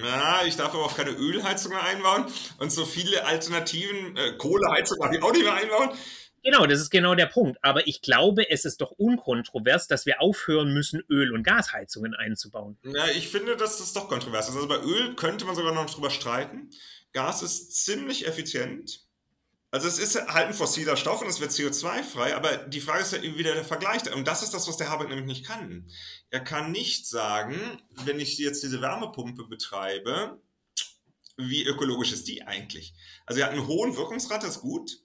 ja, 0.04 0.42
ich 0.46 0.58
darf 0.58 0.74
aber 0.74 0.84
auch 0.84 0.96
keine 0.96 1.12
Ölheizung 1.12 1.72
mehr 1.72 1.84
einbauen 1.84 2.26
und 2.60 2.72
so 2.72 2.86
viele 2.86 3.26
Alternativen, 3.26 4.18
äh, 4.18 4.34
Kohleheizung 4.38 4.98
darf 5.00 5.14
ich 5.14 5.24
auch 5.24 5.32
nicht 5.32 5.44
mehr 5.44 5.54
einbauen. 5.54 5.92
Genau, 6.44 6.66
das 6.66 6.80
ist 6.80 6.92
genau 6.92 7.16
der 7.16 7.26
Punkt. 7.26 7.58
Aber 7.62 7.88
ich 7.88 8.02
glaube, 8.02 8.50
es 8.50 8.64
ist 8.64 8.80
doch 8.80 8.92
unkontrovers, 8.92 9.88
dass 9.88 10.06
wir 10.06 10.22
aufhören 10.22 10.74
müssen, 10.74 11.04
Öl- 11.10 11.34
und 11.34 11.44
Gasheizungen 11.44 12.14
einzubauen. 12.14 12.78
Ja, 12.84 13.08
ich 13.08 13.28
finde, 13.28 13.58
dass 13.58 13.80
das 13.80 13.94
doch 13.94 14.08
kontrovers 14.08 14.48
ist. 14.48 14.56
Also 14.56 14.68
bei 14.68 14.80
Öl 14.80 15.16
könnte 15.16 15.46
man 15.46 15.56
sogar 15.56 15.74
noch 15.74 15.90
drüber 15.90 16.10
streiten. 16.10 16.70
Gas 17.12 17.42
ist 17.42 17.84
ziemlich 17.84 18.28
effizient. 18.28 19.07
Also 19.70 19.88
es 19.88 20.00
ist 20.00 20.16
halt 20.16 20.48
ein 20.48 20.54
fossiler 20.54 20.96
Stoff 20.96 21.22
und 21.22 21.28
es 21.28 21.42
wird 21.42 21.52
CO2-frei, 21.52 22.36
aber 22.36 22.58
die 22.58 22.80
Frage 22.80 23.02
ist 23.02 23.12
ja 23.12 23.22
wieder 23.22 23.54
der 23.54 23.66
Vergleich. 23.66 24.14
Und 24.14 24.26
das 24.26 24.42
ist 24.42 24.54
das, 24.54 24.68
was 24.68 24.78
der 24.78 24.90
Habeck 24.90 25.10
nämlich 25.10 25.28
nicht 25.28 25.46
kann. 25.46 25.90
Er 26.30 26.40
kann 26.40 26.72
nicht 26.72 27.06
sagen, 27.06 27.82
wenn 28.06 28.20
ich 28.20 28.38
jetzt 28.38 28.64
diese 28.64 28.82
Wärmepumpe 28.82 29.44
betreibe, 29.44 30.42
wie 31.36 31.66
ökologisch 31.66 32.14
ist 32.14 32.28
die 32.28 32.44
eigentlich? 32.44 32.94
Also 33.26 33.42
er 33.42 33.48
hat 33.48 33.54
einen 33.54 33.68
hohen 33.68 33.96
Wirkungsgrad, 33.96 34.42
das 34.42 34.56
ist 34.56 34.62
gut, 34.62 35.02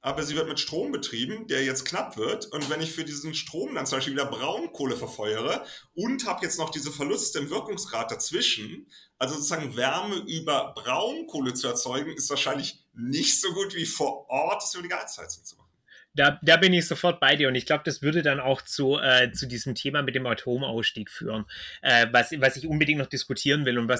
aber 0.00 0.22
sie 0.22 0.36
wird 0.36 0.48
mit 0.48 0.60
Strom 0.60 0.92
betrieben, 0.92 1.46
der 1.48 1.64
jetzt 1.64 1.84
knapp 1.84 2.16
wird. 2.16 2.46
Und 2.52 2.68
wenn 2.68 2.82
ich 2.82 2.92
für 2.92 3.04
diesen 3.04 3.34
Strom 3.34 3.74
dann 3.74 3.86
zum 3.86 3.98
Beispiel 3.98 4.12
wieder 4.12 4.26
Braunkohle 4.26 4.96
verfeuere 4.96 5.64
und 5.94 6.26
habe 6.26 6.44
jetzt 6.44 6.58
noch 6.58 6.70
diese 6.70 6.92
Verluste 6.92 7.38
im 7.38 7.50
Wirkungsgrad 7.50 8.10
dazwischen, 8.10 8.86
also 9.24 9.36
sozusagen 9.36 9.76
Wärme 9.76 10.16
über 10.26 10.72
Braunkohle 10.74 11.54
zu 11.54 11.66
erzeugen, 11.66 12.12
ist 12.12 12.30
wahrscheinlich 12.30 12.84
nicht 12.94 13.40
so 13.40 13.52
gut 13.52 13.74
wie 13.74 13.86
vor 13.86 14.28
Ort 14.28 14.62
es 14.62 14.74
über 14.74 14.82
die 14.82 14.88
Geizheizung 14.88 15.44
zu 15.44 15.56
machen. 15.56 15.68
Da, 16.14 16.38
da 16.42 16.56
bin 16.56 16.72
ich 16.72 16.86
sofort 16.86 17.18
bei 17.18 17.34
dir 17.34 17.48
und 17.48 17.56
ich 17.56 17.66
glaube, 17.66 17.82
das 17.84 18.00
würde 18.00 18.22
dann 18.22 18.38
auch 18.38 18.62
zu, 18.62 18.98
äh, 18.98 19.32
zu 19.32 19.46
diesem 19.46 19.74
Thema 19.74 20.02
mit 20.02 20.14
dem 20.14 20.26
Atomausstieg 20.26 21.10
führen, 21.10 21.44
äh, 21.82 22.06
was, 22.12 22.30
was 22.38 22.56
ich 22.56 22.68
unbedingt 22.68 23.00
noch 23.00 23.08
diskutieren 23.08 23.64
will 23.64 23.78
und 23.78 23.88
was. 23.88 23.98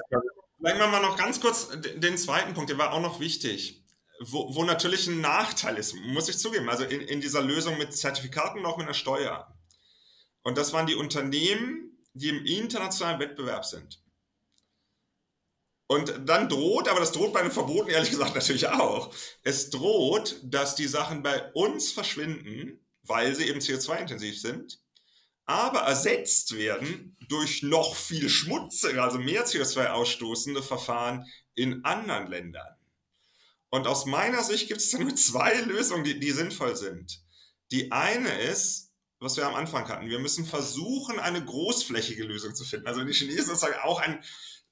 Machen 0.59 0.79
wir 0.79 1.01
noch 1.01 1.17
ganz 1.17 1.41
kurz 1.41 1.69
den 1.95 2.17
zweiten 2.17 2.53
Punkt, 2.53 2.69
der 2.69 2.77
war 2.77 2.93
auch 2.93 3.01
noch 3.01 3.19
wichtig 3.19 3.85
wo, 4.19 4.53
wo 4.55 4.63
natürlich 4.63 5.07
ein 5.07 5.21
Nachteil 5.21 5.77
ist, 5.77 5.95
muss 5.95 6.29
ich 6.29 6.37
zugeben. 6.37 6.69
Also 6.69 6.83
in, 6.83 7.01
in 7.01 7.21
dieser 7.21 7.41
Lösung 7.41 7.77
mit 7.77 7.95
Zertifikaten 7.95 8.59
und 8.59 8.65
auch 8.65 8.77
mit 8.77 8.85
einer 8.85 8.93
Steuer. 8.93 9.53
Und 10.43 10.57
das 10.57 10.73
waren 10.73 10.87
die 10.87 10.95
Unternehmen, 10.95 11.97
die 12.13 12.29
im 12.29 12.45
internationalen 12.45 13.19
Wettbewerb 13.19 13.65
sind. 13.65 14.01
Und 15.87 16.13
dann 16.25 16.49
droht, 16.49 16.87
aber 16.87 16.99
das 16.99 17.11
droht 17.11 17.33
bei 17.33 17.43
den 17.43 17.51
Verboten 17.51 17.89
ehrlich 17.89 18.09
gesagt 18.09 18.33
natürlich 18.33 18.67
auch, 18.67 19.13
es 19.43 19.69
droht, 19.69 20.39
dass 20.43 20.75
die 20.75 20.87
Sachen 20.87 21.21
bei 21.21 21.51
uns 21.53 21.91
verschwinden, 21.91 22.83
weil 23.03 23.35
sie 23.35 23.47
eben 23.47 23.59
CO2-intensiv 23.59 24.39
sind, 24.39 24.79
aber 25.45 25.81
ersetzt 25.81 26.55
werden 26.55 27.15
durch 27.29 27.61
noch 27.61 27.95
viel 27.95 28.29
schmutzigere, 28.29 29.03
also 29.03 29.19
mehr 29.19 29.45
CO2 29.45 29.91
ausstoßende 29.91 30.63
Verfahren 30.63 31.25
in 31.53 31.85
anderen 31.85 32.27
Ländern. 32.27 32.75
Und 33.69 33.87
aus 33.87 34.05
meiner 34.05 34.43
Sicht 34.43 34.67
gibt 34.67 34.81
es 34.81 34.89
da 34.89 34.97
nur 34.97 35.15
zwei 35.15 35.53
Lösungen, 35.61 36.03
die, 36.03 36.19
die 36.19 36.31
sinnvoll 36.31 36.75
sind. 36.75 37.21
Die 37.71 37.91
eine 37.91 38.41
ist, 38.41 38.91
was 39.19 39.37
wir 39.37 39.45
am 39.45 39.55
Anfang 39.55 39.87
hatten, 39.87 40.09
wir 40.09 40.19
müssen 40.19 40.45
versuchen, 40.45 41.19
eine 41.19 41.43
großflächige 41.43 42.23
Lösung 42.23 42.55
zu 42.55 42.63
finden. 42.63 42.87
Also 42.87 43.03
die 43.03 43.13
Chinesen 43.13 43.47
sozusagen 43.47 43.79
auch 43.83 43.99
ein, 43.99 44.23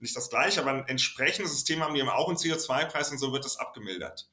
nicht 0.04 0.16
das 0.16 0.30
gleiche, 0.30 0.62
aber 0.62 0.72
ein 0.72 0.88
entsprechendes 0.88 1.54
System 1.54 1.82
haben, 1.82 1.96
die 1.96 2.02
haben 2.02 2.10
auch 2.10 2.28
einen 2.28 2.38
CO2-Preis 2.38 3.12
und 3.12 3.18
so 3.18 3.34
wird 3.34 3.46
das 3.46 3.58
abgemildert. 3.58 4.30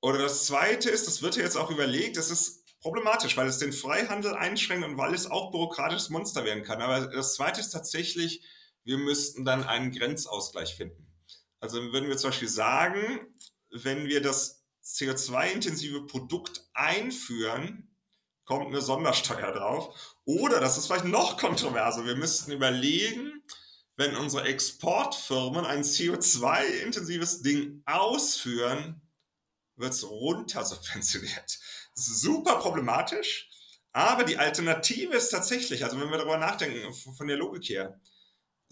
Oder 0.00 0.18
das 0.18 0.46
zweite 0.46 0.90
ist, 0.90 1.06
das 1.06 1.22
wird 1.22 1.36
ja 1.36 1.42
jetzt 1.42 1.56
auch 1.56 1.70
überlegt, 1.70 2.16
das 2.16 2.30
ist 2.30 2.64
problematisch, 2.80 3.36
weil 3.36 3.46
es 3.46 3.58
den 3.58 3.72
Freihandel 3.72 4.34
einschränkt 4.34 4.86
und 4.86 4.96
weil 4.96 5.14
es 5.14 5.30
auch 5.30 5.52
bürokratisches 5.52 6.08
Monster 6.08 6.44
werden 6.44 6.64
kann. 6.64 6.80
Aber 6.80 7.06
das 7.06 7.34
zweite 7.34 7.60
ist 7.60 7.70
tatsächlich, 7.70 8.42
wir 8.82 8.96
müssten 8.96 9.44
dann 9.44 9.64
einen 9.64 9.92
Grenzausgleich 9.92 10.74
finden. 10.74 11.06
Also 11.60 11.92
würden 11.92 12.08
wir 12.08 12.16
zum 12.16 12.30
Beispiel 12.30 12.48
sagen, 12.48 13.36
wenn 13.70 14.06
wir 14.06 14.22
das 14.22 14.64
CO2-intensive 14.82 16.06
Produkt 16.06 16.66
einführen, 16.72 17.94
kommt 18.46 18.68
eine 18.68 18.80
Sondersteuer 18.80 19.52
drauf. 19.52 20.16
Oder, 20.24 20.58
das 20.58 20.78
ist 20.78 20.86
vielleicht 20.86 21.04
noch 21.04 21.36
kontroverser, 21.36 22.06
wir 22.06 22.16
müssten 22.16 22.50
überlegen, 22.50 23.39
wenn 24.00 24.16
unsere 24.16 24.48
Exportfirmen 24.48 25.64
ein 25.64 25.82
CO2-intensives 25.82 27.42
Ding 27.42 27.82
ausführen, 27.86 29.00
wird 29.76 29.92
es 29.92 30.08
runtersubventioniert. 30.08 31.58
Super 31.94 32.56
problematisch. 32.56 33.48
Aber 33.92 34.24
die 34.24 34.38
Alternative 34.38 35.16
ist 35.16 35.30
tatsächlich, 35.30 35.84
also 35.84 36.00
wenn 36.00 36.10
wir 36.10 36.18
darüber 36.18 36.38
nachdenken, 36.38 36.92
von 36.94 37.26
der 37.26 37.36
Logik 37.36 37.68
her, 37.68 38.00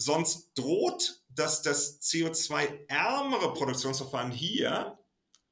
Sonst 0.01 0.53
droht, 0.55 1.25
dass 1.29 1.63
das 1.63 2.01
CO2-ärmere 2.03 3.53
Produktionsverfahren 3.53 4.31
hier 4.31 4.97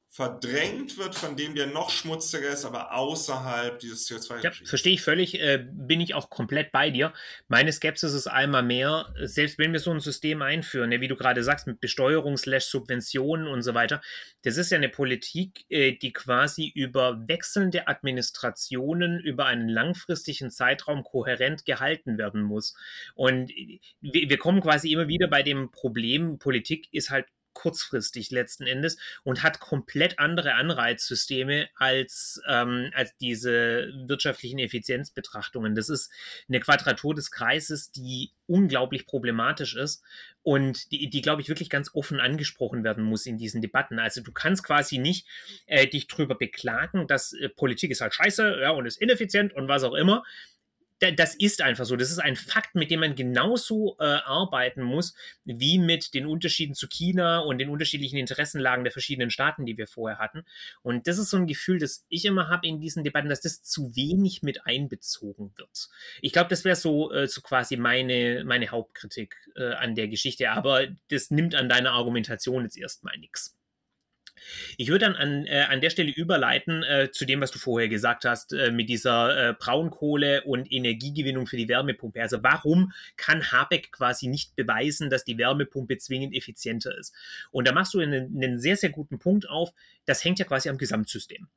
verdrängt 0.09 0.97
wird 0.97 1.15
von 1.15 1.35
dem, 1.35 1.53
der 1.53 1.67
noch 1.67 1.89
schmutziger 1.89 2.49
ist, 2.49 2.65
aber 2.65 2.93
außerhalb 2.93 3.77
dieses 3.77 4.09
CO2. 4.09 4.41
Ja, 4.41 4.51
verstehe 4.51 4.93
ich 4.93 5.01
völlig, 5.01 5.39
äh, 5.39 5.63
bin 5.69 6.01
ich 6.01 6.15
auch 6.15 6.29
komplett 6.29 6.71
bei 6.71 6.89
dir. 6.89 7.13
Meine 7.47 7.71
Skepsis 7.71 8.13
ist 8.13 8.27
einmal 8.27 8.63
mehr, 8.63 9.13
selbst 9.21 9.59
wenn 9.59 9.73
wir 9.73 9.79
so 9.79 9.91
ein 9.91 9.99
System 9.99 10.41
einführen, 10.41 10.91
ja, 10.91 11.01
wie 11.01 11.07
du 11.07 11.15
gerade 11.15 11.43
sagst, 11.43 11.67
mit 11.67 11.81
Besteuerung, 11.81 12.37
Subventionen 12.37 13.47
und 13.47 13.61
so 13.61 13.73
weiter, 13.73 14.01
das 14.43 14.57
ist 14.57 14.71
ja 14.71 14.77
eine 14.77 14.89
Politik, 14.89 15.65
äh, 15.69 15.91
die 15.91 16.13
quasi 16.13 16.71
über 16.73 17.27
wechselnde 17.27 17.87
Administrationen 17.87 19.19
über 19.19 19.45
einen 19.45 19.69
langfristigen 19.69 20.49
Zeitraum 20.49 21.03
kohärent 21.03 21.65
gehalten 21.65 22.17
werden 22.17 22.41
muss. 22.41 22.75
Und 23.13 23.51
wir, 24.01 24.29
wir 24.29 24.37
kommen 24.37 24.61
quasi 24.61 24.91
immer 24.91 25.07
wieder 25.07 25.27
bei 25.27 25.43
dem 25.43 25.69
Problem, 25.71 26.39
Politik 26.39 26.87
ist 26.91 27.09
halt 27.09 27.25
kurzfristig 27.57 28.29
letzten 28.29 28.67
Endes 28.67 28.97
und 29.23 29.41
hat 29.41 29.59
komplett 29.59 30.19
andere 30.19 30.53
Anreizsysteme 30.53 31.67
als, 31.73 32.39
ähm, 32.47 32.91
als 32.93 33.17
diese 33.17 33.91
wirtschaftlichen 34.05 34.59
Effizienzbetrachtungen. 34.59 35.73
Das 35.73 35.89
ist 35.89 36.11
eine 36.47 36.59
Quadratur 36.59 37.15
des 37.15 37.31
Kreises, 37.31 37.91
die 37.91 38.31
unglaublich 38.45 39.07
problematisch 39.07 39.75
ist 39.75 40.03
und 40.43 40.91
die, 40.91 41.09
die 41.09 41.21
glaube 41.21 41.41
ich, 41.41 41.49
wirklich 41.49 41.71
ganz 41.71 41.89
offen 41.95 42.19
angesprochen 42.19 42.83
werden 42.83 43.03
muss 43.03 43.25
in 43.25 43.39
diesen 43.39 43.59
Debatten. 43.59 43.97
Also 43.97 44.21
du 44.21 44.31
kannst 44.31 44.63
quasi 44.63 44.99
nicht 44.99 45.25
äh, 45.65 45.87
dich 45.87 46.05
drüber 46.05 46.35
beklagen, 46.35 47.07
dass 47.07 47.33
äh, 47.33 47.49
Politik 47.49 47.89
ist 47.89 48.01
halt 48.01 48.13
scheiße 48.13 48.59
ja, 48.61 48.69
und 48.69 48.85
ist 48.85 49.01
ineffizient 49.01 49.51
und 49.53 49.67
was 49.67 49.83
auch 49.83 49.95
immer 49.95 50.23
das 50.99 51.35
ist 51.35 51.61
einfach 51.61 51.85
so. 51.85 51.95
Das 51.95 52.11
ist 52.11 52.19
ein 52.19 52.35
Fakt, 52.35 52.75
mit 52.75 52.89
dem 52.89 53.01
man 53.01 53.15
genauso 53.15 53.97
äh, 53.99 54.03
arbeiten 54.03 54.81
muss, 54.81 55.13
wie 55.45 55.77
mit 55.77 56.13
den 56.13 56.25
Unterschieden 56.25 56.73
zu 56.73 56.87
China 56.87 57.39
und 57.39 57.59
den 57.59 57.69
unterschiedlichen 57.69 58.17
Interessenlagen 58.17 58.83
der 58.83 58.91
verschiedenen 58.91 59.29
Staaten, 59.29 59.65
die 59.65 59.77
wir 59.77 59.87
vorher 59.87 60.17
hatten. 60.17 60.43
Und 60.81 61.07
das 61.07 61.17
ist 61.17 61.29
so 61.29 61.37
ein 61.37 61.47
Gefühl, 61.47 61.79
das 61.79 62.05
ich 62.09 62.25
immer 62.25 62.49
habe 62.49 62.67
in 62.67 62.79
diesen 62.79 63.03
Debatten, 63.03 63.29
dass 63.29 63.41
das 63.41 63.63
zu 63.63 63.95
wenig 63.95 64.41
mit 64.41 64.65
einbezogen 64.65 65.53
wird. 65.55 65.89
Ich 66.21 66.33
glaube, 66.33 66.49
das 66.49 66.63
wäre 66.63 66.75
so, 66.75 67.11
äh, 67.11 67.27
so 67.27 67.41
quasi 67.41 67.77
meine, 67.77 68.43
meine 68.45 68.69
Hauptkritik 68.69 69.35
äh, 69.55 69.73
an 69.73 69.95
der 69.95 70.07
Geschichte. 70.07 70.51
Aber 70.51 70.87
das 71.09 71.31
nimmt 71.31 71.55
an 71.55 71.69
deiner 71.69 71.91
Argumentation 71.91 72.63
jetzt 72.63 72.77
erstmal 72.77 73.17
nichts. 73.17 73.56
Ich 74.77 74.89
würde 74.89 75.05
dann 75.05 75.15
an, 75.15 75.45
äh, 75.45 75.65
an 75.69 75.81
der 75.81 75.89
Stelle 75.89 76.11
überleiten 76.11 76.83
äh, 76.83 77.11
zu 77.11 77.25
dem, 77.25 77.41
was 77.41 77.51
du 77.51 77.59
vorher 77.59 77.89
gesagt 77.89 78.25
hast, 78.25 78.53
äh, 78.53 78.71
mit 78.71 78.89
dieser 78.89 79.49
äh, 79.49 79.53
Braunkohle 79.53 80.43
und 80.43 80.71
Energiegewinnung 80.71 81.47
für 81.47 81.57
die 81.57 81.67
Wärmepumpe. 81.67 82.21
Also 82.21 82.43
warum 82.43 82.91
kann 83.15 83.51
Habeck 83.51 83.91
quasi 83.91 84.27
nicht 84.27 84.55
beweisen, 84.55 85.09
dass 85.09 85.23
die 85.23 85.37
Wärmepumpe 85.37 85.97
zwingend 85.97 86.35
effizienter 86.35 86.97
ist? 86.97 87.13
Und 87.51 87.67
da 87.67 87.73
machst 87.73 87.93
du 87.93 87.99
einen, 87.99 88.35
einen 88.35 88.59
sehr, 88.59 88.77
sehr 88.77 88.89
guten 88.89 89.19
Punkt 89.19 89.49
auf. 89.49 89.73
Das 90.05 90.23
hängt 90.23 90.39
ja 90.39 90.45
quasi 90.45 90.69
am 90.69 90.77
Gesamtsystem. 90.77 91.47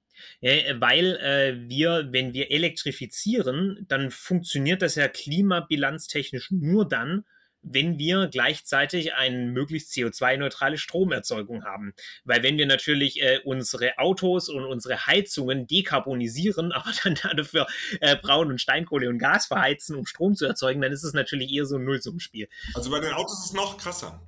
weil 0.74 1.16
äh, 1.16 1.68
wir, 1.68 2.08
wenn 2.10 2.34
wir 2.34 2.50
elektrifizieren, 2.50 3.86
dann 3.88 4.10
funktioniert 4.10 4.82
das 4.82 4.94
ja 4.94 5.08
klimabilanztechnisch 5.08 6.50
nur 6.50 6.88
dann, 6.88 7.24
wenn 7.62 7.98
wir 7.98 8.28
gleichzeitig 8.28 9.14
eine 9.14 9.46
möglichst 9.46 9.92
CO2-neutrale 9.92 10.78
Stromerzeugung 10.78 11.64
haben. 11.64 11.94
Weil 12.24 12.42
wenn 12.42 12.56
wir 12.56 12.66
natürlich 12.66 13.20
äh, 13.20 13.40
unsere 13.44 13.98
Autos 13.98 14.48
und 14.48 14.64
unsere 14.64 15.06
Heizungen 15.06 15.66
dekarbonisieren, 15.66 16.72
aber 16.72 16.90
dann 17.04 17.18
dafür 17.36 17.66
äh, 18.00 18.16
Braun- 18.16 18.50
und 18.50 18.60
Steinkohle 18.60 19.08
und 19.08 19.18
Gas 19.18 19.46
verheizen, 19.46 19.96
um 19.96 20.06
Strom 20.06 20.34
zu 20.34 20.46
erzeugen, 20.46 20.80
dann 20.80 20.92
ist 20.92 21.04
es 21.04 21.12
natürlich 21.12 21.52
eher 21.52 21.66
so 21.66 21.76
ein 21.76 21.84
Nullsummenspiel. 21.84 22.48
Also 22.74 22.90
bei 22.90 23.00
den 23.00 23.12
Autos 23.12 23.40
ist 23.40 23.46
es 23.46 23.52
noch 23.52 23.76
krasser. 23.78 24.26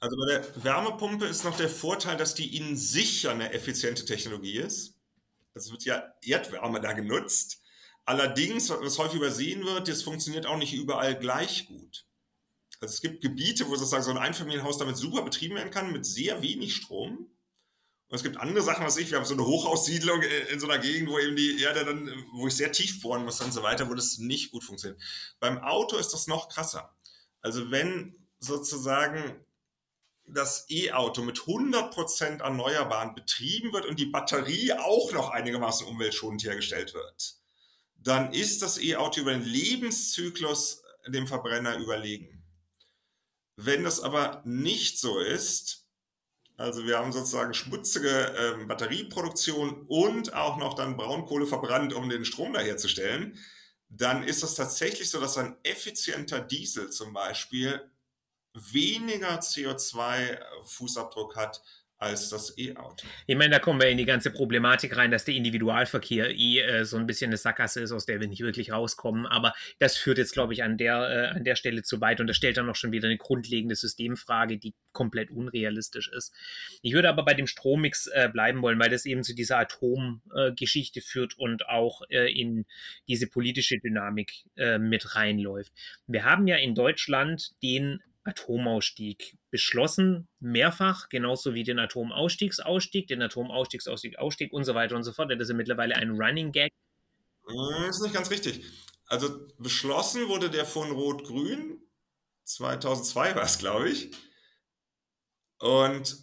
Also 0.00 0.16
bei 0.16 0.26
der 0.26 0.64
Wärmepumpe 0.64 1.24
ist 1.24 1.44
noch 1.44 1.56
der 1.56 1.70
Vorteil, 1.70 2.16
dass 2.16 2.34
die 2.34 2.56
in 2.56 2.76
sich 2.76 3.26
eine 3.26 3.52
effiziente 3.52 4.04
Technologie 4.04 4.58
ist. 4.58 4.98
Es 5.54 5.70
wird 5.70 5.84
ja 5.84 6.12
Erdwärme 6.22 6.80
da 6.80 6.92
genutzt. 6.92 7.62
Allerdings, 8.04 8.68
was 8.68 8.98
häufig 8.98 9.16
übersehen 9.16 9.64
wird, 9.64 9.88
das 9.88 10.02
funktioniert 10.02 10.44
auch 10.44 10.58
nicht 10.58 10.74
überall 10.74 11.18
gleich 11.18 11.68
gut. 11.68 12.04
Also 12.84 12.96
es 12.96 13.00
gibt 13.00 13.22
Gebiete, 13.22 13.66
wo 13.68 13.76
sozusagen 13.76 14.02
so 14.02 14.10
ein 14.10 14.18
Einfamilienhaus 14.18 14.76
damit 14.76 14.98
super 14.98 15.22
betrieben 15.22 15.54
werden 15.54 15.70
kann, 15.70 15.90
mit 15.90 16.04
sehr 16.04 16.42
wenig 16.42 16.76
Strom. 16.76 17.30
Und 18.08 18.16
es 18.16 18.22
gibt 18.22 18.36
andere 18.36 18.62
Sachen, 18.62 18.84
was 18.84 18.98
ich, 18.98 19.10
wir 19.10 19.16
haben 19.16 19.24
so 19.24 19.32
eine 19.32 19.46
Hochhaussiedlung 19.46 20.20
in 20.52 20.60
so 20.60 20.68
einer 20.68 20.78
Gegend, 20.78 21.08
wo 21.08 21.18
eben 21.18 21.34
die 21.34 21.62
Erde 21.62 21.86
dann, 21.86 22.12
wo 22.34 22.46
ich 22.46 22.54
sehr 22.54 22.72
tief 22.72 23.00
bohren 23.00 23.24
muss 23.24 23.40
und 23.40 23.54
so 23.54 23.62
weiter, 23.62 23.88
wo 23.88 23.94
das 23.94 24.18
nicht 24.18 24.52
gut 24.52 24.64
funktioniert. 24.64 25.00
Beim 25.40 25.58
Auto 25.58 25.96
ist 25.96 26.10
das 26.10 26.26
noch 26.26 26.50
krasser. 26.50 26.94
Also 27.40 27.70
wenn 27.70 28.28
sozusagen 28.38 29.42
das 30.26 30.66
E-Auto 30.68 31.22
mit 31.22 31.38
100% 31.38 32.42
Erneuerbaren 32.42 33.14
betrieben 33.14 33.72
wird 33.72 33.86
und 33.86 33.98
die 33.98 34.06
Batterie 34.06 34.74
auch 34.74 35.10
noch 35.12 35.30
einigermaßen 35.30 35.86
umweltschonend 35.86 36.44
hergestellt 36.44 36.92
wird, 36.92 37.36
dann 37.96 38.34
ist 38.34 38.60
das 38.60 38.76
E-Auto 38.76 39.22
über 39.22 39.32
den 39.32 39.44
Lebenszyklus 39.44 40.82
dem 41.08 41.26
Verbrenner 41.26 41.78
überlegen. 41.78 42.43
Wenn 43.56 43.84
das 43.84 44.00
aber 44.00 44.42
nicht 44.44 44.98
so 44.98 45.18
ist, 45.18 45.86
also 46.56 46.86
wir 46.86 46.98
haben 46.98 47.12
sozusagen 47.12 47.54
schmutzige 47.54 48.08
äh, 48.08 48.64
Batterieproduktion 48.64 49.86
und 49.88 50.34
auch 50.34 50.56
noch 50.56 50.74
dann 50.74 50.96
Braunkohle 50.96 51.46
verbrannt, 51.46 51.92
um 51.92 52.08
den 52.08 52.24
Strom 52.24 52.52
da 52.52 52.60
herzustellen, 52.60 53.38
dann 53.88 54.22
ist 54.22 54.42
es 54.42 54.54
tatsächlich 54.54 55.10
so, 55.10 55.20
dass 55.20 55.38
ein 55.38 55.56
effizienter 55.62 56.40
Diesel 56.40 56.90
zum 56.90 57.12
Beispiel 57.12 57.90
weniger 58.54 59.40
CO2-Fußabdruck 59.40 61.36
hat 61.36 61.62
als 61.98 62.28
das 62.28 62.56
E-Auto. 62.58 63.06
Ich 63.26 63.36
meine, 63.36 63.50
da 63.50 63.58
kommen 63.58 63.80
wir 63.80 63.88
in 63.88 63.96
die 63.96 64.04
ganze 64.04 64.30
Problematik 64.30 64.96
rein, 64.96 65.10
dass 65.10 65.24
der 65.24 65.34
Individualverkehr 65.34 66.30
eh 66.30 66.60
äh, 66.60 66.84
so 66.84 66.96
ein 66.96 67.06
bisschen 67.06 67.28
eine 67.28 67.36
Sackgasse 67.36 67.80
ist, 67.80 67.92
aus 67.92 68.04
der 68.06 68.20
wir 68.20 68.28
nicht 68.28 68.42
wirklich 68.42 68.72
rauskommen. 68.72 69.26
Aber 69.26 69.54
das 69.78 69.96
führt 69.96 70.18
jetzt, 70.18 70.32
glaube 70.32 70.52
ich, 70.52 70.62
an 70.62 70.76
der, 70.76 71.08
äh, 71.08 71.36
an 71.36 71.44
der 71.44 71.56
Stelle 71.56 71.82
zu 71.82 72.00
weit 72.00 72.20
und 72.20 72.26
das 72.26 72.36
stellt 72.36 72.56
dann 72.56 72.68
auch 72.68 72.76
schon 72.76 72.92
wieder 72.92 73.08
eine 73.08 73.16
grundlegende 73.16 73.76
Systemfrage, 73.76 74.58
die 74.58 74.74
komplett 74.92 75.30
unrealistisch 75.30 76.10
ist. 76.16 76.32
Ich 76.82 76.94
würde 76.94 77.08
aber 77.08 77.24
bei 77.24 77.34
dem 77.34 77.46
Strommix 77.46 78.06
äh, 78.08 78.28
bleiben 78.32 78.62
wollen, 78.62 78.78
weil 78.78 78.90
das 78.90 79.06
eben 79.06 79.22
zu 79.22 79.34
dieser 79.34 79.58
Atomgeschichte 79.58 81.00
führt 81.00 81.38
und 81.38 81.68
auch 81.68 82.02
äh, 82.10 82.32
in 82.32 82.66
diese 83.08 83.28
politische 83.28 83.78
Dynamik 83.78 84.32
äh, 84.56 84.78
mit 84.78 85.14
reinläuft. 85.14 85.72
Wir 86.06 86.24
haben 86.24 86.46
ja 86.46 86.56
in 86.56 86.74
Deutschland 86.74 87.52
den 87.62 88.00
Atomausstieg 88.24 89.36
beschlossen, 89.50 90.28
mehrfach, 90.40 91.08
genauso 91.08 91.54
wie 91.54 91.62
den 91.62 91.78
Atomausstiegsausstieg, 91.78 93.06
den 93.06 93.22
Atomausstiegsausstieg, 93.22 94.18
Ausstieg 94.18 94.52
und 94.52 94.64
so 94.64 94.74
weiter 94.74 94.96
und 94.96 95.04
so 95.04 95.12
fort. 95.12 95.30
Das 95.30 95.40
ist 95.40 95.50
ja 95.50 95.54
mittlerweile 95.54 95.96
ein 95.96 96.10
Running 96.10 96.52
Gag. 96.52 96.72
Das 97.46 97.96
ist 97.96 98.02
nicht 98.02 98.14
ganz 98.14 98.30
richtig. 98.30 98.64
Also 99.06 99.46
beschlossen 99.58 100.28
wurde 100.28 100.50
der 100.50 100.64
von 100.64 100.90
Rot-Grün, 100.90 101.80
2002 102.44 103.36
war 103.36 103.42
es, 103.42 103.58
glaube 103.58 103.90
ich. 103.90 104.10
Und 105.58 106.16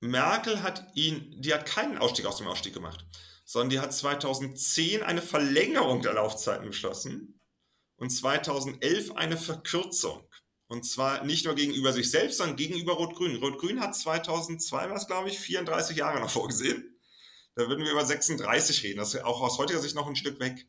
Merkel 0.00 0.62
hat 0.62 0.84
ihn, 0.94 1.40
die 1.40 1.54
hat 1.54 1.66
keinen 1.66 1.98
Ausstieg 1.98 2.26
aus 2.26 2.38
dem 2.38 2.46
Ausstieg 2.48 2.74
gemacht, 2.74 3.06
sondern 3.44 3.70
die 3.70 3.80
hat 3.80 3.92
2010 3.92 5.02
eine 5.02 5.22
Verlängerung 5.22 6.02
der 6.02 6.14
Laufzeiten 6.14 6.66
beschlossen 6.66 7.40
und 7.96 8.10
2011 8.10 9.12
eine 9.12 9.36
Verkürzung. 9.36 10.28
Und 10.68 10.84
zwar 10.84 11.24
nicht 11.24 11.44
nur 11.44 11.54
gegenüber 11.54 11.92
sich 11.92 12.10
selbst, 12.10 12.38
sondern 12.38 12.56
gegenüber 12.56 12.94
Rot-Grün. 12.94 13.36
Rot-Grün 13.36 13.80
hat 13.80 13.94
2002, 13.94 14.90
was 14.90 15.06
glaube 15.06 15.28
ich, 15.28 15.38
34 15.38 15.96
Jahre 15.96 16.20
noch 16.20 16.30
vorgesehen. 16.38 16.98
Da 17.54 17.68
würden 17.68 17.84
wir 17.84 17.92
über 17.92 18.04
36 18.04 18.82
reden. 18.82 18.98
Das 18.98 19.14
ist 19.14 19.24
auch 19.24 19.40
aus 19.40 19.58
heutiger 19.58 19.80
Sicht 19.80 19.94
noch 19.94 20.08
ein 20.08 20.16
Stück 20.16 20.40
weg. 20.40 20.66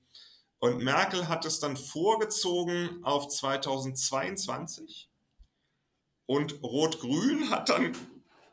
Und 0.59 0.83
Merkel 0.83 1.27
hat 1.27 1.45
es 1.45 1.59
dann 1.59 1.77
vorgezogen 1.77 3.03
auf 3.03 3.27
2022. 3.27 5.09
Und 6.27 6.61
Rot-Grün 6.63 7.49
hat 7.49 7.69
dann 7.69 7.95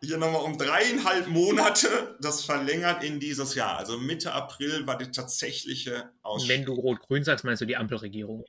hier 0.03 0.19
nochmal 0.19 0.43
um 0.43 0.59
dreieinhalb 0.59 1.29
Monate 1.29 2.17
das 2.21 2.45
verlängert 2.45 3.05
in 3.05 3.21
dieses 3.21 3.55
Jahr. 3.55 3.79
Also 3.79 3.99
Mitte 3.99 4.33
April 4.33 4.87
war 4.87 4.99
die 4.99 5.11
tatsächliche 5.11 6.11
Ausstellung. 6.23 6.67
Wenn 6.67 6.67
du 6.67 6.81
Rot-Grün 6.81 7.25
sagst, 7.25 7.45
meinst 7.45 7.63
du 7.63 7.67
die 7.67 7.77
Ampelregierung? 7.77 8.45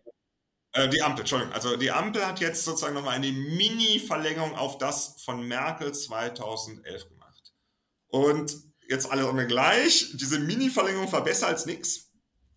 Äh, 0.74 0.90
die 0.90 1.02
Ampel, 1.02 1.22
Entschuldigung. 1.22 1.54
Also 1.54 1.78
die 1.78 1.92
Ampel 1.92 2.26
hat 2.26 2.40
jetzt 2.40 2.66
sozusagen 2.66 2.96
nochmal 2.96 3.16
eine 3.16 3.32
Mini-Verlängerung 3.32 4.56
auf 4.56 4.78
das 4.80 5.22
von 5.24 5.48
Merkel 5.48 5.94
2011 5.94 7.10
gemacht. 7.10 7.54
Und 8.08 8.56
jetzt 8.90 9.10
alle 9.10 9.24
sagen 9.24 9.38
wir 9.38 9.46
gleich, 9.46 10.12
diese 10.16 10.40
Mini-Verlängerung 10.40 11.12
war 11.12 11.24
besser 11.24 11.48
als 11.48 11.66
nichts. 11.66 12.10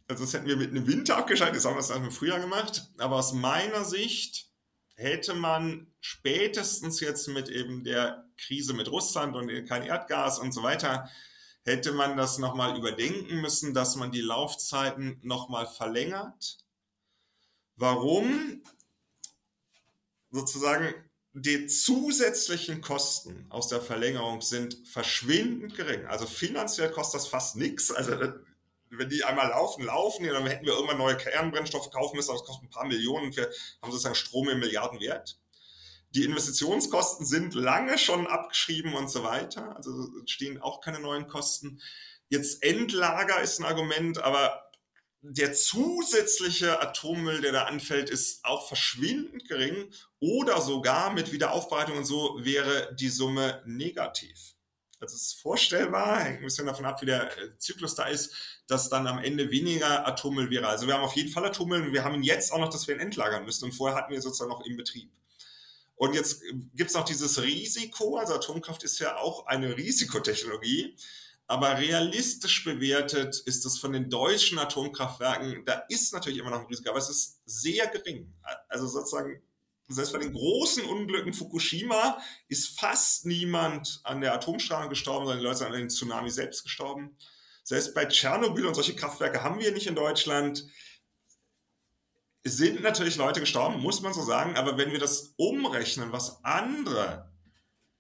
Also 0.09 0.25
das 0.25 0.33
hätten 0.33 0.47
wir 0.47 0.57
mit 0.57 0.71
einem 0.71 0.87
Winter 0.87 1.17
abgeschaltet, 1.17 1.57
das 1.57 1.65
haben 1.65 1.75
wir 1.75 1.81
es 1.81 1.91
im 1.91 2.11
Frühjahr 2.11 2.41
gemacht. 2.41 2.91
Aber 2.99 3.17
aus 3.17 3.33
meiner 3.33 3.85
Sicht 3.85 4.51
hätte 4.95 5.35
man 5.35 5.93
spätestens 6.01 7.01
jetzt 7.01 7.29
mit 7.29 7.51
eben 7.51 7.85
der 7.85 8.25
Krise 8.39 8.73
mit 8.73 8.91
Russland 8.91 9.37
und 9.37 9.49
kein 9.67 9.83
Erdgas 9.83 10.39
und 10.39 10.53
so 10.53 10.63
weiter, 10.63 11.11
hätte 11.65 11.93
man 11.93 12.17
das 12.17 12.39
nochmal 12.39 12.79
überdenken 12.79 13.41
müssen, 13.41 13.75
dass 13.75 13.97
man 13.97 14.11
die 14.11 14.21
Laufzeiten 14.21 15.19
nochmal 15.23 15.67
verlängert 15.67 16.59
warum 17.77 18.63
sozusagen 20.31 20.95
die 21.33 21.67
zusätzlichen 21.67 22.81
Kosten 22.81 23.47
aus 23.51 23.69
der 23.69 23.83
Verlängerung 23.83 24.41
sind 24.41 24.77
verschwindend 24.87 25.77
gering. 25.77 26.07
Also 26.07 26.27
finanziell 26.27 26.91
kostet 26.91 27.21
das 27.21 27.29
fast 27.29 27.57
nichts. 27.57 27.91
Also 27.91 28.19
wenn 28.89 29.09
die 29.11 29.23
einmal 29.23 29.49
laufen, 29.49 29.85
laufen, 29.85 30.27
dann 30.27 30.47
hätten 30.47 30.65
wir 30.65 30.73
irgendwann 30.73 30.99
neue 30.99 31.17
Kernbrennstoffe 31.17 31.91
kaufen 31.91 32.17
müssen, 32.17 32.31
aber 32.31 32.39
das 32.39 32.47
kostet 32.47 32.65
ein 32.65 32.71
paar 32.71 32.87
Millionen 32.87 33.37
wir 33.37 33.51
haben 33.83 33.91
sozusagen 33.91 34.15
Strom 34.15 34.49
im 34.49 34.61
Milliardenwert. 34.61 35.39
Die 36.15 36.25
Investitionskosten 36.25 37.27
sind 37.27 37.55
lange 37.55 37.99
schon 37.99 38.27
abgeschrieben 38.27 38.95
und 38.95 39.11
so 39.11 39.23
weiter. 39.23 39.77
Also 39.77 40.09
stehen 40.25 40.63
auch 40.63 40.81
keine 40.81 41.01
neuen 41.01 41.27
Kosten. 41.29 41.83
Jetzt 42.29 42.63
Endlager 42.63 43.43
ist 43.43 43.59
ein 43.59 43.67
Argument, 43.67 44.19
aber 44.23 44.66
der 45.23 45.53
zusätzliche 45.55 46.81
Atommüll, 46.81 47.41
der 47.41 47.53
da 47.53 47.65
anfällt, 47.65 48.11
ist 48.11 48.45
auch 48.45 48.69
verschwindend 48.69 49.49
gering 49.49 49.91
oder 50.21 50.61
sogar 50.61 51.13
mit 51.13 51.33
Wiederaufbereitung 51.33 51.97
und 51.99 52.05
so 52.05 52.39
wäre 52.41 52.95
die 52.95 53.09
Summe 53.09 53.63
negativ. 53.67 54.55
Das 54.99 55.13
ist 55.13 55.35
vorstellbar, 55.41 56.21
hängt 56.21 56.39
ein 56.39 56.45
bisschen 56.45 56.67
davon 56.67 56.87
ab, 56.87 57.03
wie 57.03 57.07
der 57.07 57.37
äh, 57.37 57.59
Zyklus 57.59 57.95
da 57.95 58.07
ist, 58.07 58.33
dass 58.67 58.89
dann 58.89 59.07
am 59.07 59.19
Ende 59.19 59.51
weniger 59.51 60.07
Atommüll 60.07 60.49
wäre. 60.49 60.69
Also 60.69 60.87
wir 60.87 60.95
haben 60.95 61.05
auf 61.05 61.17
jeden 61.17 61.31
Fall 61.31 61.45
Atommüll 61.45 61.83
und 61.83 61.93
wir 61.93 62.03
haben 62.03 62.15
ihn 62.15 62.23
jetzt 62.23 62.51
auch 62.53 62.59
noch, 62.59 62.71
dass 62.71 62.89
wir 62.89 62.95
ihn 62.95 63.01
entlagern 63.01 63.45
müssen 63.45 63.67
und 63.67 63.73
vorher 63.73 63.97
hatten 63.97 64.13
wir 64.13 64.23
sozusagen 64.23 64.51
noch 64.51 64.65
im 64.65 64.77
Betrieb. 64.77 65.11
Und 65.97 66.15
jetzt 66.15 66.43
gibt 66.75 66.91
es 66.91 66.95
noch 66.95 67.05
dieses 67.05 67.43
Risiko, 67.43 68.17
also 68.17 68.35
Atomkraft 68.35 68.85
ist 68.85 68.99
ja 68.99 69.17
auch 69.17 69.47
eine 69.47 69.77
Risikotechnologie. 69.77 70.95
Aber 71.49 71.79
realistisch 71.79 72.65
bewertet 72.65 73.41
ist 73.47 73.65
es 73.67 73.79
von 73.79 73.93
den 73.93 74.11
deutschen 74.11 74.59
Atomkraftwerken, 74.59 75.65
da 75.65 75.85
ist 75.89 76.13
natürlich 76.13 76.39
immer 76.39 76.51
noch 76.51 76.61
ein 76.61 76.67
Risiko, 76.67 76.91
aber 76.91 76.99
es 76.99 77.09
ist 77.09 77.41
sehr 77.45 77.87
gering. 77.87 78.35
Also 78.69 78.89
sozusagen, 78.89 79.41
selbst 79.87 80.13
bei 80.13 80.19
den 80.19 80.33
großen 80.33 80.85
Unglücken 80.85 81.33
Fukushima 81.33 82.21
ist 82.49 82.81
fast 82.81 83.27
niemand 83.27 84.01
an 84.03 84.21
der 84.21 84.35
Atomstrahlung 84.35 84.89
gestorben, 84.89 85.27
sondern 85.27 85.39
die 85.39 85.45
Leute 85.45 85.59
sind 85.59 85.67
an 85.69 85.73
den 85.75 85.91
Tsunami 85.91 86.31
selbst 86.31 86.65
gestorben. 86.65 87.17
Selbst 87.63 87.95
bei 87.95 88.07
Tschernobyl 88.07 88.67
und 88.67 88.75
solche 88.75 88.97
Kraftwerke 88.97 89.45
haben 89.45 89.61
wir 89.61 89.71
nicht 89.71 89.87
in 89.87 89.95
Deutschland. 89.95 90.67
Es 92.43 92.57
sind 92.57 92.83
natürlich 92.83 93.17
Leute 93.17 93.39
gestorben, 93.39 93.81
muss 93.81 94.01
man 94.01 94.13
so 94.13 94.23
sagen, 94.23 94.57
aber 94.57 94.79
wenn 94.79 94.91
wir 94.91 94.99
das 94.99 95.35
umrechnen, 95.37 96.11
was 96.11 96.45
andere 96.45 97.33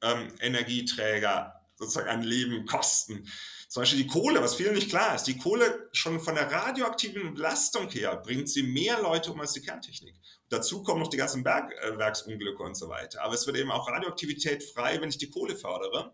ähm, 0.02 0.32
Energieträger 0.40 1.55
sozusagen 1.76 2.08
ein 2.08 2.22
Leben 2.22 2.66
kosten. 2.66 3.28
Zum 3.68 3.82
Beispiel 3.82 4.02
die 4.02 4.06
Kohle, 4.06 4.42
was 4.42 4.54
vielen 4.54 4.74
nicht 4.74 4.90
klar 4.90 5.14
ist. 5.14 5.24
Die 5.24 5.36
Kohle 5.36 5.88
schon 5.92 6.20
von 6.20 6.34
der 6.34 6.50
radioaktiven 6.50 7.34
Belastung 7.34 7.88
her 7.90 8.16
bringt 8.16 8.48
sie 8.48 8.62
mehr 8.62 9.00
Leute 9.02 9.32
um 9.32 9.40
als 9.40 9.52
die 9.52 9.60
Kerntechnik. 9.60 10.14
dazu 10.48 10.82
kommen 10.82 11.02
noch 11.02 11.10
die 11.10 11.16
ganzen 11.16 11.42
Bergwerksunglücke 11.42 12.62
und 12.62 12.76
so 12.76 12.88
weiter. 12.88 13.22
Aber 13.22 13.34
es 13.34 13.46
wird 13.46 13.56
eben 13.56 13.70
auch 13.70 13.88
Radioaktivität 13.88 14.62
frei, 14.62 15.00
wenn 15.00 15.08
ich 15.08 15.18
die 15.18 15.30
Kohle 15.30 15.56
fördere. 15.56 16.12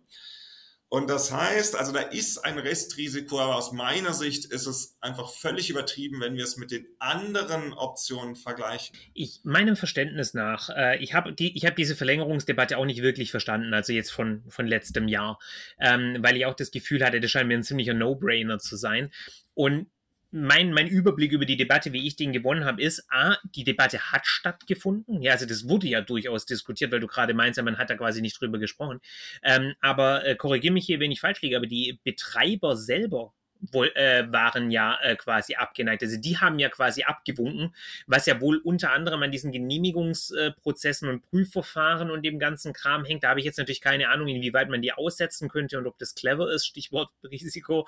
Und 0.92 1.08
das 1.08 1.32
heißt, 1.32 1.74
also 1.74 1.90
da 1.90 2.00
ist 2.00 2.44
ein 2.44 2.58
Restrisiko, 2.58 3.40
aber 3.40 3.56
aus 3.56 3.72
meiner 3.72 4.12
Sicht 4.12 4.44
ist 4.52 4.66
es 4.66 4.98
einfach 5.00 5.30
völlig 5.30 5.70
übertrieben, 5.70 6.20
wenn 6.20 6.36
wir 6.36 6.44
es 6.44 6.58
mit 6.58 6.70
den 6.70 6.86
anderen 6.98 7.72
Optionen 7.72 8.36
vergleichen. 8.36 8.94
Ich, 9.14 9.40
meinem 9.42 9.74
Verständnis 9.74 10.34
nach, 10.34 10.68
äh, 10.68 11.02
ich 11.02 11.14
habe 11.14 11.32
die, 11.32 11.56
ich 11.56 11.64
habe 11.64 11.76
diese 11.76 11.96
Verlängerungsdebatte 11.96 12.76
auch 12.76 12.84
nicht 12.84 13.00
wirklich 13.00 13.30
verstanden, 13.30 13.72
also 13.72 13.94
jetzt 13.94 14.12
von, 14.12 14.44
von 14.50 14.66
letztem 14.66 15.08
Jahr, 15.08 15.38
ähm, 15.80 16.18
weil 16.20 16.36
ich 16.36 16.44
auch 16.44 16.52
das 16.52 16.70
Gefühl 16.70 17.02
hatte, 17.02 17.20
das 17.20 17.30
scheint 17.30 17.48
mir 17.48 17.56
ein 17.56 17.62
ziemlicher 17.62 17.94
No-Brainer 17.94 18.58
zu 18.58 18.76
sein. 18.76 19.10
Und 19.54 19.86
mein, 20.32 20.72
mein 20.72 20.88
Überblick 20.88 21.30
über 21.32 21.44
die 21.44 21.56
Debatte, 21.56 21.92
wie 21.92 22.06
ich 22.06 22.16
den 22.16 22.32
gewonnen 22.32 22.64
habe, 22.64 22.82
ist, 22.82 23.04
a, 23.10 23.36
die 23.54 23.64
Debatte 23.64 24.12
hat 24.12 24.26
stattgefunden. 24.26 25.22
Ja, 25.22 25.32
also 25.32 25.46
das 25.46 25.68
wurde 25.68 25.86
ja 25.86 26.00
durchaus 26.00 26.46
diskutiert, 26.46 26.90
weil 26.90 27.00
du 27.00 27.06
gerade 27.06 27.34
meinst, 27.34 27.62
man 27.62 27.78
hat 27.78 27.90
da 27.90 27.96
quasi 27.96 28.22
nicht 28.22 28.40
drüber 28.40 28.58
gesprochen. 28.58 29.00
Ähm, 29.42 29.74
aber 29.80 30.24
äh, 30.24 30.34
korrigiere 30.34 30.72
mich 30.72 30.86
hier, 30.86 31.00
wenn 31.00 31.12
ich 31.12 31.20
falsch 31.20 31.42
liege, 31.42 31.56
aber 31.56 31.66
die 31.66 32.00
Betreiber 32.02 32.76
selber 32.76 33.34
wohl, 33.70 33.92
äh, 33.94 34.30
waren 34.32 34.70
ja 34.70 34.98
äh, 35.02 35.16
quasi 35.16 35.54
abgeneigt. 35.54 36.02
Also 36.02 36.16
die 36.16 36.38
haben 36.38 36.58
ja 36.58 36.68
quasi 36.68 37.04
abgewunken, 37.04 37.74
was 38.06 38.26
ja 38.26 38.40
wohl 38.40 38.58
unter 38.58 38.92
anderem 38.92 39.22
an 39.22 39.30
diesen 39.30 39.52
Genehmigungsprozessen 39.52 41.08
und 41.08 41.22
Prüfverfahren 41.30 42.10
und 42.10 42.24
dem 42.24 42.38
ganzen 42.38 42.72
Kram 42.72 43.04
hängt. 43.04 43.22
Da 43.24 43.28
habe 43.30 43.40
ich 43.40 43.46
jetzt 43.46 43.58
natürlich 43.58 43.80
keine 43.80 44.08
Ahnung, 44.08 44.28
inwieweit 44.28 44.68
man 44.68 44.82
die 44.82 44.92
aussetzen 44.92 45.48
könnte 45.48 45.78
und 45.78 45.86
ob 45.86 45.98
das 45.98 46.14
clever 46.14 46.50
ist, 46.50 46.66
Stichwort 46.66 47.10
Risiko 47.24 47.86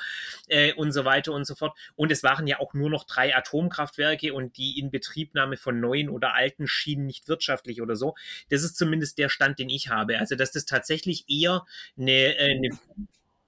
äh, 0.49 0.73
und 0.75 0.93
so 0.93 1.05
weiter 1.05 1.33
und 1.33 1.45
so 1.47 1.55
fort. 1.55 1.77
Und 1.97 2.13
es 2.13 2.23
waren 2.23 2.47
ja 2.47 2.61
auch 2.61 2.75
nur 2.75 2.91
noch 2.91 3.05
drei 3.05 3.35
Atomkraftwerke 3.35 4.33
und 4.33 4.57
die 4.57 4.79
Inbetriebnahme 4.79 5.57
von 5.57 5.81
neuen 5.81 6.09
oder 6.09 6.35
alten 6.35 6.69
schienen 6.69 7.07
nicht 7.07 7.29
wirtschaftlich 7.29 7.83
oder 7.83 7.97
so. 7.97 8.15
Das 8.51 8.63
ist 8.63 8.77
zumindest 8.77 9.19
der 9.19 9.29
Stand, 9.29 9.59
den 9.59 9.69
ich 9.69 9.89
habe. 9.89 10.19
Also 10.19 10.37
dass 10.37 10.53
das 10.53 10.65
tatsächlich 10.65 11.25
eher 11.29 11.67
eine, 11.99 12.37
äh, 12.37 12.57
eine 12.57 12.71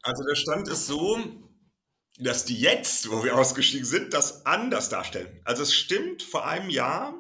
also 0.03 0.23
der 0.23 0.37
Stand 0.37 0.69
ist 0.69 0.87
so, 0.87 1.19
dass 2.19 2.45
die 2.45 2.59
jetzt, 2.59 3.11
wo 3.11 3.25
wir 3.25 3.37
ausgestiegen 3.37 3.87
sind, 3.87 4.15
das 4.15 4.47
anders 4.47 4.89
darstellen. 4.89 5.41
Also 5.45 5.63
es 5.63 5.75
stimmt, 5.75 6.23
vor 6.23 6.47
einem 6.47 6.71
Jahr 6.71 7.15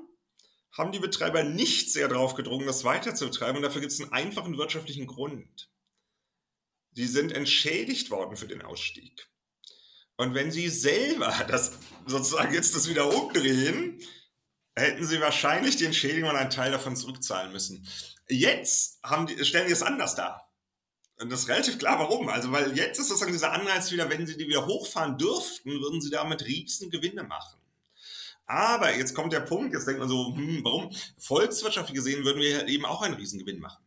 haben 0.73 0.93
die 0.93 0.99
Betreiber 0.99 1.43
nicht 1.43 1.93
sehr 1.93 2.09
darauf 2.09 2.35
gedrungen, 2.35 2.67
das 2.67 2.85
weiter 2.85 3.15
zu 3.15 3.27
betreiben 3.27 3.57
und 3.57 3.63
dafür 3.63 3.81
gibt 3.81 3.93
es 3.93 4.01
einen 4.01 4.13
einfachen 4.13 4.59
wirtschaftlichen 4.59 5.07
Grund. 5.07 5.71
Sie 6.93 7.07
sind 7.07 7.33
entschädigt 7.33 8.11
worden 8.11 8.37
für 8.37 8.47
den 8.47 8.63
Ausstieg. 8.63 9.29
Und 10.17 10.35
wenn 10.35 10.51
sie 10.51 10.69
selber 10.69 11.33
das 11.49 11.73
sozusagen 12.07 12.55
jetzt 12.55 12.75
das 12.75 12.89
wieder 12.89 13.15
umdrehen, 13.15 14.01
hätten 14.75 15.07
sie 15.07 15.21
wahrscheinlich 15.21 15.77
die 15.77 15.87
Entschädigung 15.87 16.31
und 16.31 16.37
einen 16.37 16.51
Teil 16.51 16.71
davon 16.71 16.97
zurückzahlen 16.97 17.53
müssen. 17.53 17.87
Jetzt 18.29 18.99
haben 19.03 19.27
die, 19.27 19.43
stellen 19.45 19.67
die 19.67 19.73
es 19.73 19.83
anders 19.83 20.15
dar. 20.15 20.46
Und 21.19 21.31
das 21.33 21.41
ist 21.41 21.49
relativ 21.49 21.79
klar, 21.79 21.99
warum. 21.99 22.29
Also, 22.29 22.53
weil 22.53 22.77
jetzt 22.77 22.99
ist 22.99 23.09
sozusagen 23.09 23.33
dieser 23.33 23.53
Anreiz 23.53 23.91
wieder, 23.91 24.11
wenn 24.11 24.27
sie 24.27 24.37
die 24.37 24.49
wieder 24.49 24.67
hochfahren 24.67 25.17
dürften, 25.17 25.81
würden 25.81 26.01
sie 26.01 26.11
damit 26.11 26.45
riesen 26.45 26.91
Gewinne 26.91 27.23
machen. 27.23 27.59
Aber 28.47 28.95
jetzt 28.95 29.15
kommt 29.15 29.33
der 29.33 29.41
Punkt, 29.41 29.75
jetzt 29.75 29.89
denkt 29.89 29.99
man 29.99 30.09
so, 30.09 30.35
hm, 30.35 30.63
warum? 30.63 30.95
Volkswirtschaftlich 31.19 31.97
gesehen 31.97 32.25
würden 32.25 32.41
wir 32.41 32.69
eben 32.69 32.85
auch 32.85 33.03
einen 33.03 33.15
Riesengewinn 33.15 33.59
machen. 33.59 33.83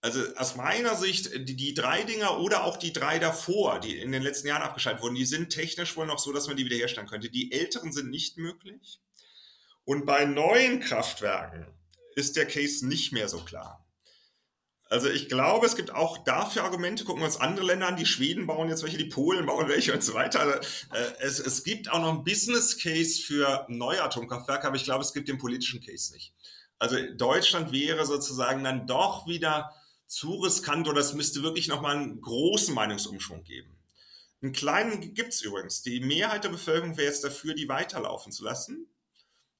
Also 0.00 0.20
aus 0.36 0.56
meiner 0.56 0.94
Sicht, 0.94 1.48
die, 1.48 1.56
die 1.56 1.74
drei 1.74 2.04
Dinger 2.04 2.38
oder 2.38 2.64
auch 2.64 2.76
die 2.76 2.92
drei 2.92 3.18
davor, 3.18 3.80
die 3.80 3.98
in 3.98 4.12
den 4.12 4.22
letzten 4.22 4.46
Jahren 4.46 4.62
abgeschaltet 4.62 5.02
wurden, 5.02 5.16
die 5.16 5.26
sind 5.26 5.50
technisch 5.50 5.96
wohl 5.96 6.06
noch 6.06 6.18
so, 6.18 6.32
dass 6.32 6.46
man 6.46 6.56
die 6.56 6.64
wiederherstellen 6.64 7.08
könnte. 7.08 7.28
Die 7.28 7.52
älteren 7.52 7.92
sind 7.92 8.10
nicht 8.10 8.38
möglich. 8.38 9.00
Und 9.84 10.06
bei 10.06 10.24
neuen 10.24 10.80
Kraftwerken 10.80 11.66
ist 12.14 12.36
der 12.36 12.46
Case 12.46 12.86
nicht 12.86 13.12
mehr 13.12 13.28
so 13.28 13.40
klar. 13.40 13.85
Also 14.88 15.08
ich 15.08 15.28
glaube, 15.28 15.66
es 15.66 15.74
gibt 15.74 15.92
auch 15.92 16.18
dafür 16.18 16.62
Argumente. 16.62 17.04
Gucken 17.04 17.22
wir 17.22 17.26
uns 17.26 17.40
andere 17.40 17.66
Länder 17.66 17.88
an. 17.88 17.96
Die 17.96 18.06
Schweden 18.06 18.46
bauen 18.46 18.68
jetzt 18.68 18.84
welche, 18.84 18.98
die 18.98 19.06
Polen 19.06 19.46
bauen 19.46 19.68
welche 19.68 19.92
und 19.92 20.02
so 20.02 20.14
weiter. 20.14 20.40
Also, 20.40 20.52
äh, 20.94 21.12
es, 21.20 21.40
es 21.40 21.64
gibt 21.64 21.90
auch 21.90 22.00
noch 22.00 22.10
einen 22.10 22.24
Business 22.24 22.78
Case 22.78 23.20
für 23.20 23.66
neue 23.68 24.02
Atomkraftwerke, 24.02 24.66
aber 24.66 24.76
ich 24.76 24.84
glaube, 24.84 25.02
es 25.02 25.12
gibt 25.12 25.28
den 25.28 25.38
politischen 25.38 25.80
Case 25.80 26.12
nicht. 26.12 26.32
Also 26.78 26.96
Deutschland 27.16 27.72
wäre 27.72 28.06
sozusagen 28.06 28.62
dann 28.62 28.86
doch 28.86 29.26
wieder 29.26 29.72
zu 30.06 30.34
riskant 30.34 30.86
oder 30.88 31.00
es 31.00 31.14
müsste 31.14 31.42
wirklich 31.42 31.68
nochmal 31.68 31.96
einen 31.96 32.20
großen 32.20 32.74
Meinungsumschwung 32.74 33.42
geben. 33.42 33.76
Einen 34.42 34.52
kleinen 34.52 35.14
gibt 35.14 35.32
es 35.32 35.42
übrigens. 35.42 35.82
Die 35.82 36.00
Mehrheit 36.00 36.44
der 36.44 36.50
Bevölkerung 36.50 36.96
wäre 36.96 37.08
jetzt 37.08 37.24
dafür, 37.24 37.54
die 37.54 37.68
weiterlaufen 37.68 38.30
zu 38.30 38.44
lassen. 38.44 38.86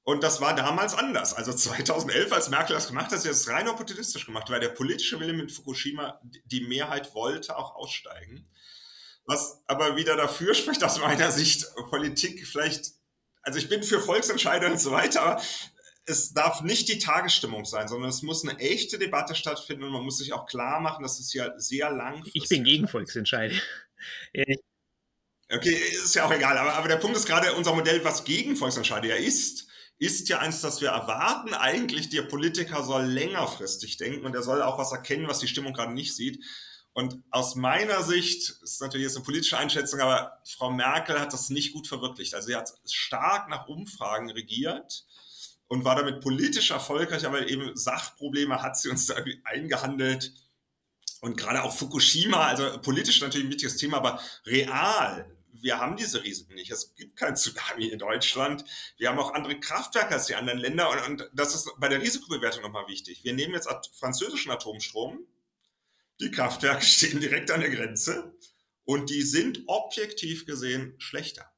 Und 0.07 0.23
das 0.23 0.39
war 0.39 0.55
damals 0.55 0.93
anders. 0.93 1.33
Also 1.33 1.51
2011, 1.51 2.31
als 2.31 2.47
Merkel 2.47 2.73
das 2.73 2.87
gemacht 2.87 3.11
hat, 3.11 3.19
sie 3.19 3.27
hat 3.27 3.35
es 3.35 3.49
rein 3.49 3.67
opportunistisch 3.67 4.25
gemacht, 4.25 4.49
weil 4.49 4.61
der 4.61 4.69
politische 4.69 5.19
Wille 5.19 5.33
mit 5.33 5.51
Fukushima, 5.51 6.21
die 6.45 6.61
Mehrheit 6.61 7.13
wollte 7.13 7.57
auch 7.57 7.75
aussteigen. 7.75 8.47
Was 9.25 9.61
aber 9.67 9.97
wieder 9.97 10.15
dafür 10.15 10.53
spricht, 10.55 10.81
aus 10.81 10.97
meiner 11.01 11.29
Sicht, 11.29 11.65
Politik 11.89 12.47
vielleicht, 12.47 12.93
also 13.41 13.59
ich 13.59 13.67
bin 13.67 13.83
für 13.83 13.99
Volksentscheidungen 13.99 14.75
und 14.75 14.79
so 14.79 14.91
weiter, 14.91 15.21
aber 15.23 15.41
es 16.05 16.31
darf 16.33 16.61
nicht 16.61 16.87
die 16.87 16.99
Tagesstimmung 16.99 17.65
sein, 17.65 17.89
sondern 17.89 18.09
es 18.09 18.21
muss 18.21 18.47
eine 18.47 18.57
echte 18.59 18.97
Debatte 18.97 19.35
stattfinden 19.35 19.83
und 19.83 19.91
man 19.91 20.05
muss 20.05 20.19
sich 20.19 20.31
auch 20.31 20.45
klar 20.45 20.79
machen, 20.79 21.03
dass 21.03 21.19
es 21.19 21.33
ja 21.33 21.51
sehr 21.59 21.91
lang 21.91 22.23
Ich 22.31 22.47
bin 22.47 22.63
gegen 22.63 22.87
Volksentscheide. 22.87 23.59
okay, 25.51 25.75
ist 25.75 26.15
ja 26.15 26.25
auch 26.25 26.31
egal, 26.31 26.57
aber, 26.57 26.75
aber 26.75 26.87
der 26.87 26.95
Punkt 26.95 27.17
ist 27.17 27.25
gerade 27.25 27.51
unser 27.55 27.73
Modell, 27.75 28.05
was 28.05 28.23
gegen 28.23 28.55
Volksentscheide 28.55 29.09
ja 29.09 29.15
ist, 29.15 29.67
ist 29.99 30.29
ja 30.29 30.39
eins, 30.39 30.61
das 30.61 30.81
wir 30.81 30.89
erwarten. 30.89 31.53
Eigentlich, 31.53 32.09
der 32.09 32.23
Politiker 32.23 32.83
soll 32.83 33.05
längerfristig 33.05 33.97
denken 33.97 34.25
und 34.25 34.35
er 34.35 34.43
soll 34.43 34.61
auch 34.61 34.77
was 34.77 34.91
erkennen, 34.91 35.27
was 35.27 35.39
die 35.39 35.47
Stimmung 35.47 35.73
gerade 35.73 35.93
nicht 35.93 36.15
sieht. 36.15 36.43
Und 36.93 37.21
aus 37.29 37.55
meiner 37.55 38.01
Sicht, 38.03 38.49
ist 38.63 38.81
natürlich 38.81 39.05
jetzt 39.05 39.15
eine 39.15 39.25
politische 39.25 39.57
Einschätzung, 39.57 39.99
aber 39.99 40.41
Frau 40.45 40.71
Merkel 40.71 41.19
hat 41.19 41.31
das 41.31 41.49
nicht 41.49 41.73
gut 41.73 41.87
verwirklicht. 41.87 42.33
Also 42.33 42.47
sie 42.47 42.55
hat 42.55 42.73
stark 42.85 43.49
nach 43.49 43.67
Umfragen 43.67 44.31
regiert 44.31 45.05
und 45.67 45.83
war 45.83 45.95
damit 45.95 46.21
politisch 46.21 46.71
erfolgreich, 46.71 47.25
aber 47.25 47.47
eben 47.47 47.75
Sachprobleme 47.75 48.61
hat 48.61 48.77
sie 48.77 48.89
uns 48.89 49.05
da 49.05 49.15
irgendwie 49.15 49.41
eingehandelt. 49.43 50.33
Und 51.21 51.37
gerade 51.37 51.63
auch 51.63 51.75
Fukushima, 51.75 52.47
also 52.47 52.79
politisch 52.81 53.21
natürlich 53.21 53.47
ein 53.47 53.51
wichtiges 53.51 53.77
Thema, 53.77 53.97
aber 53.97 54.19
real 54.45 55.36
wir 55.61 55.79
haben 55.79 55.97
diese 55.97 56.23
Risiken 56.23 56.55
nicht. 56.55 56.71
Es 56.71 56.95
gibt 56.95 57.15
kein 57.15 57.35
Tsunami 57.35 57.87
in 57.87 57.99
Deutschland. 57.99 58.63
Wir 58.97 59.09
haben 59.09 59.19
auch 59.19 59.33
andere 59.33 59.59
Kraftwerke 59.59 60.13
als 60.13 60.27
die 60.27 60.35
anderen 60.35 60.59
Länder. 60.59 60.89
Und, 60.89 61.21
und 61.21 61.29
das 61.33 61.55
ist 61.55 61.71
bei 61.77 61.89
der 61.89 62.01
Risikobewertung 62.01 62.61
nochmal 62.61 62.87
wichtig. 62.87 63.23
Wir 63.23 63.33
nehmen 63.33 63.53
jetzt 63.53 63.69
französischen 63.93 64.51
Atomstrom. 64.51 65.19
Die 66.19 66.31
Kraftwerke 66.31 66.81
stehen 66.85 67.19
direkt 67.19 67.51
an 67.51 67.61
der 67.61 67.69
Grenze. 67.69 68.35
Und 68.85 69.09
die 69.09 69.21
sind 69.21 69.63
objektiv 69.67 70.45
gesehen 70.45 70.95
schlechter. 70.97 71.51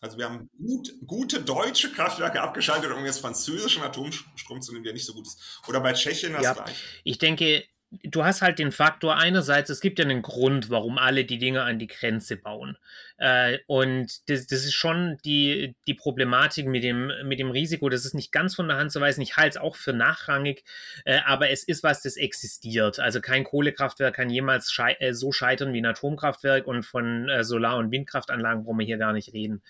Also 0.00 0.16
wir 0.16 0.26
haben 0.26 0.48
gut, 0.56 0.92
gute 1.06 1.42
deutsche 1.42 1.90
Kraftwerke 1.90 2.40
abgeschaltet, 2.40 2.92
um 2.92 3.04
jetzt 3.04 3.20
französischen 3.20 3.82
Atomstrom 3.82 4.62
zu 4.62 4.72
nehmen, 4.72 4.84
der 4.84 4.92
nicht 4.92 5.04
so 5.04 5.12
gut 5.12 5.26
ist. 5.26 5.60
Oder 5.66 5.80
bei 5.80 5.92
Tschechien 5.92 6.34
das 6.34 6.42
ja, 6.42 6.52
gleiche. 6.52 6.84
Ich 7.02 7.18
denke, 7.18 7.64
du 7.90 8.24
hast 8.24 8.42
halt 8.42 8.58
den 8.58 8.70
Faktor 8.70 9.16
einerseits, 9.16 9.70
es 9.70 9.80
gibt 9.80 9.98
ja 9.98 10.04
einen 10.04 10.20
Grund, 10.20 10.68
warum 10.68 10.98
alle 10.98 11.24
die 11.24 11.38
Dinge 11.38 11.62
an 11.62 11.78
die 11.78 11.86
Grenze 11.86 12.36
bauen. 12.36 12.76
Äh, 13.16 13.58
und 13.66 14.28
das, 14.28 14.46
das 14.46 14.64
ist 14.64 14.74
schon 14.74 15.16
die, 15.24 15.74
die 15.86 15.94
Problematik 15.94 16.66
mit 16.66 16.84
dem, 16.84 17.10
mit 17.24 17.38
dem 17.38 17.50
Risiko. 17.50 17.88
Das 17.88 18.04
ist 18.04 18.14
nicht 18.14 18.30
ganz 18.30 18.54
von 18.54 18.68
der 18.68 18.76
Hand 18.76 18.92
zu 18.92 19.00
weisen. 19.00 19.22
Ich 19.22 19.36
halte 19.36 19.50
es 19.50 19.56
auch 19.56 19.74
für 19.74 19.94
nachrangig, 19.94 20.64
äh, 21.06 21.20
aber 21.24 21.48
es 21.50 21.64
ist 21.64 21.82
was, 21.82 22.02
das 22.02 22.16
existiert. 22.16 23.00
Also 23.00 23.20
kein 23.20 23.44
Kohlekraftwerk 23.44 24.16
kann 24.16 24.28
jemals 24.28 24.70
schei 24.70 24.96
äh, 25.00 25.14
so 25.14 25.32
scheitern 25.32 25.72
wie 25.72 25.80
ein 25.80 25.86
Atomkraftwerk 25.86 26.66
und 26.66 26.82
von 26.82 27.28
äh, 27.28 27.42
Solar- 27.42 27.78
und 27.78 27.90
Windkraftanlagen 27.90 28.64
brauchen 28.64 28.78
wir 28.78 28.86
hier 28.86 28.98
gar 28.98 29.14
nicht 29.14 29.32
reden. 29.32 29.62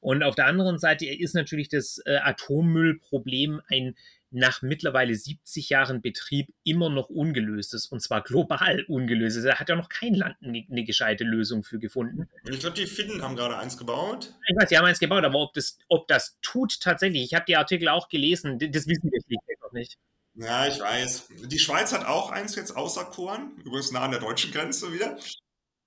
Und 0.00 0.22
auf 0.22 0.36
der 0.36 0.46
anderen 0.46 0.78
Seite 0.78 1.06
ist 1.06 1.34
natürlich 1.34 1.68
das 1.68 2.00
äh, 2.06 2.18
Atommüllproblem 2.18 3.60
ein 3.68 3.96
nach 4.34 4.62
mittlerweile 4.62 5.14
70 5.14 5.70
Jahren 5.70 6.02
Betrieb 6.02 6.52
immer 6.64 6.90
noch 6.90 7.08
ungelöst 7.08 7.72
ist 7.72 7.86
und 7.86 8.00
zwar 8.00 8.22
global 8.22 8.84
ungelöst 8.88 9.36
ist. 9.36 9.44
Da 9.44 9.58
hat 9.58 9.68
ja 9.68 9.76
noch 9.76 9.88
kein 9.88 10.14
Land 10.14 10.36
eine, 10.42 10.84
gescheite 10.84 11.24
Lösung 11.24 11.62
für 11.62 11.78
gefunden. 11.78 12.28
Ich 12.50 12.60
glaube, 12.60 12.76
die 12.76 12.86
Finnen 12.86 13.22
haben 13.22 13.36
gerade 13.36 13.56
eins 13.56 13.78
gebaut. 13.78 14.34
Ich 14.48 14.56
weiß, 14.56 14.68
die 14.68 14.76
haben 14.76 14.84
eins 14.84 14.98
gebaut, 14.98 15.24
aber 15.24 15.38
ob 15.38 15.54
das, 15.54 15.78
ob 15.88 16.08
das 16.08 16.38
tut 16.42 16.80
tatsächlich, 16.80 17.22
ich 17.22 17.34
habe 17.34 17.44
die 17.46 17.56
Artikel 17.56 17.88
auch 17.88 18.08
gelesen, 18.08 18.58
das 18.58 18.86
wissen 18.86 19.10
wir 19.10 19.20
schlichtweg 19.22 19.60
noch 19.62 19.72
nicht. 19.72 19.96
Ja, 20.34 20.66
ich 20.66 20.80
weiß. 20.80 21.28
Die 21.44 21.58
Schweiz 21.60 21.92
hat 21.92 22.04
auch 22.06 22.30
eins 22.30 22.56
jetzt 22.56 22.76
auserkoren, 22.76 23.56
übrigens 23.64 23.92
nah 23.92 24.02
an 24.02 24.10
der 24.10 24.20
deutschen 24.20 24.50
Grenze 24.50 24.92
wieder. 24.92 25.16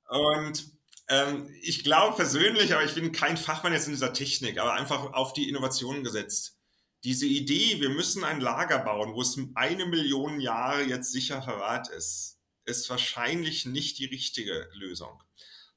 Und 0.07 0.71
ähm, 1.09 1.49
ich 1.61 1.83
glaube 1.83 2.15
persönlich, 2.15 2.73
aber 2.73 2.85
ich 2.85 2.95
bin 2.95 3.11
kein 3.11 3.35
Fachmann 3.35 3.73
jetzt 3.73 3.87
in 3.87 3.93
dieser 3.93 4.13
Technik, 4.13 4.57
aber 4.57 4.73
einfach 4.73 5.13
auf 5.13 5.33
die 5.33 5.49
Innovationen 5.49 6.05
gesetzt 6.05 6.56
diese 7.03 7.25
Idee, 7.25 7.79
wir 7.79 7.89
müssen 7.89 8.23
ein 8.23 8.41
Lager 8.41 8.79
bauen, 8.79 9.13
wo 9.13 9.21
es 9.21 9.37
eine 9.55 9.85
Million 9.85 10.39
Jahre 10.39 10.83
jetzt 10.83 11.11
sicher 11.11 11.41
verwahrt 11.41 11.89
ist, 11.89 12.37
ist 12.65 12.89
wahrscheinlich 12.89 13.65
nicht 13.65 13.97
die 13.99 14.05
richtige 14.05 14.69
Lösung. 14.73 15.23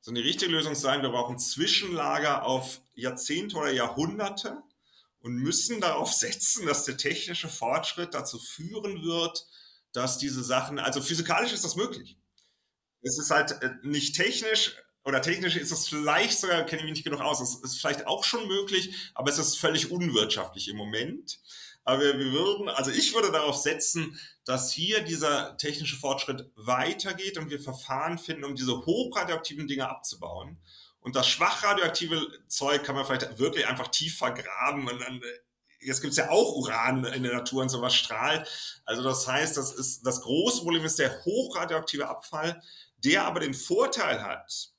Sondern 0.01 0.23
die 0.23 0.29
richtige 0.29 0.51
Lösung 0.51 0.75
sein, 0.75 1.03
wir 1.03 1.11
brauchen 1.11 1.39
Zwischenlager 1.39 2.45
auf 2.45 2.81
Jahrzehnte 2.95 3.57
oder 3.57 3.71
Jahrhunderte 3.71 4.63
und 5.21 5.37
müssen 5.37 5.81
darauf 5.81 6.13
setzen, 6.13 6.67
dass 6.67 6.85
der 6.85 6.97
technische 6.97 7.49
Fortschritt 7.49 8.15
dazu 8.15 8.39
führen 8.39 9.03
wird, 9.05 9.47
dass 9.93 10.19
diese 10.19 10.43
Sachen, 10.43 10.79
also 10.79 11.03
physikalisch 11.03 11.53
ist 11.53 11.65
das 11.65 11.77
möglich. 11.77 12.17
es 13.03 13.19
ist 13.19 13.31
halt 13.31 13.53
äh, 13.63 13.75
nicht 13.83 14.17
technisch, 14.17 14.75
oder 15.05 15.23
technisch 15.23 15.57
ist 15.57 15.73
es 15.73 15.89
vielleicht 15.89 16.39
sogar, 16.39 16.65
kenne 16.65 16.81
ich 16.81 16.85
mich 16.85 16.95
nicht 16.95 17.05
genug 17.05 17.21
aus, 17.21 17.41
es 17.41 17.57
ist 17.57 17.81
vielleicht 17.81 18.07
auch 18.07 18.25
schon 18.25 18.47
möglich, 18.47 18.95
aber 19.15 19.31
es 19.31 19.39
ist 19.39 19.59
völlig 19.59 19.91
unwirtschaftlich 19.91 20.69
im 20.69 20.77
Moment. 20.77 21.41
Aber 21.85 22.03
wir 22.03 22.33
würden, 22.33 22.69
also 22.69 22.91
ich 22.91 23.15
würde 23.15 23.33
darauf 23.33 23.57
setzen, 23.57 24.21
dass 24.45 24.73
hier 24.73 25.01
dieser 25.01 25.57
technische 25.57 25.97
Fortschritt 25.97 26.51
weitergeht 26.55 27.39
und 27.39 27.51
wir 27.51 27.61
Verfahren 27.61 28.19
finden, 28.19 28.45
um 28.45 28.55
diese 28.55 28.85
hochradioaktiven 28.85 29.67
Dinge 29.67 29.89
abzubauen. 29.89 30.59
Und 31.01 31.17
das 31.17 31.27
schwach 31.27 31.65
radioaktive 31.65 32.21
Zeug 32.49 32.85
kann 32.85 32.95
man 32.95 33.07
vielleicht 33.07 33.39
wirklich 33.39 33.67
einfach 33.67 33.89
tief 33.89 34.19
vergraben 34.19 34.87
und 34.87 35.01
dann 35.01 35.23
jetzt 35.81 36.03
gibt 36.03 36.11
es 36.11 36.19
ja 36.19 36.29
auch 36.29 36.55
Uran 36.57 37.05
in 37.05 37.23
der 37.23 37.33
Natur 37.33 37.63
und 37.63 37.71
sowas 37.71 37.95
strahlt. 37.95 38.47
Also 38.85 39.03
das 39.03 39.27
heißt, 39.27 39.57
das 39.57 39.73
ist 39.73 40.03
das 40.07 40.21
große 40.21 40.63
Problem 40.63 40.85
ist 40.85 40.99
der 40.99 41.25
hochradioaktive 41.25 42.07
Abfall, 42.07 42.63
der 42.99 43.25
aber 43.25 43.41
den 43.41 43.55
Vorteil 43.55 44.23
hat, 44.23 44.73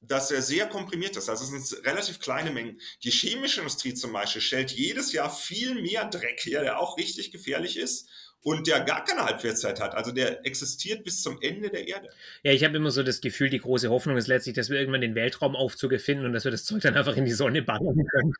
dass 0.00 0.30
er 0.30 0.42
sehr 0.42 0.66
komprimiert 0.66 1.16
ist. 1.16 1.28
Also 1.28 1.44
es 1.44 1.68
sind 1.68 1.86
relativ 1.86 2.20
kleine 2.20 2.50
Mengen. 2.50 2.80
Die 3.02 3.10
chemische 3.10 3.60
Industrie 3.60 3.94
zum 3.94 4.12
Beispiel 4.12 4.42
stellt 4.42 4.70
jedes 4.72 5.12
Jahr 5.12 5.30
viel 5.30 5.80
mehr 5.80 6.04
Dreck 6.04 6.40
her, 6.44 6.62
der 6.62 6.80
auch 6.80 6.96
richtig 6.96 7.32
gefährlich 7.32 7.78
ist 7.78 8.08
und 8.42 8.66
der 8.68 8.80
gar 8.80 9.04
keine 9.04 9.24
Halbwertszeit 9.24 9.80
hat. 9.80 9.94
Also 9.94 10.12
der 10.12 10.46
existiert 10.46 11.02
bis 11.02 11.22
zum 11.22 11.40
Ende 11.40 11.68
der 11.68 11.88
Erde. 11.88 12.08
Ja, 12.44 12.52
ich 12.52 12.62
habe 12.62 12.76
immer 12.76 12.90
so 12.90 13.02
das 13.02 13.20
Gefühl, 13.20 13.50
die 13.50 13.58
große 13.58 13.90
Hoffnung 13.90 14.16
ist 14.16 14.28
letztlich, 14.28 14.54
dass 14.54 14.70
wir 14.70 14.78
irgendwann 14.78 15.00
den 15.00 15.16
Weltraumaufzug 15.16 16.00
finden 16.00 16.26
und 16.26 16.32
dass 16.32 16.44
wir 16.44 16.52
das 16.52 16.64
Zeug 16.64 16.82
dann 16.82 16.94
einfach 16.94 17.16
in 17.16 17.24
die 17.24 17.32
Sonne 17.32 17.62
bannen 17.62 18.06
können. 18.08 18.32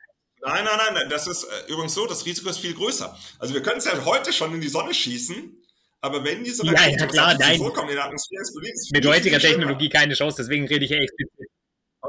Nein, 0.42 0.64
nein, 0.64 0.94
nein, 0.94 1.08
das 1.10 1.26
ist 1.26 1.42
äh, 1.42 1.72
übrigens 1.72 1.94
so, 1.94 2.06
das 2.06 2.24
Risiko 2.24 2.48
ist 2.50 2.58
viel 2.58 2.74
größer. 2.74 3.18
Also 3.40 3.52
wir 3.52 3.62
können 3.62 3.78
es 3.78 3.84
ja 3.84 4.04
heute 4.04 4.32
schon 4.32 4.54
in 4.54 4.60
die 4.60 4.68
Sonne 4.68 4.94
schießen, 4.94 5.60
aber 6.06 6.24
wenn 6.24 6.42
diese 6.42 6.64
Rakete 6.66 6.90
ja, 6.90 6.98
ja, 6.98 7.06
klar, 7.06 7.36
nein. 7.38 7.58
vorkommen 7.58 7.90
in 7.90 7.96
der 7.96 8.04
Atmosphäre, 8.04 8.42
ist 8.42 8.92
Mit 8.92 9.06
heutiger 9.06 9.38
Technologie 9.38 9.88
keine 9.88 10.14
Chance, 10.14 10.38
deswegen 10.38 10.66
rede 10.66 10.84
ich 10.84 10.92
explizit 10.92 11.50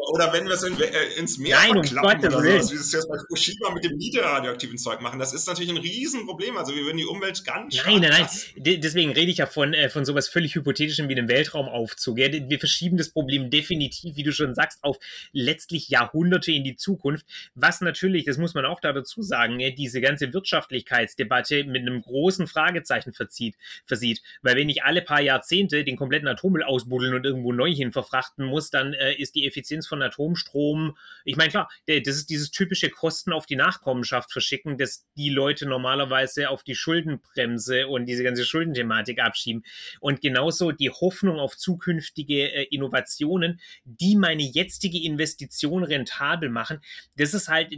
oder 0.10 0.34
wenn 0.34 0.46
wir 0.46 0.54
es 0.54 0.64
in, 0.64 0.80
äh, 0.80 1.20
ins 1.20 1.38
Meer 1.38 1.58
Nein, 1.58 1.84
verklappen 1.84 2.34
um 2.34 2.40
oder 2.40 2.64
so, 2.64 2.72
wie 2.72 2.76
es 2.76 2.92
jetzt 2.92 3.08
bei 3.08 3.18
Fukushima 3.18 3.72
mit 3.72 3.84
dem 3.84 3.98
niederradioaktiven 3.98 4.78
Zeug 4.78 5.02
machen, 5.02 5.20
das 5.20 5.34
ist 5.34 5.48
natürlich 5.48 5.70
ein 5.70 5.78
Riesenproblem. 5.78 6.58
Also 6.58 6.76
wir 6.76 6.84
würden 6.84 6.98
die 6.98 7.06
Umwelt 7.06 7.44
ganz 7.46 7.76
Nein, 7.86 8.02
nein, 8.02 8.12
nein. 8.12 8.80
Deswegen 8.82 9.12
rede 9.12 9.32
ich 9.32 9.38
ja 9.38 9.46
von, 9.46 9.74
äh, 9.74 9.90
von 9.90 10.06
sowas 10.06 10.28
völlig 10.28 10.56
Hypothetischem 10.56 11.10
wie 11.10 11.16
einem 11.16 11.28
Weltraumaufzug. 11.28 12.20
Ja, 12.20 12.32
wir 12.32 12.60
verschieben 12.60 12.98
das 12.98 13.10
Problem 13.10 13.50
definitiv, 13.50 14.16
wie 14.16 14.24
du 14.24 14.32
schon 14.32 14.56
sagst, 14.56 14.84
auf 14.84 14.98
letztlich 15.32 15.90
Jahrhunderte 15.90 16.52
in 16.52 16.64
die 16.64 16.76
Zukunft. 16.76 17.26
Was 17.56 17.82
natürlich, 17.82 18.26
das 18.26 18.38
muss 18.38 18.54
man 18.54 18.66
auch 18.66 18.80
da 18.80 18.94
dazu 18.94 19.22
sagen, 19.22 19.60
ja, 19.60 19.70
diese 19.70 20.02
ganze 20.02 20.34
Wirtschaftlichkeitsdebatte 20.34 21.64
mit 21.66 21.82
einem 21.82 22.02
großen 22.02 22.48
Fragezeichen 22.48 23.14
verzieht, 23.14 23.56
versieht. 23.86 24.22
Weil 24.42 24.56
wenn 24.56 24.70
ich 24.70 24.84
alle 24.84 25.02
paar 25.02 25.22
Jahrzehnte 25.22 25.84
den 25.84 25.96
kompletten 25.96 26.28
Atommüll 26.28 26.64
ausbuddeln 26.64 27.14
und 27.14 27.26
irgendwo 27.26 27.54
neu 27.54 27.74
hin 27.74 27.92
verfrachten 27.92 28.46
muss, 28.46 28.70
dann 28.70 28.94
äh, 28.94 29.14
ist 29.14 29.36
die 29.36 29.46
Effizienz 29.46 29.87
von 29.88 30.02
Atomstrom. 30.02 30.98
Ich 31.26 31.36
meine, 31.36 31.50
klar, 31.50 31.70
das 31.88 32.16
ist 32.16 32.30
dieses 32.30 32.52
typische 32.52 32.90
Kosten 32.90 33.34
auf 33.34 33.46
die 33.46 33.56
Nachkommenschaft 33.56 34.32
verschicken, 34.32 34.78
dass 34.78 35.06
die 35.16 35.30
Leute 35.30 35.66
normalerweise 35.66 36.50
auf 36.50 36.64
die 36.64 36.76
Schuldenbremse 36.76 37.88
und 37.88 38.06
diese 38.06 38.24
ganze 38.24 38.46
Schuldenthematik 38.46 39.20
abschieben. 39.20 39.64
Und 40.00 40.22
genauso 40.22 40.72
die 40.72 40.90
Hoffnung 40.90 41.40
auf 41.40 41.58
zukünftige 41.58 42.52
äh, 42.52 42.64
Innovationen, 42.70 43.60
die 43.86 44.16
meine 44.16 44.44
jetzige 44.44 45.02
Investition 45.04 45.84
rentabel 45.84 46.50
machen, 46.50 46.82
das 47.16 47.34
ist 47.34 47.48
halt 47.48 47.74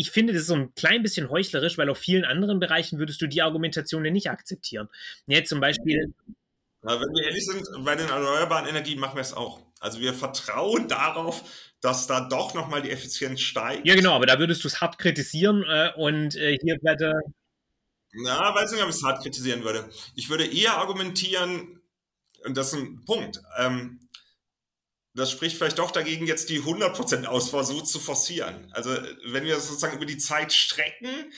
ich 0.00 0.10
finde, 0.10 0.32
das 0.32 0.42
ist 0.42 0.48
so 0.48 0.54
ein 0.54 0.74
klein 0.74 1.02
bisschen 1.02 1.28
heuchlerisch, 1.28 1.76
weil 1.76 1.90
auf 1.90 1.98
vielen 1.98 2.24
anderen 2.24 2.58
Bereichen 2.58 2.98
würdest 2.98 3.20
du 3.20 3.26
die 3.26 3.42
Argumentationen 3.42 4.10
nicht 4.14 4.30
akzeptieren. 4.30 4.88
Ja, 5.26 5.44
zum 5.44 5.60
Beispiel. 5.60 6.14
Ja, 6.82 6.98
wenn 6.98 7.12
wir 7.12 7.24
ehrlich 7.24 7.44
sind, 7.44 7.62
bei 7.84 7.94
den 7.94 8.08
erneuerbaren 8.08 8.66
Energien 8.66 8.98
machen 8.98 9.16
wir 9.16 9.22
es 9.22 9.34
auch. 9.34 9.60
Also 9.80 10.00
wir 10.00 10.14
vertrauen 10.14 10.88
darauf, 10.88 11.42
dass 11.80 12.06
da 12.06 12.20
doch 12.20 12.54
nochmal 12.54 12.82
die 12.82 12.90
Effizienz 12.90 13.40
steigt. 13.40 13.86
Ja, 13.86 13.94
genau, 13.94 14.14
aber 14.14 14.26
da 14.26 14.38
würdest 14.38 14.64
du 14.64 14.68
es 14.68 14.80
hart 14.80 14.98
kritisieren 14.98 15.62
äh, 15.68 15.90
und 15.96 16.36
äh, 16.36 16.56
hier 16.62 16.78
werde. 16.82 17.14
Na, 18.12 18.54
weiß 18.54 18.72
nicht, 18.72 18.82
ob 18.82 18.88
ich 18.88 18.96
es 18.96 19.02
hart 19.02 19.22
kritisieren 19.22 19.62
würde. 19.62 19.88
Ich 20.14 20.30
würde 20.30 20.46
eher 20.46 20.78
argumentieren, 20.78 21.80
und 22.44 22.56
das 22.56 22.72
ist 22.72 22.78
ein 22.78 23.04
Punkt, 23.04 23.40
ähm, 23.58 24.00
das 25.14 25.30
spricht 25.30 25.56
vielleicht 25.56 25.78
doch 25.78 25.90
dagegen, 25.90 26.26
jetzt 26.26 26.48
die 26.50 26.62
100% 26.62 27.26
Ausbau 27.26 27.62
so 27.62 27.80
zu 27.82 27.98
forcieren. 27.98 28.70
Also 28.72 28.90
wenn 29.26 29.44
wir 29.44 29.58
sozusagen 29.58 29.96
über 29.96 30.06
die 30.06 30.18
Zeit 30.18 30.52
strecken, 30.52 31.32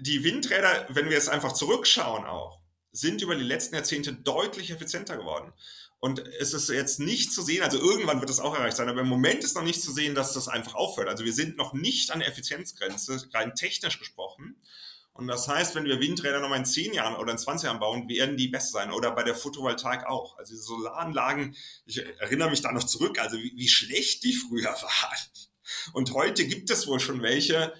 die 0.00 0.24
Windräder, 0.24 0.86
wenn 0.88 1.06
wir 1.06 1.12
jetzt 1.12 1.28
einfach 1.28 1.52
zurückschauen 1.52 2.24
auch, 2.24 2.60
sind 2.96 3.22
über 3.22 3.34
die 3.34 3.44
letzten 3.44 3.74
Jahrzehnte 3.74 4.12
deutlich 4.12 4.70
effizienter 4.70 5.16
geworden. 5.16 5.52
Und 5.98 6.20
es 6.40 6.52
ist 6.52 6.68
jetzt 6.68 7.00
nicht 7.00 7.32
zu 7.32 7.42
sehen, 7.42 7.62
also 7.62 7.78
irgendwann 7.78 8.20
wird 8.20 8.30
es 8.30 8.40
auch 8.40 8.54
erreicht 8.54 8.76
sein, 8.76 8.88
aber 8.88 9.00
im 9.00 9.08
Moment 9.08 9.44
ist 9.44 9.54
noch 9.54 9.62
nicht 9.62 9.82
zu 9.82 9.92
sehen, 9.92 10.14
dass 10.14 10.32
das 10.34 10.48
einfach 10.48 10.74
aufhört. 10.74 11.08
Also 11.08 11.24
wir 11.24 11.32
sind 11.32 11.56
noch 11.56 11.72
nicht 11.72 12.10
an 12.10 12.20
der 12.20 12.28
Effizienzgrenze, 12.28 13.28
rein 13.32 13.54
technisch 13.54 13.98
gesprochen. 13.98 14.56
Und 15.12 15.28
das 15.28 15.48
heißt, 15.48 15.74
wenn 15.74 15.86
wir 15.86 15.98
Windräder 15.98 16.40
nochmal 16.40 16.58
in 16.58 16.66
10 16.66 16.92
Jahren 16.92 17.16
oder 17.16 17.32
in 17.32 17.38
20 17.38 17.66
Jahren 17.66 17.80
bauen, 17.80 18.06
werden 18.08 18.36
die 18.36 18.48
besser 18.48 18.72
sein. 18.72 18.92
Oder 18.92 19.10
bei 19.12 19.22
der 19.22 19.34
Photovoltaik 19.34 20.06
auch. 20.06 20.36
Also 20.36 20.54
die 20.54 20.60
Solaranlagen, 20.60 21.56
ich 21.86 22.04
erinnere 22.20 22.50
mich 22.50 22.60
da 22.60 22.70
noch 22.70 22.84
zurück, 22.84 23.18
also 23.18 23.38
wie, 23.38 23.52
wie 23.56 23.68
schlecht 23.68 24.24
die 24.24 24.34
früher 24.34 24.70
waren. 24.82 25.18
Und 25.94 26.12
heute 26.12 26.46
gibt 26.46 26.70
es 26.70 26.86
wohl 26.86 27.00
schon 27.00 27.22
welche, 27.22 27.72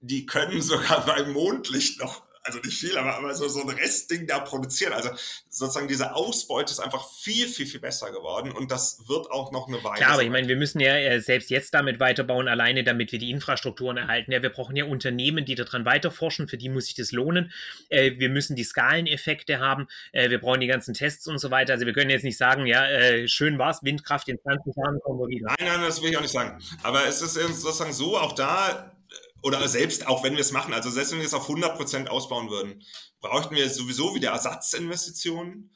die 0.00 0.26
können 0.26 0.60
sogar 0.60 1.06
beim 1.06 1.32
Mondlicht 1.32 2.00
noch 2.00 2.27
also 2.48 2.58
nicht 2.60 2.78
viel, 2.78 2.96
aber, 2.96 3.16
aber 3.16 3.34
so, 3.34 3.46
so 3.48 3.62
ein 3.62 3.68
Restding 3.68 4.26
da 4.26 4.40
produzieren. 4.40 4.92
Also 4.92 5.10
sozusagen 5.48 5.86
diese 5.86 6.14
Ausbeute 6.14 6.72
ist 6.72 6.80
einfach 6.80 7.08
viel, 7.10 7.46
viel, 7.46 7.66
viel 7.66 7.80
besser 7.80 8.10
geworden 8.10 8.52
und 8.52 8.70
das 8.70 9.06
wird 9.06 9.30
auch 9.30 9.52
noch 9.52 9.68
eine 9.68 9.82
Weile. 9.84 9.96
Klar, 9.96 10.12
aber 10.12 10.22
ich 10.22 10.30
meine, 10.30 10.48
wir 10.48 10.56
müssen 10.56 10.80
ja 10.80 10.96
äh, 10.96 11.20
selbst 11.20 11.50
jetzt 11.50 11.74
damit 11.74 12.00
weiterbauen, 12.00 12.48
alleine 12.48 12.84
damit 12.84 13.12
wir 13.12 13.18
die 13.18 13.30
Infrastrukturen 13.30 13.96
erhalten. 13.96 14.32
Ja, 14.32 14.42
wir 14.42 14.50
brauchen 14.50 14.74
ja 14.76 14.86
Unternehmen, 14.86 15.44
die 15.44 15.54
daran 15.54 15.84
weiterforschen, 15.84 16.48
für 16.48 16.56
die 16.56 16.68
muss 16.68 16.86
sich 16.86 16.94
das 16.94 17.12
lohnen. 17.12 17.52
Äh, 17.90 18.12
wir 18.18 18.30
müssen 18.30 18.56
die 18.56 18.64
Skaleneffekte 18.64 19.60
haben, 19.60 19.86
äh, 20.12 20.30
wir 20.30 20.40
brauchen 20.40 20.60
die 20.60 20.66
ganzen 20.66 20.94
Tests 20.94 21.28
und 21.28 21.38
so 21.38 21.50
weiter. 21.50 21.74
Also 21.74 21.86
wir 21.86 21.92
können 21.92 22.10
jetzt 22.10 22.24
nicht 22.24 22.38
sagen, 22.38 22.66
ja, 22.66 22.86
schön 23.26 23.58
war's, 23.58 23.82
Windkraft 23.82 24.28
in 24.28 24.40
20 24.40 24.74
Jahren 24.76 25.00
kommen 25.00 25.20
wir 25.20 25.28
wieder. 25.28 25.54
Nein, 25.58 25.68
nein, 25.68 25.80
das 25.82 26.02
will 26.02 26.10
ich 26.10 26.16
auch 26.16 26.22
nicht 26.22 26.32
sagen. 26.32 26.58
Aber 26.82 27.06
es 27.06 27.20
ist 27.20 27.34
sozusagen 27.34 27.92
so, 27.92 28.16
auch 28.18 28.32
da 28.32 28.97
oder 29.42 29.66
selbst 29.68 30.06
auch 30.06 30.24
wenn 30.24 30.34
wir 30.34 30.40
es 30.40 30.52
machen, 30.52 30.74
also 30.74 30.90
selbst 30.90 31.12
wenn 31.12 31.18
wir 31.18 31.26
es 31.26 31.34
auf 31.34 31.48
100% 31.48 32.08
ausbauen 32.08 32.50
würden, 32.50 32.82
brauchten 33.20 33.54
wir 33.54 33.68
sowieso 33.70 34.14
wieder 34.14 34.30
Ersatzinvestitionen 34.30 35.70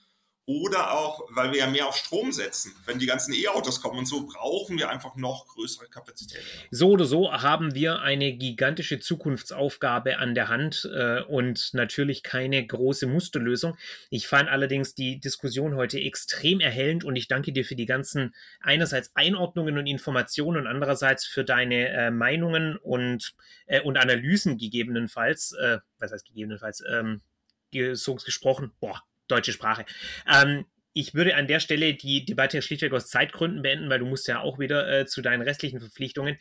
oder 0.45 0.93
auch, 0.93 1.29
weil 1.31 1.53
wir 1.53 1.61
ja 1.61 1.67
mehr 1.69 1.87
auf 1.87 1.97
Strom 1.97 2.33
setzen. 2.33 2.75
Wenn 2.85 2.99
die 2.99 3.07
ganzen 3.07 3.33
E-Autos 3.33 3.81
kommen 3.81 4.01
und 4.01 4.07
so, 4.07 4.27
brauchen 4.27 4.77
wir 4.77 4.91
einfach 4.91 5.15
noch 5.15 5.47
größere 5.47 5.87
Kapazitäten. 5.87 6.45
So 6.73 6.91
oder 6.91 7.05
so 7.05 7.33
haben 7.33 7.75
wir 7.75 8.01
eine 8.01 8.33
gigantische 8.33 8.99
Zukunftsaufgabe 8.99 10.19
an 10.19 10.35
der 10.35 10.49
Hand 10.49 10.91
äh, 10.93 11.21
und 11.23 11.73
natürlich 11.75 12.25
keine 12.25 12.67
große 12.67 13.07
Musterlösung. 13.07 13.77
Ich 14.11 14.27
fand 14.27 14.49
allerdings 14.49 14.97
die 14.97 15.21
Diskussion 15.21 15.77
heute 15.77 16.01
extrem 16.01 16.59
erhellend 16.59 17.05
und 17.05 17.15
ich 17.15 17.29
danke 17.29 17.53
dir 17.53 17.65
für 17.65 17.77
die 17.77 17.87
ganzen 17.87 18.35
einerseits 18.61 19.15
Einordnungen 19.15 19.79
und 19.79 19.87
Informationen 19.87 20.63
und 20.63 20.67
andererseits 20.67 21.25
für 21.25 21.45
deine 21.45 21.89
äh, 21.89 22.11
Meinungen 22.11 22.77
und, 22.79 23.35
äh, 23.67 23.81
und 23.81 23.97
Analysen 23.97 24.59
gegebenenfalls. 24.59 25.53
Äh, 25.53 25.79
was 26.01 26.11
heißt 26.11 26.27
gegebenenfalls? 26.27 26.83
Ähm, 26.91 27.21
so 27.95 28.17
gesprochen. 28.17 28.73
Boah, 28.81 29.03
deutsche 29.33 29.53
Sprache. 29.53 29.85
Ähm, 30.31 30.65
ich 30.95 31.15
würde 31.15 31.35
an 31.37 31.47
der 31.47 31.61
Stelle 31.61 31.95
die 31.95 32.25
Debatte 32.25 32.61
schlichtweg 32.61 32.93
aus 32.93 33.09
Zeitgründen 33.09 33.63
beenden, 33.63 33.89
weil 33.89 33.99
du 33.99 34.07
musst 34.07 34.29
ja 34.29 34.41
auch 34.41 34.59
wieder 34.59 35.01
äh, 35.01 35.07
zu 35.07 35.23
deinen 35.23 35.43
restlichen 35.43 35.81
Verpflichtungen. 35.81 36.39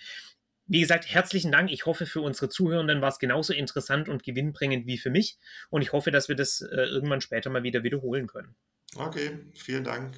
Wie 0.67 0.81
gesagt, 0.81 1.07
herzlichen 1.07 1.51
Dank. 1.51 1.71
Ich 1.71 1.85
hoffe, 1.85 2.05
für 2.05 2.21
unsere 2.21 2.49
Zuhörenden 2.49 3.01
war 3.01 3.09
es 3.09 3.19
genauso 3.19 3.53
interessant 3.53 4.09
und 4.09 4.23
gewinnbringend 4.23 4.87
wie 4.87 4.97
für 4.97 5.09
mich. 5.09 5.37
Und 5.69 5.81
ich 5.81 5.91
hoffe, 5.91 6.11
dass 6.11 6.29
wir 6.29 6.35
das 6.35 6.61
äh, 6.61 6.75
irgendwann 6.75 7.21
später 7.21 7.49
mal 7.49 7.63
wieder 7.63 7.83
wiederholen 7.83 8.27
können. 8.27 8.55
Okay, 8.95 9.31
vielen 9.53 9.83
Dank. 9.83 10.13